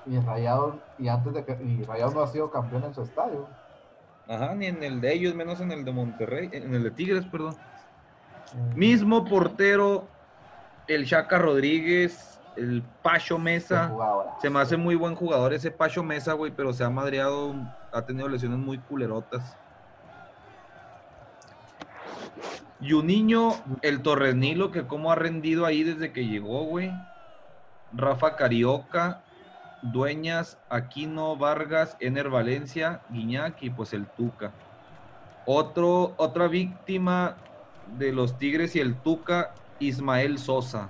Y 0.05 0.19
Rayados, 0.19 0.75
y 0.97 1.07
antes 1.07 1.33
de 1.33 1.45
que, 1.45 1.57
y 1.63 1.83
Rayados 1.83 2.13
no 2.13 2.21
ha 2.21 2.27
sido 2.27 2.51
campeón 2.51 2.83
en 2.83 2.93
su 2.93 3.03
estadio. 3.03 3.47
Ajá, 4.27 4.55
ni 4.55 4.65
en 4.67 4.83
el 4.83 5.01
de 5.01 5.13
ellos, 5.13 5.35
menos 5.35 5.61
en 5.61 5.71
el 5.71 5.85
de 5.85 5.91
Monterrey, 5.91 6.49
en 6.51 6.73
el 6.73 6.83
de 6.83 6.91
Tigres, 6.91 7.25
perdón. 7.25 7.55
Mismo 8.75 9.25
portero, 9.25 10.07
el 10.87 11.05
Chaca 11.05 11.37
Rodríguez, 11.37 12.39
el 12.55 12.83
Pacho 13.01 13.37
Mesa. 13.37 13.91
Se 14.41 14.49
me 14.49 14.59
hace 14.59 14.77
muy 14.77 14.95
buen 14.95 15.15
jugador 15.15 15.53
ese 15.53 15.71
Pacho 15.71 16.03
Mesa, 16.03 16.33
güey, 16.33 16.51
pero 16.51 16.73
se 16.73 16.83
ha 16.83 16.89
madreado, 16.89 17.55
ha 17.91 18.05
tenido 18.05 18.27
lesiones 18.27 18.59
muy 18.59 18.77
culerotas. 18.77 19.57
Y 22.83 22.91
un 22.91 23.07
niño, 23.07 23.53
el 23.81 24.01
Torres 24.01 24.35
Nilo, 24.35 24.69
que 24.71 24.85
cómo 24.85 25.09
ha 25.09 25.15
rendido 25.15 25.65
ahí 25.65 25.83
desde 25.83 26.11
que 26.11 26.27
llegó, 26.27 26.65
güey. 26.65 26.91
Rafa 27.93 28.35
Carioca, 28.35 29.23
Dueñas, 29.81 30.57
Aquino, 30.69 31.37
Vargas, 31.37 31.95
Ener 32.01 32.29
Valencia, 32.29 33.01
Guiñac 33.09 33.63
y 33.63 33.69
pues 33.69 33.93
el 33.93 34.05
Tuca. 34.05 34.51
Otro, 35.45 36.13
otra 36.17 36.49
víctima 36.49 37.37
de 37.97 38.11
los 38.11 38.37
Tigres 38.37 38.75
y 38.75 38.81
el 38.81 38.95
Tuca, 38.95 39.53
Ismael 39.79 40.37
Sosa. 40.37 40.89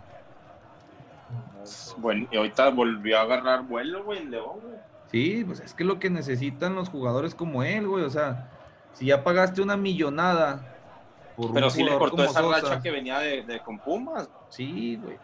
Bueno, 1.97 2.27
y 2.31 2.37
ahorita 2.37 2.69
volvió 2.69 3.19
a 3.19 3.21
agarrar 3.21 3.67
vuelo, 3.67 4.03
güey, 4.03 4.19
el 4.19 4.31
León, 4.31 4.59
güey. 4.63 4.77
Sí, 5.11 5.43
pues 5.45 5.59
es 5.59 5.75
que 5.75 5.83
lo 5.83 5.99
que 5.99 6.09
necesitan 6.09 6.73
los 6.73 6.89
jugadores 6.89 7.35
como 7.35 7.61
él, 7.61 7.87
güey. 7.87 8.03
O 8.03 8.09
sea, 8.09 8.49
si 8.93 9.05
ya 9.05 9.23
pagaste 9.23 9.61
una 9.61 9.77
millonada 9.77 10.72
por 11.35 11.53
Pero 11.53 11.69
sí 11.69 11.83
le 11.83 11.97
cortó 11.97 12.23
esa 12.23 12.41
Sosa, 12.41 12.61
racha 12.61 12.81
que 12.81 12.91
venía 12.91 13.19
de, 13.19 13.43
de 13.43 13.59
con 13.61 13.79
Pumas. 13.79 14.29
Sí, 14.49 14.97
güey. 14.97 15.17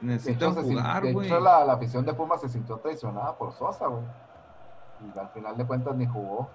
Necesitan 0.00 0.54
jugar, 0.54 1.02
de 1.02 1.10
hecho, 1.10 1.40
la, 1.40 1.64
la 1.64 1.74
afición 1.74 2.04
de 2.04 2.14
Pumas 2.14 2.40
se 2.40 2.48
sintió 2.48 2.78
traicionada 2.78 3.36
por 3.36 3.52
Sosa, 3.52 3.86
güey. 3.86 4.04
Y 5.14 5.18
al 5.18 5.28
final 5.30 5.56
de 5.56 5.66
cuentas 5.66 5.94
ni 5.96 6.06
jugó. 6.06 6.48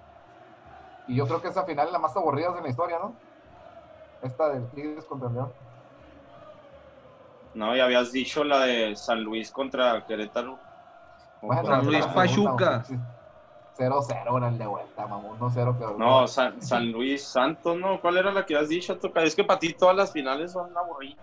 Y 1.08 1.14
yo 1.16 1.26
creo 1.26 1.40
que 1.40 1.48
esa 1.48 1.64
final 1.64 1.86
es 1.86 1.92
la 1.92 1.98
más 1.98 2.16
aburrida 2.16 2.52
de 2.52 2.60
la 2.62 2.68
historia, 2.68 2.98
¿no? 2.98 3.14
Esta 4.22 4.48
del 4.48 4.68
Tigres 4.70 5.04
contra 5.04 5.28
el 5.28 5.34
León. 5.34 5.52
No, 7.54 7.74
y 7.74 7.80
habías 7.80 8.12
dicho 8.12 8.44
la 8.44 8.60
de 8.60 8.96
San 8.96 9.22
Luis 9.22 9.50
contra 9.50 10.04
Querétaro. 10.04 10.58
Bueno, 11.40 11.64
San 11.64 11.86
Luis 11.86 12.04
Pachuca. 12.06 12.84
0-0 13.78 14.36
era 14.38 14.48
el 14.48 14.58
de 14.58 14.66
vuelta, 14.66 15.06
mamón. 15.06 15.38
1-0 15.38 15.78
quedó. 15.78 15.98
No, 15.98 16.26
San, 16.26 16.60
San 16.62 16.90
Luis 16.92 17.22
Santos, 17.24 17.76
¿no? 17.78 18.00
¿Cuál 18.00 18.16
era 18.16 18.32
la 18.32 18.46
que 18.46 18.56
has 18.56 18.68
dicho, 18.68 18.98
Toca? 18.98 19.22
Es 19.22 19.34
que 19.36 19.44
para 19.44 19.58
ti 19.58 19.72
todas 19.74 19.94
las 19.96 20.12
finales 20.12 20.52
son 20.52 20.76
aburridas. 20.76 21.18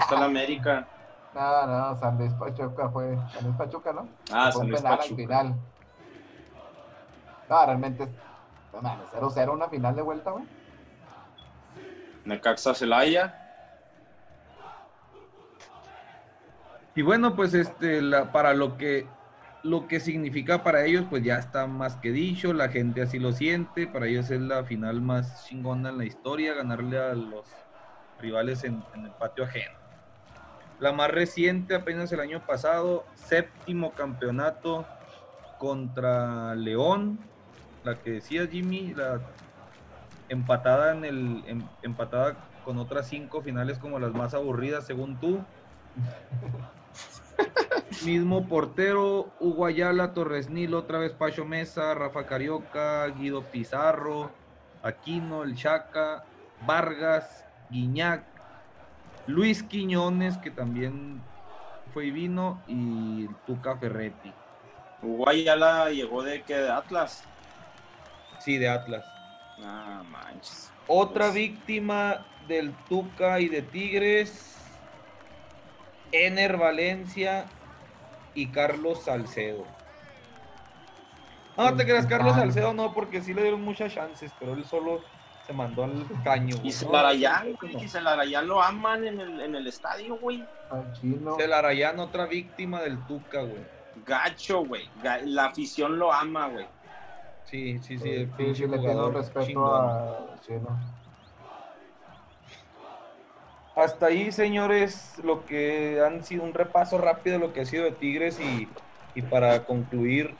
está 0.00 0.18
la 0.18 0.26
América. 0.26 0.86
No, 1.34 1.66
no, 1.66 1.96
San 1.96 2.16
Luis 2.18 2.32
Pachuca 2.32 2.88
fue. 2.88 3.14
San 3.32 3.44
Luis 3.44 3.54
Pachuca, 3.56 3.92
¿no? 3.92 4.08
Ah, 4.32 4.50
Fue 4.50 4.52
San 4.52 4.62
un 4.62 4.68
Luis 4.70 4.80
penal 4.80 4.92
al 4.94 4.98
Pachuca. 4.98 5.16
final. 5.16 5.54
No, 7.48 7.66
realmente. 7.66 8.08
No 8.72 8.80
mames, 8.82 9.06
0-0 9.12 9.52
una 9.52 9.68
final 9.68 9.94
de 9.94 10.02
vuelta, 10.02 10.30
güey. 10.30 10.44
Necaxa 12.24 12.74
Celaya. 12.74 13.34
Y 16.94 17.02
bueno, 17.02 17.36
pues 17.36 17.54
este, 17.54 18.00
la, 18.02 18.32
para 18.32 18.54
lo 18.54 18.76
que, 18.76 19.06
lo 19.62 19.88
que 19.88 20.00
significa 20.00 20.62
para 20.62 20.84
ellos, 20.84 21.06
pues 21.08 21.22
ya 21.22 21.36
está 21.38 21.66
más 21.66 21.96
que 21.96 22.12
dicho, 22.12 22.52
la 22.52 22.68
gente 22.68 23.02
así 23.02 23.18
lo 23.18 23.32
siente, 23.32 23.86
para 23.86 24.06
ellos 24.06 24.30
es 24.30 24.40
la 24.40 24.64
final 24.64 25.00
más 25.02 25.44
chingona 25.44 25.90
en 25.90 25.98
la 25.98 26.04
historia, 26.04 26.54
ganarle 26.54 26.98
a 26.98 27.14
los 27.14 27.48
rivales 28.18 28.64
en, 28.64 28.86
el 28.92 29.12
patio 29.14 29.44
ajeno. 29.44 29.78
La 30.78 30.92
más 30.92 31.10
reciente, 31.10 31.74
apenas 31.74 32.12
el 32.12 32.20
año 32.20 32.44
pasado, 32.44 33.10
séptimo 33.14 33.94
campeonato 33.94 34.88
contra 35.56 36.54
León, 36.54 37.30
la 37.82 38.00
que 38.00 38.10
decía 38.10 38.46
Jimmy, 38.46 38.94
la 38.94 39.20
empatada 40.28 40.92
en 40.92 41.04
el 41.04 41.44
em- 41.46 41.68
empatada 41.82 42.48
con 42.62 42.78
otras 42.78 43.08
cinco 43.08 43.42
finales 43.42 43.78
como 43.78 43.98
las 43.98 44.12
más 44.12 44.34
aburridas 44.34 44.86
según 44.86 45.18
tú. 45.18 45.48
Mismo 48.04 48.46
portero, 48.46 49.30
Hugo 49.40 49.66
Ayala, 49.66 50.12
Torres 50.14 50.48
Nil, 50.50 50.74
otra 50.74 50.98
vez 50.98 51.12
Pacho 51.12 51.44
Mesa, 51.44 51.94
Rafa 51.94 52.26
Carioca, 52.26 53.06
Guido 53.08 53.42
Pizarro, 53.42 54.30
Aquino, 54.82 55.42
El 55.42 55.56
Chaca, 55.56 56.24
Vargas, 56.66 57.44
Guiñac, 57.70 58.24
Luis 59.26 59.62
Quiñones, 59.62 60.38
que 60.38 60.50
también 60.50 61.20
fue 61.92 62.06
y 62.06 62.10
vino, 62.10 62.62
y 62.68 63.26
Tuca 63.46 63.76
Ferretti. 63.76 64.32
Uruguay 65.02 65.44
ya 65.44 65.56
la 65.56 65.90
llegó 65.90 66.22
de 66.22 66.42
que 66.42 66.54
de 66.56 66.70
Atlas. 66.70 67.24
Sí, 68.38 68.58
de 68.58 68.68
Atlas. 68.68 69.04
Ah, 69.62 70.02
manches. 70.08 70.72
Otra 70.86 71.26
Pues- 71.26 71.34
víctima 71.34 72.24
del 72.46 72.72
Tuca 72.88 73.40
y 73.40 73.48
de 73.48 73.62
Tigres, 73.62 74.57
Ener 76.12 76.56
Valencia 76.56 77.46
y 78.34 78.46
Carlos 78.48 79.04
Salcedo. 79.04 79.64
No 81.56 81.74
te 81.74 81.84
creas, 81.84 82.06
Carlos. 82.06 82.34
Salcedo 82.36 82.72
no, 82.72 82.94
porque 82.94 83.20
sí 83.20 83.34
le 83.34 83.42
dieron 83.42 83.62
muchas 83.62 83.92
chances, 83.92 84.32
pero 84.38 84.52
él 84.54 84.64
solo 84.64 85.00
se 85.44 85.52
mandó 85.52 85.84
al 85.84 86.06
caño. 86.22 86.56
güey. 86.56 86.68
Y 86.68 86.70
No, 86.70 86.76
Celarayán, 86.78 87.52
no. 87.52 87.58
güey. 87.60 87.84
Y 87.84 87.88
Celarayán 87.88 88.46
lo 88.46 88.62
aman 88.62 89.04
en 89.04 89.20
el, 89.20 89.40
en 89.40 89.54
el 89.56 89.66
estadio, 89.66 90.16
güey. 90.18 90.44
Celarayán, 91.36 91.98
otra 91.98 92.26
víctima 92.26 92.80
del 92.82 93.04
Tuca, 93.06 93.42
güey. 93.42 93.64
Gacho, 94.06 94.64
güey. 94.64 94.88
La 95.24 95.46
afición 95.46 95.98
lo 95.98 96.12
ama, 96.12 96.46
güey. 96.48 96.66
Sí, 97.44 97.78
sí, 97.80 97.98
sí, 97.98 97.98
Sí, 97.98 98.08
el 98.10 98.26
sí, 98.26 98.32
pinche 98.36 98.66
sí, 98.66 98.70
le 98.70 99.10
respeto 99.10 99.46
chingón. 99.46 99.90
a 99.90 100.40
chino. 100.40 100.97
Hasta 103.78 104.06
ahí, 104.06 104.32
señores, 104.32 105.16
lo 105.22 105.46
que 105.46 106.00
han 106.00 106.24
sido 106.24 106.42
un 106.42 106.52
repaso 106.52 106.98
rápido 106.98 107.38
de 107.38 107.46
lo 107.46 107.52
que 107.52 107.60
ha 107.60 107.64
sido 107.64 107.84
de 107.84 107.92
Tigres 107.92 108.40
y, 108.40 108.68
y 109.14 109.22
para 109.22 109.64
concluir 109.64 110.34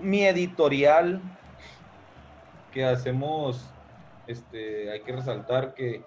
mi 0.00 0.26
editorial 0.26 1.22
que 2.72 2.84
hacemos, 2.84 3.64
este, 4.26 4.90
hay 4.90 5.04
que 5.04 5.12
resaltar 5.12 5.74
que 5.74 6.04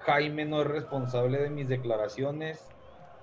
Jaime 0.00 0.44
no 0.44 0.62
es 0.62 0.66
responsable 0.66 1.40
de 1.40 1.50
mis 1.50 1.68
declaraciones, 1.68 2.68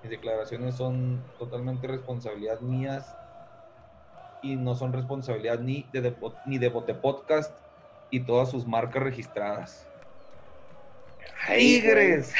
mis 0.02 0.10
declaraciones 0.10 0.76
son 0.76 1.22
totalmente 1.38 1.86
responsabilidad 1.86 2.60
mías 2.60 3.14
y 4.40 4.56
no 4.56 4.74
son 4.74 4.94
responsabilidad 4.94 5.60
ni 5.60 5.82
de, 5.92 6.16
ni 6.46 6.56
de 6.56 6.68
Bote 6.70 6.94
Podcast 6.94 7.54
y 8.10 8.20
todas 8.20 8.50
sus 8.50 8.66
marcas 8.66 9.02
registradas. 9.02 9.86
Tigres. 11.46 12.32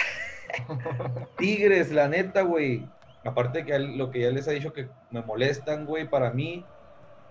Tigres, 1.39 1.93
la 1.93 2.09
neta, 2.09 2.43
güey. 2.43 2.89
Aparte 3.25 3.65
que 3.65 3.79
lo 3.79 4.11
que 4.11 4.21
ya 4.21 4.31
les 4.31 4.49
ha 4.49 4.53
dicho 4.53 4.73
que 4.73 4.89
me 5.11 5.23
molestan, 5.23 5.87
güey, 5.87 6.09
para 6.09 6.31
mí, 6.31 6.65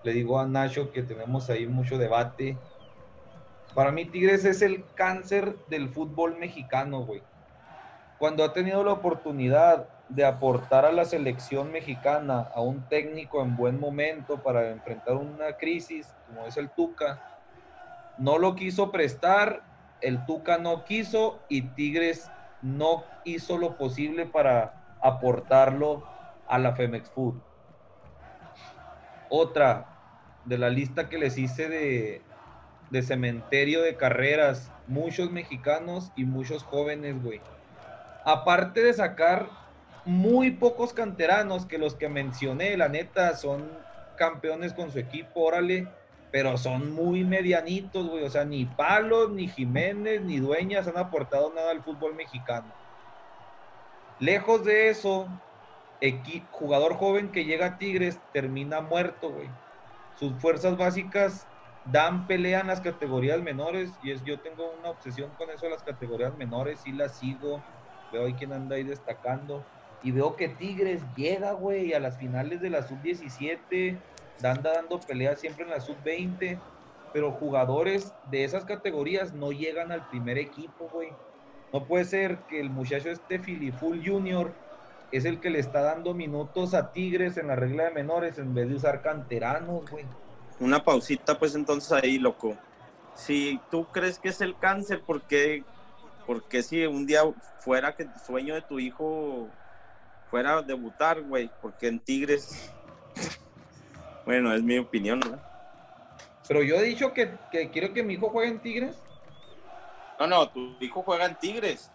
le 0.04 0.14
digo 0.14 0.40
a 0.40 0.46
Nacho 0.46 0.92
que 0.92 1.04
tenemos 1.04 1.50
ahí 1.50 1.68
mucho 1.68 1.98
debate. 1.98 2.58
Para 3.76 3.92
mí, 3.92 4.06
Tigres 4.06 4.46
es 4.46 4.62
el 4.62 4.84
cáncer 4.96 5.56
del 5.70 5.90
fútbol 5.90 6.38
mexicano, 6.38 7.06
güey. 7.06 7.22
Cuando 8.18 8.44
ha 8.44 8.54
tenido 8.54 8.84
la 8.84 8.94
oportunidad 8.94 9.88
de 10.10 10.26
aportar 10.26 10.86
a 10.86 10.92
la 10.92 11.06
selección 11.06 11.72
mexicana 11.72 12.50
a 12.54 12.62
un 12.62 12.88
técnico 12.88 13.42
en 13.42 13.56
buen 13.56 13.80
momento 13.80 14.42
para 14.42 14.70
enfrentar 14.70 15.16
una 15.16 15.54
crisis, 15.58 16.14
como 16.28 16.46
es 16.46 16.58
el 16.58 16.70
Tuca, 16.70 17.22
no 18.18 18.38
lo 18.38 18.56
quiso 18.56 18.92
prestar, 18.92 19.64
el 20.04 20.26
Tuca 20.26 20.58
no 20.58 20.84
quiso 20.86 21.40
y 21.50 21.62
Tigres 21.62 22.30
no 22.62 23.04
hizo 23.24 23.58
lo 23.58 23.78
posible 23.78 24.26
para 24.26 24.98
aportarlo 25.02 26.04
a 26.48 26.60
la 26.60 26.76
Femex 26.76 27.10
Food. 27.10 27.36
Otra 29.30 29.88
de 30.46 30.58
la 30.58 30.70
lista 30.70 31.10
que 31.10 31.18
les 31.18 31.38
hice 31.38 31.70
de, 31.70 32.22
de 32.90 33.02
cementerio 33.02 33.82
de 33.82 33.96
carreras, 33.96 34.72
muchos 34.88 35.32
mexicanos 35.32 36.12
y 36.16 36.26
muchos 36.26 36.64
jóvenes, 36.64 37.22
güey. 37.24 37.42
Aparte 38.26 38.84
de 38.84 38.94
sacar 38.94 39.50
muy 40.06 40.52
pocos 40.52 40.94
canteranos 40.94 41.66
que 41.66 41.78
los 41.78 41.96
que 41.96 42.10
mencioné, 42.10 42.76
la 42.78 42.90
neta, 42.90 43.36
son 43.36 43.70
campeones 44.18 44.74
con 44.74 44.92
su 44.92 45.00
equipo, 45.00 45.42
órale, 45.42 45.88
pero 46.34 46.58
son 46.58 46.92
muy 46.94 47.24
medianitos, 47.24 48.10
güey. 48.10 48.24
O 48.24 48.30
sea, 48.32 48.44
ni 48.44 48.66
Palos, 48.66 49.30
ni 49.30 49.48
Jiménez, 49.48 50.20
ni 50.24 50.40
Dueñas 50.40 50.88
han 50.88 50.98
aportado 50.98 51.54
nada 51.54 51.70
al 51.70 51.84
fútbol 51.84 52.16
mexicano. 52.16 52.74
Lejos 54.20 54.66
de 54.66 54.90
eso, 54.90 55.28
jugador 56.50 56.96
joven 56.96 57.32
que 57.32 57.46
llega 57.46 57.68
a 57.68 57.78
Tigres 57.78 58.20
termina 58.32 58.82
muerto, 58.82 59.30
güey. 59.30 59.48
Sus 60.18 60.34
fuerzas 60.42 60.76
básicas 60.76 61.46
dan 61.86 62.26
pelea 62.26 62.62
en 62.62 62.68
las 62.68 62.82
categorías 62.82 63.40
menores 63.40 63.92
y 64.02 64.10
es 64.10 64.24
yo 64.24 64.40
tengo 64.40 64.72
una 64.80 64.90
obsesión 64.90 65.30
con 65.38 65.52
eso 65.52 65.70
las 65.70 65.84
categorías 65.84 66.36
menores 66.36 66.82
y 66.88 66.94
las 66.94 67.20
sigo. 67.20 67.62
Veo 68.12 68.26
ahí 68.26 68.34
quién 68.34 68.54
anda 68.54 68.78
ahí 68.78 68.84
destacando 68.84 69.64
y 70.02 70.10
veo 70.10 70.36
que 70.36 70.50
Tigres 70.50 71.04
llega, 71.16 71.52
güey, 71.52 71.94
a 71.94 72.00
las 72.00 72.18
finales 72.18 72.60
de 72.60 72.72
la 72.72 72.82
sub-17, 72.82 74.02
anda 74.52 74.74
dando 74.74 75.00
pelea 75.00 75.36
siempre 75.36 75.64
en 75.64 75.72
la 75.72 75.82
sub-20, 75.82 76.60
pero 77.14 77.32
jugadores 77.32 78.14
de 78.32 78.44
esas 78.44 78.66
categorías 78.66 79.34
no 79.34 79.52
llegan 79.52 79.92
al 79.92 80.08
primer 80.10 80.38
equipo, 80.38 80.90
güey. 80.92 81.10
No 81.72 81.86
puede 81.86 82.06
ser 82.06 82.38
que 82.50 82.60
el 82.60 82.70
muchacho 82.70 83.10
este 83.10 83.40
Filiful 83.40 84.04
Junior 84.06 84.52
es 85.12 85.26
el 85.26 85.40
que 85.40 85.52
le 85.52 85.60
está 85.60 85.82
dando 85.82 86.14
minutos 86.14 86.74
a 86.74 86.92
Tigres 86.92 87.38
en 87.38 87.48
la 87.48 87.56
regla 87.56 87.86
de 87.86 87.92
menores 87.92 88.40
en 88.40 88.54
vez 88.54 88.68
de 88.68 88.76
usar 88.76 89.02
canteranos, 89.02 89.90
güey. 89.90 90.06
Una 90.60 90.84
pausita, 90.84 91.38
pues 91.38 91.56
entonces 91.56 91.92
ahí, 91.92 92.18
loco. 92.18 92.58
Si 93.16 93.60
tú 93.70 93.86
crees 93.86 94.18
que 94.18 94.30
es 94.30 94.42
el 94.42 94.58
cáncer, 94.58 95.02
¿por 95.02 95.22
qué, 95.22 95.64
por 96.26 96.44
qué 96.48 96.64
si 96.64 96.86
un 96.86 97.06
día 97.06 97.22
fuera 97.60 97.96
que 97.96 98.04
el 98.04 98.10
sueño 98.26 98.56
de 98.56 98.62
tu 98.64 98.80
hijo 98.80 99.50
fuera 100.32 100.64
debutar, 100.64 101.22
güey? 101.22 101.52
Porque 101.62 101.88
en 101.88 102.00
Tigres. 102.00 102.72
Bueno, 104.26 104.54
es 104.54 104.64
mi 104.64 104.78
opinión, 104.78 105.20
¿no? 105.20 105.38
Pero 106.48 106.62
yo 106.62 106.76
he 106.76 106.84
dicho 106.84 107.14
que, 107.14 107.32
que 107.52 107.70
quiero 107.70 107.94
que 107.94 108.04
mi 108.04 108.14
hijo 108.14 108.30
juegue 108.30 108.52
en 108.52 108.60
Tigres. 108.60 108.98
No, 110.20 110.28
no, 110.28 110.50
tu 110.50 110.76
hijo 110.80 111.02
juega 111.04 111.26
en 111.26 111.36
Tigres. 111.36 111.92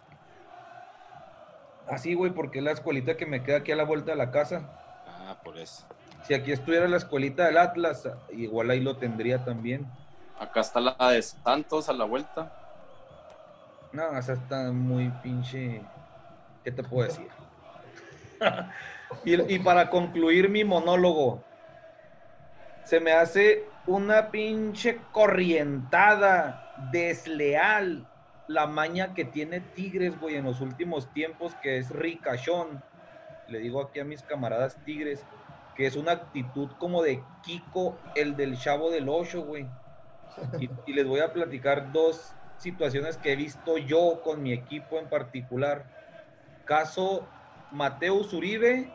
Así, 1.87 2.13
güey, 2.13 2.31
porque 2.31 2.59
es 2.59 2.63
la 2.63 2.71
escuelita 2.71 3.17
que 3.17 3.25
me 3.25 3.43
queda 3.43 3.57
aquí 3.57 3.71
a 3.71 3.75
la 3.75 3.83
vuelta 3.83 4.11
de 4.11 4.17
la 4.17 4.31
casa. 4.31 4.61
Ah, 5.07 5.37
por 5.43 5.57
eso. 5.57 5.85
Si 6.23 6.33
aquí 6.33 6.51
estuviera 6.51 6.87
la 6.87 6.97
escuelita 6.97 7.45
del 7.45 7.57
Atlas, 7.57 8.07
igual 8.31 8.69
ahí 8.69 8.79
lo 8.79 8.97
tendría 8.97 9.43
también. 9.43 9.87
Acá 10.39 10.61
está 10.61 10.79
la 10.79 10.95
de 11.09 11.21
Santos 11.21 11.89
a 11.89 11.93
la 11.93 12.05
vuelta. 12.05 12.53
No, 13.91 14.17
esa 14.17 14.33
está 14.33 14.71
muy 14.71 15.09
pinche. 15.23 15.81
¿Qué 16.63 16.71
te 16.71 16.83
puedo 16.83 17.07
decir? 17.07 17.27
y, 19.25 19.55
y 19.55 19.59
para 19.59 19.89
concluir 19.89 20.49
mi 20.49 20.63
monólogo, 20.63 21.43
se 22.89 22.99
me 22.99 23.11
hace 23.11 23.65
una 23.85 24.31
pinche 24.31 24.99
corrientada 25.11 26.73
desleal 26.91 28.07
la 28.47 28.65
maña 28.65 29.13
que 29.13 29.25
tiene 29.25 29.59
Tigres, 29.59 30.19
güey, 30.19 30.37
en 30.37 30.45
los 30.45 30.59
últimos 30.59 31.13
tiempos, 31.13 31.53
que 31.61 31.77
es 31.77 31.91
ricachón. 31.91 32.81
Le 33.47 33.59
digo 33.59 33.79
aquí 33.79 33.99
a 33.99 34.05
mis 34.05 34.23
camaradas 34.23 34.83
Tigres, 34.85 35.23
que 35.75 35.85
es 35.85 35.95
una 35.95 36.13
actitud 36.13 36.71
como 36.79 37.03
de 37.03 37.21
Kiko, 37.43 37.95
el 38.15 38.35
del 38.35 38.57
chavo 38.57 38.89
del 38.89 39.07
Ocho, 39.07 39.43
güey. 39.43 39.67
Y, 40.87 40.91
les 40.91 41.05
voy 41.05 41.19
a 41.19 41.31
platicar 41.31 41.91
dos 41.91 42.33
situaciones 42.57 43.17
que 43.17 43.33
he 43.33 43.35
visto 43.35 43.77
yo 43.77 44.21
con 44.23 44.41
mi 44.41 44.51
equipo 44.51 44.97
en 44.97 45.07
particular. 45.09 45.85
Caso 46.65 47.27
Mateus 47.69 48.33
Uribe 48.33 48.91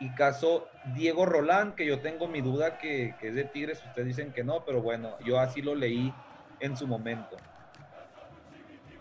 y 0.00 0.14
caso 0.16 0.68
Diego 0.94 1.26
Rolán, 1.26 1.74
que 1.74 1.86
yo 1.86 2.00
tengo 2.00 2.26
mi 2.26 2.40
duda 2.40 2.78
que, 2.78 3.14
es 3.20 3.34
de 3.34 3.44
Tigres, 3.44 3.82
ustedes 3.86 4.08
dicen 4.08 4.32
que 4.32 4.42
no, 4.42 4.64
pero 4.64 4.82
bueno, 4.82 5.16
yo 5.24 5.38
así 5.38 5.62
lo 5.62 5.74
leí 5.74 6.12
en 6.60 6.76
su 6.76 6.86
momento. 6.86 7.36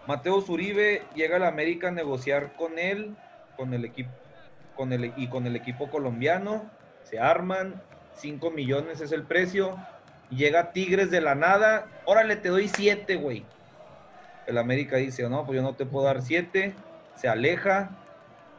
Mateo 0.07 0.41
Zuribe 0.41 1.03
llega 1.15 1.37
a 1.37 1.39
la 1.39 1.47
América 1.47 1.87
a 1.87 1.91
negociar 1.91 2.53
con 2.53 2.77
él, 2.77 3.15
con 3.55 3.73
el 3.73 3.85
equipo, 3.85 4.11
con 4.75 4.93
el, 4.93 5.13
y 5.15 5.27
con 5.27 5.47
el 5.47 5.55
equipo 5.55 5.89
colombiano. 5.89 6.69
Se 7.03 7.19
arman, 7.19 7.81
5 8.15 8.51
millones 8.51 9.01
es 9.01 9.11
el 9.11 9.23
precio. 9.23 9.77
Llega 10.29 10.71
Tigres 10.71 11.11
de 11.11 11.21
la 11.21 11.35
nada. 11.35 11.87
Órale, 12.05 12.35
te 12.35 12.49
doy 12.49 12.67
7, 12.67 13.15
güey. 13.15 13.45
El 14.47 14.57
América 14.57 14.97
dice, 14.97 15.27
no, 15.29 15.45
pues 15.45 15.57
yo 15.57 15.61
no 15.61 15.75
te 15.75 15.85
puedo 15.85 16.05
dar 16.05 16.21
7. 16.21 16.73
Se 17.15 17.27
aleja. 17.27 17.91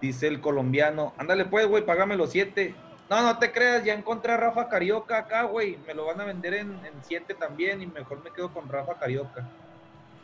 Dice 0.00 0.26
el 0.26 0.40
colombiano, 0.40 1.14
ándale 1.16 1.44
pues, 1.44 1.66
güey, 1.68 1.86
págame 1.86 2.16
los 2.16 2.32
7. 2.32 2.74
No, 3.10 3.22
no 3.22 3.38
te 3.38 3.52
creas, 3.52 3.84
ya 3.84 3.94
encontré 3.94 4.32
a 4.32 4.36
Rafa 4.36 4.68
Carioca 4.68 5.18
acá, 5.18 5.42
güey. 5.42 5.76
Me 5.86 5.94
lo 5.94 6.06
van 6.06 6.20
a 6.20 6.24
vender 6.24 6.54
en 6.54 6.80
7 7.02 7.34
también 7.34 7.82
y 7.82 7.86
mejor 7.86 8.22
me 8.22 8.30
quedo 8.30 8.52
con 8.52 8.68
Rafa 8.68 8.98
Carioca 8.98 9.46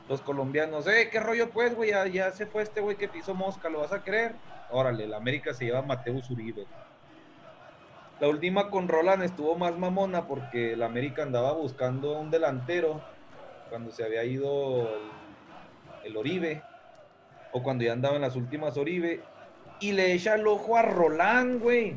los 0.08 0.22
colombianos, 0.22 0.86
eh, 0.86 1.10
qué 1.12 1.20
rollo 1.20 1.50
pues, 1.50 1.74
güey, 1.74 1.92
ya, 2.12 2.32
se 2.32 2.46
fue 2.46 2.62
este 2.62 2.80
güey 2.80 2.96
que 2.96 3.10
hizo 3.14 3.34
mosca, 3.34 3.68
¿lo 3.68 3.80
vas 3.80 3.92
a 3.92 4.02
creer? 4.02 4.34
Órale, 4.70 5.06
la 5.06 5.18
América 5.18 5.52
se 5.52 5.66
lleva 5.66 5.80
a 5.80 5.82
Mateus 5.82 6.30
Uribe. 6.30 6.66
La 8.18 8.28
última 8.28 8.70
con 8.70 8.88
Roland 8.88 9.22
estuvo 9.22 9.54
más 9.56 9.76
mamona 9.78 10.26
porque 10.26 10.76
la 10.76 10.86
América 10.86 11.22
andaba 11.22 11.52
buscando 11.52 12.18
un 12.18 12.30
delantero 12.30 13.00
cuando 13.68 13.92
se 13.92 14.02
había 14.02 14.24
ido 14.24 14.88
el, 16.02 16.10
el 16.10 16.16
Oribe, 16.16 16.62
o 17.52 17.62
cuando 17.62 17.84
ya 17.84 17.92
andaba 17.92 18.16
en 18.16 18.22
las 18.22 18.34
últimas 18.34 18.78
Oribe, 18.78 19.20
y 19.78 19.92
le 19.92 20.14
echa 20.14 20.34
el 20.34 20.46
ojo 20.46 20.76
a 20.76 20.82
Roland, 20.82 21.60
güey. 21.60 21.94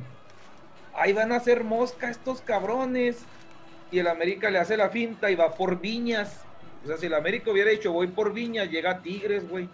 Ahí 1.02 1.14
van 1.14 1.32
a 1.32 1.38
hacer 1.38 1.64
mosca 1.64 2.10
estos 2.10 2.42
cabrones. 2.42 3.26
Y 3.92 4.00
el 4.00 4.08
América 4.08 4.50
le 4.50 4.60
hace 4.60 4.78
la 4.78 4.90
finta 4.90 5.32
y 5.32 5.36
va 5.36 5.54
por 5.54 5.82
Viñas 5.82 6.46
o 6.84 6.88
sea, 6.88 6.98
si 6.98 7.06
el 7.06 7.14
América 7.14 7.52
hubiera 7.52 7.70
dicho 7.70 7.92
voy 7.92 8.08
por 8.08 8.34
Viña, 8.34 8.66
llega 8.66 8.92
a 8.92 9.02
Tigres, 9.02 9.48
güey. 9.48 9.70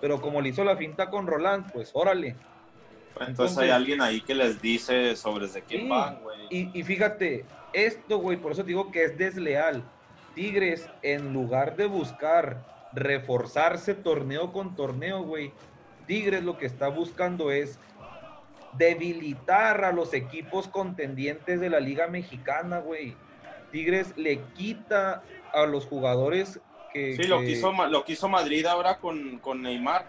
Pero 0.00 0.20
como 0.20 0.40
le 0.40 0.50
hizo 0.50 0.62
la 0.62 0.76
finta 0.76 1.10
con 1.10 1.26
Roland, 1.26 1.70
pues 1.72 1.90
órale. 1.94 2.36
Entonces, 3.20 3.58
hay 3.58 3.70
alguien 3.70 4.00
ahí 4.00 4.20
que 4.20 4.34
les 4.34 4.62
dice 4.62 5.16
sobre 5.16 5.48
de 5.48 5.62
quién 5.62 5.88
van, 5.88 6.20
güey. 6.22 6.38
Y, 6.50 6.78
y, 6.78 6.82
fíjate, 6.84 7.44
esto, 7.72 8.18
güey, 8.18 8.36
por 8.36 8.52
eso 8.52 8.62
digo 8.62 8.92
que 8.92 9.02
es 9.02 9.18
desleal. 9.18 9.82
Tigres, 10.36 10.88
en 11.02 11.32
lugar 11.32 11.74
de 11.74 11.86
buscar 11.86 12.64
reforzarse 12.92 13.94
torneo 13.94 14.52
con 14.52 14.76
torneo, 14.76 15.22
güey, 15.22 15.52
Tigres 16.06 16.44
lo 16.44 16.56
que 16.56 16.66
está 16.66 16.88
buscando 16.88 17.50
es 17.50 17.80
debilitar 18.78 19.84
a 19.84 19.92
los 19.92 20.14
equipos 20.14 20.68
contendientes 20.68 21.60
de 21.60 21.70
la 21.70 21.80
Liga 21.80 22.06
Mexicana, 22.06 22.78
güey. 22.78 23.14
Tigres 23.70 24.16
le 24.16 24.40
quita 24.54 25.22
a 25.52 25.66
los 25.66 25.86
jugadores 25.86 26.60
que... 26.92 27.16
Sí, 27.16 27.24
Lo, 27.24 27.40
quiso, 27.40 27.72
lo 27.72 28.04
quiso 28.04 28.28
Madrid 28.28 28.64
ahora 28.64 28.98
con, 28.98 29.38
con 29.38 29.62
Neymar, 29.62 30.06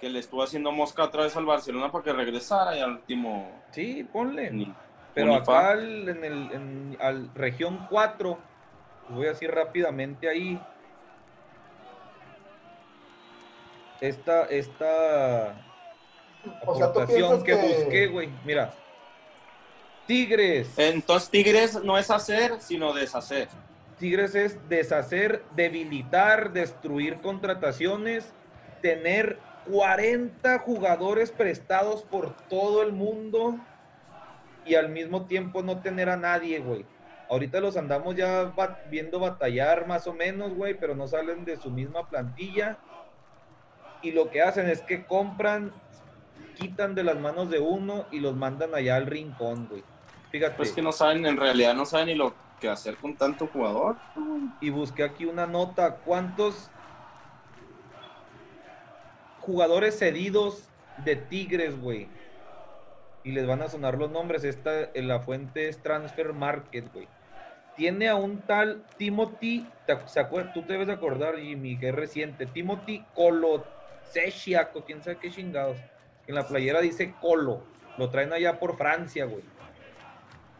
que 0.00 0.08
le 0.08 0.18
estuvo 0.18 0.42
haciendo 0.42 0.72
mosca 0.72 1.04
otra 1.04 1.24
vez 1.24 1.36
al 1.36 1.46
Barcelona 1.46 1.92
para 1.92 2.04
que 2.04 2.12
regresara 2.12 2.76
y 2.76 2.80
al 2.80 2.92
último... 2.92 3.62
Sí, 3.70 4.06
ponle. 4.12 4.74
Pero 5.14 5.34
acá 5.36 5.74
en 5.74 6.24
el 6.24 6.50
en, 6.52 6.96
al 7.00 7.32
región 7.34 7.86
4, 7.88 8.38
voy 9.10 9.26
a 9.26 9.28
decir 9.28 9.50
rápidamente 9.50 10.28
ahí, 10.28 10.60
esta, 14.00 14.44
esta 14.46 15.54
aportación 16.62 17.42
que, 17.42 17.54
busqué, 17.54 18.06
güey. 18.08 18.30
Mira, 18.44 18.72
Tigres. 20.06 20.78
Entonces 20.78 21.30
Tigres 21.30 21.82
no 21.82 21.98
es 21.98 22.10
hacer, 22.10 22.60
sino 22.60 22.92
deshacer. 22.92 23.48
Tigres 23.98 24.34
es 24.34 24.68
deshacer, 24.68 25.42
debilitar, 25.54 26.52
destruir 26.52 27.16
contrataciones, 27.16 28.32
tener 28.82 29.38
40 29.70 30.58
jugadores 30.58 31.30
prestados 31.30 32.02
por 32.02 32.36
todo 32.48 32.82
el 32.82 32.92
mundo 32.92 33.58
y 34.66 34.74
al 34.74 34.90
mismo 34.90 35.26
tiempo 35.26 35.62
no 35.62 35.80
tener 35.80 36.08
a 36.08 36.16
nadie, 36.16 36.58
güey. 36.58 36.84
Ahorita 37.30 37.60
los 37.60 37.76
andamos 37.76 38.14
ya 38.14 38.52
viendo 38.90 39.18
batallar 39.18 39.86
más 39.86 40.06
o 40.06 40.12
menos, 40.12 40.54
güey, 40.54 40.74
pero 40.74 40.94
no 40.94 41.08
salen 41.08 41.44
de 41.44 41.56
su 41.56 41.70
misma 41.70 42.08
plantilla. 42.08 42.78
Y 44.02 44.12
lo 44.12 44.30
que 44.30 44.42
hacen 44.42 44.68
es 44.68 44.82
que 44.82 45.06
compran, 45.06 45.72
quitan 46.54 46.94
de 46.94 47.04
las 47.04 47.18
manos 47.18 47.50
de 47.50 47.60
uno 47.60 48.06
y 48.10 48.20
los 48.20 48.34
mandan 48.34 48.74
allá 48.74 48.96
al 48.96 49.06
rincón, 49.06 49.66
güey. 49.68 49.82
Fíjate. 50.30 50.56
Pues 50.56 50.72
que 50.72 50.82
no 50.82 50.92
saben, 50.92 51.26
en 51.26 51.36
realidad 51.36 51.74
no 51.74 51.86
saben 51.86 52.06
ni 52.06 52.14
lo 52.14 52.34
que 52.60 52.68
hacer 52.68 52.96
con 52.96 53.14
tanto 53.16 53.46
jugador. 53.46 53.96
Y 54.60 54.70
busqué 54.70 55.04
aquí 55.04 55.24
una 55.26 55.46
nota. 55.46 55.96
¿Cuántos 55.96 56.70
jugadores 59.40 59.98
cedidos 59.98 60.64
de 61.04 61.16
Tigres, 61.16 61.80
güey? 61.80 62.08
Y 63.22 63.32
les 63.32 63.46
van 63.46 63.62
a 63.62 63.68
sonar 63.68 63.96
los 63.96 64.10
nombres. 64.10 64.44
Esta 64.44 64.90
en 64.94 65.08
la 65.08 65.20
fuente 65.20 65.68
es 65.68 65.82
Transfer 65.82 66.32
Market, 66.32 66.92
güey. 66.92 67.08
Tiene 67.76 68.08
a 68.08 68.14
un 68.14 68.38
tal 68.38 68.84
Timothy, 68.96 69.66
¿se 70.06 70.24
tú 70.52 70.62
te 70.62 70.74
debes 70.74 70.88
acordar, 70.88 71.38
Jimmy, 71.38 71.76
que 71.76 71.88
es 71.88 71.94
reciente. 71.94 72.46
Timothy 72.46 73.04
Colosesiaco, 73.14 74.84
quién 74.84 75.02
sabe 75.02 75.16
qué 75.16 75.30
chingados. 75.30 75.76
En 76.26 76.34
la 76.34 76.46
playera 76.46 76.80
dice 76.80 77.14
Colo. 77.20 77.62
Lo 77.96 78.10
traen 78.10 78.32
allá 78.32 78.58
por 78.58 78.76
Francia, 78.76 79.24
güey. 79.24 79.44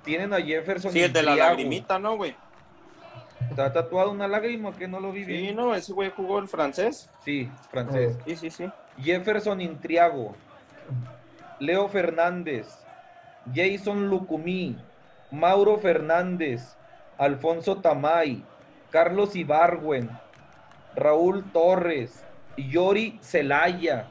Tienen 0.04 0.32
a 0.32 0.40
Jefferson. 0.40 0.92
Sí, 0.92 1.02
el 1.02 1.12
de 1.12 1.22
la 1.22 1.34
lagrimita, 1.34 1.98
¿no, 1.98 2.16
güey? 2.16 2.36
Está 3.50 3.72
tatuado 3.72 4.10
una 4.10 4.28
lágrima 4.28 4.72
que 4.72 4.88
no 4.88 5.00
lo 5.00 5.12
vi 5.12 5.24
Sí, 5.24 5.52
no, 5.54 5.74
ese 5.74 5.92
güey 5.92 6.10
jugó 6.10 6.38
el 6.38 6.48
francés. 6.48 7.10
Sí, 7.24 7.50
francés. 7.70 8.16
Sí, 8.24 8.36
sí, 8.36 8.50
sí. 8.50 8.70
Jefferson 9.02 9.60
Intriago, 9.60 10.34
Leo 11.58 11.88
Fernández, 11.88 12.66
Jason 13.52 14.08
Lucumí, 14.08 14.76
Mauro 15.30 15.78
Fernández, 15.78 16.76
Alfonso 17.18 17.76
Tamay, 17.76 18.44
Carlos 18.90 19.34
Ibargüen, 19.34 20.10
Raúl 20.94 21.44
Torres, 21.52 22.24
Yori 22.56 23.18
Celaya, 23.20 24.08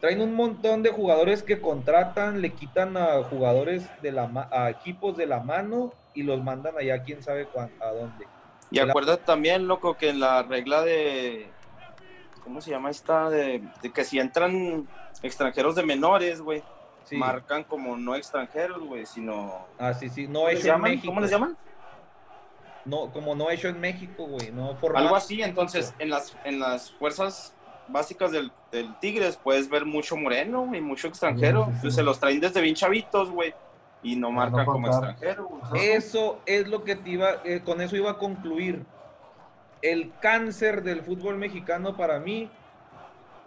traen 0.00 0.20
un 0.20 0.34
montón 0.34 0.82
de 0.82 0.90
jugadores 0.90 1.42
que 1.42 1.60
contratan, 1.60 2.40
le 2.40 2.52
quitan 2.54 2.96
a 2.96 3.22
jugadores 3.22 3.88
de 4.02 4.12
la 4.12 4.48
a 4.50 4.70
equipos 4.70 5.16
de 5.16 5.26
la 5.26 5.40
mano 5.40 5.92
y 6.14 6.22
los 6.22 6.42
mandan 6.42 6.76
allá 6.76 7.02
quién 7.02 7.22
sabe 7.22 7.46
a 7.80 7.86
dónde. 7.92 8.26
Y 8.70 8.78
acuérdate 8.78 9.24
también, 9.24 9.68
loco, 9.68 9.94
que 9.94 10.08
en 10.08 10.20
la 10.20 10.42
regla 10.42 10.82
de 10.82 11.50
¿cómo 12.42 12.60
se 12.60 12.70
llama 12.70 12.90
esta? 12.90 13.30
De, 13.30 13.62
que 13.94 14.04
si 14.04 14.18
entran 14.18 14.88
extranjeros 15.22 15.74
de 15.74 15.82
menores, 15.82 16.40
güey, 16.40 16.62
marcan 17.12 17.64
como 17.64 17.96
no 17.96 18.14
extranjeros, 18.16 18.82
güey, 18.82 19.04
sino 19.06 19.66
Ah, 19.78 19.92
sí, 19.92 20.08
sí, 20.08 20.26
no 20.26 20.48
hecho 20.48 20.72
en 20.72 20.80
México. 20.80 21.06
¿Cómo 21.06 21.20
les 21.20 21.30
llaman? 21.30 21.56
No, 22.86 23.12
como 23.12 23.34
no 23.34 23.50
hecho 23.50 23.68
en 23.68 23.78
México, 23.78 24.24
güey, 24.26 24.50
no 24.50 24.78
Algo 24.94 25.14
así, 25.14 25.42
entonces 25.42 25.94
en 25.98 26.08
las 26.08 26.34
en 26.44 26.58
las 26.58 26.90
fuerzas 26.92 27.54
básicas 27.92 28.32
del, 28.32 28.52
Tigres 29.00 29.36
puedes 29.36 29.68
ver 29.68 29.84
mucho 29.84 30.16
moreno 30.16 30.70
y 30.74 30.80
mucho 30.80 31.08
extranjero. 31.08 31.68
se 31.88 32.02
los 32.02 32.18
traen 32.18 32.40
desde 32.40 32.60
bien 32.60 32.74
chavitos, 32.74 33.30
güey. 33.30 33.54
Y 34.02 34.16
no 34.16 34.30
marcan 34.30 34.64
como 34.64 34.86
extranjero. 34.86 35.60
Eso 35.74 36.40
es 36.46 36.68
lo 36.68 36.84
que 36.84 36.96
te 36.96 37.10
iba, 37.10 37.42
eh, 37.44 37.60
con 37.64 37.80
eso 37.80 37.96
iba 37.96 38.12
a 38.12 38.18
concluir. 38.18 38.84
El 39.82 40.12
cáncer 40.20 40.82
del 40.82 41.02
fútbol 41.02 41.36
mexicano 41.36 41.96
para 41.96 42.18
mí, 42.18 42.50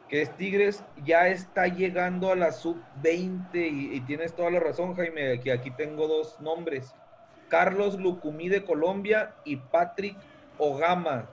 que 0.09 0.21
es 0.21 0.35
Tigres, 0.37 0.83
ya 1.03 1.27
está 1.27 1.67
llegando 1.67 2.31
a 2.31 2.35
la 2.35 2.51
sub-20 2.51 3.55
y, 3.55 3.95
y, 3.95 4.01
tienes 4.01 4.35
toda 4.35 4.51
la 4.51 4.59
razón, 4.59 4.95
Jaime, 4.95 5.39
que 5.39 5.51
aquí 5.51 5.71
tengo 5.71 6.07
dos 6.07 6.39
nombres. 6.39 6.93
Carlos 7.49 7.99
Lucumí 7.99 8.49
de 8.49 8.63
Colombia 8.63 9.33
y 9.45 9.57
Patrick 9.57 10.17
Ogama 10.57 11.27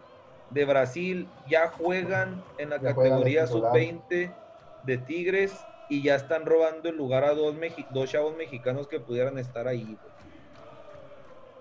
de 0.50 0.66
Brasil 0.66 1.34
ya 1.44 1.68
juegan 1.70 2.46
en 2.58 2.70
la 2.70 2.82
categoría 2.82 3.46
sub-20 3.46 4.38
de 4.82 4.98
Tigres 4.98 5.68
y 5.88 6.02
ya 6.02 6.16
están 6.16 6.46
robando 6.46 6.90
el 6.90 6.96
lugar 6.96 7.24
a 7.24 7.34
dos, 7.34 7.56
dos 7.90 8.10
chavos 8.10 8.36
mexicanos 8.36 8.88
que 8.88 9.00
pudieran 9.00 9.38
estar 9.38 9.68
ahí. 9.68 10.00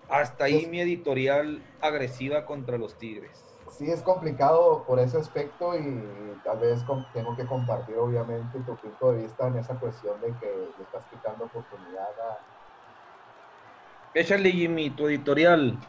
Hasta 0.09 0.43
ahí 0.45 0.65
Es- 0.65 0.69
mi 0.69 0.81
editorial 0.81 1.69
agresiva 1.79 2.45
contra 2.45 2.77
los 2.77 2.97
Tigres. 2.97 3.57
Sí, 3.69 3.89
es 3.89 4.01
complicado 4.03 4.83
por 4.85 4.99
ese 4.99 5.17
aspecto 5.17 5.77
y 5.77 6.41
tal 6.43 6.59
vez 6.59 6.83
tengo 7.13 7.35
que 7.37 7.45
compartir 7.47 7.97
obviamente 7.97 8.61
tu 8.63 8.75
punto 8.77 9.11
de 9.11 9.21
vista 9.23 9.47
en 9.47 9.57
esa 9.57 9.79
cuestión 9.79 10.19
de 10.19 10.35
que 10.37 10.73
le 10.77 10.83
estás 10.83 11.05
quitando 11.07 11.45
oportunidad 11.45 12.03
a, 12.03 12.45
Échale, 14.13 14.51
Jimmy, 14.51 14.91
tu 14.95 15.07
editorial. 15.07 15.79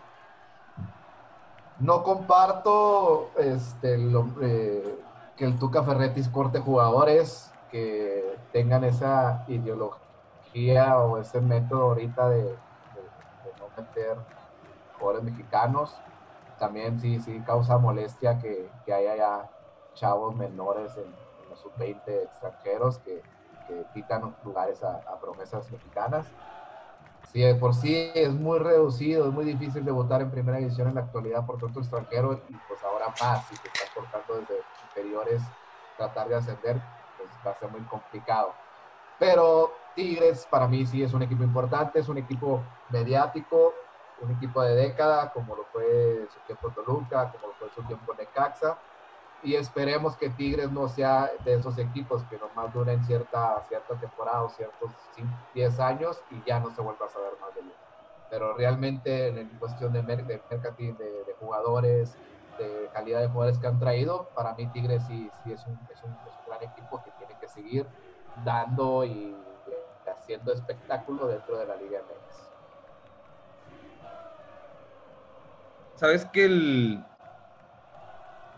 No 1.81 2.03
comparto 2.03 3.31
este, 3.39 3.97
eh, 4.43 5.01
que 5.37 5.45
el 5.47 5.59
Tuca 5.59 5.83
Ferretti 5.83 6.23
corte 6.31 6.61
jugadores 6.61 7.51
que 7.71 8.37
tengan 8.53 8.85
esa 8.85 9.45
ideología 9.49 10.99
o 10.99 11.17
ese 11.17 11.41
método 11.41 11.85
ahorita 11.85 12.29
de, 12.29 12.55
no 13.59 13.83
meter 13.83 14.19
jugadores 14.99 15.25
mexicanos. 15.25 15.97
También 16.59 17.01
sí, 17.01 17.19
sí 17.21 17.41
causa 17.47 17.79
molestia 17.79 18.39
que, 18.39 18.71
que 18.85 18.93
haya 18.93 19.17
ya 19.17 19.51
chavos 19.95 20.37
menores 20.37 20.95
en, 20.99 21.31
los 21.49 21.59
sub-20 21.61 22.03
extranjeros 22.07 22.99
que, 22.99 23.23
que 23.67 23.85
quitan 23.93 24.37
lugares 24.45 24.85
a 24.85 25.19
promesas 25.21 25.69
mexicanas. 25.73 26.27
Sí, 27.33 27.41
de 27.41 27.55
por 27.55 27.75
sí 27.75 28.11
es 28.13 28.33
muy 28.33 28.59
reducido, 28.59 29.29
es 29.29 29.33
muy 29.33 29.45
difícil 29.45 29.85
debutar 29.85 30.21
en 30.21 30.33
primera 30.33 30.59
división 30.59 30.89
en 30.89 30.97
la 30.97 31.03
actualidad 31.03 31.47
por 31.47 31.59
tanto 31.59 31.79
extranjero 31.79 32.41
y 32.49 32.55
pues 32.67 32.83
ahora 32.83 33.07
más, 33.21 33.47
si 33.47 33.57
te 33.59 33.69
están 33.69 33.89
cortando 33.95 34.41
desde 34.41 34.63
inferiores, 34.89 35.41
tratar 35.97 36.29
de 36.29 36.35
ascender, 36.35 36.83
pues 37.17 37.29
va 37.47 37.53
a 37.53 37.59
ser 37.59 37.71
muy 37.71 37.83
complicado. 37.83 38.53
Pero 39.21 39.73
Tigres 39.95 40.45
para 40.51 40.67
mí 40.67 40.85
sí 40.87 41.05
es 41.05 41.13
un 41.13 41.23
equipo 41.23 41.45
importante, 41.45 42.01
es 42.01 42.09
un 42.09 42.19
equipo 42.19 42.65
mediático, 42.89 43.75
un 44.23 44.33
equipo 44.33 44.63
de 44.63 44.75
década, 44.75 45.33
como 45.33 45.55
lo 45.55 45.65
fue 45.67 46.27
su 46.33 46.41
tiempo 46.41 46.71
Toluca, 46.71 47.31
como 47.31 47.47
lo 47.47 47.53
fue 47.55 47.71
su 47.71 47.83
tiempo 47.85 48.13
Necaxa, 48.15 48.77
y 49.43 49.55
esperemos 49.55 50.17
que 50.17 50.29
Tigres 50.31 50.71
no 50.71 50.89
sea 50.89 51.31
de 51.45 51.55
esos 51.55 51.79
equipos 51.79 52.23
que 52.25 52.39
nomás 52.39 52.73
duren 52.75 53.03
cierta, 53.05 53.65
cierta 53.69 53.99
temporada 53.99 54.43
o 54.43 54.51
ciertos 54.51 54.91
10 55.55 55.81
años 55.81 56.21
y 56.31 56.43
ya 56.47 56.61
no 56.61 56.71
se 56.71 56.83
vuelva 56.83 57.07
a 57.07 57.09
saber 57.09 57.33
más 57.41 57.55
de 57.55 57.61
ellos. 57.63 57.77
Pero 58.29 58.55
realmente 58.55 59.29
en 59.29 59.49
cuestión 59.59 59.93
de, 59.93 60.03
mer 60.03 60.25
de 60.27 60.41
de, 60.41 60.93
de, 60.93 61.35
jugadores, 61.41 62.17
de 62.59 62.91
calidad 62.93 63.21
de 63.21 63.29
jugadores 63.29 63.59
que 63.59 63.67
han 63.67 63.79
traído, 63.79 64.29
para 64.35 64.55
mí 64.55 64.67
Tigres 64.69 65.03
sí, 65.07 65.31
sí 65.43 65.53
es, 65.53 65.67
un, 65.67 65.79
es, 65.91 66.03
un, 66.05 66.13
es 66.29 66.35
un 66.39 66.47
gran 66.47 66.63
equipo 66.63 67.03
que 67.03 67.11
tiene 67.13 67.35
que 67.41 67.49
seguir 67.49 67.87
dando 68.45 69.05
y 69.05 69.35
haciendo 70.07 70.53
espectáculo 70.53 71.27
dentro 71.29 71.57
de 71.59 71.67
la 71.67 71.77
Liga 71.77 72.01
MX. 72.01 72.51
Sabes 75.97 76.25
que 76.27 76.45
el, 76.45 77.05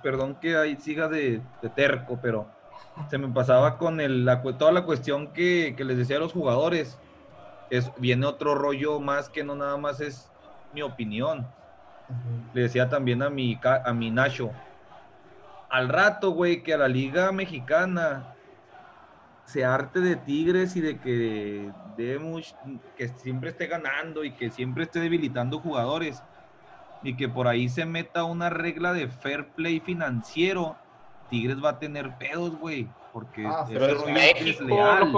perdón 0.02 0.36
que 0.36 0.56
ahí 0.56 0.76
siga 0.76 1.08
de, 1.08 1.40
de, 1.62 1.68
terco, 1.68 2.18
pero 2.20 2.46
se 3.08 3.18
me 3.18 3.28
pasaba 3.28 3.78
con 3.78 4.00
el, 4.00 4.24
la, 4.24 4.42
toda 4.42 4.72
la 4.72 4.84
cuestión 4.84 5.28
que, 5.28 5.74
que, 5.76 5.84
les 5.84 5.96
decía 5.96 6.16
a 6.16 6.20
los 6.20 6.32
jugadores. 6.32 6.98
Es, 7.70 7.90
viene 7.96 8.26
otro 8.26 8.54
rollo 8.54 9.00
más 9.00 9.30
que 9.30 9.44
no 9.44 9.54
nada 9.54 9.76
más 9.78 10.00
es 10.00 10.30
mi 10.74 10.82
opinión. 10.82 11.40
Uh 12.08 12.12
-huh. 12.12 12.54
Le 12.54 12.62
decía 12.62 12.88
también 12.88 13.22
a 13.22 13.30
mi, 13.30 13.58
a 13.62 13.92
mi 13.92 14.10
Nacho. 14.10 14.50
Al 15.70 15.88
rato, 15.88 16.32
güey, 16.32 16.62
que 16.62 16.74
a 16.74 16.76
la 16.76 16.88
liga 16.88 17.32
mexicana 17.32 18.34
se 19.44 19.64
arte 19.64 20.00
de 20.00 20.16
Tigres 20.16 20.76
y 20.76 20.80
de 20.80 20.98
que, 20.98 21.70
de 21.96 22.18
much, 22.18 22.52
que 22.96 23.08
siempre 23.08 23.50
esté 23.50 23.66
ganando 23.66 24.24
y 24.24 24.32
que 24.32 24.50
siempre 24.50 24.84
esté 24.84 25.00
debilitando 25.00 25.58
jugadores 25.58 26.22
y 27.02 27.14
que 27.14 27.28
por 27.28 27.48
ahí 27.48 27.68
se 27.68 27.84
meta 27.84 28.24
una 28.24 28.50
regla 28.50 28.92
de 28.92 29.08
fair 29.08 29.48
play 29.48 29.80
financiero, 29.80 30.76
Tigres 31.30 31.62
va 31.62 31.70
a 31.70 31.78
tener 31.78 32.16
pedos, 32.18 32.56
güey, 32.58 32.88
porque 33.12 33.46
ah, 33.46 33.64
ese 33.68 33.78
rollo 33.78 34.16
es 34.16 34.60
leal. 34.60 35.12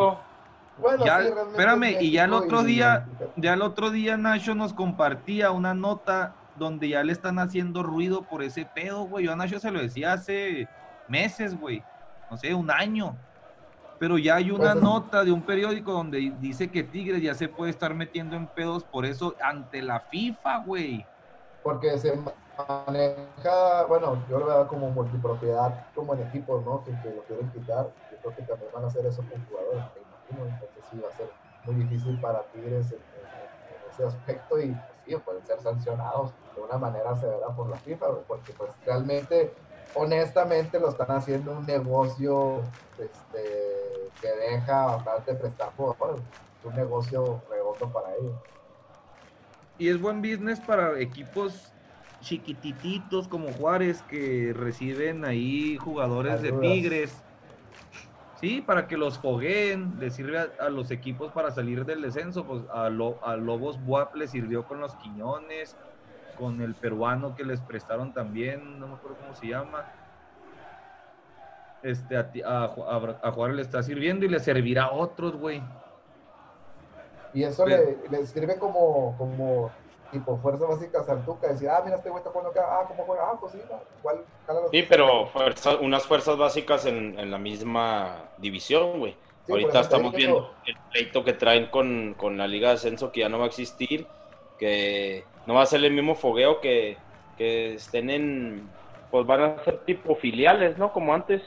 Bueno, 0.76 1.04
ya, 1.04 1.22
sí, 1.22 1.28
espérame, 1.50 1.96
y 2.00 2.10
ya 2.10 2.24
el 2.24 2.32
otro 2.32 2.62
y... 2.62 2.66
día, 2.66 3.06
ya 3.36 3.54
el 3.54 3.62
otro 3.62 3.90
día 3.90 4.16
Nacho 4.16 4.54
nos 4.54 4.72
compartía 4.72 5.50
una 5.52 5.72
nota 5.72 6.34
donde 6.56 6.88
ya 6.88 7.02
le 7.04 7.12
están 7.12 7.38
haciendo 7.38 7.82
ruido 7.82 8.22
por 8.22 8.42
ese 8.42 8.64
pedo, 8.64 9.04
güey. 9.04 9.26
Yo 9.26 9.32
a 9.32 9.36
Nacho 9.36 9.60
se 9.60 9.70
lo 9.70 9.80
decía 9.80 10.12
hace 10.12 10.68
meses, 11.06 11.58
güey. 11.58 11.82
No 12.30 12.36
sé, 12.36 12.54
un 12.54 12.70
año. 12.70 13.16
Pero 14.00 14.18
ya 14.18 14.36
hay 14.36 14.50
una 14.50 14.72
pues, 14.72 14.82
nota 14.82 15.24
de 15.24 15.30
un 15.30 15.42
periódico 15.42 15.92
donde 15.92 16.32
dice 16.40 16.68
que 16.68 16.82
Tigres 16.82 17.22
ya 17.22 17.34
se 17.34 17.48
puede 17.48 17.70
estar 17.70 17.94
metiendo 17.94 18.34
en 18.34 18.48
pedos 18.48 18.82
por 18.82 19.06
eso 19.06 19.36
ante 19.40 19.80
la 19.82 20.00
FIFA, 20.00 20.58
güey 20.58 21.06
porque 21.64 21.98
se 21.98 22.14
maneja, 22.68 23.86
bueno, 23.88 24.22
yo 24.28 24.38
lo 24.38 24.46
veo 24.46 24.68
como 24.68 24.90
multipropiedad, 24.90 25.86
como 25.94 26.12
en 26.12 26.20
equipos, 26.28 26.62
¿no? 26.62 26.84
Que, 26.84 26.90
lo 27.10 27.22
quieren 27.22 27.50
quitar. 27.52 27.90
Yo 28.10 28.18
creo 28.18 28.36
que 28.36 28.42
también 28.42 28.70
van 28.72 28.84
a 28.84 28.88
hacer 28.88 29.06
eso 29.06 29.24
con 29.28 29.42
jugadores, 29.46 29.82
me 29.96 30.02
imagino. 30.02 30.52
Entonces 30.52 30.84
sí 30.90 31.00
va 31.00 31.08
a 31.08 31.12
ser 31.12 31.30
muy 31.64 31.76
difícil 31.76 32.20
para 32.20 32.42
Tigres 32.52 32.92
en, 32.92 32.98
en, 32.98 33.76
en 33.82 33.90
ese 33.90 34.04
aspecto 34.04 34.60
y 34.60 34.72
pues, 34.72 34.98
sí, 35.06 35.16
pueden 35.16 35.46
ser 35.46 35.58
sancionados 35.60 36.34
de 36.54 36.60
una 36.60 36.76
manera 36.76 37.16
severa 37.16 37.48
por 37.56 37.70
la 37.70 37.78
FIFA, 37.78 38.08
porque 38.28 38.52
pues 38.52 38.70
realmente, 38.84 39.54
honestamente, 39.94 40.78
lo 40.78 40.90
están 40.90 41.12
haciendo 41.12 41.52
un 41.52 41.64
negocio 41.64 42.60
este, 42.98 44.12
que 44.20 44.28
deja 44.28 44.84
bastante 44.96 45.34
prestar 45.34 45.72
jugadores. 45.74 46.22
Es 46.58 46.64
un 46.66 46.74
negocio 46.74 47.42
redondo 47.48 47.90
para 47.90 48.14
ellos 48.16 48.34
y 49.78 49.88
es 49.88 50.00
buen 50.00 50.20
business 50.20 50.60
para 50.60 50.98
equipos 51.00 51.72
chiquitititos 52.20 53.28
como 53.28 53.52
Juárez 53.52 54.02
que 54.02 54.52
reciben 54.56 55.24
ahí 55.24 55.76
jugadores 55.76 56.42
de 56.42 56.52
Tigres. 56.52 57.22
Sí, 58.40 58.60
para 58.60 58.86
que 58.86 58.96
los 58.96 59.18
fogueen, 59.18 59.94
le 59.98 60.10
sirve 60.10 60.38
a, 60.38 60.48
a, 60.60 60.68
los 60.68 60.90
equipos 60.90 61.32
para 61.32 61.50
salir 61.50 61.84
del 61.84 62.02
descenso, 62.02 62.44
pues 62.44 62.62
a, 62.72 62.90
Lo, 62.90 63.24
a 63.24 63.36
Lobos 63.36 63.82
Buap 63.84 64.14
le 64.16 64.26
sirvió 64.28 64.64
con 64.64 64.80
los 64.80 64.94
Quiñones, 64.96 65.76
con 66.38 66.60
el 66.60 66.74
peruano 66.74 67.36
que 67.36 67.44
les 67.44 67.60
prestaron 67.60 68.12
también, 68.12 68.78
no 68.80 68.88
me 68.88 68.94
acuerdo 68.94 69.16
cómo 69.18 69.34
se 69.34 69.48
llama. 69.48 69.84
Este, 71.82 72.16
a, 72.16 72.30
a, 72.44 73.18
a 73.22 73.32
Juárez 73.32 73.56
le 73.56 73.62
está 73.62 73.82
sirviendo 73.82 74.26
y 74.26 74.28
le 74.28 74.40
servirá 74.40 74.84
a 74.84 74.92
otros, 74.92 75.36
güey. 75.36 75.62
Y 77.34 77.42
eso 77.42 77.66
le, 77.66 77.98
le, 78.10 78.26
sirve 78.26 78.58
como, 78.58 79.14
como 79.18 79.70
tipo 80.12 80.38
fuerza 80.38 80.64
básica 80.66 81.02
Santuca, 81.02 81.48
decir, 81.48 81.68
ah, 81.68 81.82
mira, 81.84 81.96
este 81.96 82.08
güey 82.08 82.20
está 82.20 82.30
jugando 82.30 82.50
acá, 82.50 82.64
ah, 82.70 82.84
¿cómo 82.86 83.02
juega? 83.04 83.22
Ah, 83.30 83.36
pues 83.38 83.52
sí, 83.52 83.60
igual, 83.98 84.24
Sí, 84.70 84.84
pero 84.88 85.26
fuerza, 85.26 85.76
unas 85.76 86.06
fuerzas 86.06 86.36
básicas 86.36 86.86
en, 86.86 87.18
en 87.18 87.30
la 87.30 87.38
misma 87.38 88.30
división, 88.38 89.00
güey. 89.00 89.16
Sí, 89.46 89.52
Ahorita 89.52 89.80
estamos 89.80 90.14
viendo 90.14 90.54
el 90.64 90.76
pleito 90.90 91.24
que 91.24 91.32
traen 91.32 91.66
con, 91.66 92.14
con, 92.14 92.38
la 92.38 92.46
Liga 92.46 92.68
de 92.68 92.74
Ascenso, 92.76 93.12
que 93.12 93.20
ya 93.20 93.28
no 93.28 93.38
va 93.38 93.44
a 93.44 93.48
existir, 93.48 94.06
que 94.58 95.24
no 95.46 95.54
va 95.54 95.62
a 95.62 95.66
ser 95.66 95.84
el 95.84 95.92
mismo 95.92 96.14
fogueo 96.14 96.60
que, 96.60 96.96
que 97.36 97.74
estén 97.74 98.08
en, 98.08 98.70
pues 99.10 99.26
van 99.26 99.42
a 99.42 99.64
ser 99.64 99.78
tipo 99.80 100.14
filiales, 100.14 100.78
¿no? 100.78 100.92
Como 100.92 101.12
antes. 101.12 101.42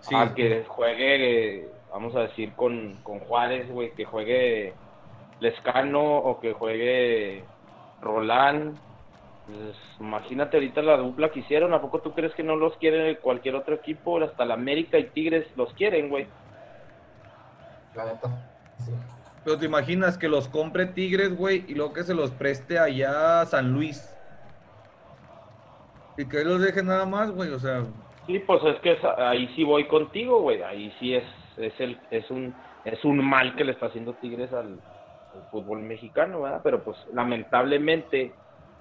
Sí. 0.00 0.14
Al 0.14 0.34
que 0.34 0.64
juegue, 0.66 1.68
vamos 1.90 2.14
a 2.14 2.20
decir, 2.20 2.52
con, 2.54 2.98
con 3.02 3.20
Juárez, 3.20 3.70
güey, 3.70 3.92
que 3.92 4.04
juegue 4.04 4.74
Lescano 5.42 6.18
o 6.18 6.40
que 6.40 6.52
juegue 6.52 7.44
Roland. 8.00 8.78
Pues, 9.46 9.76
imagínate 9.98 10.56
ahorita 10.56 10.82
la 10.82 10.96
dupla 10.96 11.30
que 11.30 11.40
hicieron. 11.40 11.74
¿A 11.74 11.80
poco 11.80 12.00
tú 12.00 12.12
crees 12.12 12.32
que 12.34 12.44
no 12.44 12.56
los 12.56 12.76
quiere 12.76 13.18
cualquier 13.18 13.56
otro 13.56 13.74
equipo? 13.74 14.22
Hasta 14.22 14.44
la 14.44 14.54
América 14.54 14.98
y 14.98 15.08
Tigres 15.10 15.46
los 15.56 15.72
quieren, 15.74 16.08
güey. 16.08 16.26
La 17.94 18.04
neta, 18.06 18.28
sí. 18.78 18.92
Pero 19.44 19.58
te 19.58 19.66
imaginas 19.66 20.16
que 20.16 20.28
los 20.28 20.46
compre 20.46 20.86
Tigres, 20.86 21.36
güey, 21.36 21.64
y 21.66 21.74
luego 21.74 21.92
que 21.92 22.04
se 22.04 22.14
los 22.14 22.30
preste 22.30 22.78
allá 22.78 23.40
a 23.40 23.46
San 23.46 23.72
Luis. 23.72 24.08
Y 26.16 26.28
que 26.28 26.44
los 26.44 26.60
deje 26.60 26.84
nada 26.84 27.04
más, 27.04 27.32
güey, 27.32 27.50
o 27.50 27.58
sea. 27.58 27.82
Sí, 28.26 28.38
pues 28.38 28.62
es 28.64 28.78
que 28.80 28.96
ahí 29.18 29.48
sí 29.56 29.64
voy 29.64 29.88
contigo, 29.88 30.40
güey. 30.42 30.62
Ahí 30.62 30.94
sí 31.00 31.14
es, 31.14 31.24
es, 31.56 31.72
el, 31.80 31.98
es, 32.12 32.30
un, 32.30 32.54
es 32.84 33.04
un 33.04 33.24
mal 33.24 33.56
que 33.56 33.64
le 33.64 33.72
está 33.72 33.86
haciendo 33.86 34.12
Tigres 34.14 34.52
al, 34.52 34.78
al 35.34 35.42
fútbol 35.50 35.80
mexicano, 35.80 36.42
¿verdad? 36.42 36.60
Pero 36.62 36.82
pues 36.82 36.96
lamentablemente, 37.12 38.32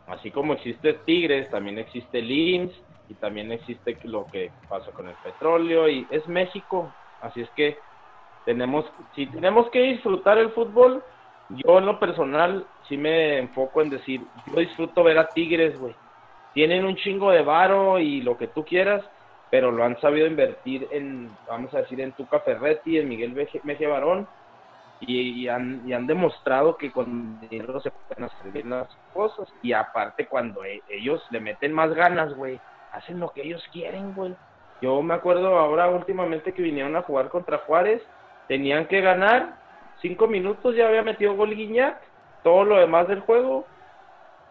así 0.07 0.31
como 0.31 0.53
existe 0.53 0.93
Tigres, 1.05 1.49
también 1.49 1.77
existe 1.77 2.21
Lins 2.21 2.73
y 3.09 3.13
también 3.15 3.51
existe 3.51 3.97
lo 4.03 4.25
que 4.27 4.51
pasa 4.69 4.91
con 4.91 5.07
el 5.07 5.15
petróleo 5.23 5.89
y 5.89 6.07
es 6.11 6.27
México, 6.27 6.91
así 7.21 7.41
es 7.41 7.49
que 7.51 7.77
tenemos, 8.45 8.85
si 9.15 9.27
tenemos 9.27 9.69
que 9.69 9.81
disfrutar 9.81 10.37
el 10.37 10.49
fútbol, 10.51 11.03
yo 11.49 11.79
en 11.79 11.85
lo 11.85 11.99
personal 11.99 12.65
sí 12.87 12.97
me 12.97 13.37
enfoco 13.37 13.81
en 13.81 13.89
decir, 13.89 14.21
yo 14.47 14.59
disfruto 14.59 15.03
ver 15.03 15.17
a 15.17 15.27
Tigres, 15.27 15.77
güey. 15.79 15.95
Tienen 16.53 16.85
un 16.85 16.95
chingo 16.95 17.31
de 17.31 17.43
varo 17.43 17.99
y 17.99 18.21
lo 18.21 18.37
que 18.37 18.47
tú 18.47 18.65
quieras, 18.65 19.03
pero 19.49 19.71
lo 19.71 19.83
han 19.83 19.99
sabido 19.99 20.27
invertir 20.27 20.87
en, 20.91 21.29
vamos 21.47 21.73
a 21.73 21.79
decir, 21.79 21.99
en 22.01 22.13
Tuca 22.13 22.39
Ferretti, 22.39 22.97
en 22.97 23.09
Miguel 23.09 23.33
Mejía 23.63 23.89
Barón, 23.89 24.27
y, 25.03 25.47
han, 25.47 25.81
y 25.85 25.93
han 25.93 26.07
demostrado 26.07 26.77
que 26.77 26.91
con 26.91 27.39
dinero 27.39 27.79
se 27.81 27.91
pueden 27.91 28.25
hacer 28.25 28.51
bien 28.51 28.69
las 28.69 28.87
cosas. 29.09 29.51
Y 29.61 29.73
aparte, 29.73 30.27
cuando 30.27 30.63
e- 30.63 30.83
ellos 30.87 31.25
le 31.31 31.39
meten 31.41 31.73
más 31.73 31.93
ganas, 31.93 32.33
güey, 32.35 32.61
hacen 32.91 33.19
lo 33.19 33.31
que 33.31 33.41
ellos 33.43 33.63
quieren, 33.71 34.13
güey. 34.13 34.37
Yo 34.81 35.01
me 35.01 35.13
acuerdo 35.15 35.57
ahora 35.57 35.89
últimamente 35.89 36.53
que 36.53 36.61
vinieron 36.61 36.95
a 36.95 37.03
jugar 37.03 37.29
contra 37.29 37.59
Juárez, 37.59 38.03
tenían 38.47 38.87
que 38.87 39.01
ganar, 39.01 39.57
cinco 39.95 40.27
minutos 40.27 40.75
ya 40.75 40.87
había 40.87 41.03
metido 41.03 41.35
gol 41.35 41.55
Guiñac, 41.55 42.01
todo 42.43 42.63
lo 42.65 42.77
demás 42.77 43.07
del 43.07 43.21
juego, 43.21 43.71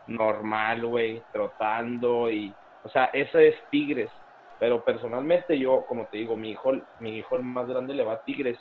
normal, 0.06 0.86
güey, 0.86 1.26
trotando 1.32 2.30
y, 2.30 2.58
o 2.82 2.88
sea, 2.88 3.06
eso 3.06 3.38
es 3.38 3.54
Tigres. 3.70 4.12
Pero 4.58 4.84
personalmente 4.84 5.58
yo, 5.58 5.84
como 5.86 6.06
te 6.08 6.18
digo, 6.18 6.36
mi 6.36 6.50
hijo, 6.50 6.72
mi 6.98 7.16
hijo 7.18 7.36
el 7.36 7.44
más 7.44 7.66
grande 7.68 7.94
le 7.94 8.04
va 8.04 8.14
a 8.14 8.22
Tigres 8.24 8.60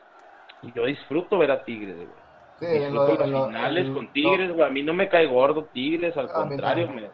yo 0.61 0.85
disfruto 0.85 1.37
ver 1.37 1.51
a 1.51 1.63
Tigres, 1.63 1.95
güey. 2.07 2.19
Sí, 2.59 2.65
en 2.65 2.93
lo- 2.93 3.05
Disfruto 3.05 3.23
en 3.23 3.31
las 3.31 3.41
lo- 3.41 3.47
finales 3.47 3.85
en- 3.87 3.93
con 3.93 4.11
Tigres, 4.13 4.51
güey. 4.51 4.67
A 4.67 4.69
mí 4.69 4.83
no 4.83 4.93
me 4.93 5.07
cae 5.09 5.25
gordo 5.25 5.65
Tigres, 5.65 6.15
al 6.17 6.29
A 6.29 6.33
contrario, 6.33 6.89
me, 6.91 7.09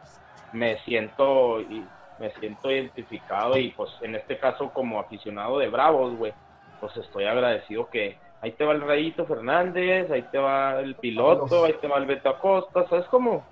me 0.52 0.78
siento 0.84 1.62
y 1.62 1.88
me 2.18 2.32
siento 2.36 2.72
identificado 2.72 3.58
y 3.58 3.72
pues 3.72 3.92
en 4.02 4.16
este 4.16 4.40
caso 4.40 4.72
como 4.72 5.00
aficionado 5.00 5.60
de 5.60 5.68
Bravos, 5.70 6.16
güey, 6.16 6.34
pues 6.80 6.96
estoy 6.98 7.26
agradecido 7.26 7.90
que 7.90 8.18
ahí 8.42 8.54
te 8.54 8.64
va 8.64 8.74
el 8.74 8.82
Rayito 8.82 9.26
Fernández, 9.26 10.10
ahí 10.10 10.24
te 10.24 10.38
va 10.38 10.80
el 10.80 10.96
piloto, 10.96 11.66
ahí 11.66 11.74
te 11.82 11.88
va 11.88 11.98
el 11.98 12.06
Beto 12.06 12.30
Acosta, 12.30 12.88
¿sabes 12.88 13.06
cómo? 13.08 13.46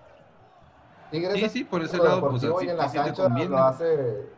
Tigres 1.11 1.33
Sí, 1.33 1.49
sí, 1.49 1.63
por 1.65 1.83
ese 1.83 1.97
lado, 1.97 2.21
pues, 2.21 2.43
y 2.43 2.69
en 2.69 2.77
la 2.77 2.91
cancha 2.91 3.27
lo 3.29 3.57
hace, 3.57 4.29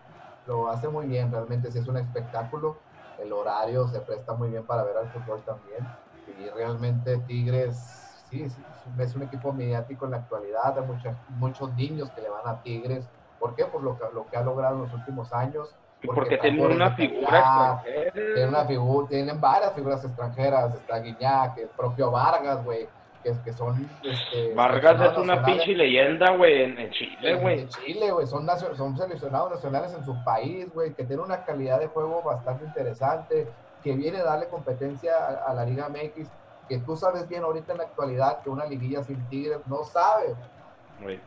lo 0.47 0.67
hace 0.69 0.87
muy 0.89 1.05
bien, 1.07 1.31
realmente 1.31 1.71
sí 1.71 1.77
es 1.77 1.87
un 1.87 1.97
espectáculo, 1.97 2.81
el 3.17 3.31
horario 3.33 3.87
se 3.87 4.01
presta 4.01 4.33
muy 4.35 4.49
bien 4.49 4.65
para 4.65 4.83
ver 4.83 4.97
al 4.97 5.09
fútbol 5.09 5.43
también, 5.45 5.87
y 6.27 6.49
realmente 6.49 7.19
Tigres, 7.19 8.23
sí, 8.27 8.49
sí, 8.49 8.65
es 8.97 9.15
un 9.15 9.23
equipo 9.23 9.53
mediático 9.53 10.05
en 10.05 10.11
la 10.11 10.17
actualidad, 10.17 10.77
hay 10.77 10.85
muchos, 10.85 11.15
muchos 11.27 11.73
niños 11.75 12.11
que 12.11 12.21
le 12.21 12.29
van 12.29 12.47
a 12.47 12.61
Tigres, 12.61 13.09
¿por 13.37 13.55
qué? 13.55 13.65
Por 13.65 13.83
lo 13.83 13.97
que, 13.97 14.05
lo 14.13 14.27
que 14.27 14.37
ha 14.37 14.43
logrado 14.43 14.75
en 14.75 14.81
los 14.81 14.93
últimos 14.93 15.31
años, 15.33 15.75
Porque, 16.05 16.37
trae 16.37 16.51
tienen 16.51 16.71
una 16.71 16.95
figura 16.95 17.39
extranjera. 17.39 18.11
tienen, 18.33 18.49
una 18.49 18.67
figu- 18.67 19.07
tienen 19.07 19.39
varias 19.41 19.73
figuras 19.73 20.03
extranjeras, 20.03 20.73
está 20.75 20.99
Guiñac, 20.99 21.57
el 21.57 21.69
propio 21.69 22.11
Vargas, 22.11 22.63
güey, 22.63 22.89
que, 23.25 23.33
que 23.43 23.53
son... 23.53 23.89
Este, 24.03 24.53
Vargas 24.53 25.11
es 25.11 25.17
una 25.17 25.43
pinche 25.43 25.73
leyenda, 25.73 26.35
güey, 26.35 26.61
en, 26.61 26.77
en 26.77 26.91
Chile, 26.91 27.35
güey. 27.35 27.67
Chile, 27.69 28.11
güey, 28.11 28.27
son, 28.27 28.47
son 28.77 28.95
seleccionados 28.95 29.51
nacionales 29.51 29.93
en 29.93 30.05
su 30.05 30.23
país, 30.23 30.71
güey, 30.73 30.93
que 30.93 31.03
tiene 31.03 31.23
una 31.23 31.43
calidad 31.43 31.79
de 31.79 31.87
juego 31.87 32.21
bastante 32.21 32.65
interesante, 32.65 33.47
que 33.83 33.95
viene 33.95 34.19
a 34.19 34.25
darle 34.25 34.47
competencia 34.47 35.11
a, 35.17 35.51
a 35.51 35.53
la 35.55 35.65
Liga 35.65 35.89
MX, 35.89 36.29
que 36.69 36.77
tú 36.79 36.95
sabes 36.95 37.27
bien 37.27 37.43
ahorita 37.43 37.71
en 37.71 37.79
la 37.79 37.85
actualidad 37.85 38.43
que 38.43 38.49
una 38.51 38.65
liguilla 38.65 39.03
sin 39.03 39.23
Tigres 39.27 39.59
no 39.65 39.83
sabe. 39.83 40.35
Güey. 41.01 41.19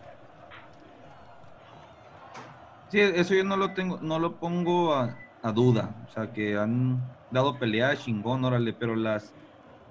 Sí, 2.91 3.01
eso 3.01 3.35
yo 3.35 3.45
no 3.45 3.57
lo 3.57 3.73
tengo, 3.75 3.99
no 4.01 4.21
lo 4.21 4.37
pongo 4.37 4.95
a, 4.95 5.17
a 5.43 5.53
duda. 5.53 5.91
O 6.09 6.13
sea, 6.13 6.33
que 6.33 6.57
han 6.57 7.01
dado 7.33 7.59
pelea 7.59 7.97
chingón, 7.97 8.45
órale, 8.45 8.73
pero 8.73 8.95
las, 8.95 9.35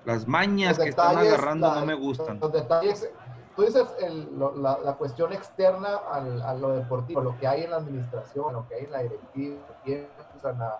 las 0.08 0.26
mañas 0.26 0.78
Los 0.78 0.84
que 0.86 0.90
están 0.92 1.18
agarrando 1.18 1.68
la- 1.68 1.80
no 1.82 1.86
me 1.86 1.94
gustan. 1.94 2.40
Los 2.40 2.54
detalles, 2.54 3.12
tú 3.58 3.64
dices 3.64 3.86
el- 4.00 4.40
lo- 4.40 4.56
la, 4.56 4.78
la 4.80 4.94
cuestión 4.94 5.34
externa 5.34 5.98
al- 6.10 6.42
a 6.42 6.54
lo 6.54 6.70
deportivo, 6.70 7.20
lo 7.20 7.38
que 7.38 7.46
hay 7.46 7.64
en 7.64 7.72
la 7.72 7.78
administración, 7.78 8.54
lo 8.54 8.66
que 8.70 8.76
hay 8.76 8.84
en 8.86 8.92
la 8.92 9.00
directiva, 9.04 9.58
que 9.84 10.08
usan 10.38 10.62
a, 10.62 10.76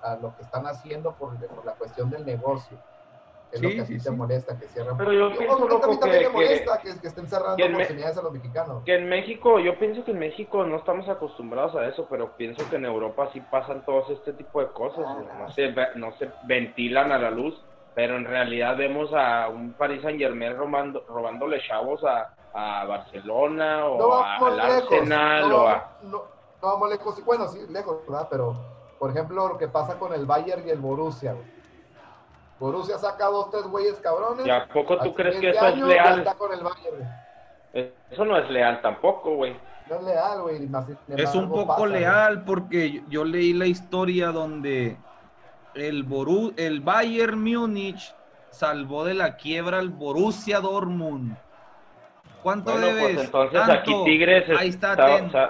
a 0.00 0.14
lo 0.22 0.34
que 0.36 0.42
están 0.42 0.64
haciendo 0.68 1.12
por, 1.12 1.34
por 1.48 1.64
la 1.66 1.72
cuestión 1.72 2.08
del 2.08 2.24
negocio. 2.24 2.78
Es 3.50 3.62
lo 3.62 3.70
Sí, 3.70 3.74
que 3.76 3.80
a 3.80 3.86
sí, 3.86 3.92
ti 3.96 3.98
te 4.04 4.10
sí. 4.10 4.14
molesta, 4.14 4.58
que 4.58 4.66
cierran. 4.68 4.96
Pero 4.98 5.10
yo 5.12 5.28
pienso, 5.36 5.56
obviamente 5.56 5.74
a 5.74 5.88
mí 5.88 5.94
loco, 5.94 5.98
también 6.00 6.20
que- 6.22 6.28
me 6.28 6.32
molesta 6.34 6.78
que, 6.82 7.00
que 7.00 7.06
estén 7.08 7.26
cerrando 7.26 7.56
que 7.56 7.64
en 7.64 7.70
Me- 7.72 7.76
oportunidades 7.78 8.18
a 8.18 8.22
los 8.22 8.32
mexicanos. 8.32 8.84
Que 8.84 8.94
en 8.94 9.08
México, 9.08 9.58
yo 9.58 9.76
pienso 9.78 10.04
que 10.04 10.10
en 10.12 10.18
México 10.20 10.64
no 10.66 10.76
estamos 10.76 11.08
acostumbrados 11.08 11.74
a 11.74 11.86
eso, 11.88 12.06
pero 12.08 12.36
pienso 12.36 12.62
que 12.70 12.76
en 12.76 12.84
Europa 12.84 13.28
sí 13.32 13.40
pasan 13.40 13.84
todos 13.86 14.08
este 14.10 14.34
tipo 14.34 14.60
de 14.60 14.68
cosas. 14.68 15.02
güey. 15.14 15.26
No 15.38 15.50
se, 15.50 15.74
no 15.96 16.12
se 16.18 16.30
ventilan 16.44 17.10
a 17.10 17.18
la 17.18 17.30
luz, 17.30 17.58
pero 17.94 18.16
en 18.16 18.24
realidad 18.24 18.76
vemos 18.76 19.10
a 19.14 19.48
un 19.48 19.72
Paris 19.72 20.02
Saint 20.02 20.18
Germain 20.18 20.56
robando, 20.56 21.04
robándole 21.08 21.60
chavos 21.66 22.02
a, 22.04 22.32
a 22.54 22.84
Barcelona 22.84 23.86
o 23.86 23.98
No 23.98 24.14
a- 24.14 24.36
al 24.36 24.56
lejos. 24.56 24.92
Arsenal 24.92 25.48
no, 25.48 25.56
o 25.56 25.64
vamos- 25.64 25.82
a... 25.82 26.04
no, 26.04 26.10
no 26.10 26.68
vamos 26.68 26.90
lejos. 26.90 27.24
Bueno, 27.24 27.48
sí, 27.48 27.60
lejos, 27.70 27.98
¿verdad? 28.08 28.28
Pero, 28.30 28.54
por 28.98 29.10
ejemplo, 29.10 29.48
lo 29.48 29.58
que 29.58 29.68
pasa 29.68 29.98
con 29.98 30.12
el 30.12 30.26
Bayern 30.26 30.66
y 30.66 30.70
el 30.70 30.78
Borussia, 30.78 31.32
güey. 31.32 31.58
Borussia 32.58 32.98
saca 32.98 33.26
dos, 33.26 33.50
tres 33.50 33.64
güeyes 33.64 33.94
cabrones. 34.00 34.44
¿Y 34.46 34.50
a 34.50 34.66
poco 34.66 34.98
tú 34.98 35.14
crees 35.14 35.38
que 35.38 35.50
eso 35.50 35.58
es 35.66 35.72
año 35.74 35.86
leal? 35.86 36.18
Está 36.20 36.34
con 36.34 36.52
el 36.52 36.60
Bayern, 36.60 36.96
güey. 36.98 37.92
Eso 38.10 38.24
no 38.24 38.36
es 38.36 38.50
leal 38.50 38.80
tampoco, 38.82 39.36
güey. 39.36 39.56
No 39.88 39.96
es 39.96 40.02
leal, 40.02 40.42
güey. 40.42 40.68
Es 41.16 41.34
un 41.34 41.48
poco 41.48 41.66
pasa, 41.68 41.78
güey. 41.80 41.92
leal 42.00 42.44
porque 42.44 42.90
yo- 42.90 43.02
yo 43.08 43.24
leí 43.24 43.52
la 43.52 43.66
historia 43.66 44.32
donde 44.32 44.96
el, 45.80 46.02
Boru, 46.02 46.52
el 46.56 46.80
Bayern 46.80 47.42
Múnich 47.42 48.14
salvó 48.50 49.04
de 49.04 49.14
la 49.14 49.36
quiebra 49.36 49.78
al 49.78 49.90
Borussia 49.90 50.60
Dortmund. 50.60 51.36
¿Cuánto 52.42 52.72
Bueno, 52.72 52.86
debes? 52.86 53.14
pues 53.14 53.24
entonces 53.26 53.60
Tanto. 53.60 53.72
aquí 53.72 53.94
Tigres 54.04 54.58
Ahí 54.58 54.68
está, 54.68 54.92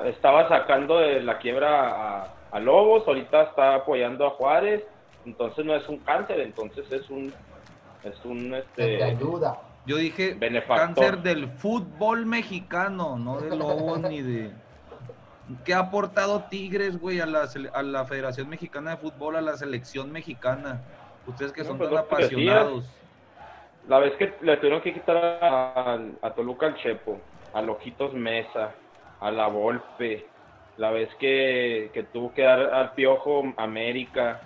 estaba, 0.06 0.48
sacando 0.48 0.98
de 0.98 1.22
la 1.22 1.38
quiebra 1.38 2.20
a, 2.20 2.34
a 2.50 2.60
Lobos, 2.60 3.06
ahorita 3.06 3.42
está 3.42 3.74
apoyando 3.74 4.26
a 4.26 4.30
Juárez, 4.30 4.84
entonces 5.26 5.64
no 5.64 5.74
es 5.74 5.86
un 5.88 5.98
cáncer, 5.98 6.40
entonces 6.40 6.90
es 6.90 7.08
un 7.10 7.32
es 8.04 8.24
un 8.24 8.54
este 8.54 9.02
ayuda. 9.02 9.60
Yo 9.86 9.96
dije 9.96 10.34
Benefactor. 10.34 10.94
cáncer 10.94 11.18
del 11.22 11.48
fútbol 11.48 12.26
mexicano, 12.26 13.18
no 13.18 13.40
de 13.40 13.56
Lobos 13.56 14.00
ni 14.00 14.22
de... 14.22 14.52
¿Qué 15.64 15.74
ha 15.74 15.78
aportado 15.78 16.44
Tigres, 16.50 16.98
güey, 16.98 17.20
a 17.20 17.26
la, 17.26 17.48
a 17.72 17.82
la 17.82 18.04
Federación 18.04 18.48
Mexicana 18.48 18.92
de 18.92 18.96
Fútbol, 18.98 19.36
a 19.36 19.40
la 19.40 19.56
selección 19.56 20.12
mexicana? 20.12 20.82
Ustedes 21.26 21.52
que 21.52 21.62
No, 21.62 21.68
son 21.68 21.78
pues, 21.78 21.90
tan 21.90 21.98
apasionados. 21.98 22.84
la 23.88 23.98
vez 23.98 24.14
que 24.16 24.34
le 24.42 24.56
tuvieron 24.58 24.82
que 24.82 24.92
quitar 24.94 25.16
a, 25.16 25.98
a 26.22 26.34
Toluca 26.34 26.66
al 26.66 26.76
Chepo, 26.76 27.18
a 27.54 27.62
Lojitos 27.62 28.12
Mesa, 28.14 28.74
a 29.20 29.30
La 29.30 29.48
Volpe, 29.48 30.26
la 30.76 30.90
vez 30.90 31.08
que, 31.18 31.90
que 31.92 32.02
tuvo 32.04 32.32
que 32.32 32.42
dar 32.42 32.60
al 32.60 32.92
Piojo 32.92 33.42
América, 33.56 34.40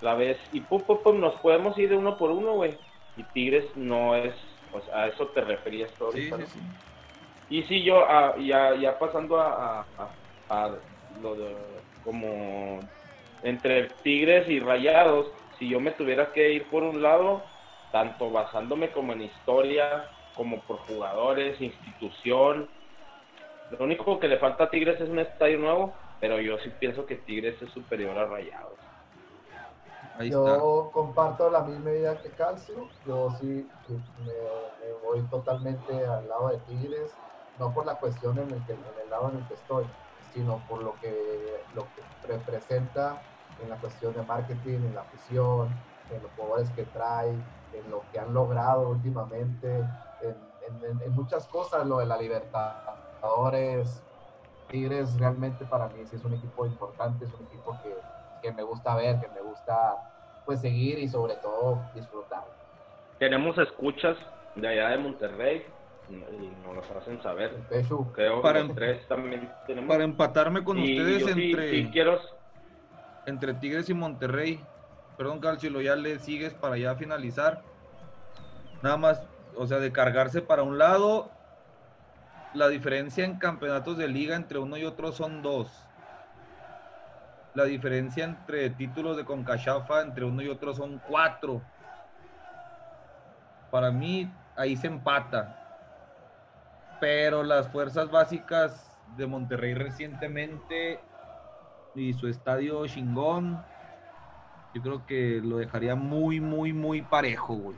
la 0.00 0.14
vez, 0.14 0.38
y 0.52 0.60
pum, 0.60 0.82
pum, 0.82 0.98
pum, 1.02 1.20
nos 1.20 1.34
podemos 1.40 1.76
ir 1.78 1.90
de 1.90 1.96
uno 1.96 2.16
por 2.16 2.30
uno, 2.30 2.54
güey. 2.54 2.78
Y 3.16 3.22
Tigres 3.24 3.64
no 3.76 4.16
es, 4.16 4.34
pues 4.70 4.84
a 4.94 5.08
eso 5.08 5.26
te 5.28 5.42
referías 5.42 5.90
tú 5.98 6.10
Sí, 6.12 6.30
sí, 6.30 6.46
sí. 6.46 6.60
Y 7.52 7.64
sí, 7.64 7.84
yo, 7.84 7.98
ah, 8.08 8.34
ya, 8.40 8.74
ya 8.76 8.98
pasando 8.98 9.38
a, 9.40 9.82
a- 9.96 10.16
a- 10.48 10.78
lo 11.10 11.36
de 11.36 11.84
como 12.00 12.90
entre 13.42 13.90
Tigres 14.02 14.48
y 14.48 14.60
Rayados, 14.60 15.26
si 15.58 15.68
yo 15.68 15.80
me 15.80 15.92
tuviera 15.92 16.32
que 16.32 16.52
ir 16.54 16.70
por 16.70 16.82
un 16.84 17.02
lado, 17.02 17.52
tanto 17.90 18.30
basándome 18.30 18.92
como 18.92 19.12
en 19.12 19.22
historia, 19.22 20.10
como 20.32 20.64
por 20.66 20.78
jugadores, 20.78 21.60
institución, 21.60 22.70
lo 23.70 23.84
único 23.84 24.20
que 24.20 24.28
le 24.28 24.38
falta 24.38 24.64
a 24.64 24.70
Tigres 24.70 25.00
es 25.00 25.08
un 25.10 25.18
estadio 25.20 25.58
nuevo, 25.58 26.00
pero 26.20 26.40
yo 26.40 26.58
sí 26.60 26.70
pienso 26.80 27.06
que 27.06 27.16
Tigres 27.16 27.60
es 27.62 27.72
superior 27.72 28.16
a 28.18 28.26
Rayados. 28.26 28.80
Ahí 30.14 30.28
está. 30.30 30.62
Yo 30.62 30.90
comparto 30.92 31.50
la 31.50 31.62
misma 31.64 31.90
idea 31.92 32.18
que 32.18 32.34
Calcio. 32.34 32.92
Yo 33.04 33.30
sí 33.30 33.70
sí, 33.86 33.92
me, 34.16 34.32
me 34.78 34.92
voy 34.94 35.28
totalmente 35.28 36.04
al 36.06 36.28
lado 36.28 36.48
de 36.48 36.60
Tigres, 36.60 37.20
no 37.58 37.72
por 37.72 37.86
la 37.86 37.96
cuestión 37.96 38.38
en 38.38 38.50
el, 38.50 38.64
que, 38.66 38.72
en 38.72 38.80
el 39.02 39.10
lado 39.10 39.30
en 39.30 39.38
el 39.38 39.46
que 39.46 39.54
estoy, 39.54 39.84
sino 40.32 40.58
por 40.68 40.82
lo 40.82 40.94
que, 41.00 41.62
lo 41.74 41.82
que 41.82 42.28
representa 42.28 43.22
en 43.62 43.68
la 43.68 43.76
cuestión 43.76 44.14
de 44.14 44.22
marketing, 44.22 44.78
en 44.78 44.94
la 44.94 45.02
afición, 45.02 45.68
en 46.10 46.22
los 46.22 46.30
jugadores 46.32 46.70
que 46.70 46.84
trae, 46.84 47.30
en 47.30 47.90
lo 47.90 48.02
que 48.12 48.18
han 48.18 48.32
logrado 48.32 48.88
últimamente, 48.88 49.84
en, 50.22 50.52
muchas 51.12 51.46
cosas, 51.48 51.86
lo 51.86 51.98
de 51.98 52.06
la 52.06 52.16
Libertadores. 52.16 54.02
Tigres 54.68 55.18
realmente 55.18 55.64
para 55.66 55.88
mí 55.88 56.04
sí 56.06 56.16
es 56.16 56.24
un 56.24 56.32
equipo 56.32 56.64
importante, 56.64 57.26
es 57.26 57.34
un 57.34 57.46
equipo 57.46 57.76
que, 57.82 57.94
que 58.40 58.52
me 58.52 58.62
gusta 58.62 58.94
ver, 58.94 59.20
que 59.20 59.28
me 59.28 59.40
gusta 59.42 59.96
pues 60.46 60.60
seguir 60.60 60.98
y 60.98 61.08
sobre 61.08 61.36
todo 61.36 61.78
disfrutar. 61.94 62.44
Tenemos 63.18 63.58
escuchas 63.58 64.16
de 64.56 64.68
allá 64.68 64.88
de 64.88 64.98
Monterrey 64.98 65.66
y 66.12 66.54
nos 66.62 66.76
las 66.76 66.90
hacen 66.90 67.20
saber. 67.22 67.56
Pechu, 67.68 68.12
Creo 68.12 68.36
que 68.36 68.42
Para- 68.42 68.62
los 68.64 68.74
tres 68.74 69.06
también 69.08 69.50
tenemos. 69.66 69.88
Para 69.88 70.04
empatarme 70.04 70.62
con 70.64 70.78
Y 70.78 70.98
ustedes 70.98 71.20
yo 71.22 71.28
sí- 71.34 71.50
entre, 71.50 71.70
sí 71.70 71.90
quiero 71.92 72.20
entre 73.26 73.54
Tigres 73.54 73.88
y 73.88 73.94
Monterrey. 73.94 74.60
Perdón, 75.16 75.40
Calchilo, 75.40 75.80
ya 75.80 75.94
le 75.96 76.18
sigues 76.18 76.54
para 76.54 76.76
ya 76.78 76.94
finalizar. 76.96 77.62
Nada 78.82 78.96
más, 78.96 79.22
o 79.56 79.66
sea, 79.66 79.78
de 79.78 79.92
cargarse 79.92 80.40
para 80.42 80.62
un 80.62 80.78
lado. 80.78 81.30
La 82.54 82.68
diferencia 82.68 83.24
en 83.24 83.38
campeonatos 83.38 83.96
de 83.96 84.08
liga 84.08 84.36
entre 84.36 84.58
uno 84.58 84.76
y 84.76 84.84
otro 84.84 85.12
son 85.12 85.42
dos. 85.42 85.88
la 87.54 87.64
diferencia 87.64 88.24
entre 88.24 88.70
títulos 88.70 89.14
de 89.14 89.26
Concachafa 89.26 90.00
entre 90.00 90.24
uno 90.24 90.40
y 90.40 90.48
otro 90.48 90.72
son 90.74 90.98
cuatro. 91.06 91.60
Para 93.70 93.90
mí, 93.90 94.32
ahí 94.56 94.74
se 94.74 94.86
empata. 94.86 95.54
Pero 97.02 97.42
las 97.42 97.66
fuerzas 97.66 98.12
básicas 98.12 98.96
de 99.16 99.26
Monterrey 99.26 99.74
recientemente 99.74 101.00
y 101.96 102.14
su 102.14 102.28
estadio 102.28 102.86
chingón, 102.86 103.60
yo 104.72 104.82
creo 104.82 105.04
que 105.04 105.40
lo 105.42 105.56
dejaría 105.56 105.96
muy, 105.96 106.38
muy, 106.38 106.72
muy 106.72 107.02
parejo, 107.02 107.54
güey. 107.54 107.76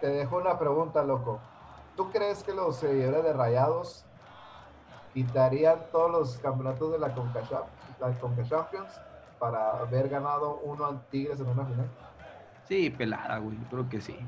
Te 0.00 0.10
dejo 0.10 0.36
una 0.36 0.56
pregunta, 0.56 1.02
loco. 1.02 1.40
¿Tú 1.96 2.08
crees 2.12 2.44
que 2.44 2.52
los 2.54 2.76
seguidores 2.76 3.24
de 3.24 3.32
Rayados 3.32 4.04
quitarían 5.12 5.80
todos 5.90 6.12
los 6.12 6.38
campeonatos 6.38 6.92
de 6.92 7.00
la 7.00 7.12
Conca, 7.16 7.42
Champions 8.44 9.00
para 9.40 9.78
haber 9.80 10.08
ganado 10.08 10.60
uno 10.62 10.84
a 10.84 11.02
Tigres 11.10 11.40
en 11.40 11.48
una 11.48 11.64
final? 11.64 11.88
Sí, 12.68 12.90
pelada, 12.90 13.38
güey. 13.38 13.58
Yo 13.58 13.64
creo 13.70 13.88
que 13.88 14.00
sí. 14.00 14.24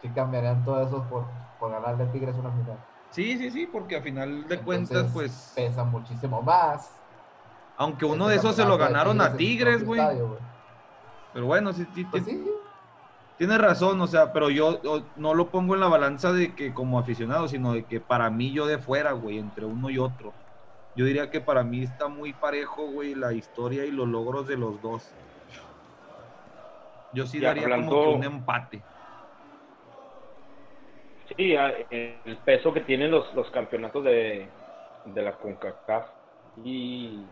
Sí, 0.00 0.12
cambiarían 0.12 0.64
todo 0.64 0.82
eso 0.82 1.08
por, 1.08 1.32
por 1.58 1.72
ganarle 1.72 2.04
a 2.04 2.12
Tigres 2.12 2.36
una 2.36 2.52
final. 2.52 2.78
Sí, 3.10 3.36
sí, 3.38 3.50
sí, 3.50 3.66
porque 3.66 3.96
a 3.96 4.02
final 4.02 4.46
de 4.46 4.62
cuentas, 4.62 5.10
pues. 5.12 5.52
Pesa 5.54 5.84
muchísimo 5.84 6.42
más. 6.42 7.02
Aunque 7.76 8.04
uno 8.04 8.28
de 8.28 8.36
esos 8.36 8.56
se 8.56 8.64
lo 8.64 8.76
ganaron 8.76 9.20
a 9.20 9.36
Tigres, 9.36 9.84
güey. 9.84 10.00
Pero 11.32 11.46
bueno, 11.46 11.72
sí, 11.72 11.86
sí, 11.94 12.04
pues 12.04 12.24
sí, 12.24 12.44
Tienes 13.38 13.58
razón, 13.58 14.00
o 14.00 14.06
sea, 14.08 14.32
pero 14.32 14.50
yo, 14.50 14.82
no 15.14 15.32
lo 15.32 15.52
pongo 15.52 15.74
en 15.74 15.80
la 15.80 15.86
balanza 15.86 16.32
de 16.32 16.56
que 16.56 16.74
como 16.74 16.98
aficionado, 16.98 17.46
sino 17.46 17.72
de 17.72 17.86
que 17.86 18.00
para 18.00 18.30
mí 18.30 18.52
yo 18.52 18.66
de 18.66 18.78
fuera, 18.78 19.12
güey, 19.12 19.38
entre 19.38 19.64
uno 19.64 19.90
y 19.90 19.98
otro. 19.98 20.34
Yo 20.96 21.04
diría 21.04 21.30
que 21.30 21.40
para 21.40 21.62
mí 21.62 21.84
está 21.84 22.08
muy 22.08 22.32
parejo, 22.32 22.90
güey, 22.90 23.14
la 23.14 23.32
historia 23.32 23.86
y 23.86 23.92
los 23.92 24.08
logros 24.08 24.48
de 24.48 24.56
los 24.56 24.82
dos. 24.82 25.14
Yo 27.12 27.28
sí 27.28 27.38
daría 27.38 27.70
como 27.70 28.02
que 28.02 28.08
un 28.08 28.24
empate. 28.24 28.84
Sí, 31.38 31.54
el 31.54 32.36
peso 32.44 32.74
que 32.74 32.80
tienen 32.82 33.10
los, 33.10 33.32
los 33.34 33.50
campeonatos 33.50 34.04
de, 34.04 34.46
de 35.06 35.22
la 35.22 35.32
CONCACAF. 35.32 36.06
Y 36.62 37.24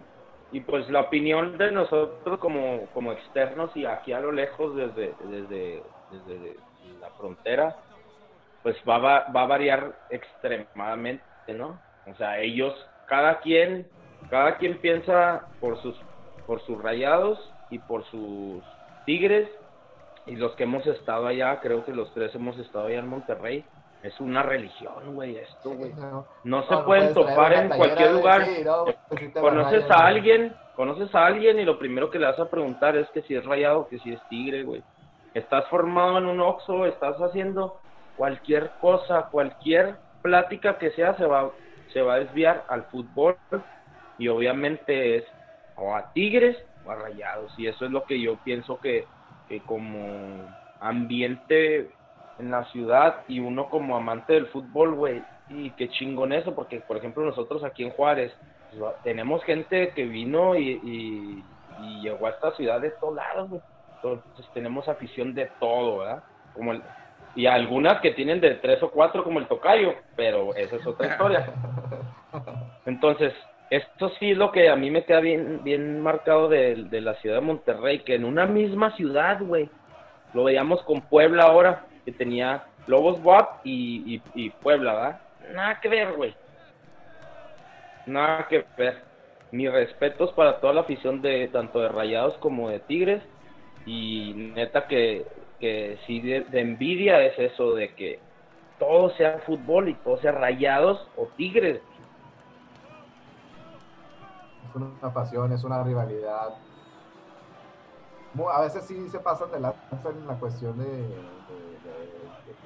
y 0.53 0.61
pues 0.61 0.89
la 0.91 1.01
opinión 1.01 1.59
de 1.59 1.73
nosotros 1.73 2.39
como, 2.39 2.87
como 2.95 3.13
externos 3.13 3.77
y 3.77 3.85
aquí 3.85 4.13
a 4.13 4.21
lo 4.21 4.31
lejos 4.33 4.77
desde, 4.77 5.15
desde, 5.25 5.83
desde 6.11 6.57
la 7.01 7.11
frontera, 7.11 7.77
pues 8.63 8.77
va, 8.89 8.99
va, 8.99 9.27
va 9.35 9.43
a 9.43 9.47
variar 9.47 9.93
extremadamente, 10.11 11.25
¿no? 11.49 11.81
O 12.07 12.15
sea, 12.15 12.39
ellos, 12.39 12.75
cada 13.07 13.41
quien, 13.41 13.89
cada 14.31 14.57
quien 14.59 14.79
piensa 14.79 15.49
por 15.61 15.81
sus, 15.83 15.97
por 16.47 16.61
sus 16.63 16.81
rayados 16.81 17.53
y 17.71 17.81
por 17.81 18.05
sus 18.05 18.63
tigres, 19.05 19.49
y 20.27 20.37
los 20.37 20.55
que 20.55 20.65
hemos 20.65 20.87
estado 20.87 21.27
allá, 21.27 21.61
creo 21.61 21.85
que 21.85 21.93
los 21.93 22.13
tres 22.15 22.35
hemos 22.35 22.57
estado 22.59 22.87
allá 22.87 23.01
en 23.01 23.09
Monterrey, 23.09 23.65
es 24.07 24.21
una 24.21 24.43
religión, 24.43 25.15
güey, 25.15 25.37
esto, 25.37 25.71
güey. 25.71 25.93
No, 26.45 26.63
se 26.69 26.77
pueden 26.79 27.13
topar 27.13 27.53
en 27.53 27.69
cualquier 27.71 28.13
lugar. 28.13 28.47
Pues 29.09 29.33
conoces 29.33 29.91
a 29.91 30.07
alguien, 30.07 30.55
conoces 30.75 31.15
a 31.15 31.27
alguien 31.27 31.59
y 31.59 31.65
lo 31.65 31.79
primero 31.79 32.11
que 32.11 32.19
le 32.19 32.27
vas 32.27 32.39
a 32.39 32.49
preguntar 32.49 32.97
es 32.97 33.09
que 33.11 33.23
si 33.23 33.35
es 33.35 33.45
rayado, 33.45 33.89
que 33.89 33.99
si 33.99 34.13
es 34.13 34.21
tigre, 34.29 34.63
güey. 34.63 34.83
Estás 35.35 35.67
formado 35.69 36.19
en 36.19 36.27
un 36.27 36.41
oxo, 36.41 36.87
estás 36.87 37.17
haciendo 37.17 37.81
cualquier 38.17 38.71
cosa, 38.81 39.29
cualquier 39.31 39.97
plática 40.23 40.79
que 40.79 40.91
sea 40.93 41.15
se 41.17 41.27
va 41.27 41.51
se 41.93 42.03
va 42.03 42.15
a 42.15 42.19
desviar 42.19 42.65
al 42.69 42.85
fútbol 42.85 43.37
y 44.19 44.29
obviamente 44.29 45.17
es 45.17 45.25
o 45.77 45.95
a 45.95 46.13
tigres 46.13 46.57
o 46.85 46.91
a 46.91 46.97
rayados 46.97 47.53
y 47.59 47.67
eso 47.67 47.85
es 47.85 47.91
lo 47.91 48.05
que 48.05 48.21
yo 48.21 48.37
pienso 48.45 48.79
que, 48.81 49.07
que 49.49 49.61
como 49.61 50.47
ambiente 50.81 51.91
en 52.39 52.51
la 52.51 52.65
ciudad 52.67 53.23
y 53.29 53.41
uno 53.41 53.69
como 53.69 53.97
amante 53.97 54.35
del 54.35 54.47
fútbol, 54.47 54.95
güey, 54.95 55.23
y 55.49 55.71
qué 55.71 55.89
chingón 55.89 56.33
eso, 56.33 56.55
porque 56.55 56.81
por 56.81 56.97
ejemplo 56.97 57.25
nosotros 57.25 57.65
aquí 57.65 57.85
en 57.85 57.91
Juárez 57.91 58.33
pues, 58.77 58.95
tenemos 59.05 59.43
gente 59.45 59.91
que 59.95 60.05
vino 60.05 60.57
y, 60.57 61.43
llegó 62.03 62.27
a 62.27 62.31
esta 62.31 62.53
ciudad 62.53 62.81
de 62.81 62.91
todos 62.93 63.15
lados, 63.17 63.51
güey. 63.51 63.61
Entonces 63.97 64.47
tenemos 64.55 64.89
afición 64.89 65.35
de 65.35 65.51
todo, 65.61 65.99
¿verdad? 65.99 66.23
Como 66.55 66.73
el, 66.73 66.83
y 67.37 67.47
algunas 67.47 68.01
que 68.01 68.13
tienen 68.13 68.41
de 68.41 68.55
tres 68.55 68.83
o 68.83 68.91
cuatro 68.91 69.23
como 69.23 69.39
el 69.39 69.47
tocayo, 69.47 69.95
pero 70.17 70.55
esa 70.55 70.77
es 70.77 70.87
otra 70.87 71.09
historia. 71.09 71.53
Entonces, 72.87 73.35
esto 73.69 74.09
sí 74.19 74.31
es 74.31 74.39
lo 74.39 74.53
que 74.53 74.71
a 74.71 74.77
mí 74.77 74.91
me 74.91 75.05
queda 75.05 75.21
bien, 75.21 75.61
bien 75.63 76.01
marcado 76.01 76.49
de, 76.49 76.85
de 76.85 77.01
la 77.03 77.15
ciudad 77.17 77.37
de 77.37 77.43
Monterrey, 77.43 78.01
que 78.01 78.15
en 78.15 78.25
una 78.25 78.47
misma 78.47 78.97
ciudad, 78.97 79.39
güey, 79.43 79.69
lo 80.33 80.45
veíamos 80.45 80.83
con 80.83 81.03
Puebla 81.03 81.45
ahora, 81.45 81.85
que 82.07 82.13
tenía 82.13 82.65
Lobos 82.87 83.19
WAP 83.23 83.67
y, 83.67 84.23
y, 84.35 84.51
Puebla, 84.51 84.95
¿verdad? 84.95 85.21
Nada 85.53 85.81
que 85.81 85.89
ver, 85.89 86.13
güey. 86.13 86.35
Nada 88.07 88.47
que 88.49 88.65
ver. 88.79 89.03
Mis 89.51 89.71
respetos 89.71 90.33
para 90.33 90.61
toda 90.61 90.73
la 90.73 90.81
afición 90.83 91.21
de 91.21 91.49
tanto 91.49 91.81
de 91.81 91.89
Rayados 91.89 92.35
como 92.39 92.71
de 92.71 92.79
Tigres. 92.79 93.23
Y 93.87 94.53
neta 94.55 94.87
que, 94.87 95.27
que 95.59 95.99
sí 96.07 96.21
de, 96.21 96.47
envidia 96.53 97.21
es 97.23 97.37
eso 97.39 97.75
de 97.75 97.93
que 97.95 98.21
todo 98.79 99.11
sea 99.17 99.41
fútbol 99.45 99.89
y 99.89 99.95
todo 99.95 100.19
sea 100.19 100.31
Rayados 100.31 101.09
o 101.17 101.27
Tigres. 101.37 101.81
Es 104.69 104.77
una 104.77 105.13
pasión, 105.13 105.53
es 105.53 105.65
una 105.65 105.83
rivalidad. 105.83 106.55
A 108.53 108.61
veces 108.61 108.85
sí 108.85 109.09
se 109.09 109.19
pasan 109.21 109.51
de 109.51 109.61
lanza 109.61 110.11
en 110.11 110.27
la 110.27 110.39
cuestión 110.39 110.79
de 110.79 111.37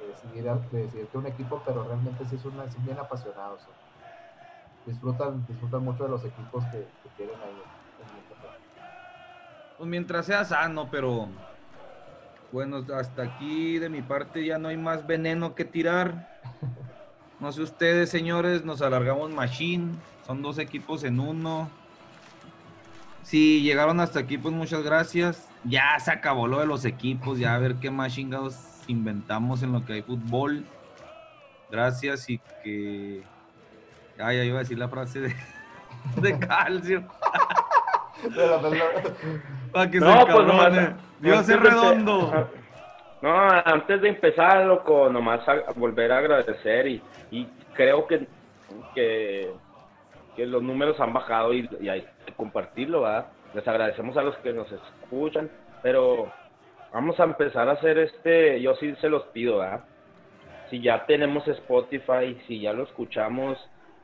decidir, 0.07 0.43
de 0.43 0.77
decidirte 0.79 1.17
un 1.17 1.27
equipo, 1.27 1.63
pero 1.65 1.87
realmente 1.87 2.25
sí 2.25 2.37
son, 2.37 2.53
bien 2.83 2.99
apasionados. 2.99 3.67
Disfrutan, 4.85 5.45
disfrutan 5.47 5.83
mucho 5.83 6.03
de 6.03 6.09
los 6.09 6.25
equipos 6.25 6.65
que, 6.71 6.87
que 7.03 7.09
tienen 7.15 7.41
ahí. 7.43 7.61
Pues 9.77 9.89
mientras 9.89 10.25
sea 10.25 10.43
sano, 10.45 10.89
pero 10.91 11.29
bueno, 12.51 12.85
hasta 12.93 13.23
aquí 13.23 13.79
de 13.79 13.89
mi 13.89 14.01
parte 14.01 14.45
ya 14.45 14.57
no 14.57 14.67
hay 14.67 14.77
más 14.77 15.05
veneno 15.05 15.55
que 15.55 15.65
tirar. 15.65 16.15
No 17.39 17.51
sé 17.51 17.63
ustedes, 17.63 18.11
señores, 18.11 18.63
nos 18.63 18.83
alargamos 18.83 19.31
Machine. 19.31 19.95
Son 20.27 20.43
dos 20.43 20.59
equipos 20.59 21.03
en 21.03 21.19
uno. 21.19 21.71
Si 23.23 23.61
llegaron 23.61 23.99
hasta 23.99 24.19
aquí, 24.19 24.37
pues 24.37 24.53
muchas 24.53 24.83
gracias. 24.83 25.49
Ya 25.63 25.99
se 25.99 26.11
acabó 26.11 26.47
lo 26.47 26.59
de 26.59 26.65
los 26.65 26.85
equipos. 26.85 27.39
Ya 27.39 27.55
a 27.55 27.59
ver 27.59 27.75
qué 27.75 27.91
más 27.91 28.13
chingados 28.13 28.55
inventamos 28.87 29.63
en 29.63 29.71
lo 29.71 29.85
que 29.85 29.93
hay 29.93 30.01
fútbol. 30.01 30.65
Gracias 31.69 32.29
y 32.29 32.39
que. 32.63 33.23
Ay, 34.19 34.37
ya 34.37 34.43
iba 34.43 34.57
a 34.57 34.59
decir 34.59 34.77
la 34.77 34.89
frase 34.89 35.21
de, 35.21 35.35
de 36.21 36.39
calcio. 36.39 37.03
Para 39.71 39.89
que 39.89 39.99
no, 39.99 40.19
se 40.19 40.25
pues 40.25 40.95
Dios 41.19 41.49
es 41.49 41.59
redondo. 41.59 42.49
No, 43.21 43.49
antes 43.65 44.01
de 44.01 44.09
empezar, 44.09 44.65
loco, 44.65 45.09
nomás 45.09 45.41
volver 45.75 46.11
a 46.11 46.17
agradecer 46.17 46.87
y, 46.87 47.01
y 47.29 47.47
creo 47.73 48.07
que, 48.07 48.27
que, 48.95 49.53
que, 50.35 50.45
los 50.45 50.61
números 50.61 50.99
han 50.99 51.13
bajado 51.13 51.53
y, 51.53 51.69
y 51.79 51.89
hay 51.89 52.05
que 52.25 52.33
compartirlo, 52.33 53.01
¿verdad? 53.01 53.27
Les 53.53 53.67
agradecemos 53.67 54.15
a 54.17 54.23
los 54.23 54.35
que 54.37 54.53
nos 54.53 54.71
escuchan, 54.71 55.49
pero 55.81 56.31
vamos 56.93 57.19
a 57.19 57.23
empezar 57.23 57.69
a 57.69 57.73
hacer 57.73 57.97
este, 57.97 58.61
yo 58.61 58.75
sí 58.75 58.95
se 59.01 59.09
los 59.09 59.23
pido, 59.27 59.59
¿verdad? 59.59 59.83
Si 60.69 60.81
ya 60.81 61.05
tenemos 61.05 61.47
Spotify, 61.47 62.39
si 62.47 62.61
ya 62.61 62.71
lo 62.73 62.83
escuchamos, 62.83 63.57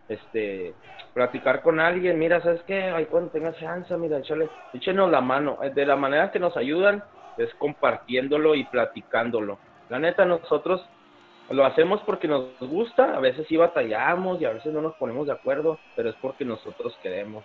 este, 0.10 0.74
platicar 1.14 1.62
con 1.62 1.80
alguien, 1.80 2.20
mira, 2.20 2.42
¿sabes 2.42 2.62
qué? 2.64 2.84
Ahí 2.84 3.06
cuando 3.06 3.32
tengas 3.32 3.58
chance, 3.58 3.96
mira, 3.98 4.20
échale, 4.20 4.50
échenos 4.74 5.10
la 5.10 5.22
mano. 5.22 5.58
De 5.74 5.86
la 5.86 5.96
manera 5.96 6.32
que 6.32 6.40
nos 6.40 6.56
ayudan 6.58 7.04
es 7.38 7.54
compartiéndolo 7.56 8.56
y 8.56 8.64
platicándolo. 8.66 9.60
La 9.90 10.00
neta, 10.00 10.26
nosotros 10.26 10.86
lo 11.50 11.66
hacemos 11.66 12.02
porque 12.06 12.28
nos 12.28 12.60
gusta, 12.60 13.16
a 13.16 13.20
veces 13.20 13.48
sí 13.48 13.56
batallamos 13.56 14.42
y 14.42 14.46
a 14.46 14.52
veces 14.52 14.74
no 14.74 14.82
nos 14.82 14.96
ponemos 14.96 15.28
de 15.28 15.34
acuerdo, 15.34 15.80
pero 15.96 16.10
es 16.10 16.16
porque 16.22 16.44
nosotros 16.44 16.98
queremos. 17.02 17.44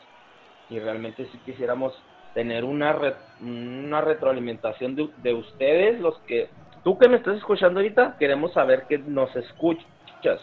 Y 0.71 0.79
realmente 0.81 1.27
si 1.27 1.39
quisiéramos 1.39 1.95
tener 2.35 2.65
una, 2.65 2.97
una 3.41 4.01
retroalimentación 4.01 4.97
de, 4.97 5.09
de, 5.19 5.35
ustedes, 5.35 6.01
los 6.01 6.19
que, 6.21 6.49
tú 6.83 6.99
que 6.99 7.09
me 7.09 7.17
estás 7.17 7.37
escuchando 7.37 7.81
ahorita, 7.81 8.17
queremos 8.19 8.53
saber 8.53 8.85
que 8.89 8.99
nos 8.99 9.35
escuchas. 9.37 10.41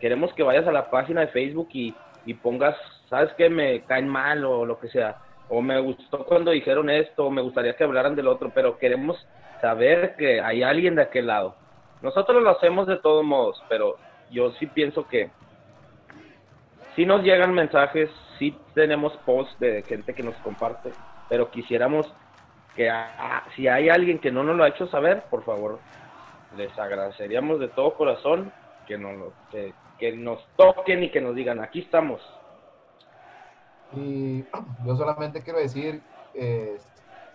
Queremos 0.00 0.32
que 0.34 0.42
vayas 0.42 0.66
a 0.66 0.72
la 0.72 0.90
página 0.90 1.20
de 1.22 1.28
Facebook 1.28 1.68
y, 1.72 1.94
y 2.24 2.34
pongas, 2.34 2.76
sabes 3.08 3.32
que 3.34 3.50
me 3.50 3.82
caen 3.82 4.08
mal 4.08 4.44
o 4.44 4.64
lo 4.64 4.78
que 4.78 4.88
sea. 4.88 5.16
O 5.48 5.60
me 5.60 5.78
gustó 5.80 6.24
cuando 6.24 6.50
dijeron 6.50 6.88
esto, 6.88 7.26
o 7.26 7.30
me 7.30 7.42
gustaría 7.42 7.76
que 7.76 7.84
hablaran 7.84 8.16
del 8.16 8.28
otro, 8.28 8.50
pero 8.54 8.78
queremos 8.78 9.16
saber 9.60 10.16
que 10.16 10.40
hay 10.40 10.62
alguien 10.62 10.94
de 10.94 11.02
aquel 11.02 11.26
lado. 11.26 11.56
Nosotros 12.02 12.42
lo 12.42 12.50
hacemos 12.50 12.86
de 12.86 12.96
todos 12.98 13.24
modos, 13.24 13.62
pero 13.68 13.96
yo 14.30 14.50
sí 14.52 14.66
pienso 14.66 15.06
que 15.06 15.30
sí 16.96 17.06
nos 17.06 17.22
llegan 17.22 17.54
mensajes, 17.54 18.10
sí 18.38 18.56
tenemos 18.74 19.16
posts 19.18 19.58
de 19.60 19.82
gente 19.82 20.14
que 20.14 20.22
nos 20.22 20.34
comparte, 20.36 20.92
pero 21.28 21.50
quisiéramos 21.50 22.12
que 22.74 22.90
ah, 22.90 23.44
si 23.54 23.68
hay 23.68 23.88
alguien 23.88 24.18
que 24.18 24.32
no 24.32 24.42
nos 24.42 24.56
lo 24.56 24.64
ha 24.64 24.68
hecho 24.68 24.86
saber, 24.88 25.22
por 25.30 25.44
favor, 25.44 25.78
les 26.56 26.76
agradeceríamos 26.78 27.60
de 27.60 27.68
todo 27.68 27.94
corazón 27.94 28.52
que 28.86 28.98
nos, 28.98 29.32
que, 29.50 29.72
que 29.98 30.12
nos 30.12 30.44
toquen 30.56 31.04
y 31.04 31.10
que 31.10 31.20
nos 31.20 31.34
digan, 31.34 31.60
aquí 31.60 31.80
estamos. 31.80 32.20
Y 33.94 34.42
yo 34.84 34.96
solamente 34.96 35.42
quiero 35.42 35.58
decir, 35.58 36.02
eh, 36.34 36.78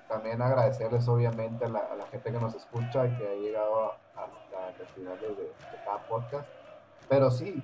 también 0.10 0.42
agradecerles 0.42 1.08
obviamente 1.08 1.66
a 1.66 1.70
la, 1.70 1.80
a 1.80 1.96
la, 1.96 2.06
gente 2.08 2.32
que 2.32 2.40
nos 2.40 2.56
escucha 2.56 3.06
y 3.06 3.12
que 3.18 3.28
ha 3.28 3.34
llegado 3.36 3.96
el 4.80 4.88
final 4.88 5.20
de, 5.20 5.28
de 5.28 5.52
cada 5.86 6.00
podcast. 6.08 6.48
Pero 7.10 7.32
sí, 7.32 7.64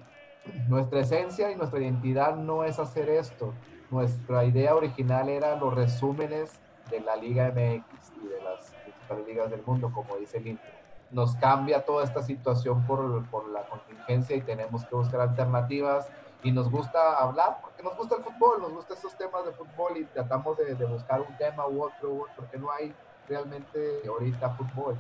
nuestra 0.68 1.00
esencia 1.02 1.52
y 1.52 1.56
nuestra 1.56 1.80
identidad 1.80 2.36
no 2.36 2.64
es 2.64 2.80
hacer 2.80 3.10
esto. 3.10 3.54
Nuestra 3.90 4.44
idea 4.46 4.76
original 4.76 5.30
era 5.30 5.56
los 5.56 5.74
resúmenes 5.74 6.60
de 6.90 7.00
la 7.00 7.16
Liga 7.16 7.50
MX 7.50 8.12
y 8.24 8.28
de 8.28 8.42
las 8.42 8.72
principales 8.84 9.28
ligas 9.28 9.52
del 9.52 9.64
mundo, 9.64 9.92
como 9.94 10.18
dice 10.18 10.38
el 10.38 10.48
intro. 10.48 10.72
Nos 11.12 11.36
cambia 11.36 11.86
toda 11.86 12.04
esta 12.04 12.24
situación 12.24 12.86
por, 12.86 13.26
por 13.30 13.48
la 13.50 13.64
contingencia 13.68 14.36
y 14.36 14.42
tenemos 14.42 14.84
que 14.86 14.96
buscar 14.96 15.22
alternativas 15.22 16.10
y 16.42 16.52
nos 16.52 16.70
gusta 16.70 17.18
hablar 17.20 17.60
porque 17.62 17.84
nos 17.84 17.96
gusta 17.96 18.16
el 18.16 18.24
fútbol, 18.24 18.62
nos 18.62 18.74
gustan 18.74 18.98
estos 18.98 19.16
temas 19.16 19.46
de 19.46 19.52
fútbol 19.52 19.98
y 19.98 20.06
tratamos 20.06 20.58
de, 20.58 20.76
de 20.76 20.86
buscar 20.86 21.22
un 21.22 21.38
tema 21.38 21.68
u 21.68 21.84
otro, 21.84 22.26
porque 22.36 22.58
no 22.58 22.72
hay 22.72 22.94
realmente 23.30 24.02
ahorita 24.08 24.50
fútbol. 24.52 24.98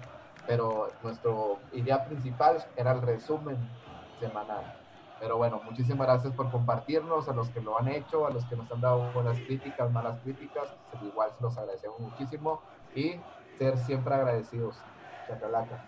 Pero 0.47 0.89
nuestra 1.01 1.31
idea 1.71 2.05
principal 2.05 2.57
era 2.75 2.91
el 2.91 3.01
resumen 3.01 3.57
semanal. 4.19 4.63
Pero 5.19 5.37
bueno, 5.37 5.61
muchísimas 5.63 6.07
gracias 6.07 6.33
por 6.33 6.51
compartirnos, 6.51 7.29
a 7.29 7.33
los 7.33 7.49
que 7.49 7.61
lo 7.61 7.79
han 7.79 7.87
hecho, 7.87 8.27
a 8.27 8.31
los 8.31 8.45
que 8.45 8.57
nos 8.57 8.69
han 8.71 8.81
dado 8.81 9.11
buenas 9.13 9.39
críticas, 9.39 9.89
malas 9.91 10.19
críticas, 10.21 10.75
igual 11.01 11.31
se 11.31 11.41
los 11.41 11.57
agradecemos 11.57 11.99
muchísimo 11.99 12.61
y 12.93 13.15
ser 13.57 13.77
siempre 13.77 14.15
agradecidos. 14.15 14.75
Chacalaca. 15.27 15.79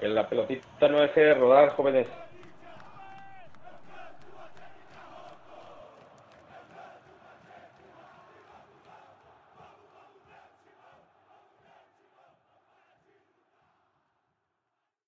Que 0.00 0.08
la 0.08 0.28
pelotita 0.28 0.88
no 0.88 1.00
deje 1.00 1.20
de 1.20 1.34
rodar, 1.34 1.76
jóvenes. 1.76 2.08